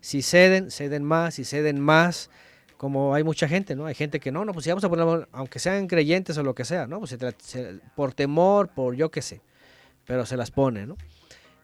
Si 0.00 0.22
ceden, 0.22 0.70
ceden 0.70 1.04
más, 1.04 1.34
si 1.34 1.44
ceden 1.44 1.80
más, 1.80 2.30
como 2.78 3.14
hay 3.14 3.24
mucha 3.24 3.48
gente, 3.48 3.74
¿no? 3.74 3.86
Hay 3.86 3.94
gente 3.94 4.20
que 4.20 4.30
no, 4.32 4.44
no, 4.44 4.52
pues 4.52 4.64
si 4.64 4.70
vamos 4.70 4.84
a 4.84 4.88
poner, 4.88 5.28
aunque 5.32 5.58
sean 5.58 5.86
creyentes 5.88 6.38
o 6.38 6.42
lo 6.42 6.54
que 6.54 6.64
sea, 6.64 6.86
¿no? 6.86 7.00
Pues 7.00 7.16
por 7.94 8.14
temor, 8.14 8.68
por 8.68 8.94
yo 8.94 9.10
qué 9.10 9.20
sé, 9.20 9.42
pero 10.06 10.24
se 10.24 10.36
las 10.36 10.50
pone, 10.50 10.86
¿no? 10.86 10.96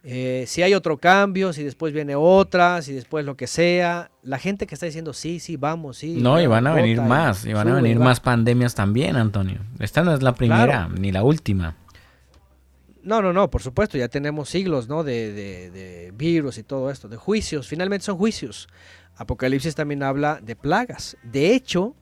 Eh, 0.07 0.45
si 0.47 0.63
hay 0.63 0.75
otro 0.75 0.99
cambio, 0.99 1.55
si 1.55 1.63
después 1.65 1.95
viene 1.95 2.15
otra, 2.15 2.83
si 2.83 2.93
después 2.93 3.25
lo 3.25 3.37
que 3.39 3.47
sea, 3.47 4.11
la 4.23 4.39
gente 4.39 4.67
que 4.67 4.75
está 4.75 4.85
diciendo 4.85 5.15
sí, 5.15 5.41
sí, 5.41 5.57
vamos, 5.57 5.97
sí. 5.97 6.19
No, 6.21 6.39
y 6.41 6.47
van 6.47 6.67
a 6.67 6.75
venir 6.75 7.01
más, 7.01 7.47
y 7.47 7.55
van 7.55 7.69
a 7.69 7.75
venir 7.77 7.99
va. 7.99 8.05
más 8.05 8.21
pandemias 8.21 8.75
también, 8.75 9.17
Antonio. 9.17 9.61
Esta 9.79 10.03
no 10.03 10.13
es 10.15 10.23
la 10.23 10.35
primera, 10.35 10.89
ni 10.89 11.11
la 11.11 11.23
última. 11.25 11.77
No, 13.03 13.23
no, 13.23 13.33
no, 13.33 13.49
por 13.51 13.63
supuesto, 13.63 13.97
ya 13.97 14.09
tenemos 14.09 14.51
siglos, 14.51 14.89
¿no? 14.89 15.05
De, 15.05 15.33
de- 15.33 15.71
de 15.71 16.13
virus 16.15 16.59
y 16.59 16.63
todo 16.63 16.91
esto, 16.91 17.09
de 17.09 17.17
juicios, 17.17 17.67
finalmente 17.67 18.05
son 18.05 18.17
juicios. 18.19 18.69
Apocalipsis 19.17 19.75
también 19.75 20.03
habla 20.03 20.39
de 20.43 20.55
plagas. 20.57 21.17
De 21.23 21.55
hecho, 21.55 21.95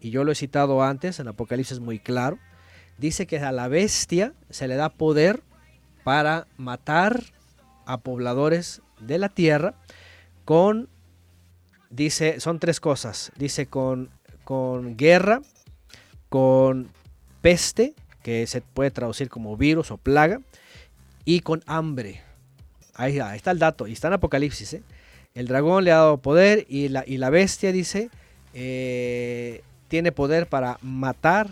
y 0.00 0.10
yo 0.10 0.22
lo 0.22 0.30
he 0.30 0.36
citado 0.36 0.82
antes, 0.82 1.18
en 1.18 1.26
Apocalipsis 1.26 1.80
muy 1.80 1.98
claro, 1.98 2.38
dice 2.98 3.26
que 3.26 3.38
a 3.40 3.50
la 3.50 3.66
bestia 3.68 4.34
se 4.50 4.68
le 4.68 4.76
da 4.76 4.90
poder 4.90 5.42
para 6.04 6.46
matar 6.56 7.22
a 7.88 7.98
pobladores 7.98 8.82
de 9.00 9.18
la 9.18 9.30
tierra 9.30 9.74
con, 10.44 10.88
dice, 11.90 12.38
son 12.38 12.60
tres 12.60 12.80
cosas, 12.80 13.32
dice 13.36 13.66
con, 13.66 14.10
con 14.44 14.96
guerra, 14.96 15.40
con 16.28 16.92
peste, 17.40 17.94
que 18.22 18.46
se 18.46 18.60
puede 18.60 18.90
traducir 18.90 19.30
como 19.30 19.56
virus 19.56 19.90
o 19.90 19.96
plaga, 19.96 20.40
y 21.24 21.40
con 21.40 21.62
hambre. 21.66 22.20
Ahí, 22.94 23.18
ahí 23.20 23.36
está 23.36 23.50
el 23.52 23.58
dato, 23.58 23.86
y 23.86 23.92
está 23.92 24.08
en 24.08 24.14
Apocalipsis. 24.14 24.74
¿eh? 24.74 24.82
El 25.34 25.46
dragón 25.48 25.84
le 25.84 25.92
ha 25.92 25.96
dado 25.96 26.18
poder 26.18 26.66
y 26.68 26.88
la, 26.88 27.04
y 27.06 27.16
la 27.16 27.30
bestia 27.30 27.72
dice, 27.72 28.10
eh, 28.52 29.62
tiene 29.88 30.12
poder 30.12 30.46
para 30.46 30.78
matar 30.82 31.48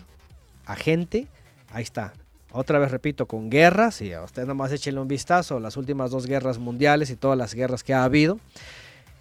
a 0.66 0.76
gente. 0.76 1.28
Ahí 1.70 1.82
está. 1.82 2.12
Otra 2.58 2.78
vez 2.78 2.90
repito, 2.90 3.26
con 3.26 3.50
guerras, 3.50 4.00
y 4.00 4.14
a 4.14 4.22
usted 4.22 4.46
nomás 4.46 4.72
échenle 4.72 4.98
un 4.98 5.08
vistazo, 5.08 5.60
las 5.60 5.76
últimas 5.76 6.10
dos 6.10 6.26
guerras 6.26 6.56
mundiales 6.58 7.10
y 7.10 7.16
todas 7.16 7.36
las 7.36 7.52
guerras 7.52 7.84
que 7.84 7.92
ha 7.92 8.02
habido, 8.02 8.40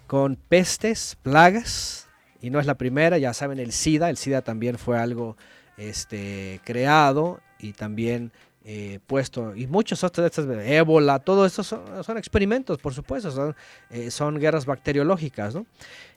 con 0.06 0.36
pestes, 0.36 1.18
plagas, 1.22 2.08
y 2.40 2.48
no 2.48 2.60
es 2.60 2.66
la 2.66 2.76
primera, 2.76 3.18
ya 3.18 3.34
saben, 3.34 3.58
el 3.58 3.72
SIDA, 3.72 4.08
el 4.08 4.16
SIDA 4.16 4.40
también 4.40 4.78
fue 4.78 4.98
algo 4.98 5.36
este, 5.76 6.62
creado 6.64 7.40
y 7.58 7.74
también 7.74 8.32
eh, 8.64 9.00
puesto, 9.06 9.54
y 9.54 9.66
muchos 9.66 10.02
otros 10.02 10.22
de 10.22 10.28
estas, 10.28 10.66
ébola, 10.66 11.18
todo 11.18 11.44
esto 11.44 11.62
son, 11.62 11.82
son 12.04 12.16
experimentos, 12.16 12.78
por 12.78 12.94
supuesto, 12.94 13.30
son, 13.30 13.54
eh, 13.90 14.10
son 14.10 14.38
guerras 14.38 14.64
bacteriológicas, 14.64 15.54
¿no? 15.54 15.66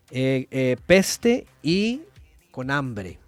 Eh, 0.09 0.47
eh, 0.51 0.77
peste 0.87 1.47
y 1.61 2.01
con 2.49 2.71
hambre. 2.71 3.19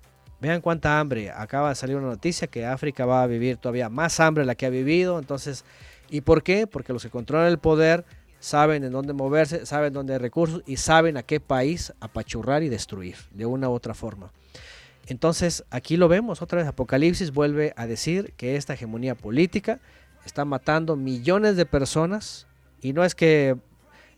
Vean 0.42 0.60
cuánta 0.60 1.00
hambre. 1.00 1.30
Acaba 1.30 1.70
de 1.70 1.76
salir 1.76 1.96
una 1.96 2.08
noticia 2.08 2.48
que 2.48 2.66
África 2.66 3.06
va 3.06 3.22
a 3.22 3.28
vivir 3.28 3.58
todavía 3.58 3.90
más 3.90 4.20
hambre 4.20 4.42
de 4.42 4.48
la 4.48 4.56
que 4.56 4.66
ha 4.66 4.72
vivido. 4.72 5.20
Entonces, 5.20 5.64
¿y 6.10 6.22
por 6.22 6.42
qué? 6.42 6.66
Porque 6.66 6.94
los 6.94 7.04
que 7.04 7.12
controlan 7.12 7.48
el 7.48 7.60
poder 7.60 8.04
saben 8.40 8.84
en 8.84 8.92
dónde 8.92 9.14
moverse, 9.14 9.68
saben 9.68 9.94
dónde 9.94 10.14
hay 10.14 10.20
recursos 10.20 10.64
y 10.66 10.78
saben 10.78 11.16
a 11.16 11.24
qué 11.24 11.40
país 11.40 11.94
apachurrar 12.00 12.64
y 12.64 12.70
destruir 12.70 13.18
de 13.30 13.46
una 13.46 13.70
u 13.70 13.74
otra 13.74 13.94
forma. 13.94 14.32
Entonces, 15.06 15.64
aquí 15.70 15.96
lo 15.96 16.08
vemos, 16.08 16.42
otra 16.42 16.58
vez 16.58 16.68
Apocalipsis 16.68 17.32
vuelve 17.32 17.74
a 17.76 17.86
decir 17.86 18.34
que 18.38 18.56
esta 18.56 18.74
hegemonía 18.74 19.14
política 19.14 19.80
está 20.26 20.44
matando 20.44 20.96
millones 20.96 21.56
de 21.56 21.68
personas 21.68 22.48
y 22.82 22.94
no 22.94 23.04
es 23.04 23.14
que 23.14 23.58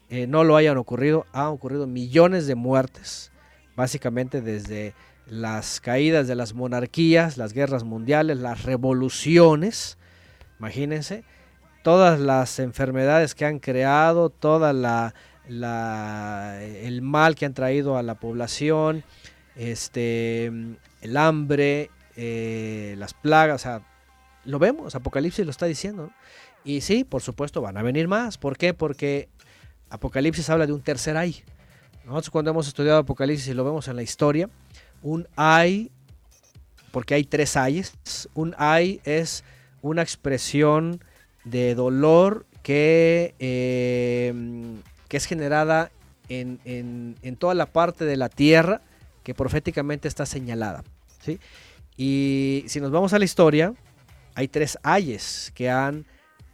eh, 0.10 0.28
no 0.28 0.46
lo 0.46 0.56
hayan 0.56 0.78
ocurrido, 0.78 1.26
han 1.34 1.48
ocurrido 1.48 1.86
millones 1.86 2.48
de 2.48 2.56
muertes, 2.56 3.32
básicamente 3.76 4.42
desde 4.42 4.94
las 5.28 5.80
caídas 5.80 6.28
de 6.28 6.36
las 6.36 6.54
monarquías, 6.54 7.38
las 7.38 7.54
guerras 7.54 7.84
mundiales, 7.84 8.38
las 8.38 8.64
revoluciones, 8.64 9.98
imagínense, 10.60 11.24
todas 11.84 12.20
las 12.20 12.60
enfermedades 12.60 13.36
que 13.36 13.46
han 13.46 13.60
creado, 13.60 14.30
toda 14.30 14.74
la, 14.74 15.14
el 15.48 17.02
mal 17.02 17.36
que 17.36 17.46
han 17.46 17.54
traído 17.54 17.98
a 17.98 18.04
la 18.04 18.16
población, 18.16 19.04
este, 19.56 20.46
el 21.02 21.18
hambre, 21.18 21.90
eh, 22.16 22.96
las 22.98 23.14
plagas, 23.14 23.62
o 23.62 23.64
sea, 23.64 23.82
lo 24.46 24.60
vemos, 24.60 24.96
Apocalipsis 24.96 25.46
lo 25.46 25.52
está 25.52 25.66
diciendo. 25.66 26.12
Y 26.66 26.82
sí, 26.82 27.04
por 27.04 27.22
supuesto, 27.22 27.62
van 27.62 27.78
a 27.78 27.84
venir 27.84 28.08
más. 28.08 28.38
¿Por 28.38 28.58
qué? 28.58 28.74
Porque 28.74 29.28
Apocalipsis 29.90 30.50
habla 30.50 30.66
de 30.66 30.74
un 30.74 30.82
tercer 30.82 31.18
ay. 31.18 31.44
Nosotros 32.06 32.30
cuando 32.30 32.52
hemos 32.52 32.68
estudiado 32.68 33.00
Apocalipsis 33.00 33.48
y 33.50 33.54
lo 33.54 33.64
vemos 33.64 33.88
en 33.88 33.96
la 33.96 34.04
historia, 34.04 34.50
un 35.04 35.28
ay, 35.36 35.92
porque 36.92 37.14
hay 37.14 37.24
tres 37.24 37.56
ayes, 37.58 37.94
un 38.34 38.56
ay 38.58 39.00
es 39.04 39.44
una 39.82 40.02
expresión 40.02 41.00
de 41.44 41.76
dolor 41.76 42.46
que, 42.64 43.36
eh, 43.40 44.34
que 45.10 45.18
es 45.18 45.26
generada 45.26 45.92
en, 46.30 46.60
en- 46.66 47.16
en 47.22 47.36
toda 47.36 47.54
la 47.54 47.66
parte 47.66 48.06
de 48.06 48.16
la 48.18 48.30
tierra 48.30 48.82
que 49.24 49.34
proféticamente 49.34 50.08
está 50.08 50.26
señalada. 50.26 50.84
¿sí? 51.22 51.40
Y 51.98 52.64
si 52.68 52.80
nos 52.80 52.92
vamos 52.92 53.14
a 53.14 53.20
la 53.20 53.26
historia, 53.26 53.74
hay 54.36 54.48
tres 54.48 54.78
ayes 54.84 55.52
que, 55.54 55.70
han, 55.70 56.06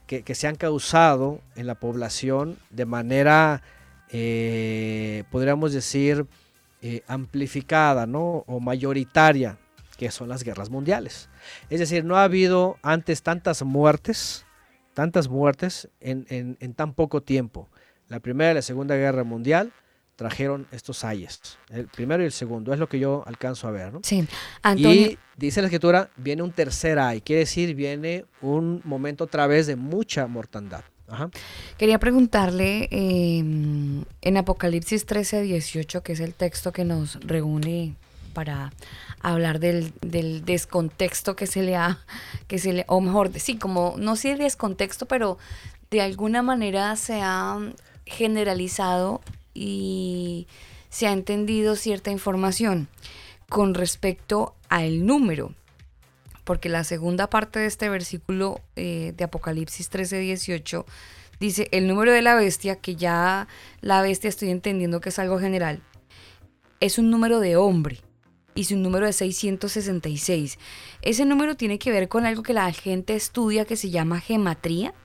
que, 0.08 0.24
que 0.24 0.36
se 0.36 0.48
han 0.48 0.56
causado 0.56 1.40
en 1.56 1.68
la 1.68 1.76
población 1.76 2.58
de 2.72 2.86
manera, 2.86 3.62
eh, 4.12 5.24
podríamos 5.32 5.72
decir, 5.72 6.26
eh, 6.82 7.04
amplificada 7.08 8.06
¿no? 8.06 8.44
o 8.48 8.60
mayoritaria, 8.60 9.58
que 9.98 10.12
son 10.12 10.30
las 10.30 10.44
guerras 10.44 10.70
mundiales. 10.70 11.30
Es 11.70 11.80
decir, 11.80 12.06
no 12.06 12.16
ha 12.18 12.24
habido 12.24 12.78
antes 12.82 13.22
tantas 13.22 13.62
muertes, 13.64 14.46
tantas 14.94 15.28
muertes 15.28 15.90
en, 16.00 16.26
en- 16.30 16.58
en 16.60 16.74
tan 16.74 16.94
poco 16.94 17.22
tiempo. 17.22 17.68
La 18.08 18.20
Primera 18.20 18.52
y 18.52 18.56
la 18.56 18.62
Segunda 18.62 18.96
Guerra 18.96 19.24
Mundial 19.24 19.72
trajeron 20.16 20.68
estos 20.72 21.06
ayes, 21.06 21.40
el 21.70 21.88
primero 21.88 22.22
y 22.22 22.26
el 22.26 22.34
segundo, 22.34 22.74
es 22.74 22.80
lo 22.80 22.90
que 22.90 23.00
yo 23.00 23.24
alcanzo 23.26 23.70
a 23.70 23.72
ver. 23.72 23.94
¿no? 23.94 24.02
Sí, 24.04 24.26
Antonio, 24.62 25.12
Y 25.12 25.18
dice 25.38 25.62
la 25.62 25.68
escritura, 25.68 26.10
viene 26.18 26.42
un 26.44 26.52
tercer 26.52 27.00
ay, 27.00 27.22
quiere 27.22 27.42
decir, 27.42 27.74
viene 27.74 28.26
un 28.42 28.82
momento 28.84 29.24
otra 29.26 29.48
vez 29.48 29.66
de 29.68 29.78
mucha 29.78 30.28
mortandad. 30.28 30.84
Ajá. 31.10 31.30
quería 31.78 32.00
preguntarle 32.00 32.88
eh, 32.92 33.40
en 33.40 34.38
Apocalipsis 34.38 35.06
13, 35.06 35.42
18, 35.42 36.04
que 36.04 36.14
es 36.14 36.20
el 36.20 36.34
texto 36.34 36.72
que 36.72 36.86
nos 36.86 37.20
reúne 37.22 37.96
para 38.34 38.72
hablar 39.22 39.60
del, 39.60 39.92
descontexto 40.46 41.36
que 41.36 41.48
se 41.48 41.62
le 41.62 41.76
ha, 41.76 42.00
que 42.48 42.58
se 42.58 42.86
o 42.88 43.02
mejor, 43.02 43.32
sí, 43.40 43.58
como, 43.58 43.96
no 43.98 44.16
sé 44.16 44.36
descontexto, 44.36 45.08
pero 45.08 45.38
de 45.92 46.02
alguna 46.02 46.42
manera 46.42 46.96
se 46.96 47.22
ha 47.22 47.58
generalizado 48.06 49.22
y 49.54 50.48
se 50.90 51.08
ha 51.08 51.12
entendido 51.12 51.76
cierta 51.76 52.12
información 52.12 52.88
con 53.50 53.74
respecto 53.74 54.56
al 54.70 55.06
número. 55.06 55.54
Porque 56.50 56.68
la 56.68 56.84
segunda 56.84 57.30
parte 57.30 57.60
de 57.60 57.68
este 57.68 57.90
versículo 57.90 58.60
eh, 58.76 59.14
de 59.16 59.24
Apocalipsis 59.24 59.90
13, 59.90 60.18
18 60.18 60.84
dice 61.40 61.68
el 61.72 61.88
número 61.88 62.12
de 62.12 62.24
la 62.24 62.34
bestia, 62.34 62.76
que 62.78 62.96
ya 62.96 63.48
la 63.82 64.02
bestia 64.02 64.30
estoy 64.30 64.50
entendiendo 64.50 65.00
que 65.00 65.10
es 65.10 65.20
algo 65.20 65.38
general, 65.38 65.84
es 66.80 66.98
un 66.98 67.12
número 67.12 67.40
de 67.40 67.56
hombre 67.56 68.00
y 68.56 68.64
su 68.64 68.78
número 68.78 69.06
es 69.06 69.18
666. 69.18 70.58
Ese 71.04 71.24
número 71.24 71.56
tiene 71.56 71.78
que 71.78 71.92
ver 71.92 72.10
con 72.10 72.26
algo 72.26 72.42
que 72.42 72.56
la 72.56 72.74
gente 72.74 73.14
estudia 73.14 73.66
que 73.66 73.76
se 73.76 73.92
llama 73.92 74.20
gematría. 74.20 74.96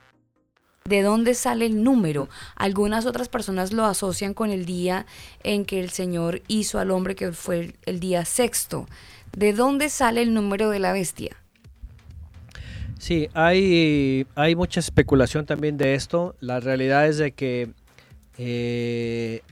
¿De 0.87 1.03
dónde 1.03 1.35
sale 1.35 1.67
el 1.67 1.85
número? 1.85 2.31
Algunas 2.57 3.05
otras 3.05 3.29
personas 3.29 3.75
lo 3.75 3.85
asocian 3.85 4.33
con 4.33 4.49
el 4.49 4.65
día 4.65 5.05
en 5.43 5.67
que 5.67 5.81
el 5.81 5.91
Señor 5.91 6.41
hizo 6.49 6.79
al 6.79 6.91
hombre, 6.91 7.15
que 7.15 7.33
fue 7.33 7.61
el, 7.61 7.77
el 7.85 8.01
día 8.01 8.25
sexto. 8.25 8.87
¿De 9.37 9.53
dónde 9.53 9.89
sale 9.89 10.23
el 10.23 10.33
número 10.33 10.71
de 10.71 10.79
la 10.79 10.93
bestia? 10.93 11.37
Sí, 12.99 13.29
hay, 13.35 14.27
hay 14.35 14.55
mucha 14.55 14.81
especulación 14.81 15.45
también 15.45 15.77
de 15.77 15.95
esto. 15.95 16.37
La 16.41 16.61
realidad 16.61 17.07
es 17.07 17.19
de 17.19 17.33
que 17.33 17.71
eh, 18.39 19.43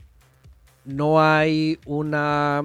no 0.85 1.21
hay 1.21 1.79
una, 1.85 2.63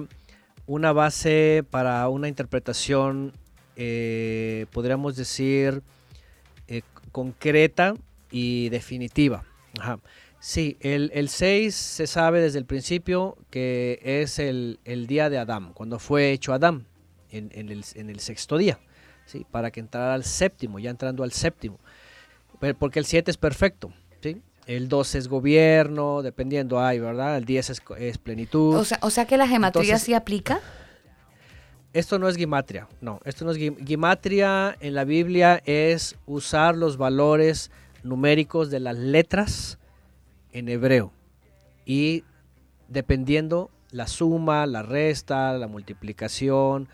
una 0.65 0.93
base 0.93 1.63
para 1.69 2.07
una 2.09 2.27
interpretación, 2.27 3.33
eh, 3.75 4.65
podríamos 4.71 5.15
decir, 5.15 5.83
eh, 6.67 6.81
concreta 7.11 7.95
y 8.31 8.69
definitiva. 8.69 9.43
Sí, 10.39 10.77
el, 10.79 11.11
el 11.13 11.29
6 11.29 11.75
se 11.75 12.07
sabe 12.07 12.41
desde 12.41 12.59
el 12.59 12.65
principio 12.65 13.37
que 13.49 13.99
es 14.03 14.39
el, 14.39 14.79
el 14.85 15.05
día 15.05 15.29
de 15.29 15.37
Adán, 15.37 15.73
cuando 15.73 15.99
fue 15.99 16.31
hecho 16.31 16.53
Adán, 16.53 16.85
en, 17.31 17.49
en 17.53 17.69
el, 17.69 17.83
en 17.95 18.09
el 18.09 18.19
sexto 18.19 18.57
día. 18.57 18.79
¿sí? 19.25 19.45
para 19.51 19.69
que 19.69 19.79
entrara 19.79 20.15
al 20.15 20.23
séptimo, 20.23 20.79
ya 20.79 20.89
entrando 20.89 21.23
al 21.23 21.31
séptimo. 21.31 21.77
Porque 22.79 22.97
el 22.99 23.05
7 23.05 23.29
es 23.29 23.37
perfecto, 23.37 23.93
¿sí? 24.21 24.41
El 24.65 24.89
12 24.89 25.17
es 25.19 25.27
gobierno, 25.27 26.21
dependiendo 26.23 26.79
hay, 26.79 26.99
¿verdad? 26.99 27.37
El 27.37 27.45
10 27.45 27.69
es, 27.69 27.81
es 27.99 28.17
plenitud. 28.17 28.75
O 28.75 28.83
sea, 28.83 28.97
o 29.03 29.09
sea 29.11 29.25
que 29.25 29.37
la 29.37 29.47
gematría 29.47 29.83
Entonces- 29.83 30.03
sí 30.05 30.13
aplica. 30.15 30.59
esto 31.93 32.17
no 32.19 32.27
es 32.27 32.37
gimatria, 32.37 32.87
no, 33.01 33.19
esto 33.23 33.45
no 33.45 33.51
es 33.51 33.57
gim- 33.57 33.77
gimatria 33.85 34.75
en 34.79 34.93
la 34.95 35.03
Biblia 35.05 35.61
es 35.65 36.15
usar 36.25 36.75
los 36.75 36.97
valores 36.97 37.69
numéricos 38.03 38.69
de 38.71 38.79
las 38.79 38.95
letras 38.97 39.77
en 40.53 40.69
hebreo 40.69 41.11
y 41.85 42.23
dependiendo 42.87 43.69
la 43.91 44.07
suma, 44.07 44.65
la 44.67 44.81
resta, 44.83 45.53
la 45.53 45.67
multiplicación 45.67 46.89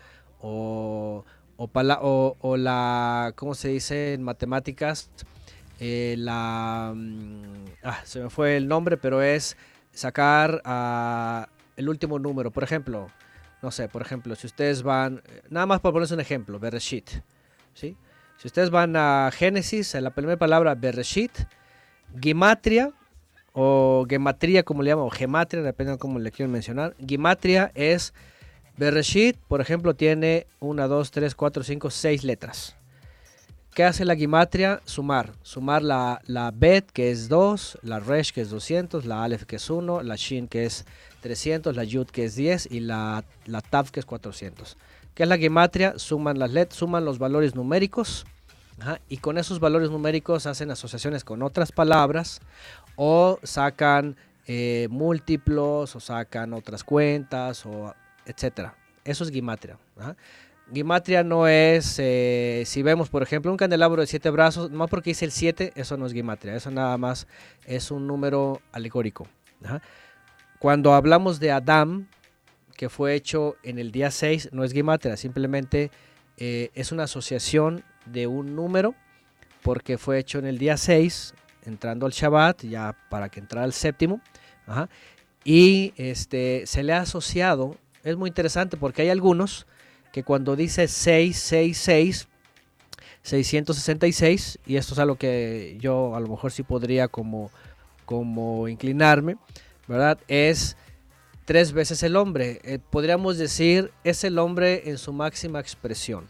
o, 0.48 1.24
o, 1.56 1.66
pala- 1.68 1.98
o- 2.02 2.56
la, 2.56 3.32
¿cómo 3.34 3.54
se 3.54 3.68
dice 3.68 4.14
en 4.14 4.22
matemáticas? 4.22 5.10
Eh, 5.80 6.14
la, 6.18 6.92
mm, 6.94 7.64
ah, 7.82 7.98
se 8.04 8.20
me 8.22 8.30
fue 8.30 8.56
el 8.56 8.68
nombre, 8.68 8.96
pero 8.96 9.22
es 9.22 9.56
sacar 9.92 10.62
ah, 10.64 11.48
el 11.76 11.88
último 11.88 12.18
número. 12.18 12.50
Por 12.52 12.62
ejemplo, 12.62 13.08
no 13.62 13.70
sé, 13.70 13.88
por 13.88 14.02
ejemplo, 14.02 14.36
si 14.36 14.46
ustedes 14.46 14.82
van, 14.82 15.22
eh, 15.26 15.42
nada 15.50 15.66
más 15.66 15.80
por 15.80 15.92
ponerse 15.92 16.14
un 16.14 16.20
ejemplo, 16.20 16.58
Bereshit, 16.60 17.10
¿sí? 17.74 17.96
Si 18.38 18.46
ustedes 18.46 18.70
van 18.70 18.94
a 18.96 19.30
Génesis, 19.32 19.94
en 19.94 20.04
la 20.04 20.10
primera 20.10 20.36
palabra 20.38 20.74
Bereshit, 20.74 21.32
Gimatria 22.20 22.92
o 23.52 24.06
Gematria, 24.08 24.62
como 24.62 24.82
le 24.82 24.90
llaman, 24.90 25.06
o 25.06 25.10
Gematria, 25.10 25.62
depende 25.62 25.92
de 25.94 25.98
cómo 25.98 26.18
le 26.18 26.30
quieren 26.30 26.52
mencionar. 26.52 26.94
Gimatria 27.04 27.72
es, 27.74 28.12
Bereshit, 28.76 29.36
por 29.48 29.60
ejemplo, 29.60 29.94
tiene 29.94 30.46
1, 30.60 30.88
2, 30.88 31.10
3, 31.10 31.34
4, 31.34 31.62
5, 31.62 31.90
6 31.90 32.24
letras. 32.24 32.76
¿Qué 33.74 33.84
hace 33.84 34.04
la 34.04 34.16
gimatria? 34.16 34.80
Sumar. 34.84 35.32
Sumar 35.42 35.82
la, 35.82 36.22
la 36.26 36.50
bet, 36.50 36.90
que 36.90 37.10
es 37.10 37.28
2, 37.28 37.80
la 37.82 38.00
resh, 38.00 38.32
que 38.32 38.40
es 38.40 38.50
200, 38.50 39.04
la 39.04 39.22
alef, 39.22 39.44
que 39.44 39.56
es 39.56 39.68
1, 39.68 40.02
la 40.02 40.16
shin, 40.16 40.48
que 40.48 40.64
es 40.64 40.86
300, 41.20 41.76
la 41.76 41.84
yud, 41.84 42.06
que 42.06 42.24
es 42.24 42.36
10 42.36 42.70
y 42.70 42.80
la, 42.80 43.24
la 43.44 43.60
tav, 43.60 43.90
que 43.90 44.00
es 44.00 44.06
400. 44.06 44.76
¿Qué 45.14 45.22
es 45.22 45.28
la 45.28 45.38
gimatria? 45.38 45.98
Suman 45.98 46.38
las 46.38 46.52
let, 46.52 46.70
suman 46.70 47.04
los 47.04 47.18
valores 47.18 47.54
numéricos 47.54 48.26
ajá, 48.80 49.00
y 49.08 49.18
con 49.18 49.38
esos 49.38 49.60
valores 49.60 49.90
numéricos 49.90 50.46
hacen 50.46 50.70
asociaciones 50.70 51.24
con 51.24 51.42
otras 51.42 51.72
palabras 51.72 52.40
o 52.96 53.38
sacan 53.42 54.16
eh, 54.46 54.88
múltiplos 54.90 55.96
o 55.96 56.00
sacan 56.00 56.52
otras 56.52 56.84
cuentas 56.84 57.64
o 57.66 57.94
etcétera. 58.26 58.74
Eso 59.04 59.24
es 59.24 59.30
gimatria. 59.30 59.78
ajá. 59.98 60.16
Gimatria 60.72 61.22
no 61.22 61.46
es, 61.46 61.96
eh, 62.00 62.64
si 62.66 62.82
vemos 62.82 63.08
por 63.08 63.22
ejemplo 63.22 63.52
un 63.52 63.56
candelabro 63.56 64.00
de 64.00 64.08
siete 64.08 64.30
brazos, 64.30 64.70
no 64.70 64.88
porque 64.88 65.10
dice 65.10 65.24
el 65.24 65.30
7, 65.30 65.72
eso 65.76 65.96
no 65.96 66.06
es 66.06 66.12
gimatria, 66.12 66.56
eso 66.56 66.72
nada 66.72 66.98
más 66.98 67.28
es 67.66 67.92
un 67.92 68.06
número 68.06 68.60
alegórico. 68.72 69.28
ajá. 69.64 69.80
Cuando 70.58 70.94
hablamos 70.94 71.38
de 71.38 71.52
Adán, 71.52 72.08
que 72.76 72.88
fue 72.88 73.14
hecho 73.14 73.56
en 73.62 73.78
el 73.78 73.92
día 73.92 74.10
6, 74.10 74.50
no 74.52 74.64
es 74.64 74.72
gimatria, 74.72 75.16
simplemente 75.16 75.90
eh, 76.36 76.70
es 76.74 76.92
una 76.92 77.04
asociación 77.04 77.84
de 78.06 78.26
un 78.26 78.56
número, 78.56 78.94
porque 79.62 79.98
fue 79.98 80.18
hecho 80.18 80.38
en 80.38 80.46
el 80.46 80.58
día 80.58 80.76
6, 80.76 81.34
entrando 81.64 82.06
al 82.06 82.12
Shabbat, 82.12 82.64
ya 82.64 82.96
para 83.08 83.28
que 83.28 83.40
entrara 83.40 83.66
el 83.66 83.72
séptimo, 83.72 84.20
ajá, 84.66 84.88
y 85.44 85.92
este, 85.96 86.64
se 86.66 86.82
le 86.82 86.92
ha 86.92 87.00
asociado, 87.00 87.76
es 88.06 88.16
muy 88.16 88.28
interesante 88.28 88.76
porque 88.76 89.02
hay 89.02 89.10
algunos 89.10 89.66
que 90.12 90.22
cuando 90.22 90.54
dice 90.54 90.86
666, 90.86 92.28
666, 93.22 94.60
y 94.64 94.76
esto 94.76 94.94
es 94.94 95.00
algo 95.00 95.16
que 95.16 95.76
yo 95.80 96.14
a 96.14 96.20
lo 96.20 96.28
mejor 96.28 96.52
sí 96.52 96.62
podría 96.62 97.08
como, 97.08 97.50
como 98.04 98.68
inclinarme, 98.68 99.36
¿verdad? 99.88 100.18
Es 100.28 100.76
tres 101.44 101.72
veces 101.72 102.04
el 102.04 102.14
hombre. 102.14 102.60
Eh, 102.62 102.78
podríamos 102.78 103.38
decir, 103.38 103.90
es 104.04 104.22
el 104.22 104.38
hombre 104.38 104.88
en 104.88 104.98
su 104.98 105.12
máxima 105.12 105.58
expresión. 105.58 106.26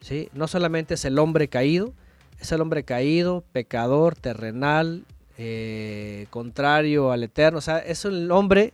¿sí? 0.00 0.30
No 0.32 0.48
solamente 0.48 0.94
es 0.94 1.04
el 1.04 1.18
hombre 1.18 1.48
caído, 1.48 1.92
es 2.40 2.50
el 2.50 2.62
hombre 2.62 2.84
caído, 2.84 3.44
pecador, 3.52 4.14
terrenal, 4.14 5.04
eh, 5.36 6.26
contrario 6.30 7.12
al 7.12 7.24
eterno. 7.24 7.58
O 7.58 7.62
sea, 7.62 7.78
es 7.78 8.06
el 8.06 8.30
hombre 8.30 8.72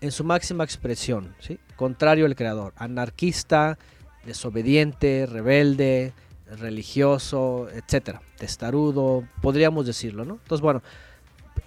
en 0.00 0.12
su 0.12 0.24
máxima 0.24 0.64
expresión, 0.64 1.34
¿sí? 1.40 1.58
Contrario 1.80 2.26
al 2.26 2.36
creador, 2.36 2.74
anarquista, 2.76 3.78
desobediente, 4.26 5.24
rebelde, 5.24 6.12
religioso, 6.58 7.68
etcétera, 7.72 8.20
testarudo, 8.36 9.24
podríamos 9.40 9.86
decirlo, 9.86 10.26
¿no? 10.26 10.34
Entonces, 10.42 10.60
bueno, 10.60 10.82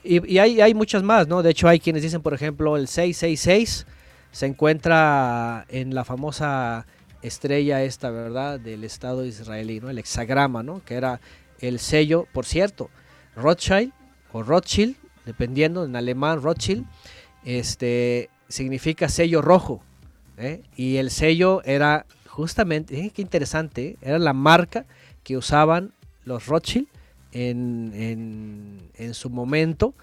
y, 0.03 0.38
hay, 0.38 0.61
hay 0.61 0.76
muchas 0.76 1.02
más, 1.02 1.27
¿no? 1.27 1.41
De 1.41 1.49
hecho, 1.49 1.68
hay 1.68 1.80
quienes 1.80 2.03
dicen, 2.03 2.22
por 2.22 2.35
ejemplo, 2.35 2.77
el 2.77 2.88
666 2.88 3.88
se 4.30 4.45
encuentra 4.45 5.65
en 5.69 5.95
la 5.95 6.06
famosa 6.06 6.85
estrella 7.23 7.81
esta, 7.81 8.11
¿verdad? 8.11 8.60
Del 8.60 8.84
Estado 8.84 9.26
israelí, 9.26 9.80
¿no? 9.80 9.90
El 9.90 9.98
hexagrama, 9.98 10.61
¿no? 10.61 10.84
Que 10.85 10.94
era 10.94 11.22
el 11.60 11.80
sello, 11.80 12.27
por 12.34 12.45
cierto, 12.45 12.91
Rothschild 13.35 13.91
o 14.31 14.44
Rothschild, 14.44 14.95
dependiendo, 15.26 15.84
en 15.85 15.95
alemán 15.95 16.40
Rothschild, 16.40 16.85
este, 17.45 18.30
significa 18.48 19.10
sello 19.10 19.41
rojo. 19.41 19.81
¿Eh? 20.38 20.61
Y 20.76 20.97
el 20.97 21.11
sello 21.11 21.61
era 21.64 22.05
justamente, 22.27 22.99
¿eh? 22.99 23.11
qué 23.14 23.22
interesante, 23.22 23.97
era 24.01 24.19
la 24.19 24.34
marca 24.34 24.85
que 25.23 25.38
usaban 25.38 25.93
los 26.26 26.47
Rothschild 26.47 26.88
en, 27.31 28.81
en- 28.97 29.14
su 29.14 29.30
momento 29.30 29.93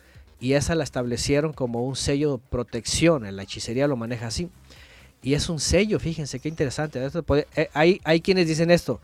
y 0.40 0.52
esa 0.54 0.74
la 0.74 0.84
establecieron 0.84 1.52
como 1.52 1.84
un 1.84 1.96
sello 1.96 2.36
de 2.36 2.42
protección. 2.50 3.26
En 3.26 3.36
la 3.36 3.42
hechicería 3.42 3.86
lo 3.88 3.96
maneja 3.96 4.28
así. 4.28 4.48
Y 5.22 5.34
es 5.34 5.48
un 5.48 5.58
sello, 5.60 5.98
fíjense 5.98 6.38
qué 6.40 6.48
interesante. 6.48 7.00
Eh, 7.56 7.68
hay, 7.74 8.00
hay 8.04 8.20
quienes 8.20 8.46
dicen 8.46 8.70
esto. 8.70 9.00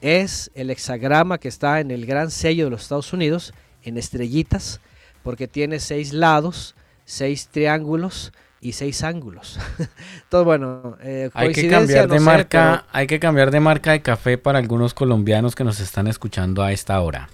Es 0.00 0.50
el 0.54 0.70
hexagrama 0.70 1.38
que 1.38 1.48
está 1.48 1.80
en 1.80 1.90
el 1.90 2.06
gran 2.06 2.30
sello 2.30 2.64
de 2.64 2.70
los 2.70 2.82
Estados 2.82 3.12
Unidos, 3.12 3.52
en 3.82 3.96
estrellitas, 3.98 4.80
porque 5.24 5.48
tiene 5.48 5.80
seis 5.80 6.12
lados, 6.12 6.76
seis 7.04 7.48
triángulos 7.48 8.32
y 8.60 8.72
seis 8.72 9.02
ángulos. 9.04 9.58
Entonces, 10.24 10.44
bueno, 10.44 10.96
eh, 11.02 11.30
Hay 11.34 11.52
que 11.52 11.68
cambiar 11.68 12.08
no 12.08 12.14
de 12.14 12.18
sé, 12.20 12.24
marca, 12.24 12.82
pero- 12.84 12.98
hay 12.98 13.06
que 13.06 13.20
cambiar 13.20 13.50
de 13.50 13.60
marca 13.60 13.92
de 13.92 14.02
café 14.02 14.38
para 14.38 14.58
algunos 14.58 14.94
colombianos 14.94 15.54
que 15.54 15.62
nos 15.64 15.78
están 15.80 16.06
escuchando 16.08 16.62
a 16.62 16.72
esta 16.72 17.00
hora. 17.00 17.28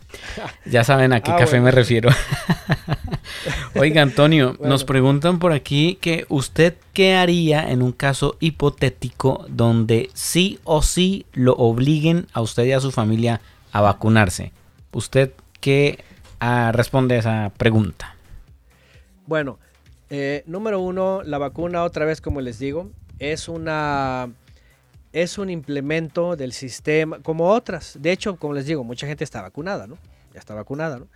Ya 0.66 0.84
saben 0.84 1.12
a 1.12 1.20
qué 1.22 1.30
Ah, 1.30 1.36
café 1.36 1.52
bueno. 1.60 1.64
me 1.66 1.70
refiero. 1.70 2.10
Oiga, 3.74 4.02
Antonio, 4.02 4.54
Bueno. 4.58 4.72
nos 4.74 4.84
preguntan 4.84 5.38
por 5.38 5.52
aquí 5.52 5.96
que 6.00 6.26
usted 6.28 6.74
qué 6.92 7.14
haría 7.14 7.70
en 7.70 7.82
un 7.82 7.92
caso 7.92 8.36
hipotético 8.40 9.46
donde 9.48 10.10
sí 10.14 10.58
o 10.64 10.82
sí 10.82 11.26
lo 11.32 11.54
obliguen 11.54 12.26
a 12.32 12.40
usted 12.42 12.64
y 12.64 12.72
a 12.72 12.80
su 12.80 12.90
familia 12.90 13.40
a 13.72 13.80
vacunarse. 13.80 14.52
¿Usted 14.92 15.32
qué 15.60 16.04
ah, 16.40 16.70
responde 16.74 17.16
a 17.16 17.18
esa 17.18 17.52
pregunta? 17.56 18.16
Bueno, 19.26 19.58
eh, 20.14 20.42
número 20.44 20.78
uno, 20.78 21.22
la 21.22 21.38
vacuna, 21.38 21.84
otra 21.84 22.04
vez 22.04 22.20
como 22.20 22.42
les 22.42 22.58
digo, 22.58 22.90
es 23.18 23.48
una 23.48 24.30
es 25.14 25.38
un 25.38 25.48
implemento 25.48 26.36
del 26.36 26.52
sistema, 26.52 27.20
como 27.20 27.48
otras. 27.48 27.96
De 27.98 28.12
hecho, 28.12 28.36
como 28.36 28.52
les 28.52 28.66
digo, 28.66 28.84
mucha 28.84 29.06
gente 29.06 29.24
está 29.24 29.40
vacunada, 29.40 29.86
¿no? 29.86 29.96
Ya 30.34 30.40
está 30.40 30.54
vacunada, 30.54 30.98
¿no? 30.98 31.08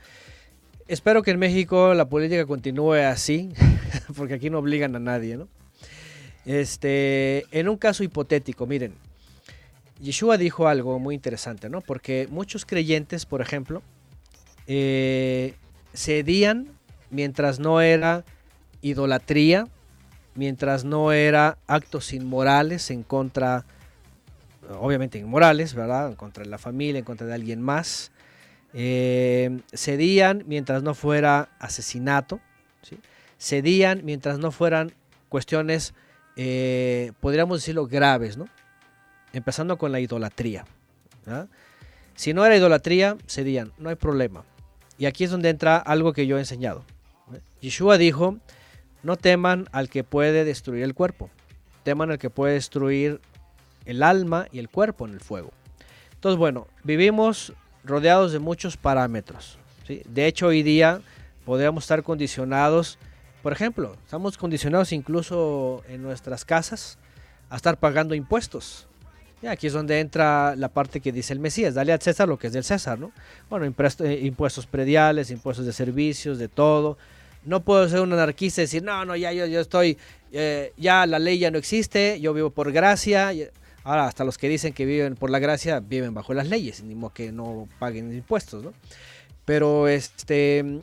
Espero 0.89 1.23
que 1.23 1.31
en 1.31 1.39
México 1.39 1.93
la 1.93 2.09
política 2.09 2.47
continúe 2.47 2.95
así, 2.95 3.53
porque 4.17 4.33
aquí 4.33 4.49
no 4.49 4.61
obligan 4.61 4.97
a 4.97 4.99
nadie, 4.99 5.37
¿no? 5.37 5.47
Este, 6.47 7.45
en 7.51 7.69
un 7.69 7.77
caso 7.77 8.03
hipotético, 8.03 8.67
miren, 8.67 8.95
Yeshua 10.01 10.39
dijo 10.39 10.69
algo 10.69 10.99
muy 10.99 11.15
interesante, 11.15 11.69
¿no? 11.69 11.83
Porque 11.83 12.29
muchos 12.31 12.65
creyentes, 12.65 13.27
por 13.27 13.43
ejemplo, 13.43 13.83
eh, 14.67 15.53
cedían 15.93 16.69
mientras 17.11 17.61
no 17.61 17.83
era 17.83 18.25
idolatría, 18.91 19.69
mientras 20.35 20.85
no 20.85 21.13
era 21.13 21.59
actos 21.67 22.13
inmorales 22.13 22.91
en 22.91 23.03
contra, 23.03 23.65
obviamente 24.79 25.19
inmorales, 25.19 25.75
¿verdad? 25.75 26.09
En 26.09 26.15
contra 26.15 26.45
de 26.45 26.51
la 26.51 26.59
familia, 26.59 26.99
en 26.99 27.05
contra 27.05 27.27
de 27.27 27.35
alguien 27.35 27.63
más. 27.63 28.13
Eh, 28.75 29.61
cedían 29.75 30.45
mientras 30.47 30.83
no 30.83 30.95
fuera 30.95 31.49
asesinato, 31.59 32.41
cedían 33.39 34.03
mientras 34.05 34.39
no 34.39 34.51
fueran 34.51 34.93
cuestiones, 35.29 35.95
eh, 36.37 37.13
podríamos 37.21 37.61
decirlo, 37.61 37.87
graves, 37.87 38.37
¿no? 38.37 38.49
Empezando 39.33 39.79
con 39.79 39.93
la 39.93 40.01
idolatría. 40.01 40.65
Si 42.15 42.33
no 42.33 42.45
era 42.45 42.57
idolatría, 42.57 43.17
cedían, 43.27 43.73
no 43.79 43.89
hay 43.89 43.97
problema. 43.97 44.45
Y 44.99 45.07
aquí 45.07 45.25
es 45.25 45.31
donde 45.31 45.51
entra 45.51 45.77
algo 45.77 46.13
que 46.13 46.27
yo 46.27 46.37
he 46.37 46.41
enseñado. 46.41 46.85
¿eh? 47.35 47.41
Yeshua 47.61 47.99
dijo, 47.99 48.39
no 49.07 49.17
teman 49.17 49.69
al 49.71 49.89
que 49.89 50.03
puede 50.03 50.45
destruir 50.45 50.83
el 50.83 50.93
cuerpo, 50.93 51.31
teman 51.85 52.11
al 52.11 52.19
que 52.19 52.29
puede 52.29 52.55
destruir 52.55 53.21
el 53.85 54.03
alma 54.03 54.49
y 54.51 54.59
el 54.59 54.69
cuerpo 54.69 55.07
en 55.07 55.15
el 55.15 55.21
fuego. 55.21 55.53
Entonces, 56.15 56.37
bueno, 56.37 56.67
vivimos 56.83 57.53
rodeados 57.85 58.33
de 58.33 58.41
muchos 58.41 58.77
parámetros. 58.77 59.59
¿sí? 59.87 60.03
De 60.09 60.27
hecho, 60.27 60.49
hoy 60.49 60.65
día 60.65 61.01
podríamos 61.45 61.85
estar 61.85 62.03
condicionados, 62.03 62.99
por 63.45 63.53
ejemplo, 63.53 63.97
estamos 64.05 64.37
condicionados 64.37 64.91
incluso 64.93 65.85
en 65.89 66.03
nuestras 66.03 66.45
casas 66.45 66.99
a 67.49 67.55
estar 67.55 67.79
pagando 67.79 68.17
impuestos. 68.17 68.89
Y 69.41 69.47
aquí 69.47 69.69
es 69.69 69.73
donde 69.73 70.01
entra 70.01 70.57
la 70.57 70.69
parte 70.69 71.01
que 71.01 71.13
dice 71.13 71.33
el 71.33 71.39
Mesías, 71.39 71.75
dale 71.75 71.93
a 71.93 71.99
César 71.99 72.27
lo 72.27 72.39
que 72.39 72.49
es 72.49 72.53
del 72.53 72.65
César, 72.65 72.99
¿no? 72.99 73.13
Bueno, 73.49 73.67
eh, 73.67 74.21
impuestos 74.23 74.67
prediales, 74.67 75.31
impuestos 75.31 75.65
de 75.65 75.73
servicios, 75.73 76.39
de 76.39 76.49
todo. 76.49 76.99
No 77.47 77.63
puedo 77.63 77.89
ser 77.89 78.01
un 78.01 78.13
anarquista 78.13 78.61
y 78.61 78.65
decir, 78.65 78.83
no, 78.83 79.05
no, 79.05 79.15
ya 79.15 79.33
yo, 79.33 79.47
yo 79.47 79.61
estoy, 79.61 79.97
eh, 80.33 80.73
ya 80.77 81.07
la 81.07 81.21
ley 81.21 81.39
ya 81.39 81.53
no 81.53 81.59
existe, 81.59 82.21
yo 82.21 82.35
vivo 82.35 82.51
por 82.51 82.73
gracia. 82.73 83.33
Ahora, 83.85 84.09
hasta 84.09 84.25
los 84.25 84.37
que 84.37 84.49
dicen 84.49 84.73
que 84.73 84.85
viven 84.85 85.15
por 85.15 85.31
la 85.31 85.39
gracia 85.39 85.79
viven 85.79 86.13
bajo 86.13 86.35
las 86.35 86.49
leyes, 86.49 86.83
ni 86.83 86.97
modo 86.97 87.15
que 87.15 87.31
no 87.31 87.69
paguen 87.79 88.13
impuestos, 88.13 88.65
¿no? 88.65 88.75
Pero 89.45 89.87
este, 89.87 90.81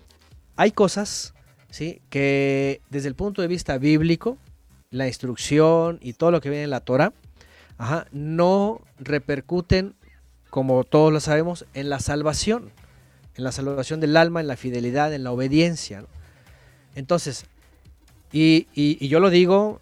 hay 0.56 0.72
cosas, 0.72 1.34
¿sí? 1.70 2.02
Que 2.10 2.80
desde 2.90 3.10
el 3.10 3.16
punto 3.16 3.42
de 3.42 3.50
vista 3.50 3.78
bíblico, 3.78 4.38
la 4.90 5.06
instrucción 5.08 6.00
y 6.02 6.14
todo 6.14 6.32
lo 6.32 6.40
que 6.40 6.50
viene 6.50 6.64
en 6.64 6.70
la 6.70 6.80
Torah, 6.80 7.12
ajá, 7.78 8.08
no 8.14 8.80
repercuten, 9.00 9.96
como 10.50 10.86
todos 10.86 11.12
lo 11.12 11.20
sabemos, 11.20 11.66
en 11.74 11.90
la 11.90 12.00
salvación, 12.00 12.72
en 13.36 13.44
la 13.44 13.52
salvación 13.52 14.00
del 14.00 14.16
alma, 14.16 14.40
en 14.40 14.48
la 14.48 14.56
fidelidad, 14.56 15.14
en 15.14 15.26
la 15.26 15.34
obediencia. 15.34 16.02
¿no? 16.02 16.23
Entonces, 16.96 17.46
y, 18.32 18.68
y- 18.74 19.08
yo 19.08 19.20
lo 19.20 19.30
digo, 19.30 19.80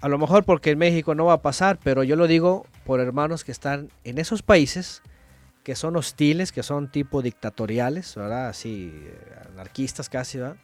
a 0.00 0.08
lo 0.08 0.18
mejor 0.18 0.44
porque 0.44 0.70
en 0.70 0.78
México 0.78 1.14
no 1.14 1.26
va 1.26 1.34
a 1.34 1.42
pasar, 1.42 1.78
pero 1.82 2.02
yo 2.02 2.16
lo 2.16 2.26
digo 2.26 2.66
por 2.84 3.00
hermanos 3.00 3.44
que 3.44 3.52
están 3.52 3.88
en 4.04 4.18
esos 4.18 4.42
países 4.42 5.02
que 5.62 5.76
son 5.76 5.94
hostiles, 5.96 6.50
que 6.50 6.64
son 6.64 6.90
tipo 6.90 7.22
dictatoriales, 7.22 8.16
¿verdad? 8.16 8.48
Así, 8.48 8.90
eh, 8.92 9.16
anarquistas 9.52 10.08
casi, 10.08 10.38
¿verdad? 10.38 10.56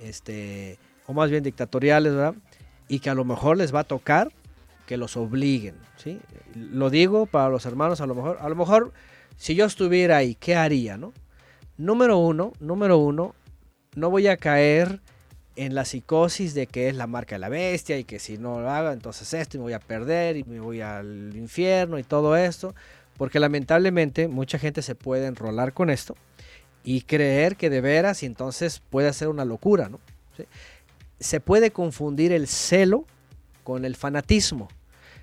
Este, 0.00 0.78
o 1.06 1.12
más 1.12 1.30
bien 1.30 1.42
dictatoriales, 1.42 2.14
¿verdad? 2.14 2.34
Y 2.88 3.00
que 3.00 3.10
a 3.10 3.14
lo 3.14 3.26
mejor 3.26 3.58
les 3.58 3.74
va 3.74 3.80
a 3.80 3.84
tocar 3.84 4.32
que 4.86 4.96
los 4.96 5.18
obliguen, 5.18 5.74
¿sí? 5.96 6.18
Lo 6.54 6.88
digo 6.88 7.26
para 7.26 7.50
los 7.50 7.66
hermanos, 7.66 8.00
a 8.00 8.06
lo 8.06 8.14
mejor, 8.14 8.38
a 8.40 8.48
lo 8.48 8.56
mejor, 8.56 8.92
si 9.36 9.54
yo 9.54 9.66
estuviera 9.66 10.16
ahí, 10.16 10.34
¿qué 10.36 10.56
haría, 10.56 10.96
no? 10.96 11.12
Número 11.76 12.16
uno, 12.16 12.52
número 12.60 12.96
uno, 12.96 13.34
no 13.94 14.10
voy 14.10 14.28
a 14.28 14.36
caer 14.36 15.00
en 15.56 15.74
la 15.74 15.84
psicosis 15.84 16.54
de 16.54 16.66
que 16.66 16.88
es 16.88 16.94
la 16.94 17.06
marca 17.06 17.34
de 17.34 17.40
la 17.40 17.48
bestia 17.48 17.98
y 17.98 18.04
que 18.04 18.18
si 18.18 18.38
no 18.38 18.60
lo 18.60 18.70
hago, 18.70 18.92
entonces 18.92 19.34
esto 19.34 19.56
y 19.56 19.60
me 19.60 19.64
voy 19.64 19.72
a 19.72 19.80
perder 19.80 20.36
y 20.36 20.44
me 20.44 20.60
voy 20.60 20.80
al 20.80 21.32
infierno 21.36 21.98
y 21.98 22.02
todo 22.02 22.36
esto, 22.36 22.74
porque 23.16 23.40
lamentablemente 23.40 24.28
mucha 24.28 24.58
gente 24.58 24.82
se 24.82 24.94
puede 24.94 25.26
enrolar 25.26 25.72
con 25.72 25.90
esto 25.90 26.16
y 26.84 27.02
creer 27.02 27.56
que 27.56 27.68
de 27.68 27.80
veras 27.80 28.22
y 28.22 28.26
entonces 28.26 28.80
puede 28.90 29.12
ser 29.12 29.28
una 29.28 29.44
locura, 29.44 29.88
¿no? 29.88 30.00
Se 31.18 31.40
puede 31.40 31.70
confundir 31.70 32.32
el 32.32 32.46
celo 32.46 33.04
con 33.64 33.84
el 33.84 33.96
fanatismo. 33.96 34.68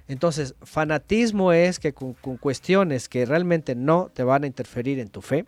Entonces, 0.08 0.54
fanatismo 0.62 1.52
es 1.52 1.80
que 1.80 1.94
con 1.94 2.14
cuestiones 2.14 3.10
que 3.10 3.26
realmente 3.26 3.74
no 3.74 4.12
te 4.14 4.24
van 4.24 4.44
a 4.44 4.48
interferir 4.48 5.00
en 5.00 5.10
tu 5.10 5.22
fe, 5.22 5.46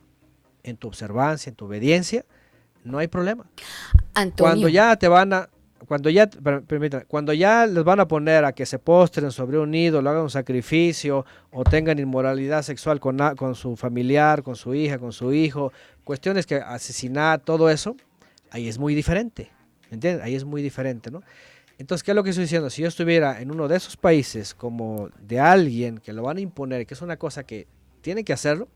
en 0.63 0.75
tu 0.75 0.87
observancia, 0.87 1.49
en 1.49 1.55
tu 1.55 1.65
obediencia, 1.65 2.25
no 2.83 2.97
hay 2.97 3.07
problema. 3.07 3.45
Antonio. 4.13 4.35
Cuando 4.51 4.67
ya 4.69 4.95
te 4.95 5.07
van 5.07 5.33
a, 5.33 5.49
cuando 5.87 6.09
ya, 6.09 6.27
per- 6.29 6.63
permítame, 6.63 7.05
cuando 7.05 7.33
ya 7.33 7.65
les 7.65 7.83
van 7.83 7.99
a 7.99 8.07
poner 8.07 8.45
a 8.45 8.51
que 8.53 8.65
se 8.65 8.79
postren 8.79 9.31
sobre 9.31 9.57
un 9.57 9.73
ídolo, 9.73 10.09
hagan 10.09 10.23
un 10.23 10.29
sacrificio 10.29 11.25
o 11.51 11.63
tengan 11.63 11.99
inmoralidad 11.99 12.61
sexual 12.63 12.99
con, 12.99 13.17
con 13.35 13.55
su 13.55 13.75
familiar, 13.75 14.43
con 14.43 14.55
su 14.55 14.73
hija, 14.75 14.97
con 14.99 15.11
su 15.13 15.33
hijo, 15.33 15.71
cuestiones 16.03 16.45
que 16.45 16.55
asesinar, 16.55 17.39
todo 17.39 17.69
eso, 17.69 17.95
ahí 18.51 18.67
es 18.67 18.77
muy 18.77 18.93
diferente, 18.95 19.51
¿me 19.89 19.95
entiendes? 19.95 20.23
Ahí 20.23 20.35
es 20.35 20.43
muy 20.45 20.61
diferente, 20.61 21.11
¿no? 21.11 21.21
Entonces, 21.77 22.03
¿qué 22.03 22.11
es 22.11 22.15
lo 22.15 22.23
que 22.25 22.31
estoy 22.31 22.43
diciendo? 22.43 22.69
Si 22.69 22.81
yo 22.81 22.89
estuviera 22.89 23.39
en 23.39 23.51
uno 23.51 23.69
de 23.69 23.77
esos 23.77 23.95
países 23.95 24.53
como 24.53 25.09
de 25.21 25.39
alguien 25.39 25.99
que 25.99 26.11
lo 26.11 26.23
van 26.23 26.35
a 26.35 26.41
imponer, 26.41 26.85
que 26.85 26.93
es 26.93 27.01
una 27.01 27.15
cosa 27.15 27.43
que 27.45 27.67
tiene 28.01 28.25
que 28.25 28.33
hacerlo, 28.33 28.67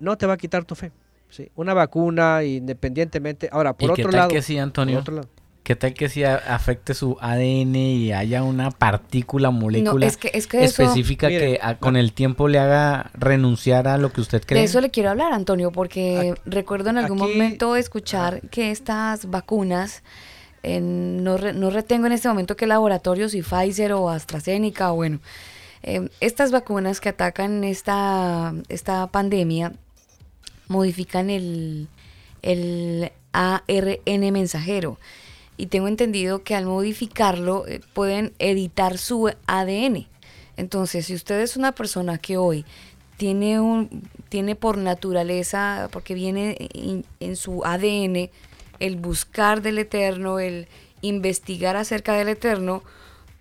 no 0.00 0.18
te 0.18 0.26
va 0.26 0.32
a 0.34 0.36
quitar 0.36 0.64
tu 0.64 0.74
fe. 0.74 0.90
¿Sí? 1.34 1.50
Una 1.56 1.74
vacuna, 1.74 2.42
independientemente. 2.44 3.48
Ahora, 3.52 3.72
por 3.74 3.90
¿Y 3.90 3.94
qué 3.94 4.02
otro 4.02 4.10
tal 4.12 4.18
lado. 4.20 4.30
que 4.30 4.42
sí, 4.42 4.54
por 4.54 4.62
Antonio? 4.62 4.98
otro 5.00 5.14
lado. 5.16 5.28
¿Qué 5.62 5.74
tal 5.76 5.94
que 5.94 6.10
si 6.10 6.22
afecte 6.24 6.92
su 6.92 7.16
ADN 7.22 7.74
y 7.76 8.12
haya 8.12 8.42
una 8.42 8.70
partícula, 8.70 9.48
No, 9.50 9.58
molécula 9.60 10.06
es 10.06 10.18
que, 10.18 10.30
es 10.34 10.46
que 10.46 10.62
eso, 10.62 10.82
específica 10.82 11.28
Mire, 11.28 11.40
que 11.54 11.58
a- 11.62 11.78
con 11.78 11.96
el 11.96 12.12
tiempo 12.12 12.48
le 12.48 12.58
haga 12.58 13.10
renunciar 13.14 13.88
a 13.88 13.96
lo 13.96 14.12
que 14.12 14.20
usted 14.20 14.42
cree? 14.44 14.60
de 14.60 14.66
eso 14.66 14.82
le 14.82 14.90
quiero 14.90 15.08
hablar, 15.08 15.32
Antonio, 15.32 15.72
porque 15.72 16.34
recuerdo 16.44 16.90
en 16.90 16.98
algún 16.98 17.22
aquí- 17.22 17.32
momento 17.32 17.76
escuchar 17.76 18.42
que 18.50 18.70
estas 18.70 19.30
vacunas, 19.30 20.02
en- 20.62 21.24
no, 21.24 21.38
re- 21.38 21.54
no 21.54 21.70
retengo 21.70 22.06
en 22.06 22.12
este 22.12 22.28
momento 22.28 22.56
qué 22.56 22.66
laboratorios, 22.66 23.32
si 23.32 23.40
Pfizer 23.40 23.94
o 23.94 24.10
AstraZeneca, 24.10 24.92
o 24.92 24.96
bueno, 24.96 25.20
eh, 25.82 26.10
estas 26.20 26.52
vacunas 26.52 27.00
que 27.00 27.08
atacan 27.08 27.64
esta, 27.64 28.52
esta 28.68 29.06
pandemia 29.06 29.72
modifican 30.68 31.30
el, 31.30 31.88
el 32.42 33.12
ARN 33.32 34.32
mensajero. 34.32 34.98
Y 35.56 35.66
tengo 35.66 35.88
entendido 35.88 36.42
que 36.42 36.54
al 36.54 36.66
modificarlo 36.66 37.66
eh, 37.66 37.80
pueden 37.92 38.32
editar 38.38 38.98
su 38.98 39.30
ADN. 39.46 40.06
Entonces, 40.56 41.06
si 41.06 41.14
usted 41.14 41.40
es 41.40 41.56
una 41.56 41.72
persona 41.72 42.18
que 42.18 42.36
hoy 42.36 42.64
tiene, 43.16 43.60
un, 43.60 44.08
tiene 44.28 44.56
por 44.56 44.78
naturaleza, 44.78 45.88
porque 45.92 46.14
viene 46.14 46.56
en, 47.20 47.36
su 47.36 47.64
ADN, 47.64 48.30
el 48.80 48.96
buscar 48.96 49.62
del 49.62 49.78
eterno, 49.78 50.38
el 50.38 50.66
investigar 51.00 51.76
acerca 51.76 52.14
del 52.14 52.28
eterno, 52.28 52.82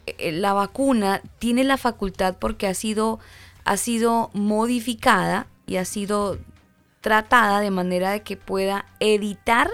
eh, 0.05 0.31
la 0.31 0.53
vacuna 0.53 1.21
tiene 1.39 1.63
la 1.63 1.77
facultad 1.77 2.35
porque 2.39 2.67
ha 2.67 2.73
sido, 2.73 3.19
ha 3.65 3.77
sido 3.77 4.29
modificada 4.33 5.47
y 5.65 5.77
ha 5.77 5.85
sido 5.85 6.37
tratada 7.03 7.59
de 7.59 7.69
manera 7.69 8.11
de 8.11 8.21
que 8.21 8.37
pueda 8.37 8.85
editar 9.01 9.69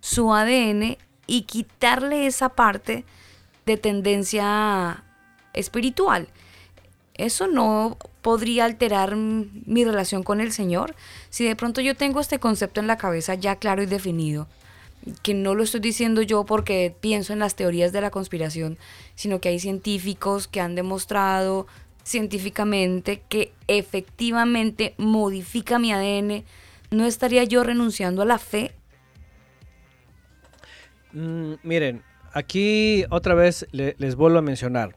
su 0.00 0.32
ADN 0.32 0.96
y 1.26 1.42
quitarle 1.42 2.26
esa 2.26 2.48
parte 2.48 3.04
de 3.66 3.76
tendencia 3.76 5.04
espiritual. 5.52 6.28
Eso 7.14 7.48
no 7.48 7.98
podría 8.22 8.64
alterar 8.64 9.14
mi 9.14 9.84
relación 9.84 10.22
con 10.22 10.40
el 10.40 10.52
Señor 10.52 10.96
si 11.28 11.44
de 11.44 11.54
pronto 11.54 11.82
yo 11.82 11.94
tengo 11.94 12.20
este 12.20 12.38
concepto 12.38 12.80
en 12.80 12.86
la 12.86 12.96
cabeza 12.96 13.34
ya 13.34 13.56
claro 13.56 13.82
y 13.82 13.86
definido 13.86 14.48
que 15.22 15.34
no 15.34 15.54
lo 15.54 15.62
estoy 15.62 15.80
diciendo 15.80 16.22
yo 16.22 16.44
porque 16.44 16.94
pienso 17.00 17.32
en 17.32 17.38
las 17.38 17.54
teorías 17.54 17.92
de 17.92 18.00
la 18.00 18.10
conspiración, 18.10 18.78
sino 19.14 19.40
que 19.40 19.50
hay 19.50 19.60
científicos 19.60 20.48
que 20.48 20.60
han 20.60 20.74
demostrado 20.74 21.66
científicamente 22.06 23.20
que 23.28 23.52
efectivamente 23.66 24.94
modifica 24.96 25.80
mi 25.80 25.92
ADN, 25.92 26.44
¿no 26.92 27.04
estaría 27.04 27.42
yo 27.42 27.64
renunciando 27.64 28.22
a 28.22 28.24
la 28.24 28.38
fe? 28.38 28.70
Mm, 31.12 31.54
miren, 31.64 32.04
aquí 32.32 33.04
otra 33.10 33.34
vez 33.34 33.66
les 33.72 34.14
vuelvo 34.14 34.38
a 34.38 34.42
mencionar. 34.42 34.94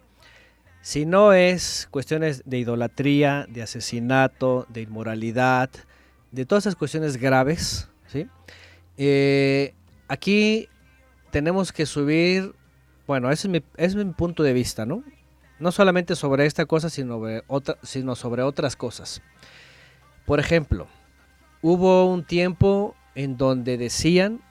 Si 0.82 1.08
no 1.08 1.34
es 1.34 1.88
cuestiones 1.90 2.44
de 2.46 2.60
idolatría, 2.60 3.48
de 3.50 3.64
asesinato, 3.64 4.68
de 4.70 4.82
inmoralidad, 4.82 5.72
de 6.32 6.46
todas 6.46 6.68
esas 6.68 6.76
cuestiones 6.76 7.18
graves, 7.18 7.90
¿sí? 8.06 8.28
Eh, 8.98 9.74
aquí 10.08 10.70
tenemos 11.32 11.74
que 11.74 11.88
subir, 11.88 12.54
bueno, 13.08 13.32
ese 13.32 13.48
es 13.48 13.52
mi, 13.52 13.64
es 13.78 13.96
mi 13.96 14.06
punto 14.06 14.44
de 14.44 14.54
vista, 14.54 14.86
¿no? 14.86 15.04
No 15.60 15.72
solamente 15.72 16.16
sobre 16.16 16.46
esta 16.46 16.66
cosa, 16.66 16.90
sino 16.90 17.16
sobre, 17.16 17.44
otra, 17.48 17.78
sino 17.84 18.16
sobre 18.16 18.44
otras 18.44 18.76
cosas. 18.76 19.22
Por 20.26 20.40
ejemplo, 20.40 20.88
hubo 21.62 22.06
un 22.06 22.24
tiempo 22.24 22.96
en 23.16 23.38
donde 23.38 23.78
decían 23.78 24.42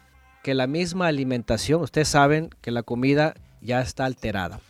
que 0.43 0.55
la 0.55 0.67
misma 0.67 1.07
alimentación, 1.07 1.83
ustedes 1.83 2.09
saben 2.09 2.51
que 2.61 2.71
la 2.71 2.83
comida 2.83 3.35
ya 3.61 3.81
está 3.81 4.05
alterada. 4.05 4.61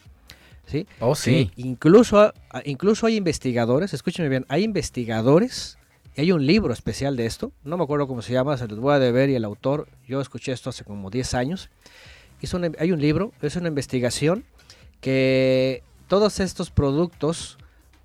¿sí? 0.66 0.86
Oh, 1.00 1.14
sí. 1.14 1.50
incluso, 1.56 2.32
incluso 2.64 3.06
hay 3.06 3.16
investigadores, 3.16 3.94
escúchenme 3.94 4.28
bien, 4.28 4.46
hay 4.48 4.64
investigadores 4.64 5.78
hay 6.20 6.32
un 6.32 6.44
libro 6.44 6.72
especial 6.72 7.16
de 7.16 7.26
esto, 7.26 7.52
no 7.62 7.76
me 7.76 7.84
acuerdo 7.84 8.08
cómo 8.08 8.22
se 8.22 8.32
llama, 8.32 8.56
se 8.56 8.66
los 8.66 8.80
voy 8.80 8.92
a 8.94 8.98
deber 8.98 9.30
y 9.30 9.36
el 9.36 9.44
autor, 9.44 9.88
yo 10.06 10.20
escuché 10.20 10.50
esto 10.50 10.70
hace 10.70 10.82
como 10.82 11.10
10 11.10 11.34
años. 11.34 11.70
Hizo 12.40 12.60
hay 12.78 12.92
un 12.92 13.00
libro, 13.00 13.32
es 13.40 13.54
una 13.56 13.68
investigación 13.68 14.44
que 15.00 15.84
todos 16.08 16.40
estos 16.40 16.70
productos 16.70 17.58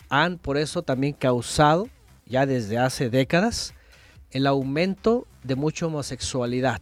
han 0.10 0.38
por 0.38 0.58
eso 0.58 0.84
también 0.84 1.14
causado, 1.14 1.88
ya 2.26 2.46
desde 2.46 2.78
hace 2.78 3.10
décadas, 3.10 3.74
el 4.32 4.46
aumento 4.46 5.28
de 5.44 5.56
mucha 5.56 5.88
homosexualidad. 5.88 6.82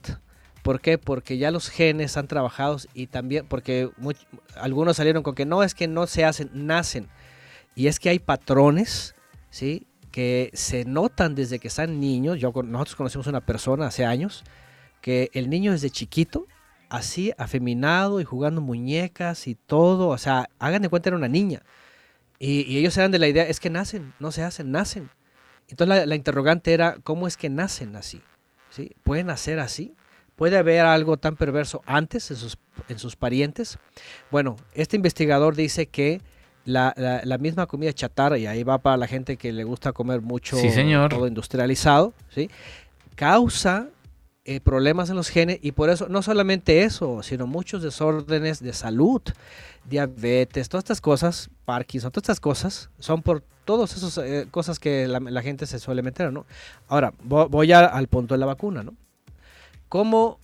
¿Por 0.64 0.82
qué? 0.82 0.98
Porque 0.98 1.38
ya 1.38 1.50
los 1.50 1.70
genes 1.70 2.18
han 2.18 2.28
trabajado 2.28 2.78
y 2.94 3.08
también 3.08 3.48
porque 3.48 3.90
algunos 4.56 4.98
salieron 4.98 5.24
con 5.24 5.34
que 5.34 5.46
no 5.46 5.64
es 5.64 5.74
que 5.74 5.88
no 5.88 6.06
se 6.08 6.26
hacen, 6.26 6.50
nacen. 6.54 7.08
Y 7.76 7.88
es 7.88 8.00
que 8.00 8.10
hay 8.10 8.20
patrones, 8.20 9.16
¿sí? 9.50 9.88
que 10.12 10.52
se 10.54 10.86
notan 10.86 11.36
desde 11.36 11.58
que 11.58 11.70
están 11.70 12.00
niños. 12.00 12.40
Yo, 12.40 12.52
nosotros 12.64 12.96
conocemos 12.96 13.28
una 13.28 13.42
persona 13.42 13.88
hace 13.88 14.06
años 14.06 14.44
que 15.02 15.32
el 15.34 15.50
niño 15.50 15.72
desde 15.72 15.90
chiquito, 15.90 16.46
así 16.92 17.32
afeminado 17.38 18.20
y 18.20 18.26
jugando 18.26 18.60
muñecas 18.62 19.48
y 19.48 19.56
todo, 19.56 20.10
o 20.10 20.18
sea, 20.18 20.50
hagan 20.60 20.82
de 20.82 20.90
cuenta 20.90 21.10
era 21.10 21.18
una 21.18 21.30
niña. 21.30 21.64
Y, 22.38 22.78
ellos 22.78 22.98
eran 22.98 23.12
de 23.12 23.20
la 23.20 23.28
idea, 23.28 23.44
es 23.44 23.60
que 23.60 23.70
nacen, 23.70 24.14
no 24.20 24.32
se 24.32 24.44
hacen, 24.44 24.72
nacen. 24.72 25.10
Entonces 25.70 26.06
la, 26.06 26.16
interrogante 26.16 26.74
era, 26.74 26.98
¿cómo 27.04 27.28
es 27.28 27.38
que 27.38 27.50
nacen 27.50 27.96
así? 27.96 28.22
¿Sí? 28.70 28.92
¿Pueden 29.04 29.28
nacer 29.28 29.60
así? 29.60 29.96
¿Puede 30.36 30.58
haber 30.58 30.86
algo 30.86 31.18
tan 31.18 31.38
perverso 31.38 31.82
antes 31.86 32.30
en 32.30 32.38
sus, 32.38 32.58
en 32.90 33.00
sus 33.00 33.16
parientes? 33.16 33.80
Bueno, 34.30 34.58
este 34.74 34.98
investigador 34.98 35.56
dice 35.56 35.86
que 35.86 36.22
la, 36.66 36.94
la, 37.24 37.38
misma 37.38 37.68
comida 37.68 37.94
chatarra, 37.94 38.38
y 38.38 38.48
ahí 38.48 38.64
va 38.64 38.80
para 38.80 38.98
la 38.98 39.08
gente 39.08 39.38
que 39.38 39.54
le 39.54 39.64
gusta 39.64 39.94
comer 39.94 40.22
mucho 40.22 40.58
todo 41.10 41.28
industrializado, 41.28 42.14
¿sí? 42.30 42.50
causa 43.16 43.90
eh, 44.46 44.60
problemas 44.60 45.10
en 45.10 45.16
los 45.16 45.30
genes 45.30 45.60
y 45.62 45.72
por 45.72 45.90
eso, 45.90 46.08
no 46.10 46.22
solamente 46.22 46.84
eso, 46.84 47.22
sino 47.24 47.48
muchos 47.48 47.84
desórdenes 47.84 48.60
de 48.60 48.74
salud, 48.74 49.22
diabetes, 49.86 50.70
todas 50.70 50.84
estas 50.84 51.02
cosas, 51.02 51.50
Parkinson, 51.66 52.12
todas 52.12 52.24
estas 52.24 52.40
cosas, 52.40 52.90
son 53.00 53.22
por 53.22 53.44
todas 53.66 53.96
esas 53.96 54.18
eh, 54.18 54.48
cosas 54.50 54.80
que 54.80 55.08
la, 55.08 55.42
gente 55.42 55.66
se 55.66 55.80
suele 55.80 56.02
meter, 56.02 56.34
¿no? 56.34 56.46
Ahora, 56.88 57.14
voy, 57.24 57.72
al 57.72 58.08
punto 58.08 58.34
de 58.34 58.40
la 58.40 58.46
vacuna, 58.46 58.84
¿no? 58.84 58.96
¿Cómo 59.90 60.40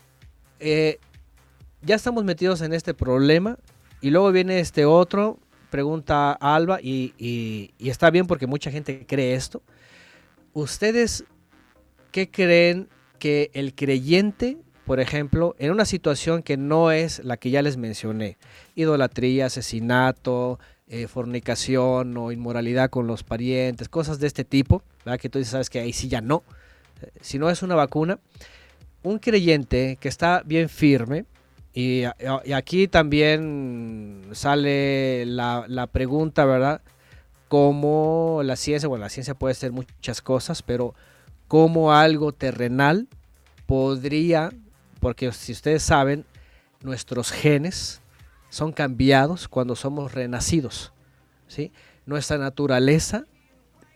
eh, 0.60 0.99
ya 1.82 1.95
estamos 1.95 2.24
metidos 2.24 2.61
en 2.61 2.74
este 2.74 2.94
problema 2.94 3.57
y 4.02 4.11
luego 4.11 4.32
viene 4.32 4.60
este 4.60 4.86
otro 4.86 5.40
pregunta 5.69 6.34
Alba, 6.34 6.80
y, 6.82 7.74
está 7.80 8.10
bien 8.10 8.28
porque 8.28 8.48
mucha 8.48 8.72
gente 8.72 9.06
cree 9.07 9.34
esto. 9.34 9.61
¿Ustedes 10.53 11.26
qué 12.11 12.30
creen 12.30 12.90
que 13.18 13.52
el 13.53 13.73
creyente, 13.76 14.57
por 14.85 14.99
ejemplo, 14.99 15.56
en 15.60 15.72
una 15.72 15.85
situación 15.85 16.44
que 16.44 16.57
no 16.57 16.91
es 16.91 17.23
la 17.23 17.38
que 17.38 17.49
ya 17.49 17.61
les 17.61 17.77
mencioné, 17.77 18.38
idolatría, 18.76 19.48
asesinato, 19.48 20.60
eh, 20.88 21.07
fornicación 21.07 22.15
o 22.18 22.31
inmoralidad 22.31 22.89
con 22.89 23.07
los 23.07 23.23
parientes, 23.23 23.89
cosas 23.89 24.19
de 24.19 24.27
este 24.27 24.45
tipo, 24.45 24.84
¿verdad? 25.06 25.19
que 25.19 25.30
tú 25.30 25.44
sabes 25.44 25.69
que 25.69 25.80
ahí 25.80 25.94
sí 25.94 26.07
ya 26.07 26.22
no, 26.22 26.44
si 27.22 27.39
no 27.39 27.49
es 27.49 27.61
una 27.61 27.76
vacuna, 27.76 28.19
un 29.03 29.19
creyente 29.19 29.98
que 29.99 30.07
está 30.07 30.41
bien 30.45 30.69
firme, 30.69 31.26
y, 31.80 32.06
aquí 32.56 32.88
también 32.88 34.30
sale 34.31 35.27
la, 35.27 35.88
pregunta, 35.91 36.44
¿verdad? 36.44 36.81
Cómo 37.49 38.41
la 38.44 38.56
ciencia, 38.56 38.89
bueno, 38.89 39.03
la 39.03 39.10
ciencia 39.10 39.35
puede 39.35 39.53
ser 39.53 39.72
muchas 39.72 40.23
cosas, 40.23 40.64
pero 40.64 40.95
cómo 41.48 41.94
algo 41.94 42.32
terrenal 42.32 43.07
podría, 43.65 44.52
porque 44.99 45.32
si 45.32 45.52
ustedes 45.52 45.84
saben, 45.84 46.26
nuestros 46.82 47.32
genes 47.32 48.02
son 48.49 48.72
cambiados 48.72 49.48
cuando 49.48 49.76
somos 49.76 50.14
renacidos, 50.14 50.94
¿sí? 51.48 51.72
Nuestra 52.06 52.38
naturaleza 52.38 53.26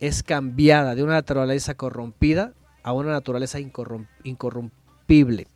es 0.00 0.22
cambiada 0.22 0.94
de 0.94 1.02
una 1.02 1.14
naturaleza 1.14 1.74
corrompida 1.74 2.52
a 2.82 2.92
una 2.92 3.12
naturaleza 3.12 3.58
incorrompible 4.24 5.46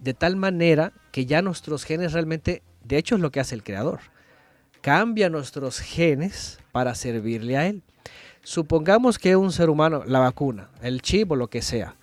de 0.00 0.14
tal 0.14 0.36
manera 0.36 0.92
que 1.12 1.26
ya 1.26 1.42
nuestros 1.42 1.84
genes 1.84 2.12
realmente, 2.12 2.62
de 2.84 2.98
hecho 2.98 3.14
es 3.14 3.20
lo 3.20 3.30
que 3.30 3.40
hace 3.40 3.54
el 3.54 3.62
creador, 3.62 4.00
cambia 4.80 5.28
nuestros 5.28 5.78
genes 5.78 6.58
para 6.72 6.94
servirle 6.94 7.56
a 7.56 7.66
él. 7.66 7.82
Supongamos 8.42 9.18
que 9.18 9.36
un 9.36 9.52
ser 9.52 9.70
humano, 9.70 10.02
la 10.06 10.18
vacuna, 10.18 10.68
el 10.82 11.02
chip 11.02 11.30
o 11.32 11.36
lo 11.36 11.48
que 11.48 11.62
sea, 11.62 11.94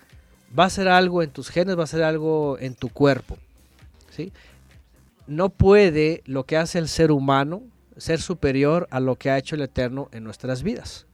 va 0.57 0.65
a 0.65 0.69
ser 0.69 0.87
algo 0.87 1.23
en 1.23 1.31
tus 1.31 1.49
genes, 1.49 1.77
va 1.77 1.83
a 1.83 1.87
ser 1.87 2.03
algo 2.03 2.57
en 2.59 2.75
tu 2.75 2.89
cuerpo. 2.89 3.37
¿sí? 4.09 4.31
No 5.25 5.49
puede 5.49 6.21
lo 6.25 6.45
que 6.45 6.57
hace 6.57 6.79
el 6.79 6.87
ser 6.87 7.11
humano 7.11 7.63
ser 7.97 8.21
superior 8.21 8.87
a 8.91 8.99
lo 8.99 9.15
que 9.15 9.29
ha 9.29 9.37
hecho 9.37 9.55
el 9.55 9.61
Eterno 9.61 10.09
en 10.11 10.23
nuestras 10.23 10.63
vidas. 10.63 11.07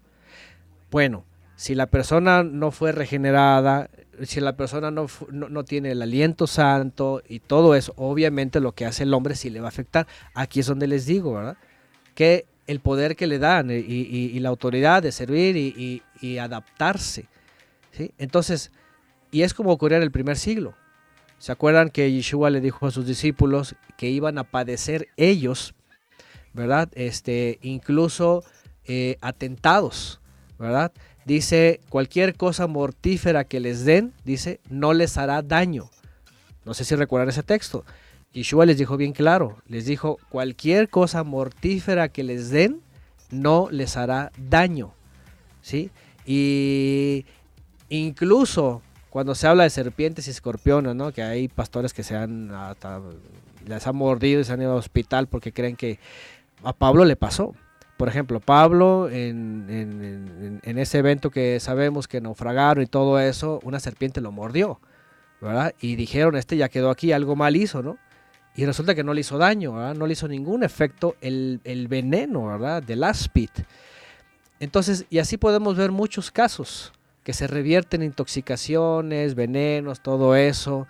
Bueno, 0.92 1.26
si 1.56 1.76
la 1.76 1.88
persona 1.88 2.44
no 2.44 2.72
fue 2.72 2.92
regenerada, 2.92 3.90
si 4.24 4.42
la 4.42 4.56
persona 4.58 4.92
no, 4.92 5.08
no, 5.32 5.64
tiene 5.64 5.92
el 5.92 6.02
aliento 6.02 6.46
santo 6.46 7.22
y 7.28 7.40
todo 7.40 7.76
eso, 7.76 7.94
obviamente 7.96 8.60
lo 8.60 8.74
que 8.74 8.86
hace 8.86 9.04
el 9.04 9.14
hombre 9.14 9.36
sí 9.36 9.50
le 9.50 9.62
va 9.62 9.68
a 9.68 9.70
afectar. 9.70 10.08
Aquí 10.34 10.60
es 10.60 10.68
donde 10.68 10.88
les 10.88 11.06
digo, 11.06 11.34
¿verdad? 11.34 11.58
Que 12.16 12.46
el 12.68 12.80
poder 12.80 13.16
que 13.16 13.28
le 13.28 13.40
dan 13.40 13.70
y, 13.72 14.40
la 14.40 14.50
autoridad 14.50 15.04
de 15.04 15.12
servir 15.12 15.56
y, 15.58 16.38
adaptarse. 16.38 17.26
¿sí? 17.92 18.12
Entonces, 18.18 18.72
y 19.32 19.42
es 19.42 19.54
como 19.54 19.72
ocurrió 19.72 19.98
en 19.98 20.04
el 20.04 20.12
primer 20.12 20.38
siglo. 20.38 20.76
¿Se 21.40 21.52
acuerdan 21.52 21.90
que 21.90 22.10
Yeshua 22.12 22.50
le 22.50 22.62
dijo 22.62 22.88
a 22.88 22.92
sus 22.92 23.06
discípulos 23.06 23.76
que 23.98 24.10
iban 24.10 24.38
a 24.38 24.46
padecer 24.46 25.10
ellos, 25.18 25.74
¿verdad? 26.54 26.90
Este, 26.94 27.60
incluso 27.62 28.46
eh, 28.86 29.18
atentados, 29.20 30.22
¿verdad? 30.58 30.94
Dice, 31.26 31.82
cualquier 31.90 32.36
cosa 32.36 32.68
mortífera 32.68 33.44
que 33.44 33.60
les 33.60 33.86
den, 33.86 34.14
dice, 34.24 34.60
no 34.70 34.94
les 34.94 35.18
hará 35.18 35.42
daño. 35.42 35.90
No 36.64 36.74
sé 36.74 36.86
si 36.86 36.96
recuerdan 36.96 37.30
ese 37.30 37.44
texto. 37.44 37.86
Yeshua 38.34 38.66
les 38.66 38.78
dijo 38.78 38.98
bien 38.98 39.14
claro, 39.14 39.58
les 39.68 39.86
dijo, 39.86 40.18
cualquier 40.30 40.90
cosa 40.90 41.24
mortífera 41.24 42.10
que 42.10 42.24
les 42.24 42.50
den, 42.50 42.82
no 43.32 43.68
les 43.72 43.96
hará 43.98 44.32
daño. 44.38 44.94
¿sí? 45.62 45.92
Y 46.26 47.26
incluso 47.90 48.82
cuando 49.10 49.36
se 49.36 49.48
habla 49.48 49.64
de 49.64 49.70
serpientes 49.70 50.28
y 50.28 50.32
escorpiones, 50.32 50.96
¿no? 50.96 51.12
Que 51.12 51.22
hay 51.22 51.48
pastores 51.48 51.94
que 51.94 52.02
se 52.04 52.16
han 52.16 52.52
hasta 52.52 52.96
han 53.86 53.96
mordido 53.96 54.42
y 54.42 54.44
se 54.44 54.52
han 54.52 54.62
ido 54.62 54.72
al 54.74 54.80
hospital 54.80 55.28
porque 55.28 55.54
creen 55.54 55.76
que 55.76 56.00
a 56.64 56.74
Pablo 56.74 57.06
le 57.06 57.16
pasó. 57.16 57.54
Por 57.98 58.10
ejemplo, 58.10 58.40
Pablo 58.40 59.10
en- 59.10 60.60
en 60.64 60.78
ese 60.80 60.98
evento 60.98 61.30
que 61.30 61.60
sabemos 61.60 62.08
que 62.08 62.20
naufragaron 62.22 62.84
y 62.84 62.88
todo 62.88 63.20
eso, 63.20 63.60
una 63.64 63.80
serpiente 63.80 64.20
lo 64.20 64.32
mordió, 64.32 64.80
¿verdad? 65.40 65.74
Y 65.80 65.96
dijeron, 65.96 66.36
este 66.36 66.58
ya 66.58 66.68
quedó 66.70 66.90
aquí, 66.90 67.12
algo 67.12 67.36
mal 67.36 67.56
hizo, 67.56 67.84
¿no? 67.84 67.98
Y 68.56 68.66
resulta 68.66 68.94
que 68.94 69.04
no 69.04 69.14
le 69.14 69.22
hizo 69.22 69.38
daño, 69.38 69.74
¿verdad? 69.74 69.96
No 69.96 70.06
le 70.06 70.14
hizo 70.14 70.28
ningún 70.28 70.64
efecto 70.64 71.16
el, 71.22 71.60
el 71.64 71.88
veneno, 71.88 72.48
¿verdad? 72.48 72.84
Del 72.84 73.04
áspid. 73.04 73.50
Entonces, 74.60 75.06
y 75.10 75.18
así 75.18 75.38
podemos 75.38 75.76
ver 75.76 75.92
muchos 75.92 76.32
casos 76.32 76.94
que 77.24 77.34
se 77.34 77.48
revierten 77.48 78.04
intoxicaciones, 78.04 79.34
venenos, 79.36 80.02
todo 80.02 80.36
eso. 80.36 80.88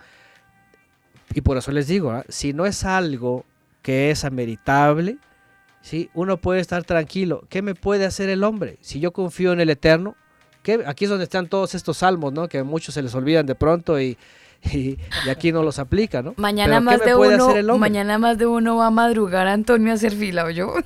Y 1.32 1.40
por 1.40 1.56
eso 1.56 1.72
les 1.72 1.86
digo, 1.86 2.22
si 2.28 2.52
no 2.52 2.66
es 2.66 2.84
algo 2.84 3.44
que 3.82 4.10
es 4.10 4.24
ameritable, 4.24 5.18
¿sí? 5.80 6.10
uno 6.14 6.36
puede 6.36 6.60
estar 6.60 6.84
tranquilo. 6.84 7.44
¿Qué 7.48 7.62
me 7.62 7.74
puede 7.74 8.04
hacer 8.04 8.28
el 8.28 8.44
hombre? 8.44 8.78
Si 8.80 9.00
yo 9.00 9.12
confío 9.12 9.52
en 9.52 9.60
el 9.60 9.70
Eterno, 9.70 10.16
¿qué? 10.62 10.84
aquí 10.86 11.04
es 11.04 11.10
donde 11.10 11.24
están 11.24 11.48
todos 11.48 11.74
estos 11.74 11.98
salmos, 11.98 12.32
¿no? 12.32 12.48
que 12.48 12.58
a 12.58 12.64
muchos 12.64 12.94
se 12.94 13.02
les 13.02 13.14
olvidan 13.14 13.46
de 13.46 13.54
pronto 13.54 14.00
y, 14.00 14.18
y, 14.72 14.98
y 15.26 15.28
aquí 15.30 15.52
no 15.52 15.62
los 15.62 15.78
aplica. 15.78 16.22
¿no? 16.22 16.34
Mañana 16.36 16.80
Pero 16.80 16.90
¿qué 16.90 16.96
más 16.96 17.04
de 17.04 17.62
uno, 17.62 17.78
mañana 17.78 18.18
más 18.18 18.38
de 18.38 18.46
uno 18.46 18.76
va 18.76 18.86
a 18.86 18.90
madrugar 18.90 19.46
a 19.46 19.52
Antonio 19.52 19.92
a 19.92 19.94
hacer 19.94 20.12
fila, 20.12 20.44
¿o 20.44 20.50
yo? 20.50 20.74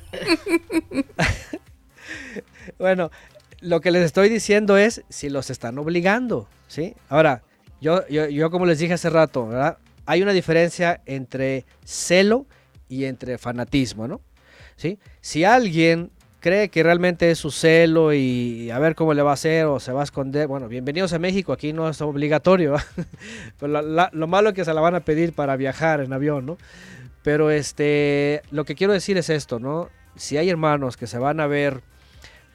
Bueno, 2.79 3.11
lo 3.61 3.81
que 3.81 3.91
les 3.91 4.05
estoy 4.05 4.29
diciendo 4.29 4.77
es 4.77 5.03
si 5.09 5.31
los 5.31 5.51
están 5.51 5.79
obligando, 5.79 6.49
¿sí? 6.69 6.95
Ahora, 7.09 7.43
yo, 7.81 8.07
yo, 8.09 8.29
yo 8.29 8.51
como 8.51 8.67
les 8.67 8.79
dije 8.79 8.93
hace 8.95 9.11
rato, 9.11 9.49
¿verdad? 9.49 9.79
Hay 10.07 10.23
una 10.23 10.33
diferencia 10.33 11.01
entre 11.05 11.67
celo 11.85 12.47
y 12.89 13.05
entre 13.05 13.37
fanatismo, 13.37 14.07
¿no? 14.07 14.21
¿Sí? 14.77 14.99
Si 15.21 15.43
alguien 15.43 16.13
cree 16.41 16.69
que 16.69 16.83
realmente 16.83 17.31
es 17.31 17.39
su 17.39 17.51
celo 17.51 18.13
y 18.13 18.71
a 18.71 18.79
ver 18.79 18.95
cómo 18.95 19.15
le 19.15 19.23
va 19.23 19.31
a 19.31 19.35
hacer 19.35 19.67
o 19.67 19.81
se 19.81 19.93
va 19.93 20.03
a 20.03 20.05
esconder, 20.05 20.47
bueno, 20.47 20.69
bienvenidos 20.69 21.13
a 21.13 21.19
México, 21.19 21.53
aquí 21.53 21.73
no 21.73 21.89
es 21.89 22.01
obligatorio. 22.01 22.77
Pero 23.59 23.83
lo 23.83 24.27
malo 24.27 24.51
es 24.51 24.55
que 24.55 24.65
se 24.65 24.75
la 24.75 24.81
van 24.81 24.95
a 24.95 25.01
pedir 25.01 25.33
para 25.33 25.57
viajar 25.57 26.01
en 26.01 26.13
avión, 26.13 26.47
¿no? 26.47 26.59
Pero 27.23 27.51
este, 27.51 28.43
lo 28.51 28.65
que 28.65 28.75
quiero 28.75 28.93
decir 28.93 29.19
es 29.19 29.29
esto, 29.31 29.59
¿no? 29.59 29.89
Si 30.17 30.37
hay 30.37 30.49
hermanos 30.49 30.97
que 30.97 31.07
se 31.07 31.19
van 31.19 31.41
a 31.41 31.47
ver 31.47 31.83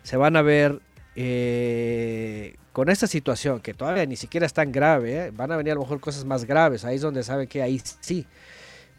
se 0.03 0.17
van 0.17 0.35
a 0.35 0.41
ver 0.41 0.79
eh, 1.15 2.55
con 2.73 2.89
esta 2.89 3.07
situación 3.07 3.61
que 3.61 3.73
todavía 3.73 4.05
ni 4.05 4.15
siquiera 4.15 4.45
es 4.45 4.53
tan 4.53 4.71
grave, 4.71 5.27
¿eh? 5.27 5.31
van 5.31 5.51
a 5.51 5.57
venir 5.57 5.71
a 5.71 5.75
lo 5.75 5.81
mejor 5.81 5.99
cosas 5.99 6.25
más 6.25 6.45
graves, 6.45 6.85
ahí 6.85 6.97
es 6.97 7.01
donde 7.01 7.23
saben 7.23 7.47
que 7.47 7.61
ahí 7.61 7.81
sí, 8.01 8.27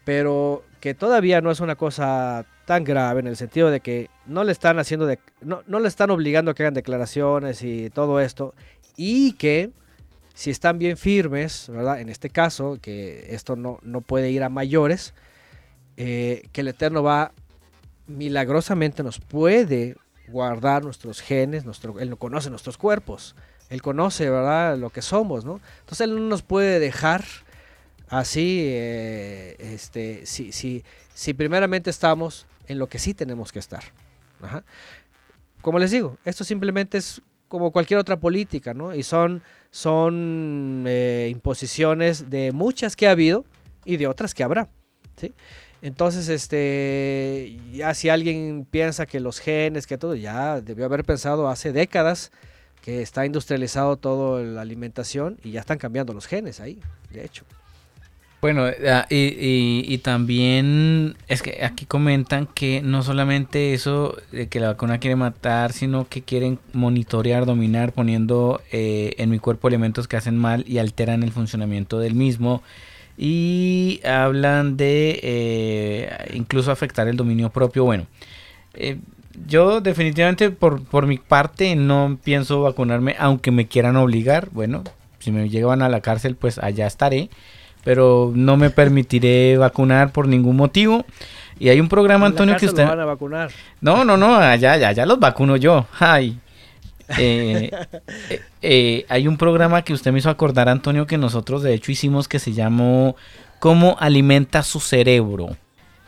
pero 0.03 0.63
que 0.85 0.93
todavía 0.93 1.41
no 1.41 1.49
es 1.49 1.61
una 1.61 1.75
cosa 1.75 2.45
tan 2.65 2.83
grave 2.83 3.19
en 3.19 3.25
el 3.25 3.35
sentido 3.35 3.71
de 3.71 3.79
que 3.79 4.11
no 4.27 4.43
le 4.43 4.51
están 4.51 4.77
haciendo, 4.77 5.07
de, 5.07 5.17
no, 5.41 5.63
no 5.65 5.79
le 5.79 5.87
están 5.87 6.11
obligando 6.11 6.51
a 6.51 6.53
que 6.53 6.61
hagan 6.61 6.75
declaraciones 6.75 7.63
y 7.63 7.89
todo 7.89 8.19
esto, 8.19 8.53
y 8.95 9.33
que 9.33 9.71
si 10.35 10.51
están 10.51 10.77
bien 10.77 10.95
firmes, 10.95 11.69
¿verdad? 11.71 12.01
En 12.01 12.09
este 12.09 12.29
caso, 12.29 12.77
que 12.79 13.33
esto 13.33 13.55
no, 13.55 13.79
no 13.81 14.01
puede 14.01 14.29
ir 14.29 14.43
a 14.43 14.49
mayores, 14.49 15.15
eh, 15.97 16.43
que 16.51 16.61
el 16.61 16.67
Eterno 16.67 17.01
va 17.01 17.31
milagrosamente 18.05 19.01
nos 19.01 19.19
puede 19.19 19.95
guardar 20.27 20.83
nuestros 20.83 21.19
genes, 21.19 21.65
nuestro, 21.65 21.99
Él 21.99 22.11
no 22.11 22.17
conoce 22.17 22.51
nuestros 22.51 22.77
cuerpos, 22.77 23.35
Él 23.71 23.81
conoce, 23.81 24.29
¿verdad?, 24.29 24.77
lo 24.77 24.91
que 24.91 25.01
somos, 25.01 25.45
¿no? 25.45 25.61
Entonces 25.79 26.01
Él 26.01 26.13
no 26.13 26.21
nos 26.21 26.43
puede 26.43 26.77
dejar 26.77 27.23
así, 28.09 28.61
eh, 28.63 29.55
este, 29.59 30.25
si, 30.25 30.51
si, 30.51 30.83
si 31.13 31.33
primeramente 31.33 31.89
estamos 31.89 32.45
en 32.67 32.79
lo 32.79 32.87
que 32.87 32.99
sí 32.99 33.13
tenemos 33.13 33.51
que 33.51 33.59
estar. 33.59 33.83
Como 35.61 35.79
les 35.79 35.91
digo, 35.91 36.17
esto 36.25 36.43
simplemente 36.43 36.97
es 36.97 37.21
como 37.47 37.71
cualquier 37.71 37.99
otra 37.99 38.19
política, 38.19 38.73
¿no? 38.73 38.93
Y 38.93 39.03
son, 39.03 39.41
son 39.71 40.83
eh, 40.87 41.29
imposiciones 41.31 42.29
de 42.29 42.51
muchas 42.51 42.95
que 42.95 43.07
ha 43.07 43.11
habido 43.11 43.45
y 43.85 43.97
de 43.97 44.07
otras 44.07 44.33
que 44.33 44.43
habrá, 44.43 44.67
¿sí? 45.15 45.33
Entonces, 45.81 46.29
este, 46.29 47.59
ya 47.71 47.93
si 47.93 48.09
alguien 48.09 48.65
piensa 48.69 49.05
que 49.05 49.19
los 49.19 49.39
genes, 49.39 49.85
que 49.85 49.97
todo, 49.97 50.15
ya 50.15 50.59
debió 50.61 50.85
haber 50.85 51.03
pensado 51.03 51.47
hace 51.47 51.71
décadas 51.71 52.31
que 52.81 53.01
está 53.01 53.25
industrializado 53.25 53.97
toda 53.97 54.41
la 54.41 54.61
alimentación 54.61 55.37
y 55.43 55.51
ya 55.51 55.59
están 55.59 55.77
cambiando 55.77 56.13
los 56.13 56.27
genes 56.27 56.59
ahí, 56.59 56.79
de 57.11 57.25
hecho. 57.25 57.45
Bueno, 58.45 58.65
ah, 58.87 59.07
y, 59.09 59.15
y- 59.15 59.85
y 59.87 59.97
también 59.97 61.15
es 61.27 61.41
que 61.41 61.65
aquí 61.65 61.87
comentan 61.87 62.45
que 62.45 62.83
no 62.83 63.01
solamente 63.01 63.73
eso 63.73 64.15
de 64.31 64.47
que 64.49 64.59
la 64.59 64.67
vacuna 64.67 64.99
quiere 64.99 65.15
matar, 65.15 65.73
sino 65.73 66.07
que 66.07 66.21
quieren 66.21 66.59
monitorear, 66.71 67.47
dominar, 67.47 67.91
poniendo 67.91 68.61
eh, 68.71 69.15
en 69.17 69.31
mi 69.31 69.39
cuerpo 69.39 69.67
elementos 69.67 70.07
que 70.07 70.17
hacen 70.17 70.37
mal 70.37 70.63
y 70.67 70.77
alteran 70.77 71.23
el 71.23 71.31
funcionamiento 71.31 71.97
del 71.97 72.13
mismo. 72.13 72.61
Y 73.17 73.99
hablan 74.05 74.77
de 74.77 75.19
eh, 75.23 76.09
incluso 76.35 76.71
afectar 76.71 77.07
el 77.07 77.17
dominio 77.17 77.49
propio. 77.49 77.83
Bueno, 77.83 78.05
eh, 78.75 78.97
yo 79.47 79.81
definitivamente 79.81 80.51
por, 80.51 80.83
por 80.83 81.07
mi 81.07 81.17
parte 81.17 81.75
no 81.75 82.19
pienso 82.23 82.61
vacunarme, 82.61 83.15
aunque 83.17 83.49
me 83.49 83.67
quieran 83.67 83.95
obligar. 83.95 84.49
Bueno, 84.51 84.83
si 85.17 85.31
me 85.31 85.49
llevan 85.49 85.81
a 85.81 85.89
la 85.89 86.01
cárcel, 86.01 86.35
pues 86.35 86.59
allá 86.59 86.85
estaré 86.85 87.31
pero 87.85 88.33
no 88.35 88.57
me 88.57 88.71
permitiré 88.71 89.57
vacunar 89.57 90.11
por 90.11 90.27
ningún 90.27 90.57
motivo. 90.57 91.05
Y 91.59 91.69
hay 91.69 91.79
un 91.79 91.87
programa, 91.87 92.25
En 92.25 92.31
Antonio, 92.33 92.57
que 92.57 92.65
usted... 92.65 92.85
van 92.85 92.99
a 92.99 93.05
vacunar. 93.05 93.51
No, 93.79 94.03
no, 94.03 94.17
no, 94.17 94.35
allá, 94.35 94.73
allá, 94.73 94.91
ya 94.91 95.05
los 95.05 95.19
vacuno 95.19 95.55
yo. 95.55 95.87
Ay. 95.97 96.37
Eh, 97.19 97.69
eh, 98.31 98.41
eh, 98.63 99.05
hay 99.09 99.27
un 99.27 99.37
programa 99.37 99.83
que 99.83 99.93
usted 99.93 100.11
me 100.11 100.17
hizo 100.17 100.31
acordar, 100.31 100.67
Antonio, 100.69 101.05
que 101.05 101.19
nosotros 101.19 101.61
de 101.61 101.75
hecho 101.75 101.91
hicimos 101.91 102.27
que 102.27 102.39
se 102.39 102.51
llamó 102.51 103.15
¿Cómo 103.59 103.95
alimenta 103.99 104.63
su 104.63 104.79
cerebro? 104.79 105.55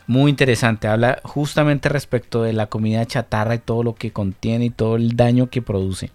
Muy 0.08 0.28
interesante, 0.28 0.88
habla 0.88 1.20
justamente 1.22 1.88
respecto 1.88 2.42
de 2.42 2.52
la 2.52 2.66
comida 2.66 3.06
chatarra 3.06 3.54
y 3.54 3.58
todo 3.58 3.84
lo 3.84 3.94
que 3.94 4.10
contiene 4.10 4.64
y 4.64 4.70
todo 4.70 4.96
el 4.96 5.14
daño 5.14 5.50
que 5.50 5.62
produce. 5.62 6.10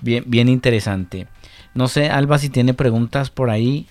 Bien, 0.00 0.24
bien 0.26 0.48
interesante. 0.48 1.26
No 1.74 1.88
sé, 1.88 2.08
Alba, 2.08 2.38
si 2.38 2.48
tiene 2.48 2.72
preguntas 2.72 3.28
por 3.28 3.50
ahí. 3.50 3.86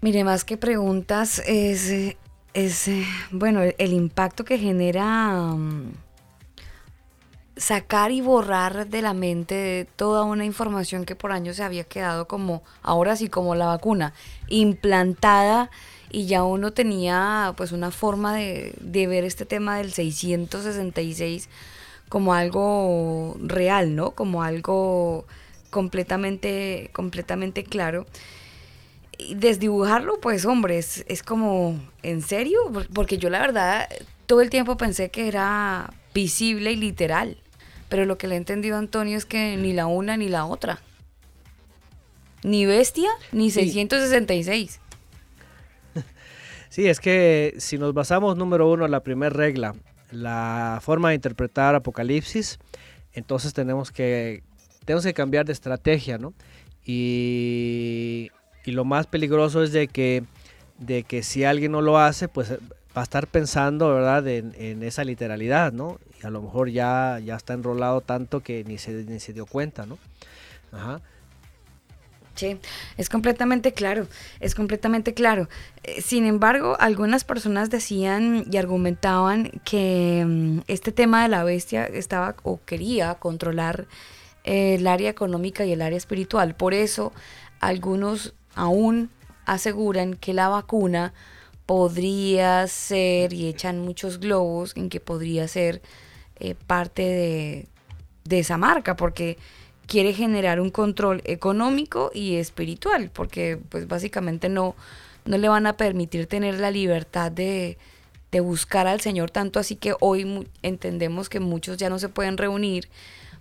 Mire, 0.00 0.24
más 0.24 0.44
que 0.44 0.56
preguntas, 0.56 1.42
es, 1.46 2.14
es 2.54 2.90
bueno, 3.30 3.62
el, 3.62 3.74
el 3.78 3.92
impacto 3.92 4.44
que 4.44 4.58
genera 4.58 5.54
mm, 5.54 5.92
sacar 7.56 8.10
y 8.10 8.20
borrar 8.20 8.88
de 8.88 9.02
la 9.02 9.14
mente 9.14 9.88
toda 9.96 10.24
una 10.24 10.44
información 10.44 11.04
que 11.04 11.16
por 11.16 11.32
años 11.32 11.56
se 11.56 11.64
había 11.64 11.84
quedado 11.84 12.28
como, 12.28 12.62
ahora 12.82 13.16
sí, 13.16 13.28
como 13.28 13.54
la 13.54 13.66
vacuna, 13.66 14.12
implantada 14.48 15.70
y 16.10 16.26
ya 16.26 16.44
uno 16.44 16.72
tenía 16.72 17.54
pues 17.56 17.72
una 17.72 17.90
forma 17.90 18.36
de, 18.36 18.74
de 18.80 19.06
ver 19.06 19.24
este 19.24 19.46
tema 19.46 19.78
del 19.78 19.92
666 19.92 21.48
como 22.08 22.34
algo 22.34 23.36
real, 23.40 23.96
¿no? 23.96 24.12
Como 24.12 24.42
algo 24.42 25.26
completamente, 25.70 26.90
completamente 26.92 27.64
claro. 27.64 28.06
Desdibujarlo, 29.34 30.20
pues 30.20 30.44
hombre, 30.44 30.78
es, 30.78 31.04
es 31.08 31.22
como, 31.22 31.80
¿en 32.02 32.22
serio? 32.22 32.58
Por- 32.72 32.88
Porque 32.88 33.18
yo 33.18 33.30
la 33.30 33.40
verdad 33.40 33.88
todo 34.26 34.40
el 34.40 34.50
tiempo 34.50 34.76
pensé 34.76 35.10
que 35.10 35.28
era 35.28 35.92
visible 36.14 36.72
y 36.72 36.76
literal. 36.76 37.38
Pero 37.88 38.04
lo 38.04 38.18
que 38.18 38.26
le 38.26 38.34
he 38.34 38.38
entendido 38.38 38.76
a 38.76 38.80
Antonio 38.80 39.16
es 39.16 39.24
que 39.26 39.56
ni 39.56 39.72
la 39.72 39.86
una 39.86 40.16
ni 40.16 40.28
la 40.28 40.44
otra. 40.44 40.80
Ni 42.42 42.66
bestia, 42.66 43.08
ni 43.32 43.50
Sí. 43.50 43.60
666. 43.70 44.80
Sí, 46.68 46.86
es 46.88 47.00
que 47.00 47.54
si 47.58 47.78
nos 47.78 47.94
basamos, 47.94 48.36
número 48.36 48.70
uno, 48.70 48.84
en 48.84 48.90
la 48.90 49.00
primera 49.02 49.30
regla, 49.30 49.74
la 50.10 50.78
forma 50.82 51.08
de 51.08 51.14
interpretar 51.14 51.74
Apocalipsis, 51.74 52.58
entonces 53.14 53.54
tenemos 53.54 53.90
que, 53.92 54.42
tenemos 54.84 55.04
que 55.04 55.14
cambiar 55.14 55.46
de 55.46 55.52
estrategia, 55.54 56.18
¿no? 56.18 56.34
Y, 56.84 58.30
y 58.66 58.72
lo 58.72 58.84
más 58.84 59.06
peligroso 59.06 59.62
es 59.62 59.72
de 59.72 59.88
que, 59.88 60.24
de 60.78 61.04
que 61.04 61.22
si 61.22 61.44
alguien 61.44 61.72
no 61.72 61.80
lo 61.80 61.98
hace, 61.98 62.28
pues 62.28 62.50
eh, 62.50 62.58
va 62.96 63.00
a 63.00 63.04
estar 63.04 63.28
pensando, 63.28 63.94
¿verdad?, 63.94 64.26
en, 64.26 64.82
esa 64.82 65.04
literalidad, 65.04 65.72
¿no? 65.72 65.98
Y 66.20 66.26
a 66.26 66.30
lo 66.30 66.42
mejor 66.42 66.68
ya, 66.70 67.20
ya 67.24 67.36
está 67.36 67.54
enrolado 67.54 68.00
tanto 68.00 68.40
que 68.40 68.64
ni 68.64 68.76
se, 68.76 69.04
ni 69.04 69.20
se 69.20 69.32
dio 69.32 69.46
cuenta, 69.46 69.86
¿no? 69.86 69.98
Ajá. 70.72 71.00
Sí, 72.34 72.58
es 72.98 73.08
completamente 73.08 73.72
claro, 73.72 74.08
es 74.40 74.54
completamente 74.54 75.14
claro. 75.14 75.48
Eh, 75.84 76.02
Sin 76.02 76.26
embargo, 76.26 76.76
algunas 76.80 77.24
personas 77.24 77.70
decían 77.70 78.44
y 78.50 78.56
argumentaban 78.58 79.50
que 79.64 80.24
mm, 80.26 80.58
este 80.66 80.92
tema 80.92 81.22
de 81.22 81.28
la 81.28 81.44
bestia 81.44 81.86
estaba 81.86 82.34
o 82.42 82.60
quería 82.66 83.14
controlar 83.14 83.86
eh, 84.44 84.74
el 84.74 84.86
área 84.86 85.08
económica 85.08 85.64
y 85.64 85.72
el 85.72 85.80
área 85.80 85.96
espiritual. 85.96 86.54
Por 86.56 86.74
eso 86.74 87.12
algunos 87.60 88.34
aún 88.56 89.10
aseguran 89.44 90.14
que 90.14 90.34
la 90.34 90.48
vacuna 90.48 91.14
podría 91.66 92.66
ser, 92.66 93.32
y 93.32 93.46
echan 93.46 93.80
muchos 93.80 94.18
globos 94.18 94.76
en 94.76 94.88
que 94.88 95.00
podría 95.00 95.46
ser 95.46 95.82
eh, 96.40 96.54
parte 96.66 97.02
de, 97.02 97.68
de 98.24 98.38
esa 98.40 98.56
marca, 98.56 98.96
porque 98.96 99.38
quiere 99.86 100.12
generar 100.12 100.60
un 100.60 100.70
control 100.70 101.22
económico 101.24 102.10
y 102.12 102.36
espiritual, 102.36 103.10
porque 103.12 103.58
pues 103.68 103.86
básicamente 103.86 104.48
no, 104.48 104.74
no 105.24 105.38
le 105.38 105.48
van 105.48 105.66
a 105.66 105.76
permitir 105.76 106.26
tener 106.26 106.58
la 106.58 106.70
libertad 106.70 107.30
de, 107.30 107.78
de 108.30 108.40
buscar 108.40 108.86
al 108.86 109.00
Señor 109.00 109.30
tanto 109.30 109.58
así 109.58 109.76
que 109.76 109.94
hoy 110.00 110.48
entendemos 110.62 111.28
que 111.28 111.40
muchos 111.40 111.76
ya 111.76 111.88
no 111.88 111.98
se 111.98 112.08
pueden 112.08 112.36
reunir 112.36 112.88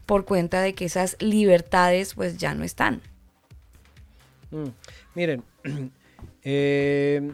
por 0.05 0.25
cuenta 0.25 0.61
de 0.61 0.73
que 0.73 0.85
esas 0.85 1.17
libertades 1.19 2.13
pues 2.13 2.37
ya 2.37 2.53
no 2.53 2.63
están. 2.63 3.01
Mm, 4.51 4.69
miren, 5.15 5.43
eh, 6.43 7.33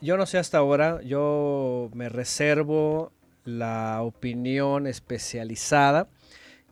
yo 0.00 0.16
no 0.16 0.26
sé 0.26 0.38
hasta 0.38 0.58
ahora, 0.58 1.00
yo 1.02 1.90
me 1.94 2.08
reservo 2.08 3.12
la 3.44 4.02
opinión 4.02 4.86
especializada. 4.86 6.08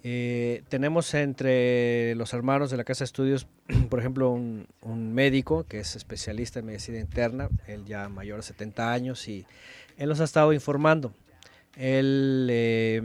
Eh, 0.02 0.62
tenemos 0.68 1.14
entre 1.14 2.14
los 2.16 2.34
hermanos 2.34 2.70
de 2.70 2.76
la 2.76 2.84
Casa 2.84 3.04
de 3.04 3.06
Estudios, 3.06 3.46
por 3.88 4.00
ejemplo, 4.00 4.30
un, 4.30 4.66
médico 5.14 5.64
que 5.64 5.80
es 5.80 5.96
especialista 5.96 6.58
en 6.58 6.66
medicina 6.66 6.98
interna, 6.98 7.48
él 7.66 7.84
ya 7.86 8.08
mayor 8.08 8.36
de 8.38 8.42
70 8.42 8.92
años 8.92 9.26
y 9.28 9.46
él 9.96 10.08
nos 10.08 10.20
ha 10.20 10.24
estado 10.24 10.52
informando. 10.52 11.14
Él 11.76 12.48
eh, 12.50 13.02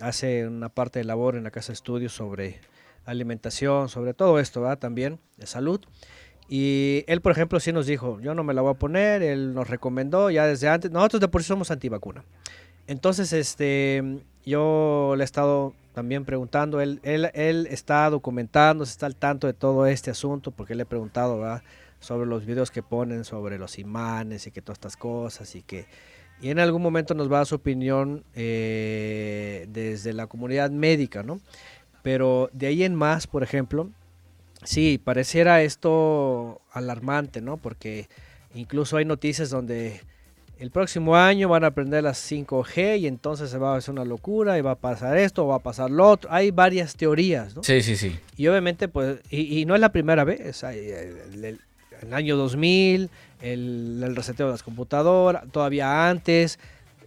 hace 0.00 0.46
una 0.46 0.68
parte 0.68 1.00
de 1.00 1.04
labor 1.04 1.36
en 1.36 1.44
la 1.44 1.50
Casa 1.50 1.68
de 1.68 1.74
Estudios 1.74 2.12
sobre 2.12 2.60
alimentación, 3.04 3.88
sobre 3.88 4.14
todo 4.14 4.38
esto, 4.38 4.60
¿verdad? 4.60 4.78
También 4.78 5.18
de 5.36 5.46
salud. 5.46 5.80
Y 6.48 7.04
él, 7.06 7.20
por 7.20 7.32
ejemplo, 7.32 7.60
sí 7.60 7.72
nos 7.72 7.86
dijo, 7.86 8.20
yo 8.20 8.34
no 8.34 8.44
me 8.44 8.54
la 8.54 8.62
voy 8.62 8.72
a 8.72 8.78
poner, 8.78 9.22
él 9.22 9.54
nos 9.54 9.68
recomendó 9.68 10.30
ya 10.30 10.46
desde 10.46 10.68
antes, 10.68 10.90
nosotros 10.90 11.20
de 11.20 11.28
por 11.28 11.42
sí 11.42 11.48
somos 11.48 11.70
antivacuna. 11.70 12.24
Entonces, 12.86 13.32
este, 13.32 14.20
yo 14.44 15.14
le 15.16 15.22
he 15.22 15.24
estado 15.24 15.72
también 15.94 16.24
preguntando, 16.24 16.80
él, 16.80 17.00
él, 17.02 17.66
está 17.70 18.10
documentando, 18.10 18.84
está 18.84 19.06
al 19.06 19.16
tanto 19.16 19.46
de 19.46 19.52
todo 19.52 19.86
este 19.86 20.10
asunto, 20.10 20.50
porque 20.50 20.74
le 20.74 20.82
he 20.82 20.86
preguntado 20.86 21.42
sobre 22.00 22.26
los 22.26 22.44
videos 22.44 22.70
que 22.70 22.82
ponen, 22.82 23.24
sobre 23.24 23.58
los 23.58 23.78
imanes 23.78 24.46
y 24.46 24.50
que 24.50 24.62
todas 24.62 24.76
estas 24.76 24.96
cosas, 24.96 25.54
y 25.54 25.62
que 25.62 25.86
y 26.42 26.50
en 26.50 26.58
algún 26.58 26.82
momento 26.82 27.14
nos 27.14 27.30
va 27.30 27.36
a 27.36 27.38
dar 27.38 27.46
su 27.46 27.54
opinión 27.54 28.24
eh, 28.34 29.66
desde 29.68 30.12
la 30.12 30.26
comunidad 30.26 30.72
médica, 30.72 31.22
¿no? 31.22 31.40
Pero 32.02 32.50
de 32.52 32.66
ahí 32.66 32.82
en 32.82 32.94
más, 32.94 33.26
por 33.26 33.42
ejemplo, 33.42 33.90
sí, 34.64 35.00
pareciera 35.02 35.62
esto 35.62 36.60
alarmante, 36.72 37.40
¿no? 37.40 37.56
Porque 37.56 38.08
incluso 38.54 38.96
hay 38.96 39.04
noticias 39.04 39.50
donde 39.50 40.00
el 40.58 40.70
próximo 40.70 41.16
año 41.16 41.48
van 41.48 41.64
a 41.64 41.68
aprender 41.68 42.04
las 42.04 42.18
5G 42.30 43.00
y 43.00 43.06
entonces 43.06 43.50
se 43.50 43.58
va 43.58 43.74
a 43.74 43.78
hacer 43.78 43.92
una 43.92 44.04
locura 44.04 44.58
y 44.58 44.60
va 44.60 44.72
a 44.72 44.76
pasar 44.76 45.16
esto 45.16 45.44
o 45.44 45.48
va 45.48 45.56
a 45.56 45.58
pasar 45.58 45.90
lo 45.90 46.08
otro. 46.08 46.32
Hay 46.32 46.52
varias 46.52 46.94
teorías, 46.94 47.56
¿no? 47.56 47.64
Sí, 47.64 47.82
sí, 47.82 47.96
sí. 47.96 48.16
Y 48.36 48.46
obviamente, 48.46 48.86
pues, 48.86 49.18
y, 49.28 49.64
no 49.64 49.74
es 49.74 49.80
la 49.80 49.90
primera 49.90 50.22
vez. 50.22 50.62
Hay, 50.62 50.78
el, 50.78 51.44
el, 51.44 51.60
el, 52.00 52.14
año 52.14 52.36
2000, 52.36 53.10
el, 53.40 54.02
el 54.04 54.16
reseteo 54.16 54.46
de 54.46 54.52
las 54.52 54.62
computadoras, 54.62 55.44
todavía 55.50 56.08
antes, 56.08 56.60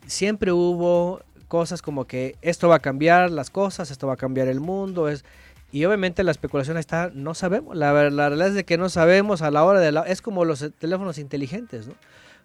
siempre 0.05 0.51
hubo 0.51 1.21
cosas 1.47 1.81
como 1.81 2.05
que 2.05 2.35
esto 2.41 2.69
va 2.69 2.75
a 2.75 2.79
cambiar 2.79 3.31
las 3.31 3.49
cosas, 3.49 3.91
esto 3.91 4.07
va 4.07 4.13
a 4.13 4.17
cambiar 4.17 4.47
el 4.47 4.59
mundo, 4.59 5.09
es... 5.09 5.25
Y 5.71 5.83
obviamente 5.83 6.23
la 6.23 6.31
especulación 6.31 6.77
está, 6.77 7.11
no 7.13 7.33
sabemos, 7.33 7.75
la, 7.75 7.91
la 8.09 8.29
realidad 8.29 8.49
es 8.49 8.53
de 8.53 8.63
que 8.63 8.77
no 8.77 8.87
sabemos 8.87 9.41
a 9.41 9.51
la 9.51 9.63
hora 9.63 9.79
de 9.79 9.91
la... 9.91 10.01
Es 10.03 10.21
como 10.21 10.45
los 10.45 10.65
teléfonos 10.79 11.17
inteligentes, 11.17 11.87
¿no? 11.87 11.95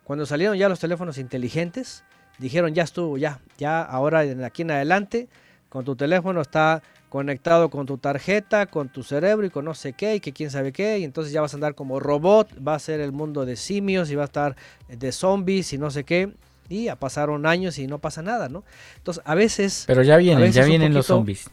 Cuando 0.05 0.27
salieron 0.27 0.57
ya 0.57 0.69
los 0.69 0.81
teléfonos 0.81 1.19
inteligentes, 1.19 2.03
dijeron 2.39 2.75
ya 2.75 2.83
estuvo, 2.83 3.19
ya, 3.19 3.39
ya 3.59 3.83
ahora 3.83 4.23
de 4.23 4.45
aquí 4.45 4.63
en 4.63 4.73
adelante, 4.73 5.29
con 5.69 5.85
tu 5.85 5.95
teléfono 5.95 6.41
está 6.41 6.83
conectado 7.11 7.71
con 7.71 7.87
tu 7.87 7.99
tarjeta, 7.99 8.67
con 8.67 8.89
tu 8.89 9.03
cerebro 9.03 9.47
y 9.47 9.51
con 9.51 9.65
no 9.65 9.75
sé 9.75 9.93
qué, 9.93 10.17
y 10.17 10.21
que 10.21 10.33
quién 10.33 10.51
sabe 10.51 10.73
qué, 10.73 10.99
y 10.99 11.05
entonces 11.05 11.33
ya 11.33 11.41
vas 11.41 11.53
a 11.53 11.57
andar 11.57 11.75
como 11.75 12.01
robot, 12.01 12.49
va 12.67 12.75
a 12.75 12.79
ser 12.79 13.01
el 13.01 13.13
mundo 13.13 13.45
de 13.45 13.57
simios 13.57 14.11
y 14.11 14.15
va 14.15 14.23
a 14.23 14.27
estar 14.27 14.57
de 14.89 15.13
zombies 15.13 15.73
y 15.73 15.79
no 15.79 15.91
sé 15.91 16.05
qué, 16.05 16.33
y 16.71 16.85
ya 16.85 16.97
pasaron 16.97 17.45
años 17.45 17.79
y 17.79 17.87
no 17.87 17.99
pasa 17.99 18.23
nada, 18.23 18.49
¿no? 18.49 18.65
Entonces 18.97 19.23
a 19.27 19.35
veces... 19.35 19.85
Pero 19.87 20.03
ya 20.03 20.17
vienen, 20.17 20.51
ya 20.53 20.65
vienen 20.65 20.95
los 20.95 21.07
zombies. 21.07 21.51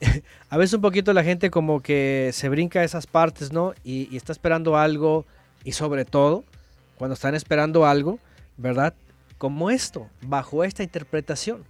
a 0.50 0.56
veces 0.56 0.74
un 0.74 0.82
poquito 0.82 1.12
la 1.12 1.24
gente 1.24 1.50
como 1.50 1.80
que 1.80 2.30
se 2.32 2.48
brinca 2.48 2.84
esas 2.84 3.06
partes, 3.08 3.52
¿no? 3.52 3.74
Y, 3.82 4.08
y 4.12 4.16
está 4.16 4.32
esperando 4.32 4.76
algo, 4.76 5.24
y 5.64 5.72
sobre 5.72 6.04
todo, 6.04 6.44
cuando 6.96 7.14
están 7.14 7.34
esperando 7.34 7.86
algo, 7.86 8.18
¿verdad? 8.56 8.94
Como 9.38 9.70
esto, 9.70 10.08
bajo 10.20 10.62
esta 10.62 10.82
interpretación, 10.82 11.64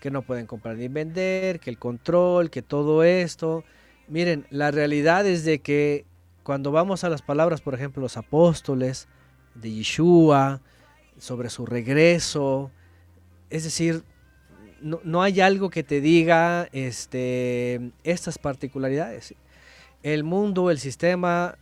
que 0.00 0.10
no 0.10 0.22
pueden 0.22 0.46
comprar 0.46 0.76
ni 0.76 0.88
vender, 0.88 1.60
que 1.60 1.70
el 1.70 1.78
control, 1.78 2.50
que 2.50 2.60
todo 2.60 3.04
esto. 3.04 3.64
Miren, 4.06 4.46
la 4.50 4.70
realidad 4.70 5.26
es 5.26 5.44
de 5.44 5.60
que 5.60 6.04
cuando 6.42 6.72
vamos 6.72 7.04
a 7.04 7.08
las 7.08 7.22
palabras, 7.22 7.62
por 7.62 7.74
ejemplo, 7.74 8.02
los 8.02 8.18
apóstoles 8.18 9.08
de 9.54 9.70
Yeshua, 9.70 10.60
sobre 11.18 11.50
su 11.50 11.66
regreso, 11.66 12.70
es 13.50 13.64
decir, 13.64 14.04
no, 14.80 15.00
no, 15.04 15.22
hay 15.22 15.40
algo 15.40 15.70
que 15.70 15.82
te 15.82 16.00
diga 16.00 16.68
este, 16.72 17.92
estas 18.02 18.38
particularidades. 18.38 19.34
El 20.02 20.24
mundo, 20.24 20.70
el 20.70 20.78
sistema 20.78 21.56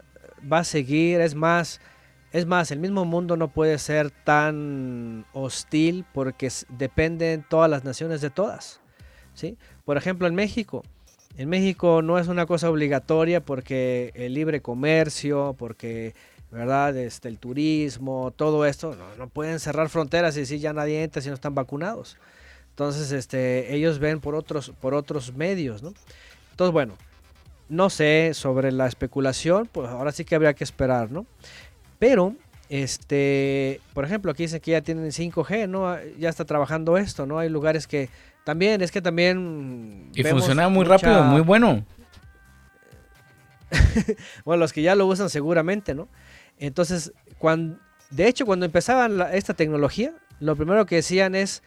va 0.51 0.61
a 0.61 0.65
seguir, 0.65 1.21
es 1.21 1.35
más, 1.35 1.81
es 2.33 2.47
más, 2.47 2.71
el 2.71 2.81
mismo 2.81 3.05
mundo 3.05 3.37
no 3.37 3.49
puede 3.49 3.79
ser 3.79 4.11
tan 4.11 5.27
hostil 5.33 6.05
porque 6.13 6.51
dependen 6.71 7.45
todas 7.49 7.71
las 7.71 7.85
naciones 7.85 8.21
de 8.21 8.31
todas. 8.31 8.81
¿sí? 9.35 9.57
Por 9.85 9.97
ejemplo, 9.97 10.27
en 10.27 10.35
México. 10.35 10.83
En 11.37 11.49
México 11.49 12.03
no 12.03 12.19
es 12.19 12.29
una 12.29 12.47
cosa 12.47 12.71
obligatoria 12.71 13.45
porque 13.45 14.13
el 14.15 14.35
libre 14.35 14.61
comercio, 14.61 15.55
porque 15.59 16.15
¿verdad? 16.53 16.97
Este, 16.97 17.29
el 17.29 17.39
turismo, 17.39 18.33
todo 18.37 18.67
esto, 18.67 18.95
no, 18.95 19.17
no, 19.17 19.29
pueden 19.29 19.59
cerrar 19.59 19.89
fronteras 19.89 20.37
y 20.37 20.41
decir 20.41 20.61
ya 20.61 20.73
nadie 20.73 21.03
entra 21.03 21.23
si 21.23 21.29
no 21.29 21.35
están 21.35 21.55
vacunados. 21.55 22.19
Entonces, 22.69 23.11
este, 23.11 23.75
ellos 23.75 23.99
ven 23.99 24.21
por 24.21 24.35
otros, 24.35 24.73
por 24.81 24.95
otros 24.95 25.35
medios, 25.35 25.83
¿no? 25.83 25.95
Entonces, 26.51 26.73
bueno, 26.73 26.95
no 27.69 27.89
sé 27.89 28.33
sobre 28.35 28.71
la 28.71 28.87
especulación, 28.87 29.69
pues 29.73 29.89
ahora 29.89 30.13
sí 30.13 30.25
que 30.25 30.35
habría 30.35 30.53
que 30.53 30.65
esperar, 30.65 31.11
¿no? 31.11 31.27
Pero, 31.99 32.35
este, 32.69 33.81
por 33.95 34.05
ejemplo, 34.05 34.31
aquí 34.31 34.45
dice 34.45 34.61
que 34.61 34.73
ya 34.73 34.83
tienen 34.83 35.11
5G, 35.11 35.69
¿no? 35.69 35.97
Ya 36.19 36.29
está 36.29 36.45
trabajando 36.45 36.99
esto, 36.99 37.25
¿no? 37.25 37.39
Hay 37.39 37.49
lugares 37.49 37.87
que 37.87 38.11
también, 38.45 38.83
es 38.83 38.91
que 38.91 39.01
también... 39.01 40.11
Y 40.15 40.23
funciona 40.25 40.69
muy 40.69 40.85
rápido, 40.85 41.23
muy 41.25 41.41
bueno. 41.41 41.85
bueno, 44.45 44.61
los 44.61 44.73
que 44.73 44.83
ya 44.83 44.95
lo 44.95 45.07
usan 45.07 45.31
seguramente, 45.31 45.95
¿no? 45.95 46.09
Entonces, 46.59 47.13
cuando, 47.39 47.79
de 48.11 48.29
hecho, 48.29 48.47
cuando 48.47 48.67
empezaban 48.67 49.21
esta 49.33 49.55
tecnología, 49.55 50.15
lo 50.41 50.57
primero 50.57 50.87
que 50.87 50.97
decían 50.97 51.35
es 51.35 51.63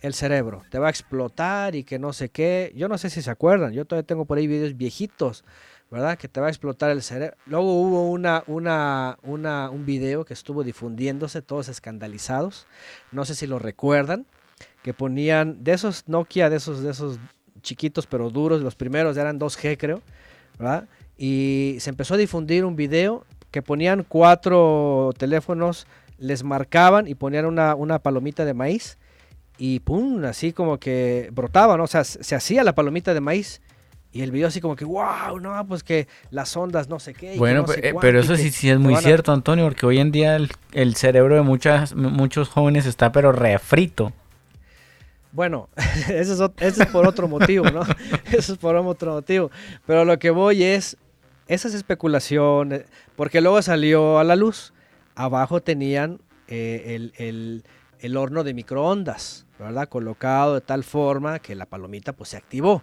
el 0.00 0.14
cerebro, 0.14 0.62
te 0.70 0.78
va 0.78 0.86
a 0.86 0.90
explotar 0.90 1.74
y 1.74 1.82
que 1.82 1.98
no 1.98 2.12
sé 2.12 2.28
qué. 2.28 2.72
Yo 2.76 2.88
no 2.88 2.98
sé 2.98 3.10
si 3.10 3.20
se 3.20 3.30
acuerdan, 3.30 3.72
yo 3.72 3.84
todavía 3.84 4.06
tengo 4.06 4.24
por 4.24 4.38
ahí 4.38 4.46
videos 4.46 4.76
viejitos 4.76 5.44
¿verdad? 5.90 6.18
Que 6.18 6.28
te 6.28 6.40
va 6.40 6.48
a 6.48 6.50
explotar 6.50 6.90
el 6.90 7.02
cerebro. 7.02 7.36
Luego 7.46 7.72
hubo 7.80 8.10
una, 8.10 8.44
una, 8.46 9.18
una, 9.22 9.70
un 9.70 9.86
video 9.86 10.24
que 10.24 10.34
estuvo 10.34 10.62
difundiéndose, 10.62 11.40
todos 11.40 11.68
escandalizados. 11.68 12.66
No 13.10 13.24
sé 13.24 13.34
si 13.34 13.46
lo 13.46 13.58
recuerdan, 13.58 14.26
que 14.82 14.92
ponían 14.92 15.64
de 15.64 15.72
esos 15.72 16.06
Nokia, 16.06 16.50
de 16.50 16.56
esos, 16.56 16.82
de 16.82 16.90
esos 16.90 17.18
chiquitos 17.62 18.06
pero 18.06 18.30
duros, 18.30 18.60
los 18.60 18.74
primeros 18.74 19.16
eran 19.16 19.40
2G 19.40 19.76
creo, 19.78 20.02
¿verdad? 20.58 20.88
Y 21.16 21.76
se 21.80 21.90
empezó 21.90 22.14
a 22.14 22.18
difundir 22.18 22.64
un 22.64 22.76
video 22.76 23.24
que 23.50 23.62
ponían 23.62 24.04
cuatro 24.08 25.12
teléfonos, 25.16 25.86
les 26.18 26.44
marcaban 26.44 27.06
y 27.06 27.14
ponían 27.14 27.46
una, 27.46 27.74
una 27.74 27.98
palomita 27.98 28.44
de 28.44 28.54
maíz 28.54 28.98
y 29.56 29.80
pum, 29.80 30.24
así 30.24 30.52
como 30.52 30.78
que 30.78 31.30
brotaban, 31.32 31.80
o 31.80 31.86
sea, 31.86 32.04
se 32.04 32.34
hacía 32.34 32.62
la 32.64 32.74
palomita 32.74 33.14
de 33.14 33.20
maíz 33.20 33.60
y 34.10 34.22
el 34.22 34.30
video 34.30 34.48
así 34.48 34.60
como 34.60 34.74
que, 34.74 34.84
wow, 34.84 35.38
no, 35.40 35.66
pues 35.66 35.82
que 35.82 36.08
las 36.30 36.56
ondas 36.56 36.88
no 36.88 36.98
sé 36.98 37.12
qué. 37.12 37.36
Bueno, 37.36 37.66
no 37.66 38.00
pero 38.00 38.20
eso 38.20 38.36
sí, 38.36 38.50
sí 38.50 38.70
es 38.70 38.78
muy 38.78 38.96
cierto, 38.96 39.32
Antonio, 39.32 39.64
porque 39.64 39.84
hoy 39.84 39.98
en 39.98 40.10
día 40.10 40.38
el, 40.72 40.94
cerebro 40.96 41.34
de 41.34 41.42
muchas, 41.42 41.94
muchos 41.94 42.48
jóvenes 42.48 42.86
está 42.86 43.12
pero 43.12 43.32
refrito. 43.32 44.12
Bueno, 45.32 45.68
eso 46.08 46.52
es, 46.58 46.78
es 46.78 46.86
por 46.86 47.06
otro 47.06 47.28
motivo, 47.28 47.70
¿no? 47.70 47.82
eso 48.32 48.52
es 48.54 48.58
por 48.58 48.76
otro 48.76 49.12
motivo. 49.12 49.50
Pero 49.86 50.06
lo 50.06 50.18
que 50.18 50.30
voy 50.30 50.62
es, 50.62 50.96
esas 51.46 51.74
especulaciones, 51.74 52.86
porque 53.18 53.40
luego 53.40 53.60
salió 53.62 54.20
a 54.20 54.24
la 54.24 54.36
luz, 54.36 54.72
abajo 55.16 55.60
tenían 55.60 56.20
eh, 56.46 56.94
el, 56.94 57.12
el, 57.16 57.64
el 57.98 58.16
horno 58.16 58.44
de 58.44 58.54
microondas, 58.54 59.44
¿verdad? 59.58 59.88
Colocado 59.88 60.54
de 60.54 60.60
tal 60.60 60.84
forma 60.84 61.40
que 61.40 61.56
la 61.56 61.66
palomita 61.66 62.12
pues 62.12 62.30
se 62.30 62.36
activó. 62.36 62.80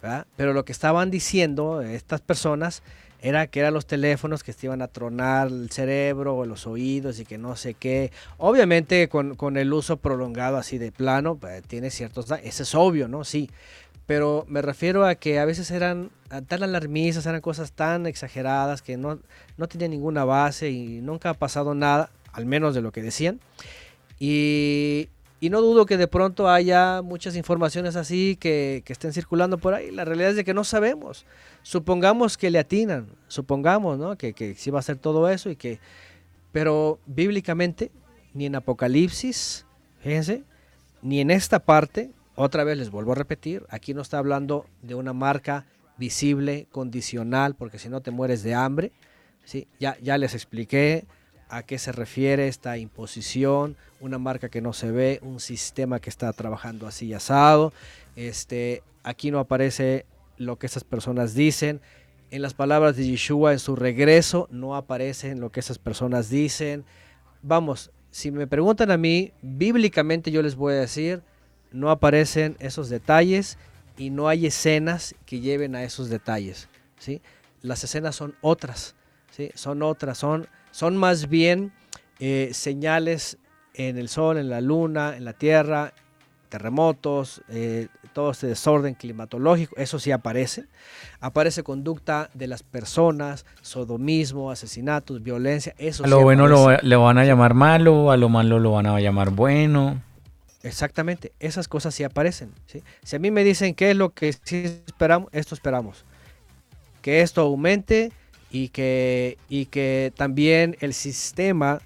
¿verdad? 0.00 0.26
Pero 0.36 0.54
lo 0.54 0.64
que 0.64 0.72
estaban 0.72 1.10
diciendo 1.10 1.82
estas 1.82 2.22
personas 2.22 2.82
era 3.20 3.46
que 3.46 3.60
eran 3.60 3.74
los 3.74 3.84
teléfonos 3.84 4.42
que 4.42 4.54
te 4.54 4.66
iban 4.68 4.80
a 4.80 4.88
tronar 4.88 5.48
el 5.48 5.70
cerebro 5.70 6.34
o 6.34 6.46
los 6.46 6.66
oídos 6.66 7.20
y 7.20 7.26
que 7.26 7.36
no 7.36 7.54
sé 7.54 7.74
qué. 7.74 8.10
Obviamente 8.38 9.10
con, 9.10 9.34
con 9.34 9.58
el 9.58 9.70
uso 9.70 9.98
prolongado 9.98 10.56
así 10.56 10.78
de 10.78 10.92
plano, 10.92 11.36
pues, 11.36 11.62
tiene 11.62 11.90
ciertos... 11.90 12.30
Ese 12.42 12.62
es 12.62 12.74
obvio, 12.74 13.06
¿no? 13.06 13.24
Sí. 13.24 13.50
Pero 14.06 14.44
me 14.48 14.60
refiero 14.60 15.06
a 15.06 15.14
que 15.14 15.38
a 15.38 15.44
veces 15.44 15.70
eran 15.70 16.10
ah, 16.30 16.42
tan 16.42 16.62
alarmistas, 16.62 17.24
eran 17.26 17.40
cosas 17.40 17.72
tan 17.72 18.06
exageradas 18.06 18.82
que 18.82 18.96
no, 18.96 19.18
no 19.56 19.66
tenían 19.66 19.92
ninguna 19.92 20.24
base 20.24 20.70
y 20.70 21.00
nunca 21.00 21.30
ha 21.30 21.34
pasado 21.34 21.74
nada, 21.74 22.10
al 22.32 22.44
menos 22.44 22.74
de 22.74 22.82
lo 22.82 22.92
que 22.92 23.02
decían. 23.02 23.40
Y, 24.18 25.08
y 25.40 25.50
no 25.50 25.62
dudo 25.62 25.86
que 25.86 25.96
de 25.96 26.06
pronto 26.06 26.48
haya 26.48 27.00
muchas 27.02 27.34
informaciones 27.36 27.96
así 27.96 28.36
que, 28.36 28.82
que 28.84 28.92
estén 28.92 29.12
circulando 29.12 29.58
por 29.58 29.74
ahí. 29.74 29.90
La 29.90 30.04
realidad 30.04 30.30
es 30.30 30.36
de 30.36 30.44
que 30.44 30.54
no 30.54 30.64
sabemos. 30.64 31.24
Supongamos 31.62 32.36
que 32.36 32.50
le 32.50 32.58
atinan, 32.58 33.08
supongamos, 33.28 33.98
¿no? 33.98 34.16
Que, 34.16 34.34
que 34.34 34.54
sí 34.54 34.70
va 34.70 34.80
a 34.80 34.82
ser 34.82 34.96
todo 34.96 35.28
eso 35.30 35.50
y 35.50 35.56
que... 35.56 35.80
Pero 36.52 37.00
bíblicamente, 37.06 37.90
ni 38.32 38.46
en 38.46 38.54
Apocalipsis, 38.54 39.66
fíjense, 40.00 40.44
ni 41.02 41.20
en 41.20 41.30
esta 41.30 41.58
parte, 41.58 42.10
otra 42.36 42.64
vez 42.64 42.78
les 42.78 42.90
vuelvo 42.90 43.12
a 43.12 43.16
repetir, 43.16 43.64
aquí 43.68 43.94
no 43.94 44.02
está 44.02 44.18
hablando 44.18 44.66
de 44.82 44.94
una 44.94 45.12
marca 45.12 45.66
visible, 45.96 46.66
condicional, 46.70 47.54
porque 47.54 47.78
si 47.78 47.88
no 47.88 48.00
te 48.00 48.10
mueres 48.10 48.42
de 48.42 48.54
hambre. 48.54 48.92
¿sí? 49.44 49.68
Ya, 49.78 49.96
ya 50.02 50.18
les 50.18 50.34
expliqué 50.34 51.06
a 51.48 51.62
qué 51.62 51.78
se 51.78 51.92
refiere 51.92 52.48
esta 52.48 52.78
imposición, 52.78 53.76
una 54.00 54.18
marca 54.18 54.48
que 54.48 54.60
no 54.60 54.72
se 54.72 54.90
ve, 54.90 55.20
un 55.22 55.40
sistema 55.40 56.00
que 56.00 56.10
está 56.10 56.32
trabajando 56.32 56.86
así 56.86 57.12
asado. 57.14 57.72
Este, 58.16 58.82
aquí 59.02 59.30
no 59.30 59.38
aparece 59.38 60.06
lo 60.36 60.56
que 60.56 60.66
esas 60.66 60.84
personas 60.84 61.34
dicen. 61.34 61.80
En 62.30 62.42
las 62.42 62.54
palabras 62.54 62.96
de 62.96 63.06
Yeshua 63.06 63.52
en 63.52 63.60
su 63.60 63.76
regreso 63.76 64.48
no 64.50 64.74
aparecen 64.74 65.40
lo 65.40 65.50
que 65.50 65.60
esas 65.60 65.78
personas 65.78 66.28
dicen. 66.28 66.84
Vamos, 67.42 67.92
si 68.10 68.30
me 68.30 68.46
preguntan 68.46 68.90
a 68.90 68.96
mí, 68.96 69.32
bíblicamente 69.42 70.30
yo 70.30 70.42
les 70.42 70.56
voy 70.56 70.72
a 70.72 70.80
decir, 70.80 71.22
no 71.74 71.90
aparecen 71.90 72.56
esos 72.60 72.88
detalles 72.88 73.58
y 73.98 74.10
no 74.10 74.28
hay 74.28 74.46
escenas 74.46 75.14
que 75.26 75.40
lleven 75.40 75.74
a 75.74 75.82
esos 75.82 76.08
detalles. 76.08 76.68
¿sí? 76.98 77.20
Las 77.60 77.82
escenas 77.84 78.16
son 78.16 78.34
otras, 78.40 78.94
¿sí? 79.30 79.50
son 79.54 79.82
otras, 79.82 80.16
son, 80.16 80.46
son 80.70 80.96
más 80.96 81.28
bien 81.28 81.72
eh, 82.20 82.50
señales 82.52 83.38
en 83.74 83.98
el 83.98 84.08
sol, 84.08 84.38
en 84.38 84.48
la 84.48 84.60
luna, 84.60 85.16
en 85.16 85.24
la 85.24 85.32
tierra, 85.32 85.92
terremotos, 86.48 87.42
eh, 87.48 87.88
todo 88.12 88.30
este 88.30 88.46
desorden 88.46 88.94
climatológico, 88.94 89.74
eso 89.76 89.98
sí 89.98 90.12
aparece. 90.12 90.66
Aparece 91.18 91.64
conducta 91.64 92.30
de 92.34 92.46
las 92.46 92.62
personas, 92.62 93.44
sodomismo, 93.62 94.52
asesinatos, 94.52 95.20
violencia, 95.20 95.74
eso 95.76 96.04
A 96.04 96.06
sí 96.06 96.10
lo 96.10 96.22
bueno 96.22 96.46
lo, 96.46 96.70
le 96.70 96.96
van 96.96 97.18
a 97.18 97.24
llamar 97.24 97.54
malo, 97.54 98.12
a 98.12 98.16
lo 98.16 98.28
malo 98.28 98.60
lo 98.60 98.70
van 98.70 98.86
a 98.86 99.00
llamar 99.00 99.30
bueno. 99.30 100.00
Exactamente, 100.64 101.32
esas 101.40 101.68
cosas 101.68 101.94
sí 101.94 102.04
aparecen. 102.04 102.50
Si 103.02 103.16
a 103.16 103.18
mí 103.18 103.30
me 103.30 103.44
dicen 103.44 103.74
qué 103.74 103.90
es 103.90 103.96
lo 103.96 104.14
que 104.14 104.32
sí 104.32 104.82
esperamos, 104.86 105.28
esto 105.32 105.54
esperamos. 105.54 106.06
Que 107.02 107.20
esto 107.20 107.42
aumente 107.42 108.12
y 108.50 108.70
que, 108.70 109.36
y 109.50 109.66
que 109.66 110.10
también 110.16 110.78
el 110.80 110.94
sistema 110.94 111.82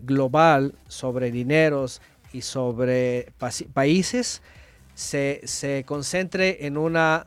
global 0.00 0.74
sobre 0.88 1.30
dineros 1.30 2.00
y 2.32 2.40
sobre 2.40 3.32
países 3.74 4.40
se, 4.94 5.42
se 5.44 5.84
concentre 5.84 6.64
en 6.66 6.78
una 6.78 7.26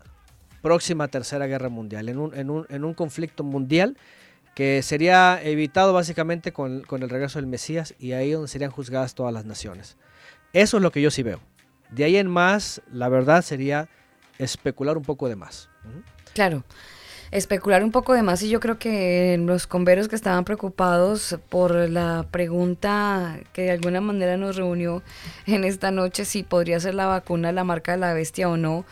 próxima 0.63 1.07
tercera 1.07 1.45
guerra 1.45 1.69
mundial, 1.69 2.09
en 2.09 2.17
un, 2.17 2.35
en 2.35 2.49
un, 2.49 2.65
en 2.69 2.83
un 2.83 2.95
conflicto 2.95 3.43
mundial 3.43 3.95
que 4.55 4.81
sería 4.81 5.39
evitado 5.43 5.93
básicamente 5.93 6.51
con, 6.51 6.81
con 6.81 7.03
el 7.03 7.11
regreso 7.11 7.37
del 7.37 7.45
Mesías 7.45 7.93
y 7.99 8.13
ahí 8.13 8.31
donde 8.31 8.47
serían 8.47 8.71
juzgadas 8.71 9.13
todas 9.13 9.31
las 9.31 9.45
naciones. 9.45 9.97
Eso 10.55 10.77
es 10.77 10.83
lo 10.83 10.89
que 10.89 11.01
yo 11.01 11.11
sí 11.11 11.21
veo. 11.21 11.41
De 11.91 12.05
ahí 12.05 12.15
en 12.15 12.27
más, 12.27 12.81
la 12.89 13.09
verdad 13.09 13.41
sería 13.41 13.89
especular 14.39 14.95
un 14.95 15.03
poco 15.03 15.27
de 15.27 15.35
más. 15.35 15.69
Claro, 16.33 16.63
especular 17.29 17.83
un 17.83 17.91
poco 17.91 18.13
de 18.13 18.23
más 18.23 18.41
y 18.41 18.47
yo 18.47 18.61
creo 18.61 18.79
que 18.79 19.37
los 19.37 19.67
converos 19.67 20.07
que 20.07 20.15
estaban 20.15 20.45
preocupados 20.45 21.37
por 21.49 21.75
la 21.89 22.25
pregunta 22.31 23.37
que 23.51 23.63
de 23.63 23.71
alguna 23.71 23.99
manera 23.99 24.37
nos 24.37 24.55
reunió 24.55 25.03
en 25.45 25.65
esta 25.65 25.91
noche 25.91 26.23
si 26.23 26.43
podría 26.43 26.79
ser 26.79 26.95
la 26.95 27.07
vacuna 27.07 27.51
la 27.51 27.65
marca 27.65 27.91
de 27.91 27.97
la 27.97 28.13
bestia 28.13 28.47
o 28.47 28.55
no, 28.55 28.85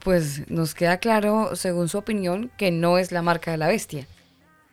pues 0.00 0.50
nos 0.50 0.74
queda 0.74 0.96
claro, 0.96 1.54
según 1.54 1.88
su 1.88 1.98
opinión, 1.98 2.50
que 2.56 2.72
no 2.72 2.98
es 2.98 3.12
la 3.12 3.22
marca 3.22 3.52
de 3.52 3.56
la 3.58 3.68
bestia. 3.68 4.08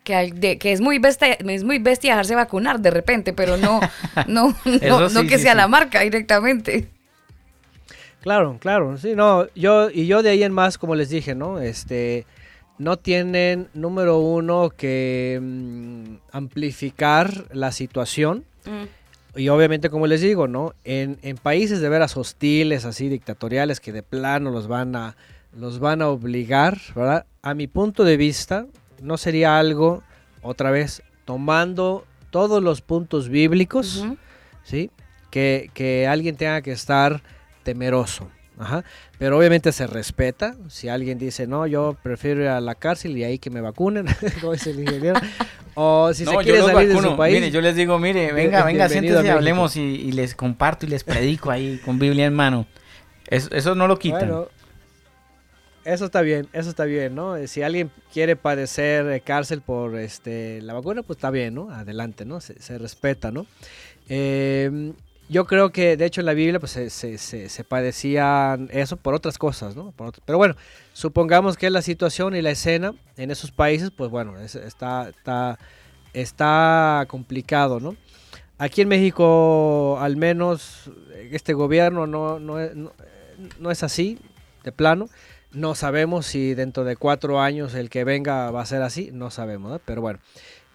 Que, 0.05 0.15
al- 0.15 0.39
de- 0.39 0.57
que 0.57 0.71
es 0.71 0.79
muy 0.79 0.99
bestia, 0.99 1.33
es 1.33 1.63
muy 1.65 1.79
bestia 1.79 2.11
dejarse 2.11 2.35
vacunar 2.35 2.79
de 2.79 2.91
repente, 2.91 3.33
pero 3.33 3.57
no, 3.57 3.81
no, 4.27 4.55
no, 4.61 5.21
que 5.23 5.37
sí, 5.37 5.43
sea 5.43 5.51
sí. 5.51 5.57
la 5.57 5.67
marca 5.67 5.99
directamente. 5.99 6.87
Claro, 8.21 8.57
claro, 8.59 8.97
sí, 8.97 9.13
no, 9.15 9.47
yo 9.55 9.89
y 9.91 10.07
yo 10.07 10.23
de 10.23 10.29
ahí 10.31 10.43
en 10.43 10.51
más, 10.53 10.77
como 10.77 10.95
les 10.95 11.09
dije, 11.09 11.35
¿no? 11.35 11.59
Este, 11.59 12.25
no 12.79 12.97
tienen 12.97 13.67
número 13.73 14.17
uno 14.19 14.69
que 14.69 15.39
mm, 15.41 16.15
amplificar 16.31 17.45
la 17.53 17.71
situación 17.71 18.43
y 19.35 19.49
obviamente 19.49 19.89
como 19.91 20.07
les 20.07 20.21
digo, 20.21 20.47
¿no? 20.47 20.73
En, 20.85 21.17
en 21.21 21.37
países 21.37 21.81
de 21.81 21.89
veras 21.89 22.17
hostiles, 22.17 22.85
así 22.85 23.09
dictatoriales, 23.09 23.79
que 23.79 23.91
de 23.91 24.01
plano 24.01 24.49
los 24.49 24.67
van 24.67 24.95
a 24.95 25.15
los 25.55 25.79
van 25.79 26.01
a 26.01 26.09
obligar, 26.09 26.77
¿verdad? 26.95 27.25
A 27.41 27.53
mi 27.53 27.67
punto 27.67 28.03
de 28.03 28.17
vista, 28.17 28.65
no 29.01 29.17
sería 29.17 29.57
algo, 29.57 30.03
otra 30.41 30.71
vez, 30.71 31.03
tomando 31.25 32.05
todos 32.29 32.61
los 32.61 32.81
puntos 32.81 33.29
bíblicos. 33.29 34.05
¿sí? 34.63 34.91
Que, 35.31 35.69
que 35.73 36.07
alguien 36.07 36.35
tenga 36.35 36.61
que 36.61 36.71
estar 36.71 37.21
temeroso. 37.63 38.29
Ajá. 38.57 38.83
Pero 39.17 39.37
obviamente 39.37 39.71
se 39.71 39.87
respeta. 39.87 40.55
Si 40.69 40.87
alguien 40.87 41.17
dice, 41.17 41.47
no, 41.47 41.67
yo 41.67 41.97
prefiero 42.01 42.41
ir 42.41 42.47
a 42.47 42.61
la 42.61 42.75
cárcel 42.75 43.17
y 43.17 43.23
ahí 43.23 43.37
que 43.37 43.49
me 43.49 43.61
vacunen, 43.61 44.05
como 44.41 44.53
dice 44.53 44.71
el 44.71 44.79
ingeniero. 44.79 45.19
O 45.73 46.13
si 46.13 46.25
se 46.25 46.35
quiere 46.37 46.61
salir 46.61 46.87
de 46.87 46.93
vacuno. 46.93 47.11
su 47.11 47.17
país. 47.17 47.35
Mire, 47.35 47.51
yo 47.51 47.61
les 47.61 47.75
digo, 47.75 47.99
mire, 47.99 48.31
venga, 48.31 48.63
venga, 48.63 48.87
siéntese, 48.87 49.15
México. 49.15 49.35
hablemos 49.35 49.75
y, 49.75 49.81
y 49.81 50.11
les 50.13 50.35
comparto 50.35 50.85
y 50.85 50.89
les 50.89 51.03
predico 51.03 51.51
ahí 51.51 51.79
con 51.83 51.99
Biblia 51.99 52.25
en 52.25 52.33
mano. 52.33 52.65
Eso, 53.27 53.49
eso 53.51 53.75
no 53.75 53.87
lo 53.87 53.97
quitan. 53.97 54.19
Bueno, 54.19 54.47
eso 55.85 56.05
está 56.05 56.21
bien, 56.21 56.47
eso 56.51 56.69
está 56.69 56.85
bien, 56.85 57.15
¿no? 57.15 57.35
Eh, 57.37 57.47
Si 57.47 57.61
alguien 57.61 57.91
quiere 58.11 58.35
padecer 58.35 59.21
cárcel 59.23 59.61
por 59.61 59.95
este 59.97 60.61
la 60.61 60.73
vacuna, 60.73 61.03
pues 61.03 61.17
está 61.17 61.29
bien, 61.29 61.53
¿no? 61.55 61.69
Adelante, 61.69 62.25
¿no? 62.25 62.41
Se, 62.41 62.77
respeta, 62.77 63.31
¿no? 63.31 63.45
Eh, 64.09 64.93
yo 65.27 65.45
creo 65.45 65.71
que, 65.71 65.97
de 65.97 66.05
hecho, 66.05 66.21
en 66.21 66.25
la 66.25 66.33
Biblia, 66.33 66.59
pues 66.59 66.71
se, 66.73 66.89
se, 67.17 67.63
padecían 67.63 68.69
eso 68.71 68.97
por 68.97 69.15
otras 69.15 69.37
cosas, 69.39 69.75
¿no? 69.75 69.93
Pero 70.25 70.37
bueno, 70.37 70.55
supongamos 70.93 71.57
que 71.57 71.69
la 71.71 71.81
situación 71.81 72.35
y 72.35 72.41
la 72.43 72.51
escena 72.51 72.93
en 73.17 73.31
esos 73.31 73.51
países, 73.51 73.89
pues 73.89 74.11
bueno, 74.11 74.39
es- 74.39 74.53
está, 74.55 75.09
está, 75.09 75.57
está 76.13 77.05
complicado, 77.07 77.79
¿no? 77.79 77.95
Aquí 78.57 78.81
en 78.81 78.87
México, 78.87 79.97
al 79.99 80.15
menos, 80.15 80.91
este 81.31 81.53
gobierno 81.53 82.05
no, 82.07 82.39
no, 82.39 82.57
no 83.59 83.71
es 83.71 83.83
así, 83.83 84.19
de 84.63 84.71
plano. 84.71 85.09
No 85.55 85.73
sabemos 85.73 86.25
si 86.25 86.53
dentro 86.53 86.83
de 86.83 86.95
cuatro 86.95 87.41
años 87.41 87.73
el 87.73 87.89
que 87.89 88.03
venga 88.03 88.51
va 88.51 88.61
a 88.61 88.65
ser 88.65 88.81
así, 88.81 89.09
no 89.13 89.31
sabemos, 89.31 89.71
¿no? 89.71 89.79
Pero 89.79 90.01
bueno, 90.01 90.19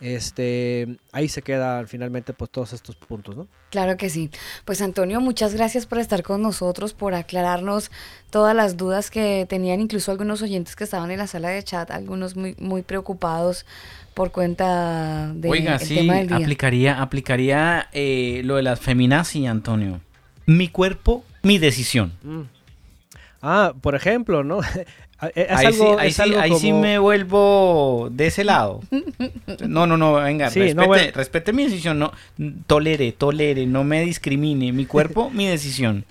este, 0.01 0.97
ahí 1.13 1.29
se 1.29 1.43
quedan 1.43 1.87
finalmente 1.87 2.33
pues 2.33 2.51
todos 2.51 2.73
estos 2.73 2.97
puntos, 2.97 3.37
¿no? 3.37 3.47
Claro 3.71 3.97
que 3.99 4.09
sí. 4.09 4.31
Pues 4.65 4.81
Antonio, 4.81 5.21
muchas 5.21 5.55
gracias 5.55 5.87
por 5.87 5.99
estar 5.99 6.23
con 6.23 6.41
nosotros, 6.41 6.95
por 6.95 7.15
aclararnos 7.15 7.91
todas 8.31 8.57
las 8.57 8.77
dudas 8.77 9.11
que 9.11 9.47
tenían 9.49 9.81
incluso 9.81 10.11
algunos 10.11 10.41
oyentes 10.41 10.75
que 10.75 10.85
estaban 10.85 11.11
en 11.11 11.19
la 11.19 11.27
sala 11.27 11.51
de 11.51 11.63
chat, 11.63 11.91
algunos 11.91 12.35
muy, 12.35 12.57
muy 12.59 12.83
preocupados 12.83 13.67
por 14.15 14.33
cuenta 14.33 15.33
del 15.35 15.51
Oiga, 15.51 15.79
sí, 15.79 15.95
tema 15.95 16.17
del 16.17 16.29
día. 16.29 16.37
aplicaría, 16.39 17.03
aplicaría 17.03 17.89
eh, 17.93 18.41
lo 18.45 18.57
de 18.57 18.63
las 18.63 18.81
feminazis, 18.81 19.47
Antonio. 19.49 20.01
Mi 20.47 20.69
cuerpo, 20.69 21.25
mi 21.43 21.59
decisión. 21.59 22.13
Mm. 22.23 22.41
Ah, 23.43 23.73
por 23.81 23.95
ejemplo, 23.95 24.45
¿no? 24.45 24.61
Es 25.35 25.51
ahí 25.51 25.67
algo- 25.67 25.95
sí, 25.95 25.97
ahí, 25.99 26.09
es 26.09 26.17
sí, 26.55 26.61
sí 26.61 26.73
me 26.73 26.99
vuelvo 26.99 28.09
de 28.11 28.27
ese 28.29 28.43
lado. 28.45 28.81
No, 29.69 29.87
no, 29.87 29.97
no, 29.99 30.15
venga, 30.15 30.49
Sí, 30.51 30.61
respete, 30.61 30.75
no, 30.81 30.87
bueno. 30.87 31.13
respete 31.15 31.53
mi 31.53 31.65
decisión. 31.65 31.99
No, 31.99 32.13
tolere, 32.67 33.13
tolere, 33.13 33.67
no 33.67 33.85
me 33.85 34.01
discrimine. 34.03 34.73
Mi 34.73 34.87
cuerpo, 34.87 35.29
mi 35.35 35.47
decisión. 35.47 36.05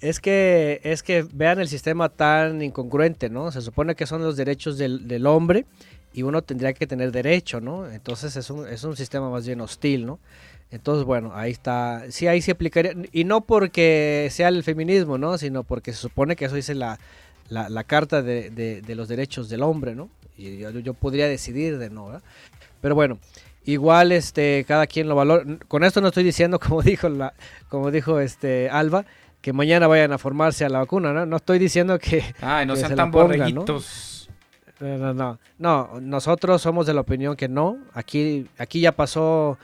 Es 0.00 0.18
que, 0.18 0.80
es 0.82 1.02
que 1.04 1.24
vean 1.32 1.60
el 1.60 1.68
sistema 1.68 2.08
tan 2.08 2.62
incongruente, 2.62 3.28
¿no? 3.30 3.52
Se 3.52 3.60
supone 3.60 3.94
que 3.94 4.06
son 4.06 4.22
los 4.22 4.36
derechos 4.36 4.76
del, 4.78 5.06
del 5.06 5.26
hombre 5.26 5.66
y 6.12 6.22
uno 6.22 6.42
tendría 6.42 6.72
que 6.72 6.86
tener 6.88 7.12
derecho, 7.12 7.60
¿no? 7.60 7.86
Entonces 7.88 8.34
es 8.34 8.50
un, 8.50 8.66
es 8.66 8.82
un 8.82 8.96
sistema 8.96 9.30
más 9.30 9.46
bien 9.46 9.60
hostil, 9.60 10.06
¿no? 10.06 10.18
Entonces, 10.70 11.04
bueno, 11.04 11.32
ahí 11.34 11.50
está. 11.50 12.04
Sí, 12.10 12.26
ahí 12.26 12.40
se 12.42 12.52
aplicaría. 12.52 12.92
Y 13.12 13.24
no 13.24 13.40
porque 13.40 14.28
sea 14.30 14.48
el 14.48 14.62
feminismo, 14.62 15.18
¿no? 15.18 15.36
Sino 15.38 15.64
porque 15.64 15.92
se 15.92 15.98
supone 15.98 16.36
que 16.36 16.44
eso 16.44 16.54
dice 16.54 16.74
la, 16.74 16.98
la, 17.48 17.68
la 17.68 17.84
carta 17.84 18.22
de, 18.22 18.50
de- 18.50 18.80
de 18.82 18.94
los 18.94 19.08
derechos 19.08 19.48
del 19.48 19.62
hombre, 19.62 19.94
¿no? 19.94 20.08
Y 20.36 20.58
yo, 20.58 20.70
yo 20.70 20.94
podría 20.94 21.26
decidir 21.28 21.78
de 21.78 21.90
no, 21.90 22.06
¿verdad? 22.06 22.22
Pero 22.80 22.94
bueno, 22.94 23.18
igual 23.64 24.12
este, 24.12 24.64
cada 24.66 24.86
quien 24.86 25.08
lo 25.08 25.14
valora. 25.16 25.44
Con 25.68 25.82
esto 25.84 26.00
no 26.00 26.08
estoy 26.08 26.22
diciendo, 26.24 26.58
como 26.66 26.82
dijo, 26.82 27.08
la, 27.08 27.34
como 27.68 27.90
dijo 27.90 28.20
este, 28.20 28.70
Alba, 28.70 29.04
que 29.40 29.52
mañana 29.52 29.86
vayan 29.88 30.12
a 30.12 30.18
formarse 30.18 30.64
a 30.64 30.68
la 30.68 30.78
vacuna, 30.78 31.12
¿no? 31.12 31.26
No 31.26 31.36
estoy 31.36 31.58
diciendo 31.58 31.98
que... 31.98 32.22
Ay, 32.40 32.64
no 32.66 32.74
que 32.74 32.80
sean 32.80 32.90
se 32.90 32.96
tan 32.96 33.10
borreguitos. 33.10 34.28
No, 34.78 34.96
no, 34.98 35.14
no. 35.14 35.38
No, 35.58 36.00
nosotros 36.00 36.62
somos 36.62 36.86
de 36.86 36.94
la 36.94 37.00
opinión 37.02 37.36
que 37.36 37.48
no. 37.48 37.76
Aquí, 37.92 38.46
aquí 38.56 38.80
ya 38.80 38.92
pasó, 38.92 39.58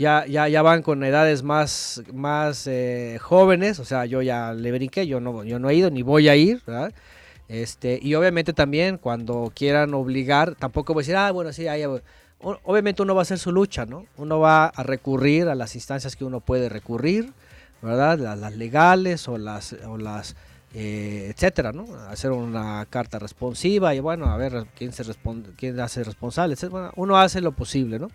ya, 0.00 0.26
ya, 0.26 0.48
ya 0.48 0.62
van 0.62 0.82
con 0.82 1.04
edades 1.04 1.42
más, 1.42 2.02
más 2.12 2.66
eh, 2.66 3.18
jóvenes. 3.20 3.78
O 3.80 3.84
sea, 3.84 4.06
yo 4.06 4.22
ya 4.22 4.52
le 4.54 4.72
brinqué, 4.72 5.06
yo 5.06 5.20
no, 5.20 5.44
yo 5.44 5.58
no 5.58 5.70
he 5.70 5.74
ido 5.74 5.90
ni 5.90 6.02
voy 6.02 6.28
a 6.28 6.36
ir, 6.36 6.62
¿verdad? 6.66 6.92
Este, 7.48 7.98
y 8.00 8.14
obviamente 8.14 8.52
también 8.52 8.98
cuando 8.98 9.52
quieran 9.54 9.94
obligar, 9.94 10.54
tampoco 10.54 10.94
voy 10.94 11.02
a 11.02 11.04
decir, 11.04 11.16
ah, 11.16 11.30
bueno, 11.32 11.52
sí, 11.52 11.68
ahí 11.68 11.84
voy". 11.86 12.00
O- 12.40 12.58
Obviamente 12.64 13.02
uno 13.02 13.14
va 13.14 13.22
a 13.22 13.24
hacer 13.24 13.38
su 13.38 13.52
lucha, 13.52 13.86
¿no? 13.86 14.06
Uno 14.16 14.38
va 14.40 14.66
a 14.66 14.82
recurrir 14.84 15.48
a 15.48 15.54
las 15.54 15.74
instancias 15.74 16.16
que 16.16 16.24
uno 16.24 16.40
puede 16.40 16.68
recurrir, 16.68 17.32
¿verdad? 17.82 18.18
Las, 18.18 18.38
las 18.38 18.56
legales 18.56 19.28
o 19.28 19.36
las, 19.38 19.74
o 19.86 19.98
las 19.98 20.36
eh, 20.74 21.32
etcétera, 21.34 21.72
¿no? 21.72 21.86
Hacer 22.08 22.30
una 22.30 22.86
carta 22.88 23.18
responsiva 23.18 23.94
y 23.94 24.00
bueno, 24.00 24.26
a 24.26 24.36
ver 24.36 24.66
quién 24.76 24.92
se 24.92 25.02
responde, 25.02 25.50
quién 25.56 25.78
hace 25.80 26.04
responsable, 26.04 26.54
etcétera. 26.54 26.70
Bueno, 26.80 26.92
uno 26.96 27.18
hace 27.18 27.40
lo 27.40 27.52
posible, 27.52 27.98
¿no? 27.98 28.08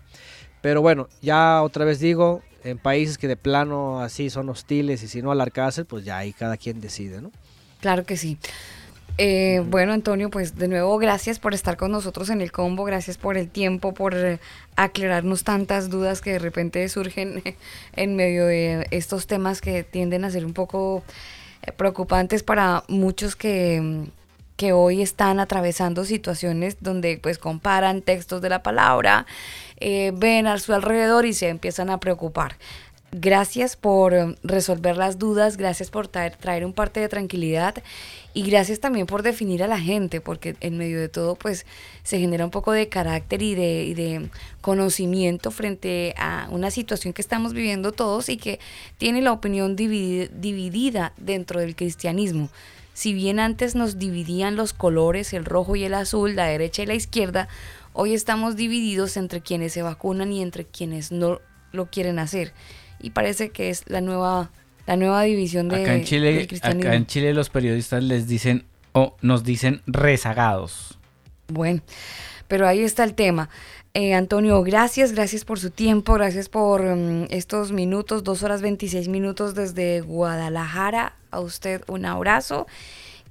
Pero 0.66 0.82
bueno, 0.82 1.08
ya 1.22 1.62
otra 1.62 1.84
vez 1.84 2.00
digo, 2.00 2.42
en 2.64 2.78
países 2.78 3.18
que 3.18 3.28
de 3.28 3.36
plano 3.36 4.00
así 4.00 4.30
son 4.30 4.48
hostiles 4.48 5.00
y 5.04 5.06
si 5.06 5.22
no 5.22 5.30
a 5.30 5.36
la 5.36 5.46
cárcel, 5.46 5.84
pues 5.86 6.04
ya 6.04 6.18
ahí 6.18 6.32
cada 6.32 6.56
quien 6.56 6.80
decide, 6.80 7.22
¿no? 7.22 7.30
Claro 7.80 8.02
que 8.02 8.16
sí. 8.16 8.36
Eh, 9.16 9.62
bueno, 9.64 9.92
Antonio, 9.92 10.28
pues 10.28 10.56
de 10.56 10.66
nuevo 10.66 10.98
gracias 10.98 11.38
por 11.38 11.54
estar 11.54 11.76
con 11.76 11.92
nosotros 11.92 12.30
en 12.30 12.40
el 12.40 12.50
combo, 12.50 12.82
gracias 12.82 13.16
por 13.16 13.36
el 13.36 13.48
tiempo, 13.48 13.94
por 13.94 14.16
eh, 14.16 14.40
aclararnos 14.74 15.44
tantas 15.44 15.88
dudas 15.88 16.20
que 16.20 16.32
de 16.32 16.40
repente 16.40 16.88
surgen 16.88 17.44
en 17.94 18.16
medio 18.16 18.46
de 18.46 18.88
estos 18.90 19.28
temas 19.28 19.60
que 19.60 19.84
tienden 19.84 20.24
a 20.24 20.32
ser 20.32 20.44
un 20.44 20.52
poco 20.52 21.04
eh, 21.62 21.70
preocupantes 21.70 22.42
para 22.42 22.82
muchos 22.88 23.36
que, 23.36 23.80
mm, 23.80 24.04
que 24.56 24.72
hoy 24.72 25.02
están 25.02 25.38
atravesando 25.38 26.04
situaciones 26.04 26.78
donde 26.80 27.18
pues 27.22 27.38
comparan 27.38 28.02
textos 28.02 28.40
de 28.40 28.48
la 28.48 28.62
palabra, 28.62 29.26
eh, 29.78 30.12
ven 30.14 30.46
a 30.46 30.58
su 30.58 30.72
alrededor 30.72 31.26
y 31.26 31.34
se 31.34 31.48
empiezan 31.48 31.90
a 31.90 32.00
preocupar. 32.00 32.56
Gracias 33.12 33.76
por 33.76 34.14
eh, 34.14 34.34
resolver 34.42 34.96
las 34.96 35.18
dudas, 35.18 35.56
gracias 35.56 35.90
por 35.90 36.08
traer, 36.08 36.36
traer 36.36 36.64
un 36.64 36.72
parte 36.72 37.00
de 37.00 37.08
tranquilidad 37.08 37.74
y 38.34 38.42
gracias 38.42 38.80
también 38.80 39.06
por 39.06 39.22
definir 39.22 39.62
a 39.62 39.66
la 39.66 39.78
gente, 39.78 40.20
porque 40.20 40.56
en 40.60 40.76
medio 40.76 41.00
de 41.00 41.08
todo 41.08 41.36
pues 41.36 41.64
se 42.02 42.18
genera 42.18 42.44
un 42.44 42.50
poco 42.50 42.72
de 42.72 42.88
carácter 42.88 43.42
y 43.42 43.54
de, 43.54 44.28
conocimiento 44.60 45.50
frente 45.50 46.14
a 46.18 46.48
una 46.50 46.70
situación 46.70 47.12
que 47.14 47.22
estamos 47.22 47.52
viviendo 47.52 47.92
todos 47.92 48.28
y 48.28 48.36
que 48.36 48.58
tiene 48.98 49.22
la 49.22 49.32
opinión 49.32 49.76
dividi- 49.76 50.28
dividida 50.30 51.12
dentro 51.16 51.60
del 51.60 51.76
cristianismo. 51.76 52.50
Si 52.96 53.12
bien 53.12 53.40
antes 53.40 53.74
nos 53.74 53.98
dividían 53.98 54.56
los 54.56 54.72
colores, 54.72 55.34
el 55.34 55.44
rojo 55.44 55.76
y 55.76 55.84
el 55.84 55.92
azul, 55.92 56.34
la 56.34 56.46
derecha 56.46 56.82
y 56.82 56.86
la 56.86 56.94
izquierda, 56.94 57.46
hoy 57.92 58.14
estamos 58.14 58.56
divididos 58.56 59.18
entre 59.18 59.42
quienes 59.42 59.74
se 59.74 59.82
vacunan 59.82 60.32
y 60.32 60.40
entre 60.40 60.64
quienes 60.64 61.12
no 61.12 61.42
lo 61.72 61.90
quieren 61.90 62.18
hacer. 62.18 62.54
Y 62.98 63.10
parece 63.10 63.50
que 63.50 63.68
es 63.68 63.82
la 63.86 64.00
nueva, 64.00 64.50
la 64.86 64.96
nueva 64.96 65.24
división 65.24 65.68
de, 65.68 65.82
acá, 65.82 65.92
en 65.92 65.98
del 65.98 66.06
Chile, 66.08 66.46
cristianismo. 66.46 66.88
acá 66.88 66.96
en 66.96 67.04
Chile 67.04 67.34
los 67.34 67.50
periodistas 67.50 68.02
les 68.02 68.28
dicen 68.28 68.64
o 68.92 69.14
nos 69.20 69.44
dicen 69.44 69.82
rezagados. 69.86 70.98
Bueno, 71.48 71.82
pero 72.48 72.66
ahí 72.66 72.80
está 72.80 73.04
el 73.04 73.12
tema. 73.12 73.50
Eh, 73.98 74.12
Antonio, 74.12 74.62
gracias, 74.62 75.12
gracias 75.12 75.46
por 75.46 75.58
su 75.58 75.70
tiempo, 75.70 76.12
gracias 76.12 76.50
por 76.50 76.82
mm, 76.82 77.28
estos 77.30 77.72
minutos, 77.72 78.22
dos 78.22 78.42
horas 78.42 78.60
26 78.60 79.08
minutos 79.08 79.54
desde 79.54 80.02
Guadalajara. 80.02 81.14
A 81.30 81.40
usted 81.40 81.80
un 81.86 82.04
abrazo. 82.04 82.66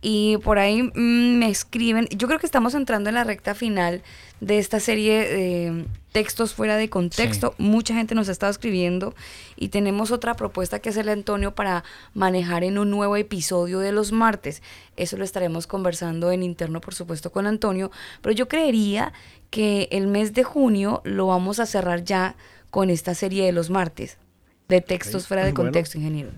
Y 0.02 0.38
por 0.38 0.60
ahí 0.60 0.84
mm, 0.84 1.38
me 1.38 1.50
escriben, 1.50 2.08
yo 2.10 2.28
creo 2.28 2.40
que 2.40 2.46
estamos 2.46 2.76
entrando 2.76 3.10
en 3.10 3.16
la 3.16 3.24
recta 3.24 3.56
final 3.56 4.04
de 4.40 4.60
esta 4.60 4.80
serie 4.80 5.28
de 5.28 5.86
textos 6.12 6.54
fuera 6.54 6.78
de 6.78 6.90
contexto. 6.90 7.56
Mucha 7.58 7.94
gente 7.94 8.16
nos 8.16 8.30
ha 8.30 8.32
estado 8.32 8.52
escribiendo 8.52 9.14
y 9.56 9.70
tenemos 9.70 10.12
otra 10.12 10.36
propuesta 10.36 10.80
que 10.80 10.90
hacerle 10.90 11.12
a 11.12 11.16
Antonio 11.16 11.56
para 11.56 11.84
manejar 12.14 12.64
en 12.64 12.78
un 12.78 12.90
nuevo 12.90 13.18
episodio 13.18 13.80
de 13.80 13.92
los 13.92 14.12
martes. 14.12 14.62
Eso 14.96 15.18
lo 15.18 15.24
estaremos 15.24 15.68
conversando 15.68 16.32
en 16.32 16.44
interno, 16.44 16.82
por 16.82 16.94
supuesto, 16.94 17.32
con 17.32 17.48
Antonio. 17.48 17.92
Pero 18.22 18.34
yo 18.34 18.48
creería 18.48 19.12
que 19.50 19.88
el 19.92 20.08
mes 20.08 20.34
de 20.34 20.44
junio 20.44 21.02
lo 21.04 21.28
vamos 21.28 21.60
a 21.60 21.66
cerrar 21.66 22.04
ya 22.04 22.36
con 22.70 22.90
esta 22.90 23.16
serie 23.16 23.46
de 23.46 23.52
los 23.52 23.70
martes, 23.70 24.18
de 24.68 24.82
textos 24.82 25.28
fuera 25.28 25.44
de 25.44 25.52
bueno. 25.52 25.66
contexto, 25.66 25.98
ingeniero. 25.98 26.32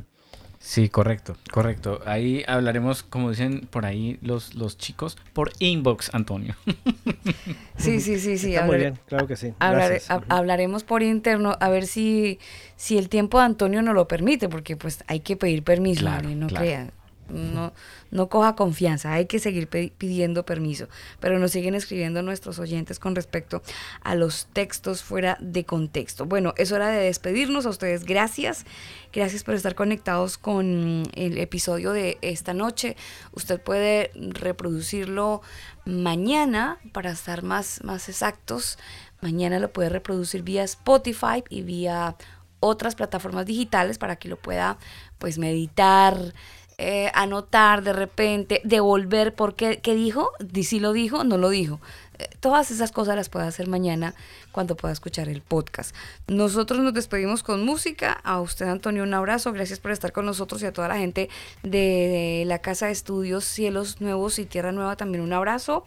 Sí, 0.69 0.89
correcto, 0.89 1.37
correcto. 1.49 2.01
Ahí 2.05 2.43
hablaremos, 2.45 3.01
como 3.01 3.29
dicen 3.29 3.61
por 3.71 3.85
ahí 3.85 4.19
los, 4.21 4.53
los 4.53 4.77
chicos, 4.77 5.15
por 5.31 5.53
inbox, 5.59 6.13
Antonio. 6.13 6.55
Sí, 7.77 8.01
sí, 8.01 8.19
sí, 8.19 8.37
sí. 8.37 8.53
Está 8.53 8.65
muy 8.65 8.77
bien, 8.77 8.99
claro 9.05 9.27
que 9.27 9.35
sí. 9.37 9.53
Hablare- 9.59 9.89
Gracias. 10.01 10.09
hab- 10.09 10.25
hablaremos 10.29 10.83
por 10.83 11.03
interno 11.03 11.55
a 11.61 11.69
ver 11.69 11.85
si, 11.87 12.39
si 12.75 12.97
el 12.97 13.07
tiempo 13.07 13.39
de 13.39 13.45
Antonio 13.45 13.81
nos 13.81 13.93
lo 13.95 14.07
permite, 14.09 14.49
porque 14.49 14.75
pues 14.75 15.03
hay 15.07 15.19
que 15.21 15.37
pedir 15.37 15.63
permiso, 15.63 16.01
Claro, 16.01 16.27
no 16.31 16.47
claro. 16.47 16.65
crea. 16.65 16.91
No, 17.29 17.73
no 18.11 18.29
coja 18.29 18.55
confianza, 18.55 19.13
hay 19.13 19.25
que 19.25 19.39
seguir 19.39 19.67
pidiendo 19.67 20.45
permiso. 20.45 20.87
Pero 21.19 21.39
nos 21.39 21.51
siguen 21.51 21.75
escribiendo 21.75 22.21
nuestros 22.21 22.59
oyentes 22.59 22.99
con 22.99 23.15
respecto 23.15 23.61
a 24.01 24.15
los 24.15 24.47
textos 24.53 25.03
fuera 25.03 25.37
de 25.41 25.65
contexto. 25.65 26.25
Bueno, 26.25 26.53
es 26.57 26.71
hora 26.71 26.89
de 26.89 27.03
despedirnos. 27.03 27.65
A 27.65 27.69
ustedes, 27.69 28.05
gracias. 28.05 28.65
Gracias 29.13 29.43
por 29.43 29.55
estar 29.55 29.75
conectados 29.75 30.37
con 30.37 31.03
el 31.13 31.37
episodio 31.37 31.91
de 31.91 32.17
esta 32.21 32.53
noche. 32.53 32.95
Usted 33.31 33.59
puede 33.59 34.11
reproducirlo 34.15 35.41
mañana 35.85 36.77
para 36.91 37.11
estar 37.11 37.43
más, 37.43 37.83
más 37.83 38.09
exactos. 38.09 38.77
Mañana 39.21 39.59
lo 39.59 39.71
puede 39.71 39.89
reproducir 39.89 40.43
vía 40.43 40.63
Spotify 40.63 41.43
y 41.49 41.63
vía 41.63 42.15
otras 42.59 42.95
plataformas 42.95 43.45
digitales 43.45 43.97
para 43.97 44.15
que 44.15 44.29
lo 44.29 44.37
pueda 44.37 44.77
pues 45.17 45.37
meditar, 45.37 46.33
eh, 46.79 47.09
anotar 47.15 47.83
de 47.83 47.91
repente, 47.93 48.61
devolver 48.63 49.33
por 49.33 49.55
qué, 49.55 49.79
dijo, 49.83 50.31
Di- 50.39 50.63
si 50.63 50.79
lo 50.79 50.93
dijo, 50.93 51.23
no 51.23 51.37
lo 51.37 51.49
dijo. 51.49 51.79
Eh, 52.19 52.29
Todas 52.39 52.69
esas 52.71 52.91
cosas 52.91 53.15
las 53.15 53.29
puede 53.29 53.47
hacer 53.47 53.67
mañana 53.67 54.13
cuando 54.51 54.75
pueda 54.75 54.91
escuchar 54.93 55.27
el 55.27 55.41
podcast. 55.41 55.95
Nosotros 56.27 56.79
nos 56.79 56.93
despedimos 56.93 57.41
con 57.43 57.65
música. 57.65 58.13
A 58.23 58.39
usted, 58.41 58.67
Antonio, 58.67 59.03
un 59.03 59.13
abrazo. 59.13 59.53
Gracias 59.53 59.79
por 59.79 59.91
estar 59.91 60.11
con 60.11 60.25
nosotros 60.25 60.61
y 60.61 60.65
a 60.67 60.73
toda 60.73 60.87
la 60.87 60.97
gente 60.97 61.29
de, 61.63 61.69
de 61.69 62.43
la 62.45 62.59
Casa 62.59 62.85
de 62.87 62.91
Estudios 62.91 63.43
Cielos 63.45 63.99
Nuevos 64.01 64.37
y 64.39 64.45
Tierra 64.45 64.71
Nueva 64.71 64.95
también 64.95 65.23
un 65.23 65.33
abrazo. 65.33 65.83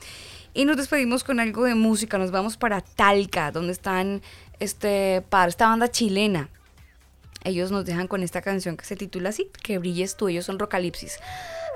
Y 0.55 0.65
nos 0.65 0.77
despedimos 0.77 1.23
con 1.23 1.39
algo 1.39 1.65
de 1.65 1.77
música. 1.77 2.19
Nos 2.19 2.33
vamos 2.33 2.57
para 2.57 2.81
Talca, 2.81 3.53
donde 3.53 3.73
están 3.73 4.23
este 4.59 5.23
par, 5.29 5.49
esta 5.49 5.69
banda 5.69 5.89
chilena. 5.89 6.49
Ellos 7.45 7.71
nos 7.71 7.85
dejan 7.85 8.07
con 8.07 8.23
esta 8.23 8.43
canción 8.43 8.77
que 8.77 8.85
se 8.85 8.97
titula 8.97 9.31
así, 9.31 9.51
Que 9.63 9.79
brilles 9.79 10.17
tú, 10.17 10.29
ellos 10.29 10.45
son 10.45 10.59
Rocalipsis. 10.59 11.19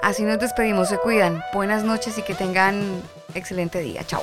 Así 0.02 0.22
nos 0.22 0.38
despedimos, 0.38 0.88
se 0.88 0.98
cuidan. 0.98 1.42
Buenas 1.52 1.84
noches 1.84 2.18
y 2.18 2.22
que 2.22 2.34
tengan 2.34 3.02
excelente 3.34 3.80
día. 3.80 4.04
Chao. 4.04 4.22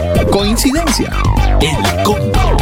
coincidencia. 0.29 1.11
El 1.61 2.03
combo. 2.03 2.60